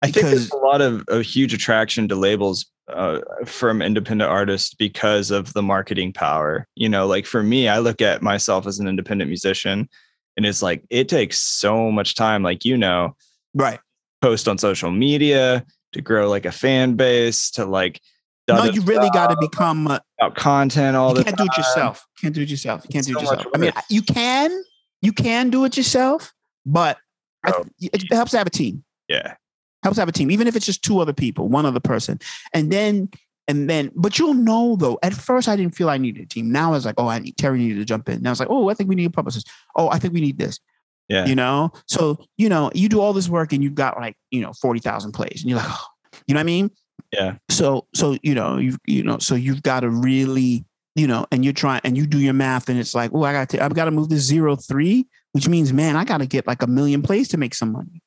I 0.02 0.10
think 0.10 0.26
there's 0.26 0.50
a 0.50 0.56
lot 0.56 0.80
of 0.80 1.04
a 1.08 1.22
huge 1.22 1.52
attraction 1.52 2.08
to 2.08 2.16
labels 2.16 2.66
uh, 2.88 3.20
from 3.44 3.82
independent 3.82 4.30
artists 4.30 4.74
because 4.74 5.30
of 5.30 5.52
the 5.52 5.62
marketing 5.62 6.12
power. 6.12 6.66
You 6.74 6.88
know, 6.88 7.06
like 7.06 7.26
for 7.26 7.42
me, 7.42 7.68
I 7.68 7.78
look 7.78 8.00
at 8.00 8.22
myself 8.22 8.66
as 8.66 8.78
an 8.78 8.88
independent 8.88 9.28
musician 9.28 9.88
and 10.36 10.46
it's 10.46 10.62
like 10.62 10.82
it 10.90 11.08
takes 11.08 11.38
so 11.40 11.90
much 11.90 12.14
time, 12.14 12.42
like 12.42 12.64
you 12.64 12.76
know, 12.76 13.14
Right. 13.54 13.78
post 14.22 14.48
on 14.48 14.58
social 14.58 14.90
media 14.90 15.64
to 15.92 16.00
grow 16.00 16.28
like 16.30 16.46
a 16.46 16.52
fan 16.52 16.94
base 16.94 17.50
to 17.52 17.64
like 17.66 18.00
No, 18.48 18.64
you 18.64 18.80
really 18.82 19.10
got 19.10 19.28
to 19.28 19.36
become. 19.40 19.86
Uh, 19.86 19.98
out 20.22 20.34
content 20.34 20.96
all 20.96 21.10
you 21.10 21.16
the 21.16 21.24
can't 21.24 21.36
do 21.36 21.44
it 21.44 21.56
yourself. 21.56 22.06
Can't 22.20 22.34
do 22.34 22.42
it 22.42 22.48
yourself. 22.50 22.84
You 22.84 22.90
can't 22.90 23.06
do 23.06 23.12
it 23.12 23.14
So 23.26 23.32
yourself. 23.32 23.46
I 23.54 23.58
mean, 23.58 23.72
you 23.88 24.02
can, 24.02 24.62
you 25.02 25.12
can 25.12 25.50
do 25.50 25.64
it 25.64 25.76
yourself, 25.76 26.32
but 26.66 26.98
I, 27.44 27.52
Oh. 27.54 27.64
it 27.80 28.12
helps 28.12 28.30
to 28.32 28.38
have 28.38 28.46
a 28.46 28.50
team. 28.50 28.82
Yeah. 29.08 29.34
Helps 29.82 29.98
have 29.98 30.08
a 30.08 30.12
team, 30.12 30.30
even 30.30 30.46
if 30.46 30.56
it's 30.56 30.66
just 30.66 30.82
two 30.82 31.00
other 31.00 31.12
people, 31.12 31.48
one 31.48 31.66
other 31.66 31.80
person. 31.80 32.18
And 32.52 32.70
then, 32.70 33.08
and 33.48 33.68
then, 33.68 33.90
but 33.94 34.18
you'll 34.18 34.34
know 34.34 34.76
though, 34.76 34.98
at 35.02 35.12
first 35.12 35.48
I 35.48 35.56
didn't 35.56 35.74
feel 35.74 35.90
I 35.90 35.98
needed 35.98 36.22
a 36.22 36.26
team. 36.26 36.52
Now 36.52 36.74
it's 36.74 36.84
like, 36.84 36.94
oh, 36.98 37.08
I 37.08 37.18
need 37.18 37.36
Terry 37.36 37.58
needed 37.58 37.78
to 37.78 37.84
jump 37.84 38.08
in. 38.08 38.22
Now 38.22 38.30
it's 38.30 38.40
like, 38.40 38.50
oh, 38.50 38.68
I 38.68 38.74
think 38.74 38.88
we 38.88 38.94
need 38.94 39.06
a 39.06 39.10
publicist. 39.10 39.50
Oh, 39.76 39.88
I 39.88 39.98
think 39.98 40.14
we 40.14 40.20
need 40.20 40.38
this. 40.38 40.60
Yeah. 41.08 41.26
You 41.26 41.34
know? 41.34 41.72
So, 41.88 42.24
you 42.36 42.48
know, 42.48 42.70
you 42.74 42.88
do 42.88 43.00
all 43.00 43.12
this 43.12 43.28
work 43.28 43.52
and 43.52 43.62
you've 43.62 43.74
got 43.74 43.98
like, 43.98 44.16
you 44.30 44.40
know, 44.40 44.52
40,000 44.52 45.12
plays 45.12 45.40
and 45.40 45.50
you're 45.50 45.58
like, 45.58 45.68
oh, 45.68 45.86
you 46.26 46.34
know 46.34 46.38
what 46.38 46.42
I 46.42 46.44
mean? 46.44 46.70
Yeah. 47.12 47.36
So, 47.48 47.88
so, 47.94 48.16
you 48.22 48.34
know, 48.34 48.58
you, 48.58 48.76
you 48.86 49.02
know, 49.02 49.18
so 49.18 49.34
you've 49.34 49.62
got 49.62 49.80
to 49.80 49.90
really, 49.90 50.64
you 50.94 51.08
know, 51.08 51.26
and 51.32 51.44
you're 51.44 51.52
trying 51.52 51.80
and 51.82 51.96
you 51.96 52.06
do 52.06 52.18
your 52.18 52.34
math 52.34 52.68
and 52.68 52.78
it's 52.78 52.94
like, 52.94 53.10
oh, 53.12 53.24
I 53.24 53.32
got 53.32 53.48
to, 53.50 53.64
I've 53.64 53.74
got 53.74 53.86
to 53.86 53.90
move 53.90 54.10
to 54.10 54.18
zero 54.18 54.54
three, 54.54 55.08
which 55.32 55.48
means, 55.48 55.72
man, 55.72 55.96
I 55.96 56.04
got 56.04 56.18
to 56.18 56.26
get 56.26 56.46
like 56.46 56.62
a 56.62 56.68
million 56.68 57.02
plays 57.02 57.28
to 57.28 57.38
make 57.38 57.54
some 57.54 57.72
money. 57.72 58.02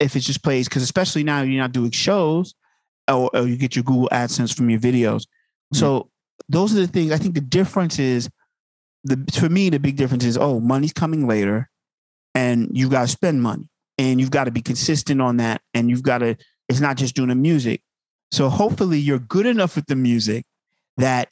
If 0.00 0.16
it's 0.16 0.26
just 0.26 0.42
plays 0.42 0.68
because 0.68 0.82
especially 0.82 1.24
now 1.24 1.42
you're 1.42 1.62
not 1.62 1.72
doing 1.72 1.90
shows 1.90 2.54
or, 3.08 3.30
or 3.34 3.46
you 3.46 3.56
get 3.56 3.76
your 3.76 3.82
google 3.82 4.08
adsense 4.10 4.54
from 4.54 4.70
your 4.70 4.80
videos. 4.80 5.22
Mm-hmm. 5.22 5.78
So 5.78 6.10
those 6.48 6.76
are 6.76 6.80
the 6.80 6.86
things 6.86 7.12
i 7.12 7.16
think 7.16 7.34
the 7.34 7.40
difference 7.40 7.98
is 7.98 8.28
the 9.04 9.16
for 9.38 9.48
me 9.48 9.70
the 9.70 9.78
big 9.78 9.96
difference 9.96 10.24
is 10.24 10.36
oh 10.36 10.58
money's 10.58 10.92
coming 10.92 11.28
later 11.28 11.70
and 12.34 12.68
you 12.72 12.90
got 12.90 13.02
to 13.02 13.08
spend 13.08 13.40
money 13.40 13.68
and 13.98 14.20
you've 14.20 14.30
got 14.30 14.44
to 14.44 14.50
be 14.50 14.60
consistent 14.60 15.20
on 15.20 15.36
that 15.36 15.60
and 15.72 15.88
you've 15.88 16.02
got 16.02 16.18
to 16.18 16.36
it's 16.68 16.80
not 16.80 16.96
just 16.96 17.14
doing 17.14 17.28
the 17.28 17.34
music. 17.34 17.82
So 18.32 18.48
hopefully 18.48 18.98
you're 18.98 19.18
good 19.18 19.46
enough 19.46 19.76
with 19.76 19.86
the 19.86 19.96
music 19.96 20.44
that 20.96 21.28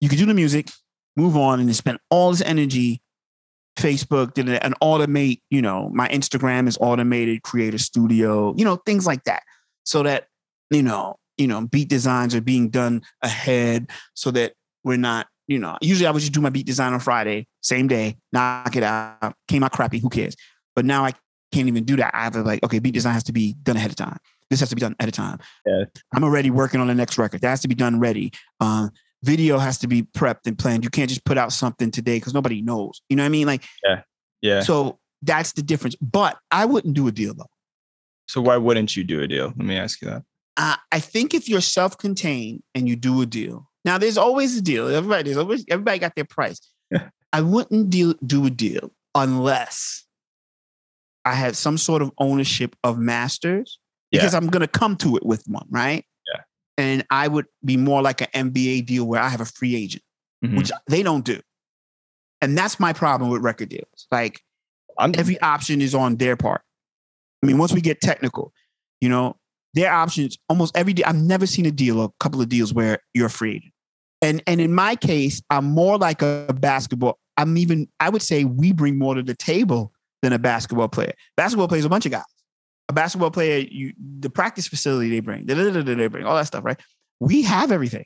you 0.00 0.08
can 0.08 0.18
do 0.18 0.26
the 0.26 0.34
music 0.34 0.70
move 1.16 1.36
on 1.36 1.58
and 1.60 1.68
then 1.68 1.74
spend 1.74 1.98
all 2.10 2.30
this 2.30 2.42
energy 2.42 3.00
Facebook 3.76 4.34
did 4.34 4.48
it 4.48 4.62
and 4.62 4.74
automate, 4.80 5.40
you 5.50 5.62
know, 5.62 5.90
my 5.92 6.08
Instagram 6.08 6.66
is 6.66 6.78
automated, 6.80 7.42
create 7.42 7.74
a 7.74 7.78
studio, 7.78 8.54
you 8.56 8.64
know, 8.64 8.76
things 8.76 9.06
like 9.06 9.24
that. 9.24 9.42
So 9.84 10.02
that, 10.02 10.28
you 10.70 10.82
know, 10.82 11.16
you 11.36 11.46
know, 11.46 11.66
beat 11.66 11.88
designs 11.88 12.34
are 12.34 12.40
being 12.40 12.70
done 12.70 13.02
ahead 13.22 13.90
so 14.14 14.30
that 14.32 14.54
we're 14.84 14.96
not, 14.96 15.26
you 15.46 15.58
know, 15.58 15.76
usually 15.80 16.06
I 16.06 16.10
would 16.10 16.20
just 16.20 16.32
do 16.32 16.40
my 16.40 16.50
beat 16.50 16.66
design 16.66 16.92
on 16.92 17.00
Friday, 17.00 17.46
same 17.60 17.86
day, 17.86 18.16
knock 18.32 18.74
it 18.74 18.82
out, 18.82 19.34
came 19.46 19.62
out 19.62 19.72
crappy, 19.72 19.98
who 19.98 20.08
cares? 20.08 20.34
But 20.74 20.84
now 20.84 21.04
I 21.04 21.12
can't 21.52 21.68
even 21.68 21.84
do 21.84 21.96
that. 21.96 22.14
I 22.14 22.24
have 22.24 22.32
to 22.32 22.42
like, 22.42 22.62
okay, 22.64 22.78
beat 22.78 22.94
design 22.94 23.14
has 23.14 23.24
to 23.24 23.32
be 23.32 23.54
done 23.62 23.76
ahead 23.76 23.90
of 23.90 23.96
time. 23.96 24.18
This 24.50 24.60
has 24.60 24.68
to 24.70 24.76
be 24.76 24.80
done 24.80 24.94
ahead 24.98 25.08
of 25.08 25.14
time. 25.14 25.38
Yeah. 25.66 25.84
I'm 26.14 26.24
already 26.24 26.50
working 26.50 26.80
on 26.80 26.86
the 26.86 26.94
next 26.94 27.18
record. 27.18 27.40
That 27.42 27.50
has 27.50 27.60
to 27.62 27.68
be 27.68 27.74
done 27.74 28.00
ready. 28.00 28.32
Um, 28.60 28.90
video 29.22 29.58
has 29.58 29.78
to 29.78 29.88
be 29.88 30.02
prepped 30.02 30.46
and 30.46 30.58
planned. 30.58 30.84
You 30.84 30.90
can't 30.90 31.08
just 31.08 31.24
put 31.24 31.38
out 31.38 31.52
something 31.52 31.90
today 31.90 32.16
because 32.18 32.34
nobody 32.34 32.62
knows. 32.62 33.00
You 33.08 33.16
know 33.16 33.22
what 33.22 33.26
I 33.26 33.30
mean? 33.30 33.46
Like, 33.46 33.64
Yeah. 33.84 34.02
yeah. 34.40 34.60
so 34.60 34.98
that's 35.22 35.52
the 35.52 35.62
difference. 35.62 35.96
But 35.96 36.38
I 36.50 36.64
wouldn't 36.64 36.94
do 36.94 37.06
a 37.08 37.12
deal 37.12 37.34
though. 37.34 37.50
So 38.28 38.40
why 38.40 38.56
wouldn't 38.56 38.96
you 38.96 39.04
do 39.04 39.20
a 39.22 39.28
deal? 39.28 39.46
Let 39.46 39.58
me 39.58 39.76
ask 39.76 40.02
you 40.02 40.08
that. 40.08 40.22
Uh, 40.56 40.76
I 40.90 41.00
think 41.00 41.34
if 41.34 41.48
you're 41.48 41.60
self-contained 41.60 42.62
and 42.74 42.88
you 42.88 42.96
do 42.96 43.20
a 43.20 43.26
deal, 43.26 43.68
now 43.84 43.98
there's 43.98 44.18
always 44.18 44.56
a 44.56 44.62
deal. 44.62 44.88
Everybody, 44.88 45.24
there's 45.24 45.36
always 45.36 45.64
everybody 45.68 45.98
got 45.98 46.14
their 46.16 46.24
price. 46.24 46.60
Yeah. 46.90 47.08
I 47.32 47.40
wouldn't 47.42 47.90
deal 47.90 48.14
do 48.24 48.46
a 48.46 48.50
deal 48.50 48.90
unless 49.14 50.04
I 51.24 51.34
had 51.34 51.56
some 51.56 51.76
sort 51.78 52.02
of 52.02 52.10
ownership 52.18 52.76
of 52.84 52.98
masters 52.98 53.78
because 54.12 54.34
I'm 54.34 54.46
going 54.48 54.60
to 54.62 54.68
come 54.68 54.96
to 54.98 55.16
it 55.16 55.26
with 55.26 55.42
one, 55.46 55.66
right? 55.68 56.04
And 56.78 57.04
I 57.10 57.28
would 57.28 57.46
be 57.64 57.76
more 57.76 58.02
like 58.02 58.20
an 58.20 58.28
NBA 58.52 58.86
deal 58.86 59.06
where 59.06 59.20
I 59.20 59.28
have 59.28 59.40
a 59.40 59.46
free 59.46 59.74
agent, 59.74 60.02
Mhm. 60.44 60.56
which 60.58 60.70
they 60.88 61.02
don't 61.02 61.24
do. 61.24 61.40
And 62.42 62.56
that's 62.56 62.78
my 62.78 62.92
problem 62.92 63.30
with 63.30 63.42
record 63.42 63.70
deals. 63.70 64.06
Like 64.10 64.42
I'm 64.98 65.12
every 65.16 65.40
option 65.40 65.80
is 65.80 65.94
on 65.94 66.16
their 66.16 66.36
part. 66.36 66.62
I 67.42 67.46
mean, 67.46 67.58
once 67.58 67.72
we 67.72 67.80
get 67.80 68.00
technical, 68.00 68.52
you 69.00 69.08
know, 69.08 69.36
their 69.74 69.92
options 69.92 70.38
almost 70.48 70.76
every 70.76 70.92
day. 70.94 71.02
I've 71.04 71.16
never 71.16 71.46
seen 71.46 71.66
a 71.66 71.70
deal, 71.70 72.02
a 72.02 72.10
couple 72.18 72.40
of 72.40 72.48
deals 72.48 72.72
where 72.72 72.98
you're 73.14 73.28
free. 73.28 73.56
agent. 73.56 73.72
And 74.22 74.42
and 74.46 74.60
in 74.60 74.72
my 74.74 74.96
case, 74.96 75.42
I'm 75.50 75.66
more 75.66 75.98
like 75.98 76.22
a 76.22 76.54
basketball. 76.58 77.18
I'm 77.36 77.58
even, 77.58 77.86
I 78.00 78.08
would 78.08 78.22
say 78.22 78.44
we 78.44 78.72
bring 78.72 78.98
more 78.98 79.14
to 79.14 79.22
the 79.22 79.34
table 79.34 79.92
than 80.22 80.32
a 80.32 80.38
basketball 80.38 80.88
player. 80.88 81.12
Basketball 81.36 81.68
plays 81.68 81.84
a 81.84 81.88
bunch 81.90 82.06
of 82.06 82.12
guys. 82.12 82.24
A 82.88 82.92
basketball 82.92 83.30
player, 83.30 83.66
you 83.70 83.92
the 83.98 84.30
practice 84.30 84.68
facility 84.68 85.10
they 85.10 85.20
bring, 85.20 85.46
they 85.46 86.06
bring 86.08 86.24
all 86.24 86.36
that 86.36 86.46
stuff, 86.46 86.64
right? 86.64 86.80
We 87.18 87.42
have 87.42 87.72
everything, 87.72 88.04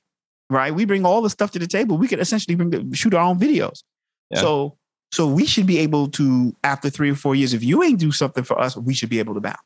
right? 0.48 0.74
We 0.74 0.84
bring 0.86 1.04
all 1.04 1.20
the 1.20 1.30
stuff 1.30 1.50
to 1.52 1.58
the 1.58 1.66
table. 1.66 1.98
We 1.98 2.08
could 2.08 2.20
essentially 2.20 2.54
bring 2.54 2.70
the, 2.70 2.96
shoot 2.96 3.12
our 3.12 3.24
own 3.24 3.38
videos. 3.38 3.82
Yeah. 4.30 4.40
So 4.40 4.76
so 5.12 5.26
we 5.26 5.44
should 5.44 5.66
be 5.66 5.78
able 5.78 6.08
to, 6.12 6.54
after 6.62 6.88
three 6.88 7.10
or 7.10 7.16
four 7.16 7.34
years, 7.34 7.52
if 7.52 7.64
you 7.64 7.82
ain't 7.82 7.98
do 7.98 8.12
something 8.12 8.44
for 8.44 8.60
us, 8.60 8.76
we 8.76 8.94
should 8.94 9.10
be 9.10 9.18
able 9.18 9.34
to 9.34 9.40
bounce. 9.40 9.58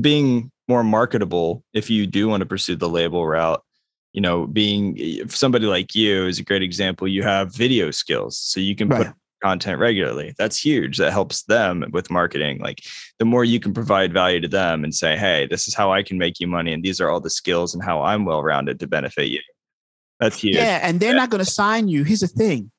being 0.00 0.50
more 0.68 0.84
marketable 0.84 1.64
if 1.74 1.90
you 1.90 2.06
do 2.06 2.28
want 2.28 2.40
to 2.40 2.46
pursue 2.46 2.76
the 2.76 2.88
label 2.88 3.26
route 3.26 3.62
you 4.12 4.20
know 4.20 4.46
being 4.46 4.94
if 4.98 5.36
somebody 5.36 5.66
like 5.66 5.94
you 5.94 6.26
is 6.26 6.38
a 6.38 6.42
great 6.42 6.62
example 6.62 7.06
you 7.06 7.22
have 7.22 7.54
video 7.54 7.90
skills 7.90 8.38
so 8.38 8.58
you 8.60 8.74
can 8.74 8.88
put 8.88 9.06
Right. 9.06 9.14
Content 9.42 9.78
regularly 9.78 10.34
that's 10.38 10.58
huge 10.64 10.96
that 10.96 11.12
helps 11.12 11.42
them 11.44 11.84
with 11.92 12.10
marketing 12.10 12.58
like 12.58 12.82
the 13.18 13.24
more 13.24 13.44
you 13.44 13.60
can 13.60 13.74
provide 13.74 14.12
value 14.12 14.40
to 14.40 14.48
them 14.48 14.82
and 14.82 14.94
say 14.94 15.16
hey 15.16 15.46
this 15.50 15.68
is 15.68 15.74
how 15.74 15.92
i 15.92 16.02
can 16.02 16.16
make 16.16 16.40
you 16.40 16.46
money 16.46 16.72
and 16.72 16.82
these 16.82 17.00
are 17.00 17.10
all 17.10 17.20
the 17.20 17.30
skills 17.30 17.74
and 17.74 17.84
how 17.84 18.02
i'm 18.02 18.24
well 18.24 18.42
rounded 18.42 18.80
to 18.80 18.86
benefit 18.86 19.28
you 19.28 19.40
that's 20.20 20.38
huge 20.38 20.56
Yeah, 20.56 20.80
and 20.82 20.98
they're 20.98 21.14
not 21.14 21.30
going 21.30 21.44
to 21.44 21.50
sign 21.50 21.88
you. 21.88 22.04
Here's 22.04 22.20
the 22.20 22.26
thing: 22.28 22.70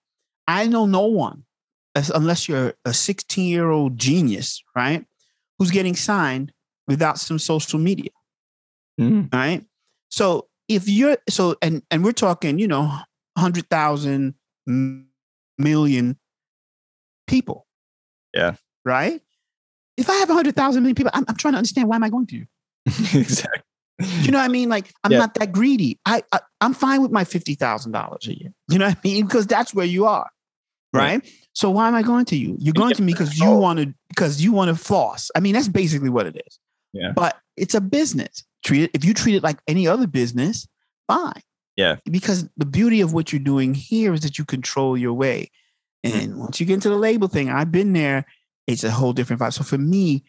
I 0.48 0.66
know 0.68 0.86
no 0.86 1.06
one, 1.06 1.44
unless 1.96 2.48
you're 2.50 2.74
a 2.86 2.94
16 2.94 3.48
year 3.48 3.70
old 3.70 3.98
genius, 3.98 4.64
right, 4.76 5.06
who's 5.60 5.72
getting 5.72 5.96
signed 5.96 6.52
without 6.88 7.20
some 7.20 7.40
social 7.40 7.80
media. 7.80 8.10
Mhm. 9.00 9.32
right? 9.32 9.64
So 10.10 10.48
if 10.68 10.90
you're 10.90 11.18
so, 11.30 11.56
and 11.62 11.84
and 11.92 12.04
we're 12.04 12.12
talking, 12.12 12.58
you 12.58 12.68
know, 12.68 12.92
hundred 13.38 13.70
thousand 13.70 14.34
million 15.58 16.18
people. 17.28 17.66
Yeah. 18.34 18.56
Right. 18.86 19.22
If 19.98 20.10
I 20.10 20.14
have 20.16 20.30
hundred 20.30 20.56
thousand 20.56 20.84
million 20.84 20.96
people, 20.96 21.12
I'm, 21.14 21.26
I'm 21.28 21.36
trying 21.36 21.54
to 21.54 21.58
understand 21.58 21.88
why 21.90 21.96
am 21.96 22.04
I 22.04 22.10
going 22.10 22.28
to 22.28 22.36
you? 22.38 22.46
exactly 23.20 23.62
You 24.00 24.32
know 24.32 24.38
what 24.38 24.46
I 24.46 24.48
mean? 24.48 24.70
Like 24.70 24.94
I'm 25.04 25.12
Yeah. 25.12 25.20
not 25.20 25.34
that 25.36 25.52
greedy. 25.52 26.00
I, 26.06 26.24
I 26.32 26.40
I'm 26.62 26.74
fine 26.74 27.02
with 27.02 27.12
my 27.12 27.24
fifty 27.24 27.56
thousand 27.56 27.92
dollars 27.94 28.28
a 28.28 28.38
year. 28.38 28.54
You 28.70 28.80
know 28.80 28.88
what 28.88 28.98
I 28.98 29.02
mean? 29.04 29.26
Because 29.26 29.48
that's 29.48 29.74
where 29.74 29.86
you 29.86 30.06
are, 30.06 30.30
Yeah. 30.94 31.00
right? 31.00 31.30
So 31.54 31.72
why 31.72 31.88
am 31.88 31.96
I 31.96 32.04
going 32.04 32.26
to 32.26 32.38
you? 32.38 32.56
You're 32.60 32.74
going 32.74 32.94
to 32.94 33.02
me 33.02 33.14
because 33.14 33.40
you 33.40 33.52
want 33.52 33.80
to 33.80 33.94
because 34.10 34.42
you 34.44 34.52
want 34.52 34.70
to 34.70 34.76
floss. 34.84 35.32
I 35.36 35.40
mean, 35.40 35.54
that's 35.54 35.68
basically 35.68 36.10
what 36.10 36.28
it 36.28 36.36
is. 36.48 36.60
Yeah. 36.94 37.12
But 37.16 37.38
it's 37.56 37.74
a 37.74 37.82
business. 37.82 38.44
Treat 38.64 38.84
it 38.84 38.92
if 38.94 39.04
you 39.04 39.14
treat 39.14 39.36
it 39.36 39.44
like 39.44 39.58
any 39.68 39.88
other 39.88 40.06
business, 40.08 40.68
fine. 41.08 41.42
Yeah. 41.76 41.98
Because 42.06 42.48
the 42.58 42.66
beauty 42.66 43.02
of 43.02 43.14
what 43.14 43.32
you're 43.34 43.40
doing 43.40 43.74
here 43.74 44.14
is 44.14 44.22
that 44.22 44.38
you 44.38 44.46
control 44.46 44.96
your 44.98 45.14
way. 45.14 45.50
And 46.04 46.40
once 46.40 46.60
you 46.60 46.66
get 46.66 46.76
into 46.76 46.90
the 46.90 46.96
label 46.96 47.28
thing, 47.28 47.50
I've 47.50 47.72
been 47.72 47.94
there. 47.94 48.26
It's 48.66 48.84
a 48.84 48.92
whole 48.92 49.14
different 49.14 49.42
vibe. 49.42 49.54
So 49.54 49.64
for 49.64 49.78
me, 49.78 50.24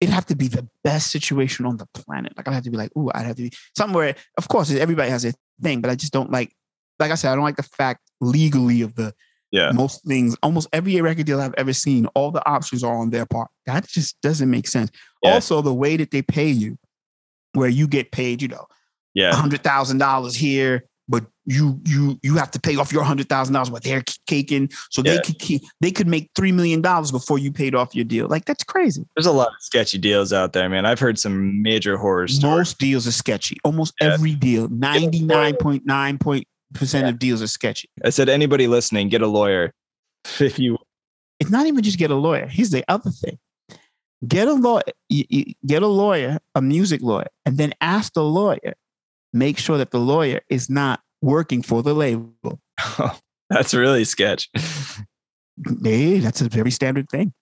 it'd 0.00 0.14
have 0.14 0.26
to 0.26 0.36
be 0.36 0.48
the 0.48 0.68
best 0.82 1.10
situation 1.10 1.66
on 1.66 1.76
the 1.76 1.86
planet. 1.94 2.32
Like 2.36 2.48
I'd 2.48 2.54
have 2.54 2.64
to 2.64 2.70
be 2.70 2.76
like, 2.76 2.94
ooh, 2.96 3.10
I'd 3.14 3.26
have 3.26 3.36
to 3.36 3.42
be 3.42 3.52
somewhere. 3.76 4.16
Of 4.36 4.48
course, 4.48 4.70
everybody 4.70 5.10
has 5.10 5.22
their 5.22 5.32
thing, 5.62 5.80
but 5.80 5.90
I 5.90 5.94
just 5.94 6.12
don't 6.12 6.30
like. 6.30 6.54
Like 6.98 7.10
I 7.10 7.16
said, 7.16 7.32
I 7.32 7.34
don't 7.34 7.44
like 7.44 7.56
the 7.56 7.62
fact 7.64 8.02
legally 8.20 8.82
of 8.82 8.94
the 8.94 9.14
yeah 9.50 9.72
most 9.72 10.04
things. 10.04 10.36
Almost 10.42 10.68
every 10.72 11.00
record 11.00 11.26
deal 11.26 11.40
I've 11.40 11.54
ever 11.54 11.72
seen, 11.72 12.06
all 12.14 12.30
the 12.30 12.46
options 12.48 12.84
are 12.84 12.96
on 12.96 13.10
their 13.10 13.26
part. 13.26 13.50
That 13.66 13.88
just 13.88 14.20
doesn't 14.20 14.50
make 14.50 14.68
sense. 14.68 14.90
Yeah. 15.22 15.32
Also, 15.32 15.60
the 15.62 15.74
way 15.74 15.96
that 15.96 16.10
they 16.10 16.22
pay 16.22 16.48
you, 16.48 16.78
where 17.52 17.68
you 17.68 17.88
get 17.88 18.12
paid, 18.12 18.42
you 18.42 18.48
know, 18.48 18.66
yeah 19.14 19.34
hundred 19.34 19.62
thousand 19.62 19.98
dollars 19.98 20.34
here, 20.34 20.84
you 21.46 21.80
you 21.86 22.18
you 22.22 22.36
have 22.36 22.50
to 22.52 22.60
pay 22.60 22.76
off 22.76 22.92
your 22.92 23.02
hundred 23.04 23.28
thousand 23.28 23.52
dollars 23.54 23.70
what 23.70 23.82
they're 23.82 24.02
caking, 24.26 24.70
so 24.90 25.02
Yeah. 25.04 25.12
they 25.14 25.18
could 25.20 25.38
keep, 25.38 25.62
they 25.80 25.90
could 25.90 26.06
make 26.06 26.30
three 26.34 26.52
million 26.52 26.80
dollars 26.80 27.10
before 27.12 27.38
you 27.38 27.52
paid 27.52 27.74
off 27.74 27.94
your 27.94 28.04
deal. 28.04 28.28
Like 28.28 28.44
that's 28.46 28.64
crazy. 28.64 29.04
There's 29.16 29.26
a 29.26 29.32
lot 29.32 29.48
of 29.48 29.54
sketchy 29.60 29.98
deals 29.98 30.32
out 30.32 30.52
there, 30.54 30.68
man. 30.68 30.86
I've 30.86 30.98
heard 31.00 31.18
some 31.18 31.62
major 31.62 31.96
horror 31.96 32.28
stories. 32.28 32.56
Most 32.58 32.78
deals 32.78 33.06
are 33.06 33.12
sketchy. 33.12 33.58
Almost 33.64 33.94
Yeah. 34.00 34.12
every 34.14 34.34
deal, 34.34 34.68
ninety 34.68 35.20
nine 35.22 35.56
point 35.56 35.84
nine 35.84 36.18
point 36.18 36.46
percent 36.72 37.08
of 37.08 37.18
deals 37.18 37.42
are 37.42 37.46
sketchy. 37.46 37.88
I 38.04 38.10
said, 38.10 38.28
anybody 38.28 38.66
listening, 38.66 39.08
get 39.08 39.22
a 39.22 39.28
lawyer. 39.28 39.72
If 40.40 40.58
you, 40.58 40.78
It's 41.40 41.50
not 41.50 41.66
even 41.66 41.82
just 41.82 41.98
get 41.98 42.10
a 42.10 42.14
lawyer. 42.16 42.46
Here's 42.46 42.70
the 42.70 42.82
other 42.88 43.10
thing: 43.10 43.38
get 44.26 44.48
a 44.48 44.54
lawyer, 44.54 44.82
get 45.66 45.82
a 45.82 45.86
lawyer, 45.86 46.38
a 46.54 46.62
music 46.62 47.02
lawyer, 47.02 47.28
and 47.44 47.58
then 47.58 47.74
ask 47.82 48.14
the 48.14 48.24
lawyer. 48.24 48.74
Make 49.34 49.58
sure 49.58 49.76
that 49.78 49.90
the 49.90 49.98
lawyer 49.98 50.40
is 50.48 50.70
not 50.70 51.00
working 51.24 51.62
for 51.62 51.82
the 51.82 51.94
label. 51.94 52.60
that's 53.50 53.74
really 53.74 54.04
sketch. 54.04 54.50
Hey, 55.82 56.18
that's 56.18 56.40
a 56.40 56.48
very 56.48 56.70
standard 56.70 57.08
thing. 57.08 57.32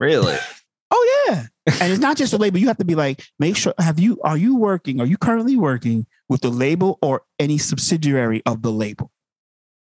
really? 0.00 0.36
Oh 0.88 1.24
yeah. 1.28 1.46
And 1.80 1.90
it's 1.92 2.00
not 2.00 2.16
just 2.16 2.32
a 2.32 2.38
label. 2.38 2.58
You 2.60 2.68
have 2.68 2.76
to 2.78 2.84
be 2.84 2.94
like, 2.94 3.20
make 3.40 3.56
sure 3.56 3.74
have 3.80 3.98
you 3.98 4.20
are 4.22 4.36
you 4.36 4.54
working? 4.54 5.00
Are 5.00 5.04
you 5.06 5.16
currently 5.16 5.56
working 5.56 6.06
with 6.28 6.42
the 6.42 6.48
label 6.48 6.96
or 7.02 7.22
any 7.40 7.58
subsidiary 7.58 8.40
of 8.46 8.62
the 8.62 8.70
label? 8.70 9.10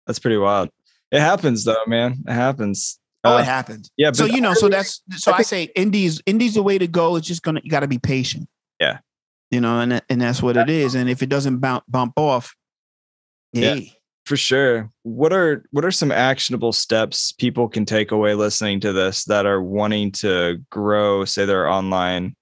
That's 0.08 0.18
pretty 0.18 0.38
wild. 0.38 0.70
It 1.12 1.20
happens 1.20 1.64
though, 1.64 1.84
man. 1.86 2.24
It 2.26 2.32
happens. 2.32 2.98
Oh, 3.22 3.36
Uh, 3.36 3.38
it 3.38 3.44
happens. 3.44 3.92
yeah, 3.96 4.10
So 4.10 4.24
you 4.24 4.40
know, 4.40 4.54
so 4.54 4.68
that's 4.68 5.00
so 5.16 5.30
I 5.30 5.36
I, 5.36 5.42
say 5.42 5.70
indies, 5.76 6.20
indies 6.26 6.54
the 6.54 6.64
way 6.64 6.78
to 6.78 6.88
go. 6.88 7.14
It's 7.14 7.28
just 7.28 7.42
gonna 7.44 7.60
you 7.62 7.70
gotta 7.70 7.86
be 7.86 7.98
patient. 7.98 8.48
Yeah. 8.80 8.98
You 9.52 9.60
know, 9.60 9.78
and 9.78 10.02
and 10.10 10.20
that's 10.20 10.42
what 10.42 10.56
it 10.56 10.68
is. 10.68 10.96
And 10.96 11.08
if 11.08 11.22
it 11.22 11.28
doesn't 11.28 11.58
bump 11.58 11.84
bump 11.86 12.14
off, 12.16 12.56
Yeah. 13.52 13.74
hey, 13.74 13.92
for 14.26 14.36
sure. 14.36 14.90
What 15.02 15.32
are 15.32 15.64
what 15.70 15.84
are 15.84 15.90
some 15.90 16.12
actionable 16.12 16.72
steps 16.72 17.32
people 17.32 17.68
can 17.68 17.84
take 17.84 18.10
away 18.10 18.34
listening 18.34 18.80
to 18.80 18.92
this 18.92 19.24
that 19.24 19.46
are 19.46 19.62
wanting 19.62 20.12
to 20.12 20.58
grow, 20.70 21.24
say 21.24 21.44
their 21.44 21.68
online 21.68 22.34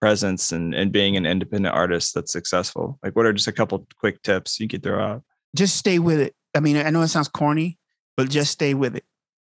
presence 0.00 0.52
and, 0.52 0.74
and 0.74 0.92
being 0.92 1.16
an 1.16 1.26
independent 1.26 1.74
artist 1.74 2.14
that's 2.14 2.32
successful? 2.32 2.98
Like 3.02 3.16
what 3.16 3.26
are 3.26 3.32
just 3.32 3.48
a 3.48 3.52
couple 3.52 3.86
quick 3.98 4.22
tips 4.22 4.60
you 4.60 4.68
could 4.68 4.82
throw 4.82 5.02
out? 5.02 5.22
just 5.54 5.76
stay 5.76 5.98
with 5.98 6.20
it. 6.20 6.34
I 6.54 6.60
mean, 6.60 6.76
I 6.76 6.90
know 6.90 7.02
it 7.02 7.08
sounds 7.08 7.28
corny, 7.28 7.78
but 8.16 8.28
just 8.30 8.52
stay 8.52 8.74
with 8.74 8.96
it. 8.96 9.04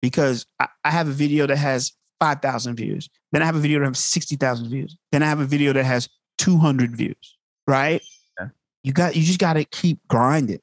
Because 0.03 0.47
I, 0.59 0.69
I 0.85 0.91
have 0.91 1.09
a 1.09 1.13
video 1.13 1.47
that 1.47 1.57
has 1.57 1.93
5,000 2.21 2.77
views. 2.77 3.09
Then 3.33 3.43
I 3.43 3.47
have 3.47 3.57
a 3.57 3.61
video 3.61 3.81
that 3.81 3.87
has 3.87 3.99
60,000 3.99 4.69
views. 4.69 4.97
Then 5.13 5.23
I 5.23 5.27
have 5.27 5.41
a 5.41 5.45
video 5.45 5.73
that 5.73 5.85
has 5.85 6.09
200 6.39 6.97
views, 6.97 7.37
right? 7.67 8.03
Yeah. 8.39 8.49
You 8.83 8.93
got, 8.93 9.15
you 9.15 9.23
just 9.23 9.39
got 9.39 9.55
to 9.55 9.65
keep 9.65 9.99
grinding. 10.09 10.61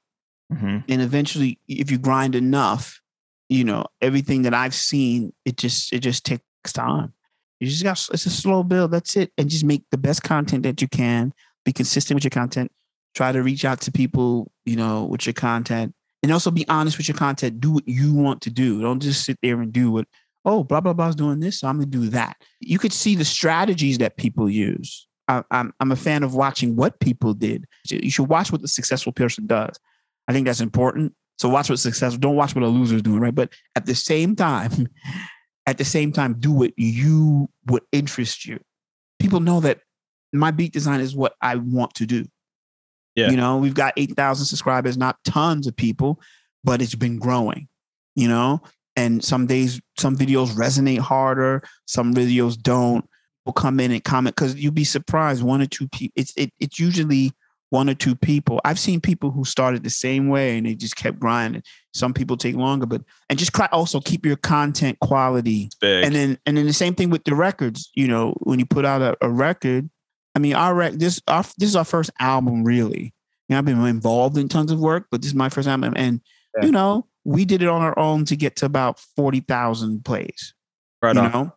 Mm-hmm. 0.53 0.77
And 0.89 1.01
eventually, 1.01 1.59
if 1.67 1.91
you 1.91 1.97
grind 1.97 2.35
enough, 2.35 3.01
you 3.49 3.63
know, 3.63 3.85
everything 4.01 4.43
that 4.43 4.53
I've 4.53 4.75
seen, 4.75 5.33
it 5.45 5.57
just, 5.57 5.93
it 5.93 5.99
just 5.99 6.25
takes 6.25 6.43
time. 6.73 7.13
You 7.59 7.67
just 7.67 7.83
got, 7.83 8.05
it's 8.13 8.25
a 8.25 8.29
slow 8.29 8.63
build. 8.63 8.91
That's 8.91 9.15
it. 9.15 9.31
And 9.37 9.49
just 9.49 9.65
make 9.65 9.83
the 9.91 9.97
best 9.97 10.23
content 10.23 10.63
that 10.63 10.81
you 10.81 10.87
can. 10.87 11.33
Be 11.65 11.73
consistent 11.73 12.15
with 12.15 12.23
your 12.23 12.29
content. 12.29 12.71
Try 13.15 13.31
to 13.31 13.41
reach 13.41 13.65
out 13.65 13.81
to 13.81 13.91
people, 13.91 14.51
you 14.65 14.75
know, 14.75 15.05
with 15.05 15.25
your 15.25 15.33
content 15.33 15.93
and 16.23 16.31
also 16.31 16.51
be 16.51 16.67
honest 16.67 16.97
with 16.97 17.07
your 17.07 17.17
content. 17.17 17.59
Do 17.59 17.71
what 17.71 17.87
you 17.87 18.13
want 18.13 18.41
to 18.43 18.49
do. 18.49 18.81
Don't 18.81 19.01
just 19.01 19.25
sit 19.25 19.37
there 19.41 19.59
and 19.61 19.73
do 19.73 19.91
what, 19.91 20.07
oh, 20.45 20.63
blah, 20.63 20.81
blah, 20.81 20.93
blah 20.93 21.09
is 21.09 21.15
doing 21.15 21.39
this. 21.39 21.59
So 21.59 21.67
I'm 21.67 21.79
to 21.79 21.85
do 21.85 22.09
that. 22.09 22.37
You 22.59 22.79
could 22.79 22.93
see 22.93 23.15
the 23.15 23.25
strategies 23.25 23.97
that 23.97 24.17
people 24.17 24.49
use. 24.49 25.07
I, 25.27 25.43
I'm, 25.51 25.73
I'm 25.79 25.91
a 25.91 25.97
fan 25.97 26.23
of 26.23 26.35
watching 26.35 26.75
what 26.75 26.99
people 26.99 27.33
did. 27.33 27.65
You 27.89 28.11
should 28.11 28.29
watch 28.29 28.51
what 28.51 28.61
the 28.61 28.67
successful 28.67 29.11
person 29.11 29.45
does. 29.45 29.77
I 30.27 30.33
think 30.33 30.45
that's 30.45 30.61
important. 30.61 31.13
So 31.37 31.49
watch 31.49 31.69
what's 31.69 31.81
successful. 31.81 32.19
Don't 32.19 32.35
watch 32.35 32.55
what 32.55 32.63
a 32.63 32.67
loser 32.67 32.95
is 32.95 33.01
doing, 33.01 33.19
right? 33.19 33.35
But 33.35 33.53
at 33.75 33.85
the 33.85 33.95
same 33.95 34.35
time, 34.35 34.87
at 35.65 35.77
the 35.77 35.85
same 35.85 36.11
time, 36.11 36.35
do 36.39 36.51
what 36.51 36.73
you 36.77 37.49
what 37.65 37.83
interests 37.91 38.45
you. 38.45 38.59
People 39.19 39.39
know 39.39 39.59
that 39.59 39.79
my 40.33 40.51
beat 40.51 40.73
design 40.73 40.99
is 40.99 41.15
what 41.15 41.33
I 41.41 41.55
want 41.55 41.93
to 41.95 42.05
do. 42.05 42.25
Yeah. 43.15 43.31
You 43.31 43.37
know, 43.37 43.57
we've 43.57 43.73
got 43.73 43.93
8,000 43.97 44.45
subscribers, 44.45 44.95
not 44.95 45.17
tons 45.23 45.65
of 45.65 45.75
people, 45.75 46.21
but 46.63 46.81
it's 46.81 46.93
been 46.93 47.17
growing, 47.17 47.67
you 48.15 48.27
know? 48.27 48.61
And 48.95 49.23
some 49.23 49.47
days, 49.47 49.81
some 49.97 50.15
videos 50.15 50.49
resonate 50.49 50.99
harder, 50.99 51.63
some 51.85 52.13
videos 52.13 52.59
don't. 52.59 53.07
Will 53.45 53.53
come 53.53 53.79
in 53.79 53.91
and 53.91 54.03
comment 54.03 54.35
because 54.35 54.55
you'll 54.55 54.73
be 54.73 54.83
surprised. 54.83 55.41
One 55.41 55.61
or 55.61 55.67
two 55.67 55.87
people, 55.87 56.11
it's 56.17 56.33
it, 56.35 56.51
it's 56.59 56.79
usually 56.79 57.31
one 57.69 57.89
or 57.89 57.93
two 57.93 58.15
people. 58.15 58.61
I've 58.63 58.79
seen 58.79 59.01
people 59.01 59.31
who 59.31 59.43
started 59.43 59.83
the 59.83 59.89
same 59.89 60.29
way 60.29 60.57
and 60.57 60.65
they 60.65 60.75
just 60.75 60.95
kept 60.95 61.19
grinding. 61.19 61.63
Some 61.93 62.13
people 62.13 62.37
take 62.37 62.55
longer, 62.55 62.85
but 62.85 63.01
and 63.29 63.37
just 63.37 63.51
also 63.71 63.99
keep 63.99 64.25
your 64.25 64.37
content 64.37 64.99
quality. 64.99 65.69
And 66.05 66.15
then 66.15 66.37
and 66.45 66.57
then 66.57 66.65
the 66.65 66.73
same 66.73 66.95
thing 66.95 67.09
with 67.09 67.23
the 67.25 67.35
records. 67.35 67.89
You 67.95 68.07
know, 68.07 68.35
when 68.41 68.59
you 68.59 68.65
put 68.65 68.85
out 68.85 69.01
a, 69.01 69.17
a 69.21 69.29
record, 69.29 69.89
I 70.35 70.39
mean, 70.39 70.53
our 70.53 70.73
rec 70.73 70.93
this 70.93 71.21
our 71.27 71.43
this 71.57 71.69
is 71.69 71.75
our 71.75 71.85
first 71.85 72.11
album, 72.19 72.63
really. 72.63 73.13
You 73.49 73.53
know, 73.53 73.57
I've 73.59 73.65
been 73.65 73.83
involved 73.85 74.37
in 74.37 74.47
tons 74.49 74.71
of 74.71 74.79
work, 74.79 75.07
but 75.11 75.21
this 75.21 75.29
is 75.29 75.35
my 75.35 75.49
first 75.49 75.67
album, 75.67 75.93
and 75.95 76.21
Yeah. 76.57 76.65
you 76.65 76.71
know, 76.71 77.07
we 77.25 77.43
did 77.43 77.61
it 77.61 77.67
on 77.67 77.81
our 77.81 77.97
own 77.99 78.23
to 78.25 78.35
get 78.35 78.55
to 78.57 78.65
about 78.65 78.99
forty 78.99 79.41
thousand 79.41 80.05
plays 80.05 80.53
right 81.01 81.13
you 81.15 81.21
on. 81.21 81.31
know 81.31 81.53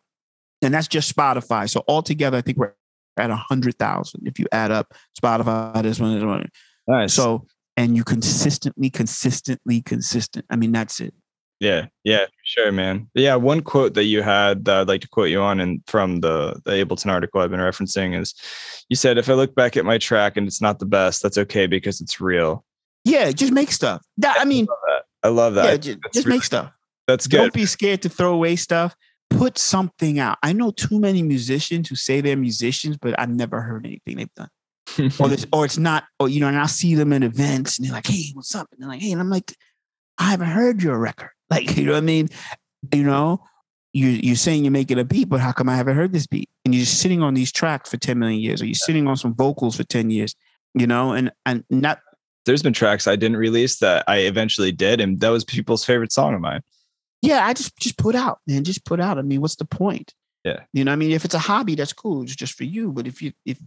and 0.62 0.74
that's 0.74 0.88
just 0.88 1.14
spotify 1.16 1.66
so 1.70 1.82
altogether 1.88 2.36
i 2.36 2.40
think 2.42 2.58
we're 2.58 2.72
at 3.20 3.30
a 3.30 3.36
hundred 3.36 3.76
thousand 3.78 4.26
if 4.26 4.38
you 4.38 4.46
add 4.52 4.70
up 4.70 4.92
spotify 5.20 5.82
this 5.82 6.00
one 6.00 6.14
this 6.14 6.24
one 6.24 6.48
Nice. 6.88 7.14
so 7.14 7.46
and 7.76 7.96
you 7.96 8.02
consistently 8.04 8.90
consistently 8.90 9.80
consistent 9.82 10.44
i 10.50 10.56
mean 10.56 10.72
that's 10.72 11.00
it 11.00 11.14
Yeah, 11.60 11.88
yeah, 12.04 12.24
sure, 12.42 12.72
man. 12.72 13.10
Yeah, 13.14 13.36
one 13.36 13.60
quote 13.60 13.92
that 13.92 14.04
you 14.04 14.22
had 14.22 14.64
that 14.64 14.80
I'd 14.80 14.88
like 14.88 15.02
to 15.02 15.08
quote 15.08 15.28
you 15.28 15.42
on, 15.42 15.60
and 15.60 15.82
from 15.86 16.20
the 16.20 16.58
the 16.64 16.70
Ableton 16.82 17.10
article 17.12 17.42
I've 17.42 17.50
been 17.50 17.60
referencing 17.60 18.18
is, 18.18 18.32
you 18.88 18.96
said, 18.96 19.18
"If 19.18 19.28
I 19.28 19.34
look 19.34 19.54
back 19.54 19.76
at 19.76 19.84
my 19.84 19.98
track 19.98 20.38
and 20.38 20.46
it's 20.48 20.62
not 20.62 20.78
the 20.78 20.86
best, 20.86 21.22
that's 21.22 21.36
okay 21.36 21.66
because 21.66 22.00
it's 22.00 22.18
real." 22.18 22.64
yeah 23.04 23.30
just 23.32 23.50
make 23.52 23.72
stuff 23.72 24.00
that 24.18 24.36
i 24.40 24.44
mean 24.44 24.66
I 25.22 25.28
love 25.28 25.54
that. 25.54 25.64
yeah 25.66 25.76
just, 25.76 25.98
just 26.14 26.26
really- 26.26 26.36
make 26.38 26.44
stuff 26.44 26.70
That's 27.06 27.26
good. 27.26 27.36
don't 27.38 27.52
be 27.52 27.66
scared 27.66 28.00
to 28.02 28.08
throw 28.10 28.32
away 28.34 28.56
stuff 28.56 28.94
put 29.30 29.56
something 29.56 30.18
out 30.18 30.36
i 30.42 30.52
know 30.52 30.70
too 30.70 30.98
many 31.00 31.22
musicians 31.22 31.88
who 31.88 31.96
say 31.96 32.20
they're 32.20 32.36
musicians 32.36 32.96
but 32.98 33.18
i've 33.18 33.30
never 33.30 33.60
heard 33.60 33.86
anything 33.86 34.16
they've 34.16 34.34
done 34.34 34.50
or 35.18 35.28
this, 35.28 35.46
or 35.52 35.64
it's 35.64 35.78
not, 35.78 36.04
or 36.18 36.28
you 36.28 36.40
know, 36.40 36.48
and 36.48 36.58
I'll 36.58 36.68
see 36.68 36.94
them 36.94 37.12
in 37.12 37.22
events 37.22 37.78
and 37.78 37.86
they're 37.86 37.94
like, 37.94 38.06
"Hey, 38.06 38.30
what's 38.34 38.54
up?" 38.54 38.68
And 38.72 38.80
they're 38.80 38.88
like, 38.88 39.00
"Hey," 39.00 39.12
and 39.12 39.20
I'm 39.20 39.30
like, 39.30 39.56
"I 40.18 40.30
haven't 40.30 40.48
heard 40.48 40.82
your 40.82 40.98
record." 40.98 41.30
Like, 41.50 41.76
you 41.76 41.84
know 41.84 41.94
what 41.94 41.98
I 41.98 42.02
mean? 42.02 42.28
You 42.94 43.02
know, 43.02 43.42
you 43.92 44.06
you're 44.06 44.36
saying 44.36 44.62
you're 44.62 44.70
making 44.70 45.00
a 45.00 45.04
beat, 45.04 45.28
but 45.28 45.40
how 45.40 45.50
come 45.50 45.68
I 45.68 45.74
haven't 45.74 45.96
heard 45.96 46.12
this 46.12 46.28
beat? 46.28 46.48
And 46.64 46.72
you're 46.72 46.84
just 46.84 47.00
sitting 47.00 47.24
on 47.24 47.34
these 47.34 47.50
tracks 47.50 47.90
for 47.90 47.96
ten 47.96 48.20
million 48.20 48.38
years, 48.38 48.62
or 48.62 48.66
you're 48.66 48.74
sitting 48.76 49.08
on 49.08 49.16
some 49.16 49.34
vocals 49.34 49.76
for 49.76 49.82
ten 49.82 50.10
years, 50.10 50.36
you 50.74 50.86
know, 50.86 51.10
and 51.10 51.32
and 51.46 51.64
not 51.68 51.98
There's 52.46 52.62
been 52.62 52.72
tracks 52.72 53.08
I 53.08 53.16
didn't 53.16 53.38
release 53.38 53.80
that 53.80 54.04
I 54.06 54.18
eventually 54.18 54.70
did, 54.70 55.00
and 55.00 55.18
that 55.18 55.30
was 55.30 55.44
people's 55.44 55.84
favorite 55.84 56.12
song 56.12 56.36
of 56.36 56.40
mine. 56.40 56.62
Yeah, 57.22 57.46
I 57.46 57.52
just 57.52 57.76
just 57.78 57.96
put 57.96 58.14
out, 58.14 58.40
man, 58.46 58.64
just 58.64 58.84
put 58.84 59.00
out. 59.00 59.18
I 59.18 59.22
mean, 59.22 59.40
what's 59.40 59.56
the 59.56 59.64
point? 59.64 60.14
Yeah. 60.44 60.60
You 60.72 60.84
know, 60.84 60.92
I 60.92 60.96
mean, 60.96 61.10
if 61.10 61.24
it's 61.24 61.34
a 61.34 61.38
hobby, 61.38 61.74
that's 61.74 61.92
cool. 61.92 62.22
It's 62.22 62.34
just 62.34 62.54
for 62.54 62.64
you. 62.64 62.92
But 62.92 63.06
if 63.06 63.20
you 63.20 63.32
if 63.44 63.58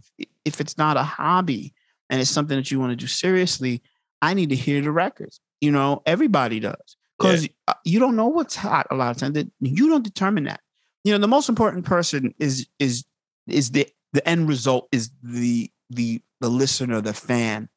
if 0.44 0.60
it's 0.60 0.76
not 0.76 0.96
a 0.96 1.02
hobby 1.02 1.72
and 2.10 2.20
it's 2.20 2.30
something 2.30 2.56
that 2.56 2.70
you 2.70 2.80
want 2.80 2.90
to 2.90 2.96
do 2.96 3.06
seriously, 3.06 3.82
I 4.22 4.34
need 4.34 4.50
to 4.50 4.56
hear 4.56 4.80
the 4.80 4.90
records. 4.90 5.40
You 5.60 5.70
know, 5.70 6.02
everybody 6.04 6.60
does 6.60 6.96
because 7.18 7.48
uh, 7.68 7.74
you 7.84 8.00
don't 8.00 8.16
know 8.16 8.26
what's 8.26 8.56
hot 8.56 8.86
a 8.90 8.96
lot 8.96 9.10
of 9.10 9.16
times. 9.16 9.34
That 9.34 9.50
you 9.60 9.88
don't 9.88 10.04
determine 10.04 10.44
that. 10.44 10.60
You 11.04 11.12
know, 11.12 11.18
the 11.18 11.28
most 11.28 11.48
important 11.48 11.84
person 11.84 12.34
is 12.38 12.66
is 12.78 13.04
is 13.46 13.70
the 13.70 13.88
the 14.12 14.26
end 14.28 14.48
result 14.48 14.88
is 14.90 15.10
the 15.22 15.70
the 15.90 16.20
the 16.40 16.48
listener, 16.48 17.00
the 17.00 17.14
fan. 17.14 17.68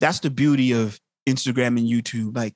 That's 0.00 0.20
the 0.20 0.30
beauty 0.30 0.72
of 0.72 1.00
Instagram 1.28 1.78
and 1.78 1.88
YouTube. 1.88 2.36
Like, 2.36 2.54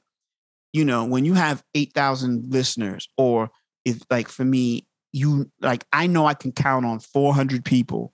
you 0.73 0.85
know, 0.85 1.05
when 1.05 1.25
you 1.25 1.35
have 1.35 1.63
eight 1.75 1.93
thousand 1.95 2.53
listeners, 2.53 3.09
or 3.17 3.51
if 3.85 4.01
like 4.11 4.29
for 4.29 4.45
me, 4.45 4.87
you 5.13 5.51
like 5.61 5.85
I 5.93 6.07
know 6.07 6.27
I 6.27 6.35
can 6.35 6.53
count 6.53 6.85
on 6.85 6.99
four 7.01 7.35
hundred 7.35 7.65
people 7.65 8.13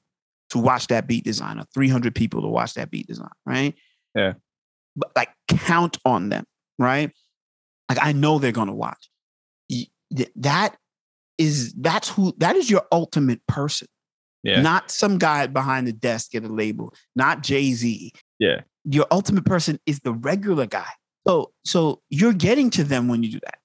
to 0.51 0.59
watch 0.59 0.89
that 0.89 1.07
beat 1.07 1.25
design, 1.25 1.59
or 1.59 1.65
three 1.75 1.89
hundred 1.89 2.15
people 2.15 2.43
to 2.43 2.49
watch 2.49 2.75
that 2.75 2.91
beat 2.91 3.07
design, 3.07 3.31
right? 3.47 3.75
Yeah. 4.15 4.35
But 4.95 5.11
like 5.17 5.31
count 5.49 5.97
on 6.05 6.29
them, 6.29 6.45
right? 6.79 7.11
Like 7.89 7.99
I 8.01 8.13
know 8.13 8.39
they're 8.39 8.53
gonna 8.53 8.75
watch. 8.75 9.09
That 10.37 10.77
is 11.39 11.73
that's 11.73 12.09
who 12.11 12.35
that 12.39 12.57
is 12.57 12.71
your 12.71 12.83
ultimate 12.93 13.41
person. 13.49 13.89
Yeah. 14.45 14.61
Not 14.61 14.91
some 14.91 15.19
guy 15.19 15.47
behind 15.47 15.87
the 15.87 15.93
desk 15.93 16.35
at 16.35 16.45
a 16.45 16.49
label, 16.49 16.93
not 17.17 17.43
Jay-Z. 17.43 18.13
Yeah. 18.39 18.63
Your 18.85 19.07
ultimate 19.11 19.45
person 19.45 19.79
is 19.87 20.01
the 20.01 20.13
regular 20.13 20.67
guy. 20.67 20.89
So 21.27 21.53
so 21.65 22.01
you're 22.11 22.33
getting 22.33 22.71
to 22.71 22.85
them 22.85 23.09
when 23.09 23.23
you 23.23 23.31
do 23.33 23.41
that. 23.45 23.59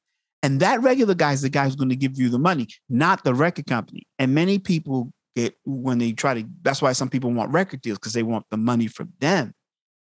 And 0.43 0.59
that 0.59 0.81
regular 0.81 1.15
guy 1.15 1.33
is 1.33 1.41
the 1.41 1.49
guy 1.49 1.65
who's 1.65 1.75
going 1.75 1.89
to 1.89 1.95
give 1.95 2.17
you 2.17 2.29
the 2.29 2.39
money, 2.39 2.67
not 2.89 3.23
the 3.23 3.33
record 3.33 3.65
company. 3.65 4.07
And 4.19 4.33
many 4.35 4.59
people 4.59 5.11
get 5.35 5.55
when 5.65 5.97
they 5.97 6.11
try 6.13 6.33
to 6.35 6.47
that's 6.61 6.81
why 6.81 6.93
some 6.93 7.09
people 7.09 7.31
want 7.31 7.51
record 7.51 7.81
deals 7.81 7.97
because 7.97 8.13
they 8.13 8.23
want 8.23 8.45
the 8.51 8.57
money 8.57 8.87
from 8.87 9.11
them. 9.19 9.53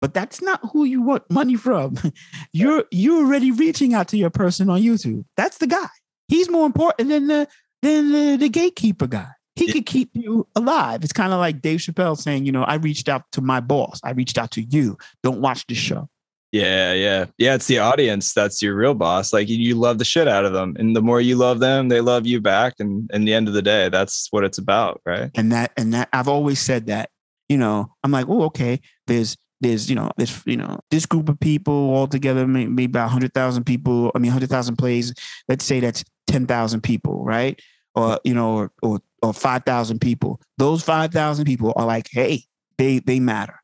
but 0.01 0.15
that's 0.15 0.43
not 0.43 0.61
who 0.73 0.85
you 0.85 1.03
want 1.03 1.23
money 1.31 1.57
from. 1.57 1.97
you're 2.53 2.85
you're 2.91 3.25
already 3.25 3.51
reaching 3.51 3.95
out 3.95 4.09
to 4.09 4.17
your 4.17 4.31
person 4.31 4.71
on 4.71 4.81
YouTube. 4.81 5.25
That's 5.37 5.59
the 5.59 5.67
guy. 5.67 5.89
He's 6.29 6.49
more 6.51 6.67
important 6.67 7.09
than 7.09 7.27
the 7.27 7.49
than 7.83 8.13
the, 8.13 8.37
the 8.37 8.49
gatekeeper 8.49 9.07
guy. 9.09 9.29
He 9.57 9.67
Yeah. 9.67 9.73
could 9.75 9.87
keep 9.87 10.11
you 10.15 10.47
alive. 10.57 11.03
It's 11.05 11.13
kind 11.13 11.33
of 11.33 11.39
like 11.41 11.61
Dave 11.61 11.81
Chappelle 11.81 12.17
saying, 12.17 12.47
you 12.47 12.53
know, 12.53 12.63
I 12.63 12.77
reached 12.77 13.09
out 13.09 13.25
to 13.33 13.41
my 13.43 13.61
boss. 13.61 14.01
I 14.05 14.13
reached 14.13 14.39
out 14.39 14.51
to 14.53 14.63
you. 14.63 14.97
Don't 15.23 15.41
watch 15.41 15.67
this 15.67 15.79
show. 15.79 16.09
Yeah, 16.53 16.93
yeah. 16.93 17.25
Yeah, 17.39 17.55
it's 17.55 17.67
the 17.67 17.79
audience 17.79 18.35
that's 18.35 18.61
your 18.63 18.75
real 18.75 18.93
boss. 18.95 19.33
Like 19.33 19.49
you- 19.49 19.75
love 19.75 19.99
the 19.99 20.05
shit 20.05 20.29
out 20.29 20.45
of 20.45 20.53
them. 20.53 20.77
And 20.79 20.95
the 20.95 21.01
more 21.01 21.21
you 21.21 21.35
love 21.37 21.61
them, 21.61 21.89
they 21.89 22.01
love 22.03 22.27
you 22.27 22.41
back. 22.43 22.75
And 22.79 23.11
in 23.13 23.25
the 23.25 23.33
end 23.33 23.49
of 23.49 23.55
the 23.55 23.63
day, 23.63 23.89
that's 23.89 24.29
what 24.31 24.45
it's 24.45 24.59
about, 24.59 25.01
right? 25.07 25.31
and 25.35 25.51
that 25.53 25.73
and 25.79 25.95
that 25.95 26.09
I've 26.13 26.29
always 26.29 26.61
said 26.61 26.87
that. 26.87 27.09
You 27.49 27.59
know, 27.59 27.93
I'm 28.05 28.11
like, 28.13 28.27
oh, 28.29 28.43
okay. 28.45 28.81
There's 29.07 29.37
there's 29.61 29.89
you 29.89 29.97
know 29.97 30.11
there's 30.17 30.43
you 30.47 30.57
know 30.57 30.79
this 30.91 31.07
group 31.07 31.29
of 31.29 31.39
people 31.41 31.73
all 31.95 32.07
together, 32.07 32.47
may- 32.47 32.67
maybe 32.67 32.85
about 32.91 33.11
hundred 33.11 33.33
thousand 33.35 33.65
people. 33.65 34.13
I 34.15 34.19
mean, 34.19 34.31
hundred 34.31 34.51
thousand 34.51 34.77
plays. 34.77 35.13
Let's 35.49 35.65
say 35.65 35.81
that's 35.81 36.05
ten 36.27 36.47
thousand 36.47 36.83
people, 36.83 37.25
right? 37.25 37.59
Or 37.95 38.21
you 38.25 38.35
know, 38.35 38.55
or 38.57 38.73
or, 38.83 39.01
or 39.23 39.33
five 39.35 39.65
thousand 39.65 40.01
people. 40.01 40.41
Those 40.59 40.83
five 40.83 41.13
thousand 41.13 41.47
people 41.47 41.73
are 41.77 41.87
like, 41.87 42.09
hey, 42.11 42.45
they 42.79 42.99
they 43.01 43.21
matter, 43.21 43.59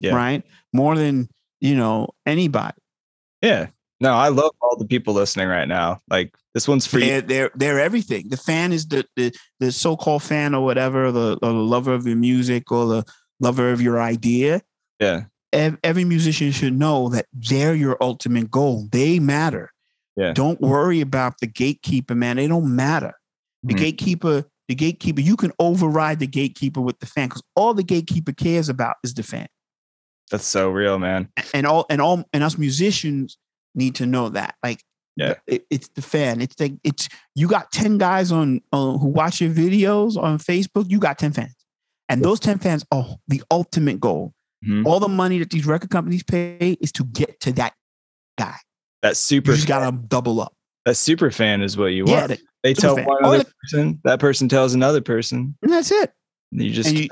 Yeah. 0.00 0.14
right? 0.14 0.44
More 0.72 0.96
than 0.96 1.28
you 1.62 1.74
know 1.74 2.08
anybody. 2.26 2.76
Yeah. 3.40 3.68
No, 4.00 4.14
I 4.14 4.28
love 4.28 4.50
all 4.60 4.76
the 4.76 4.84
people 4.84 5.14
listening 5.14 5.46
right 5.48 5.68
now. 5.68 6.00
Like 6.10 6.34
this 6.54 6.66
one's 6.66 6.86
for 6.86 6.98
you. 6.98 7.06
They're, 7.06 7.20
they're 7.22 7.50
they're 7.54 7.80
everything. 7.80 8.28
The 8.28 8.36
fan 8.36 8.72
is 8.72 8.86
the 8.88 9.06
the, 9.16 9.32
the 9.60 9.70
so 9.70 9.96
called 9.96 10.24
fan 10.24 10.54
or 10.54 10.64
whatever, 10.64 11.12
the, 11.12 11.38
or 11.40 11.52
the 11.52 11.58
lover 11.74 11.94
of 11.94 12.04
your 12.06 12.16
music 12.16 12.72
or 12.72 12.86
the 12.86 13.04
lover 13.40 13.70
of 13.70 13.80
your 13.80 14.00
idea. 14.02 14.60
Yeah. 15.00 15.22
every 15.52 16.04
musician 16.04 16.50
should 16.52 16.76
know 16.78 17.08
that 17.10 17.26
they're 17.32 17.74
your 17.74 17.96
ultimate 18.00 18.50
goal. 18.50 18.88
They 18.90 19.18
matter. 19.20 19.70
Yeah. 20.16 20.32
Don't 20.32 20.60
worry 20.60 21.00
about 21.00 21.38
the 21.40 21.46
gatekeeper, 21.46 22.14
man. 22.14 22.36
They 22.36 22.48
don't 22.48 22.74
matter. 22.74 23.14
The 23.62 23.74
Mhm. 23.74 23.78
gatekeeper, 23.78 24.44
the 24.68 24.74
gatekeeper, 24.74 25.20
you 25.20 25.36
can 25.36 25.52
override 25.58 26.18
the 26.18 26.26
gatekeeper 26.26 26.80
with 26.80 26.98
the 27.00 27.06
fan 27.06 27.28
because 27.28 27.42
all 27.56 27.72
the 27.74 27.82
gatekeeper 27.84 28.32
cares 28.32 28.68
about 28.68 28.96
is 29.04 29.14
the 29.14 29.22
fan. 29.22 29.46
That's 30.32 30.44
so 30.46 30.70
real, 30.70 30.98
man. 30.98 31.28
And 31.54 31.64
all 31.66 31.86
and 31.88 32.00
all 32.02 32.24
and 32.32 32.42
us 32.42 32.58
musicians 32.58 33.38
need 33.76 33.94
to 33.96 34.06
know 34.06 34.30
that. 34.30 34.56
Like 34.64 34.82
Yeah. 35.16 35.34
it- 35.46 35.66
it's 35.70 35.88
the 35.94 36.02
fan. 36.02 36.40
It's 36.40 36.58
like 36.58 36.72
it's 36.82 37.08
you 37.36 37.46
got 37.46 37.70
10 37.70 37.98
guys 37.98 38.32
on 38.32 38.62
uh, 38.72 38.96
who 38.98 39.08
watch 39.08 39.40
your 39.40 39.52
videos 39.52 40.16
on 40.20 40.38
Facebook, 40.38 40.90
you 40.90 40.98
got 40.98 41.18
10 41.18 41.32
fans. 41.32 41.54
And 42.08 42.24
those 42.24 42.40
10 42.40 42.58
fans 42.58 42.84
are 42.90 43.06
the 43.28 43.42
ultimate 43.50 44.00
goal 44.00 44.32
Mhm. 44.66 44.86
all 44.86 45.00
the 45.00 45.08
money 45.08 45.38
that 45.40 45.50
these 45.50 45.66
record 45.66 45.90
companies 45.90 46.22
pay 46.22 46.76
is 46.80 46.92
to 46.92 47.04
get 47.04 47.38
to 47.40 47.52
that 47.54 47.74
guy. 48.38 48.56
That 49.02 49.16
super 49.16 49.50
You 49.50 49.56
just 49.56 49.68
gotta 49.68 49.94
double 49.96 50.40
up. 50.40 50.54
that 50.86 50.96
super 50.96 51.30
fan 51.30 51.60
is 51.62 51.76
what 51.76 51.86
you 51.86 52.04
Yeah, 52.06 52.26
want. 52.28 52.40
they 52.62 52.72
tell 52.72 52.96
fan. 52.96 53.04
one 53.04 53.24
other 53.24 53.38
the- 53.38 53.52
person, 53.62 54.00
that 54.04 54.18
person 54.20 54.48
tells 54.48 54.72
another 54.72 55.00
person. 55.02 55.56
and 55.62 55.72
that's 55.72 55.90
it. 55.90 56.12
And 56.52 56.62
you 56.62 56.70
just 56.70 56.88
And 56.90 56.98
you-. 57.00 57.08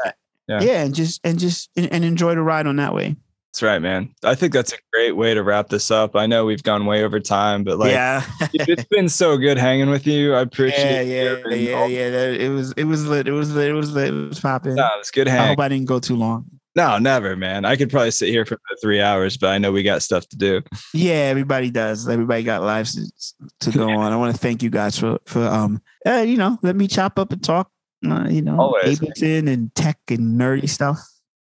Yeah. 0.50 0.60
Yeah. 0.60 0.82
and 0.84 0.94
just 0.94 1.20
and 1.24 1.38
just 1.38 1.70
and, 1.76 1.90
and 1.92 2.04
enjoy 2.04 2.34
the 2.34 2.42
ride 2.42 2.66
on 2.66 2.76
that 2.76 2.94
way. 2.94 3.16
That's 3.52 3.62
right, 3.64 3.80
man. 3.80 4.14
I 4.22 4.36
think 4.36 4.52
that's 4.52 4.72
a 4.72 4.76
great 4.92 5.12
way 5.16 5.34
to 5.34 5.42
wrap 5.42 5.70
this 5.70 5.90
up. 5.90 6.14
I 6.14 6.26
know 6.26 6.44
we've 6.44 6.62
gone 6.62 6.86
way 6.86 7.02
over 7.02 7.18
time, 7.18 7.64
but 7.64 7.78
like 7.78 7.90
yeah, 7.90 8.24
it's 8.52 8.84
been 8.84 9.08
so 9.08 9.36
good 9.36 9.58
hanging 9.58 9.90
with 9.90 10.06
you. 10.06 10.34
I 10.34 10.36
yeah, 10.36 10.42
appreciate 10.42 11.06
yeah, 11.08 11.54
yeah, 11.54 11.72
all- 11.74 11.88
yeah. 11.88 12.26
It 12.28 12.50
was 12.50 12.72
it 12.72 12.84
was 12.84 13.06
lit. 13.06 13.26
It 13.26 13.32
was 13.32 13.52
lit. 13.52 13.70
It 13.70 13.74
was 13.74 13.92
lit. 13.92 14.14
It 14.14 14.28
was 14.28 14.38
popping. 14.38 14.76
No, 14.76 14.88
it's 15.00 15.10
good 15.10 15.26
I 15.26 15.48
hope 15.48 15.58
I 15.58 15.68
didn't 15.68 15.86
go 15.86 15.98
too 15.98 16.14
long. 16.14 16.46
No, 16.76 16.98
never, 16.98 17.34
man. 17.34 17.64
I 17.64 17.74
could 17.74 17.90
probably 17.90 18.12
sit 18.12 18.28
here 18.28 18.44
for 18.46 18.56
three 18.80 19.00
hours, 19.00 19.36
but 19.36 19.48
I 19.48 19.58
know 19.58 19.72
we 19.72 19.82
got 19.82 20.02
stuff 20.02 20.28
to 20.28 20.36
do. 20.36 20.62
Yeah, 20.94 21.14
everybody 21.14 21.72
does. 21.72 22.08
Everybody 22.08 22.44
got 22.44 22.62
lives 22.62 22.94
to, 22.94 23.70
to 23.70 23.76
go 23.76 23.90
on. 23.98 24.12
I 24.12 24.16
want 24.16 24.32
to 24.32 24.40
thank 24.40 24.62
you 24.62 24.70
guys 24.70 24.96
for 24.96 25.18
for 25.26 25.42
um 25.42 25.82
uh, 26.06 26.24
you 26.24 26.36
know 26.36 26.56
let 26.62 26.76
me 26.76 26.86
chop 26.86 27.18
up 27.18 27.32
and 27.32 27.42
talk. 27.42 27.68
Uh, 28.08 28.26
you 28.28 28.42
know, 28.42 28.58
Always. 28.58 28.98
Ableton 29.00 29.48
and 29.52 29.74
tech 29.74 29.98
and 30.08 30.38
nerdy 30.40 30.68
stuff. 30.68 30.98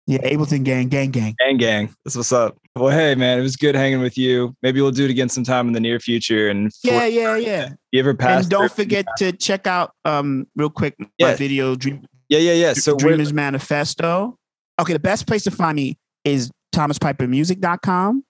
Yeah, 0.07 0.17
Ableton 0.19 0.63
gang, 0.63 0.87
gang, 0.89 1.11
gang. 1.11 1.35
Gang, 1.37 1.57
gang. 1.57 1.93
That's 2.03 2.15
what's 2.15 2.31
up. 2.31 2.57
Well, 2.75 2.89
hey, 2.89 3.13
man, 3.13 3.37
it 3.37 3.41
was 3.43 3.55
good 3.55 3.75
hanging 3.75 4.01
with 4.01 4.17
you. 4.17 4.55
Maybe 4.63 4.81
we'll 4.81 4.89
do 4.89 5.05
it 5.05 5.11
again 5.11 5.29
sometime 5.29 5.67
in 5.67 5.73
the 5.73 5.79
near 5.79 5.99
future. 5.99 6.49
And 6.49 6.71
Yeah, 6.83 7.05
yeah, 7.05 7.35
yeah. 7.35 7.69
you 7.91 7.99
ever 7.99 8.15
pass? 8.15 8.41
and 8.43 8.49
don't 8.49 8.71
forget 8.71 9.05
to 9.17 9.31
check 9.31 9.67
out 9.67 9.91
um 10.05 10.47
real 10.55 10.71
quick 10.71 10.95
my 10.99 11.07
Yeah. 11.19 11.35
video 11.35 11.75
Dream, 11.75 12.03
Yeah, 12.29 12.39
yeah, 12.39 12.53
yeah. 12.53 12.73
So 12.73 12.95
Dreamers 12.97 13.31
Manifesto. 13.33 14.37
Okay, 14.81 14.93
the 14.93 14.99
best 14.99 15.27
place 15.27 15.43
to 15.43 15.51
find 15.51 15.75
me 15.75 15.99
is 16.25 16.49
thomaspipermusic.com. 16.73 18.23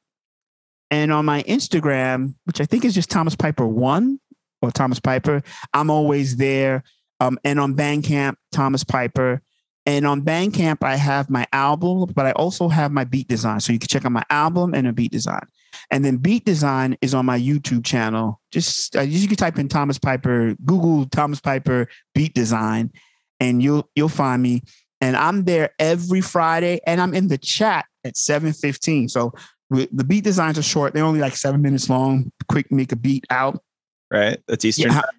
And 0.91 1.11
on 1.13 1.23
my 1.25 1.43
Instagram, 1.43 2.33
which 2.45 2.59
I 2.59 2.65
think 2.65 2.83
is 2.83 2.93
just 2.95 3.09
Thomas 3.11 3.35
Piper 3.35 3.65
one 3.67 4.19
or 4.61 4.71
Thomas 4.71 4.99
Piper, 4.99 5.43
I'm 5.73 5.89
always 5.89 6.37
there. 6.37 6.83
Um, 7.19 7.37
and 7.43 7.59
on 7.59 7.75
Bandcamp, 7.75 8.35
Thomas 8.51 8.83
Piper. 8.83 9.41
And 9.85 10.05
on 10.05 10.21
Bandcamp, 10.21 10.83
I 10.83 10.95
have 10.97 11.29
my 11.29 11.47
album, 11.51 12.11
but 12.13 12.25
I 12.25 12.31
also 12.33 12.67
have 12.67 12.91
my 12.91 13.05
beat 13.05 13.27
design. 13.27 13.59
So 13.59 13.73
you 13.73 13.79
can 13.79 13.87
check 13.87 14.05
out 14.05 14.11
my 14.11 14.23
album 14.29 14.75
and 14.75 14.87
a 14.87 14.93
beat 14.93 15.11
design. 15.11 15.41
And 15.89 16.05
then 16.05 16.17
beat 16.17 16.45
design 16.45 16.95
is 17.01 17.15
on 17.15 17.25
my 17.25 17.39
YouTube 17.39 17.83
channel. 17.85 18.39
Just 18.51 18.95
uh, 18.95 19.01
you 19.01 19.27
can 19.27 19.37
type 19.37 19.57
in 19.57 19.67
Thomas 19.67 19.97
Piper, 19.97 20.55
Google 20.65 21.07
Thomas 21.07 21.39
Piper 21.39 21.87
beat 22.13 22.33
design, 22.35 22.91
and 23.39 23.63
you'll 23.63 23.89
you'll 23.95 24.09
find 24.09 24.43
me. 24.43 24.61
And 25.01 25.15
I'm 25.15 25.45
there 25.45 25.71
every 25.79 26.21
Friday, 26.21 26.81
and 26.85 27.01
I'm 27.01 27.13
in 27.15 27.27
the 27.29 27.37
chat 27.37 27.85
at 28.03 28.15
7:15. 28.15 29.09
So 29.09 29.33
the 29.71 30.03
beat 30.05 30.23
designs 30.23 30.59
are 30.59 30.63
short; 30.63 30.93
they're 30.93 31.05
only 31.05 31.21
like 31.21 31.35
seven 31.35 31.61
minutes 31.63 31.89
long. 31.89 32.31
Quick, 32.49 32.71
make 32.71 32.91
a 32.91 32.95
beat 32.95 33.25
out. 33.31 33.63
right. 34.11 34.37
That's 34.47 34.65
Eastern 34.65 34.91
Yeah, 34.91 35.01
time, 35.01 35.11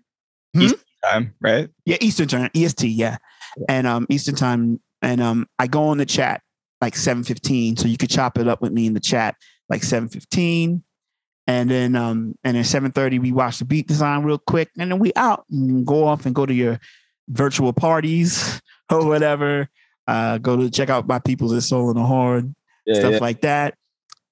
Hmm? 0.55 0.63
Eastern 0.63 0.81
time, 1.05 1.35
right? 1.41 1.69
Yeah, 1.85 1.97
Eastern 2.01 2.29
time, 2.29 2.51
EST, 2.55 2.85
yeah. 2.89 3.19
And 3.69 3.87
um 3.87 4.07
Eastern 4.09 4.35
time. 4.35 4.81
And 5.03 5.21
um 5.21 5.47
I 5.59 5.67
go 5.67 5.85
on 5.85 5.99
the 5.99 6.07
chat 6.07 6.43
like 6.81 6.97
715. 6.97 7.77
So 7.77 7.89
you 7.89 7.97
could 7.97 8.11
chop 8.11 8.39
it 8.39 8.49
up 8.49 8.61
with 8.63 8.73
me 8.73 8.87
in 8.87 8.95
the 8.95 9.01
chat 9.01 9.37
like 9.69 9.83
715. 9.83 10.83
And 11.47 11.71
then 11.71 11.97
um 11.97 12.35
and 12.45 12.57
then 12.57 12.65
730 12.65 13.19
we 13.19 13.33
watch 13.33 13.59
the 13.59 13.65
beat 13.65 13.89
design 13.89 14.23
real 14.23 14.39
quick 14.39 14.71
and 14.79 14.91
then 14.91 14.99
we 14.99 15.13
out 15.17 15.45
and 15.51 15.87
go 15.87 16.07
off 16.07 16.27
and 16.27 16.35
go 16.35 16.47
to 16.47 16.55
your 16.55 16.79
virtual 17.29 17.73
parties 17.73 18.61
or 18.91 19.07
whatever. 19.07 19.69
Uh 20.07 20.39
go 20.39 20.57
to 20.57 20.71
check 20.71 20.91
out 20.91 21.09
my 21.09 21.19
people's 21.19 21.53
at 21.53 21.63
Soul 21.63 21.91
in 21.91 21.97
the 21.97 22.05
Horn, 22.05 22.55
Yeah, 22.87 23.01
stuff 23.01 23.13
yeah. 23.13 23.19
like 23.19 23.41
that. 23.43 23.75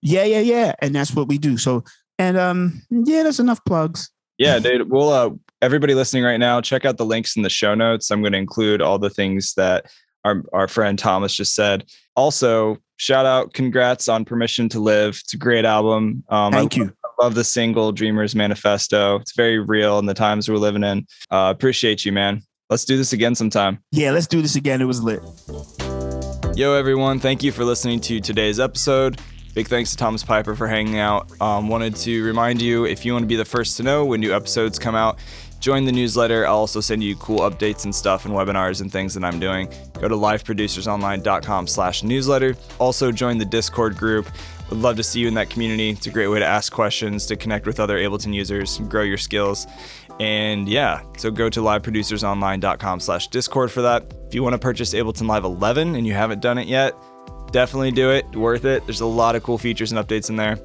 Yeah, 0.01 0.25
yeah, 0.25 0.41
yeah. 0.41 0.75
And 0.81 0.95
that's 0.95 1.15
what 1.15 1.29
we 1.29 1.39
do. 1.39 1.57
So 1.57 1.83
and 2.19 2.37
um 2.37 2.83
yeah, 2.91 3.23
that's 3.25 3.41
enough 3.41 3.65
plugs. 3.65 4.11
Yeah, 4.39 4.59
dude. 4.61 4.89
We'll 4.91 5.09
uh 5.09 5.31
everybody 5.63 5.95
listening 5.95 6.25
right 6.25 6.39
now, 6.39 6.61
check 6.61 6.85
out 6.85 6.97
the 6.97 7.05
links 7.05 7.37
in 7.37 7.43
the 7.43 7.51
show 7.51 7.75
notes. 7.75 8.11
I'm 8.11 8.23
gonna 8.23 8.39
include 8.39 8.81
all 8.83 8.99
the 8.99 9.11
things 9.11 9.55
that 9.55 9.87
our 10.25 10.43
our 10.53 10.69
friend 10.69 10.99
Thomas 10.99 11.35
just 11.35 11.55
said. 11.55 11.85
Also, 12.17 12.79
shout 12.97 13.27
out, 13.27 13.55
congrats 13.55 14.09
on 14.09 14.25
Permission 14.25 14.69
to 14.71 14.81
Live. 14.81 15.21
It's 15.23 15.35
a 15.35 15.39
great 15.39 15.65
album. 15.65 16.25
Um 16.29 16.55
I 16.55 16.59
Thank 16.59 16.77
you. 16.77 16.93
love 17.21 17.35
the 17.35 17.45
single 17.45 17.93
Dreamers 17.93 18.35
Manifesto. 18.35 19.17
It's 19.17 19.35
very 19.37 19.59
real 19.59 19.99
in 19.99 20.07
the 20.07 20.15
times 20.15 20.49
we're 20.49 20.57
living 20.57 20.85
in. 20.85 21.07
Uh 21.31 21.53
appreciate 21.55 22.05
you, 22.05 22.13
man. 22.13 22.43
Let's 22.71 22.85
do 22.85 22.97
this 22.97 23.13
again 23.13 23.35
sometime. 23.35 23.79
Yeah, 23.93 24.11
let's 24.11 24.27
do 24.27 24.43
this 24.43 24.57
again. 24.57 24.83
It 24.83 24.85
was 24.85 25.03
lit. 25.03 25.23
Yo, 26.55 26.75
everyone. 26.75 27.19
Thank 27.21 27.43
you 27.43 27.53
for 27.53 27.65
listening 27.65 28.01
to 28.01 28.21
today's 28.21 28.59
episode. 28.61 29.21
Big 29.55 29.67
thanks 29.69 29.91
to 29.91 29.97
Thomas 29.97 30.23
Piper 30.23 30.55
for 30.55 30.69
hanging 30.69 30.99
out. 30.99 31.33
Um, 31.41 31.69
wanted 31.69 31.97
to 31.97 32.23
remind 32.25 32.61
you 32.61 32.85
if 32.85 33.05
you 33.05 33.13
want 33.13 33.23
to 33.23 33.27
be 33.27 33.37
the 33.37 33.45
first 33.45 33.77
to 33.79 33.83
know 33.83 34.05
when 34.05 34.21
new 34.21 34.35
episodes 34.35 34.79
come 34.79 34.95
out, 34.95 35.19
join 35.61 35.85
the 35.85 35.93
newsletter. 35.93 36.47
I'll 36.47 36.57
also 36.57 36.81
send 36.81 37.03
you 37.03 37.17
cool 37.17 37.41
updates 37.41 37.85
and 37.85 37.95
stuff 37.95 38.25
and 38.25 38.35
webinars 38.35 38.81
and 38.81 38.91
things 38.91 39.15
that 39.15 39.25
I'm 39.25 39.41
doing. 39.41 39.69
Go 40.01 40.09
to 40.09 40.15
liveproducersonline.com 40.15 41.67
slash 41.67 42.03
newsletter. 42.03 42.57
Also 42.79 43.13
join 43.13 43.39
the 43.39 43.45
Discord 43.45 43.97
group. 43.97 44.29
Would 44.71 44.81
love 44.81 44.97
to 44.97 45.03
see 45.03 45.21
you 45.21 45.29
in 45.29 45.35
that 45.35 45.51
community. 45.51 45.91
It's 45.91 46.07
a 46.07 46.11
great 46.11 46.29
way 46.29 46.39
to 46.39 46.45
ask 46.45 46.73
questions, 46.73 47.25
to 47.27 47.37
connect 47.37 47.67
with 47.67 47.81
other 47.81 47.99
Ableton 47.99 48.35
users, 48.35 48.79
grow 48.81 49.03
your 49.03 49.17
skills. 49.17 49.67
And 50.21 50.69
yeah, 50.69 51.03
so 51.17 51.31
go 51.31 51.49
to 51.49 51.61
liveproducersonline.com 51.61 53.01
slash 53.01 53.29
discord 53.29 53.71
for 53.71 53.83
that. 53.83 54.13
If 54.27 54.35
you 54.35 54.43
want 54.43 54.55
to 54.55 54.59
purchase 54.59 54.93
Ableton 54.93 55.27
Live 55.27 55.45
11 55.45 55.95
and 55.95 56.07
you 56.07 56.13
haven't 56.13 56.41
done 56.41 56.59
it 56.59 56.67
yet, 56.67 56.95
definitely 57.53 57.93
do 57.93 58.11
it. 58.11 58.27
Worth 58.37 58.65
it. 58.65 58.85
There's 58.85 59.01
a 59.01 59.07
lot 59.07 59.37
of 59.37 59.43
cool 59.43 59.59
features 59.59 59.93
and 59.93 60.07
updates 60.07 60.29
in 60.29 60.37
there. 60.37 60.59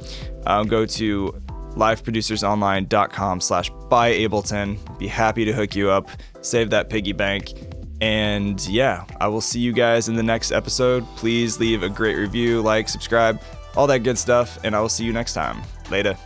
Um, 0.45 0.67
go 0.67 0.85
to 0.85 1.41
liveproducersonline.com 1.75 3.41
slash 3.41 3.69
buy 3.89 4.13
Ableton. 4.13 4.77
Be 4.97 5.07
happy 5.07 5.45
to 5.45 5.53
hook 5.53 5.75
you 5.75 5.89
up. 5.89 6.09
Save 6.41 6.69
that 6.71 6.89
piggy 6.89 7.13
bank. 7.13 7.53
And 8.01 8.65
yeah, 8.67 9.05
I 9.21 9.27
will 9.27 9.41
see 9.41 9.59
you 9.59 9.71
guys 9.71 10.09
in 10.09 10.15
the 10.15 10.23
next 10.23 10.51
episode. 10.51 11.05
Please 11.15 11.59
leave 11.59 11.83
a 11.83 11.89
great 11.89 12.15
review, 12.15 12.61
like, 12.61 12.89
subscribe, 12.89 13.41
all 13.75 13.87
that 13.87 13.99
good 13.99 14.17
stuff. 14.17 14.59
And 14.63 14.75
I 14.75 14.81
will 14.81 14.89
see 14.89 15.05
you 15.05 15.13
next 15.13 15.33
time. 15.33 15.61
Later. 15.89 16.17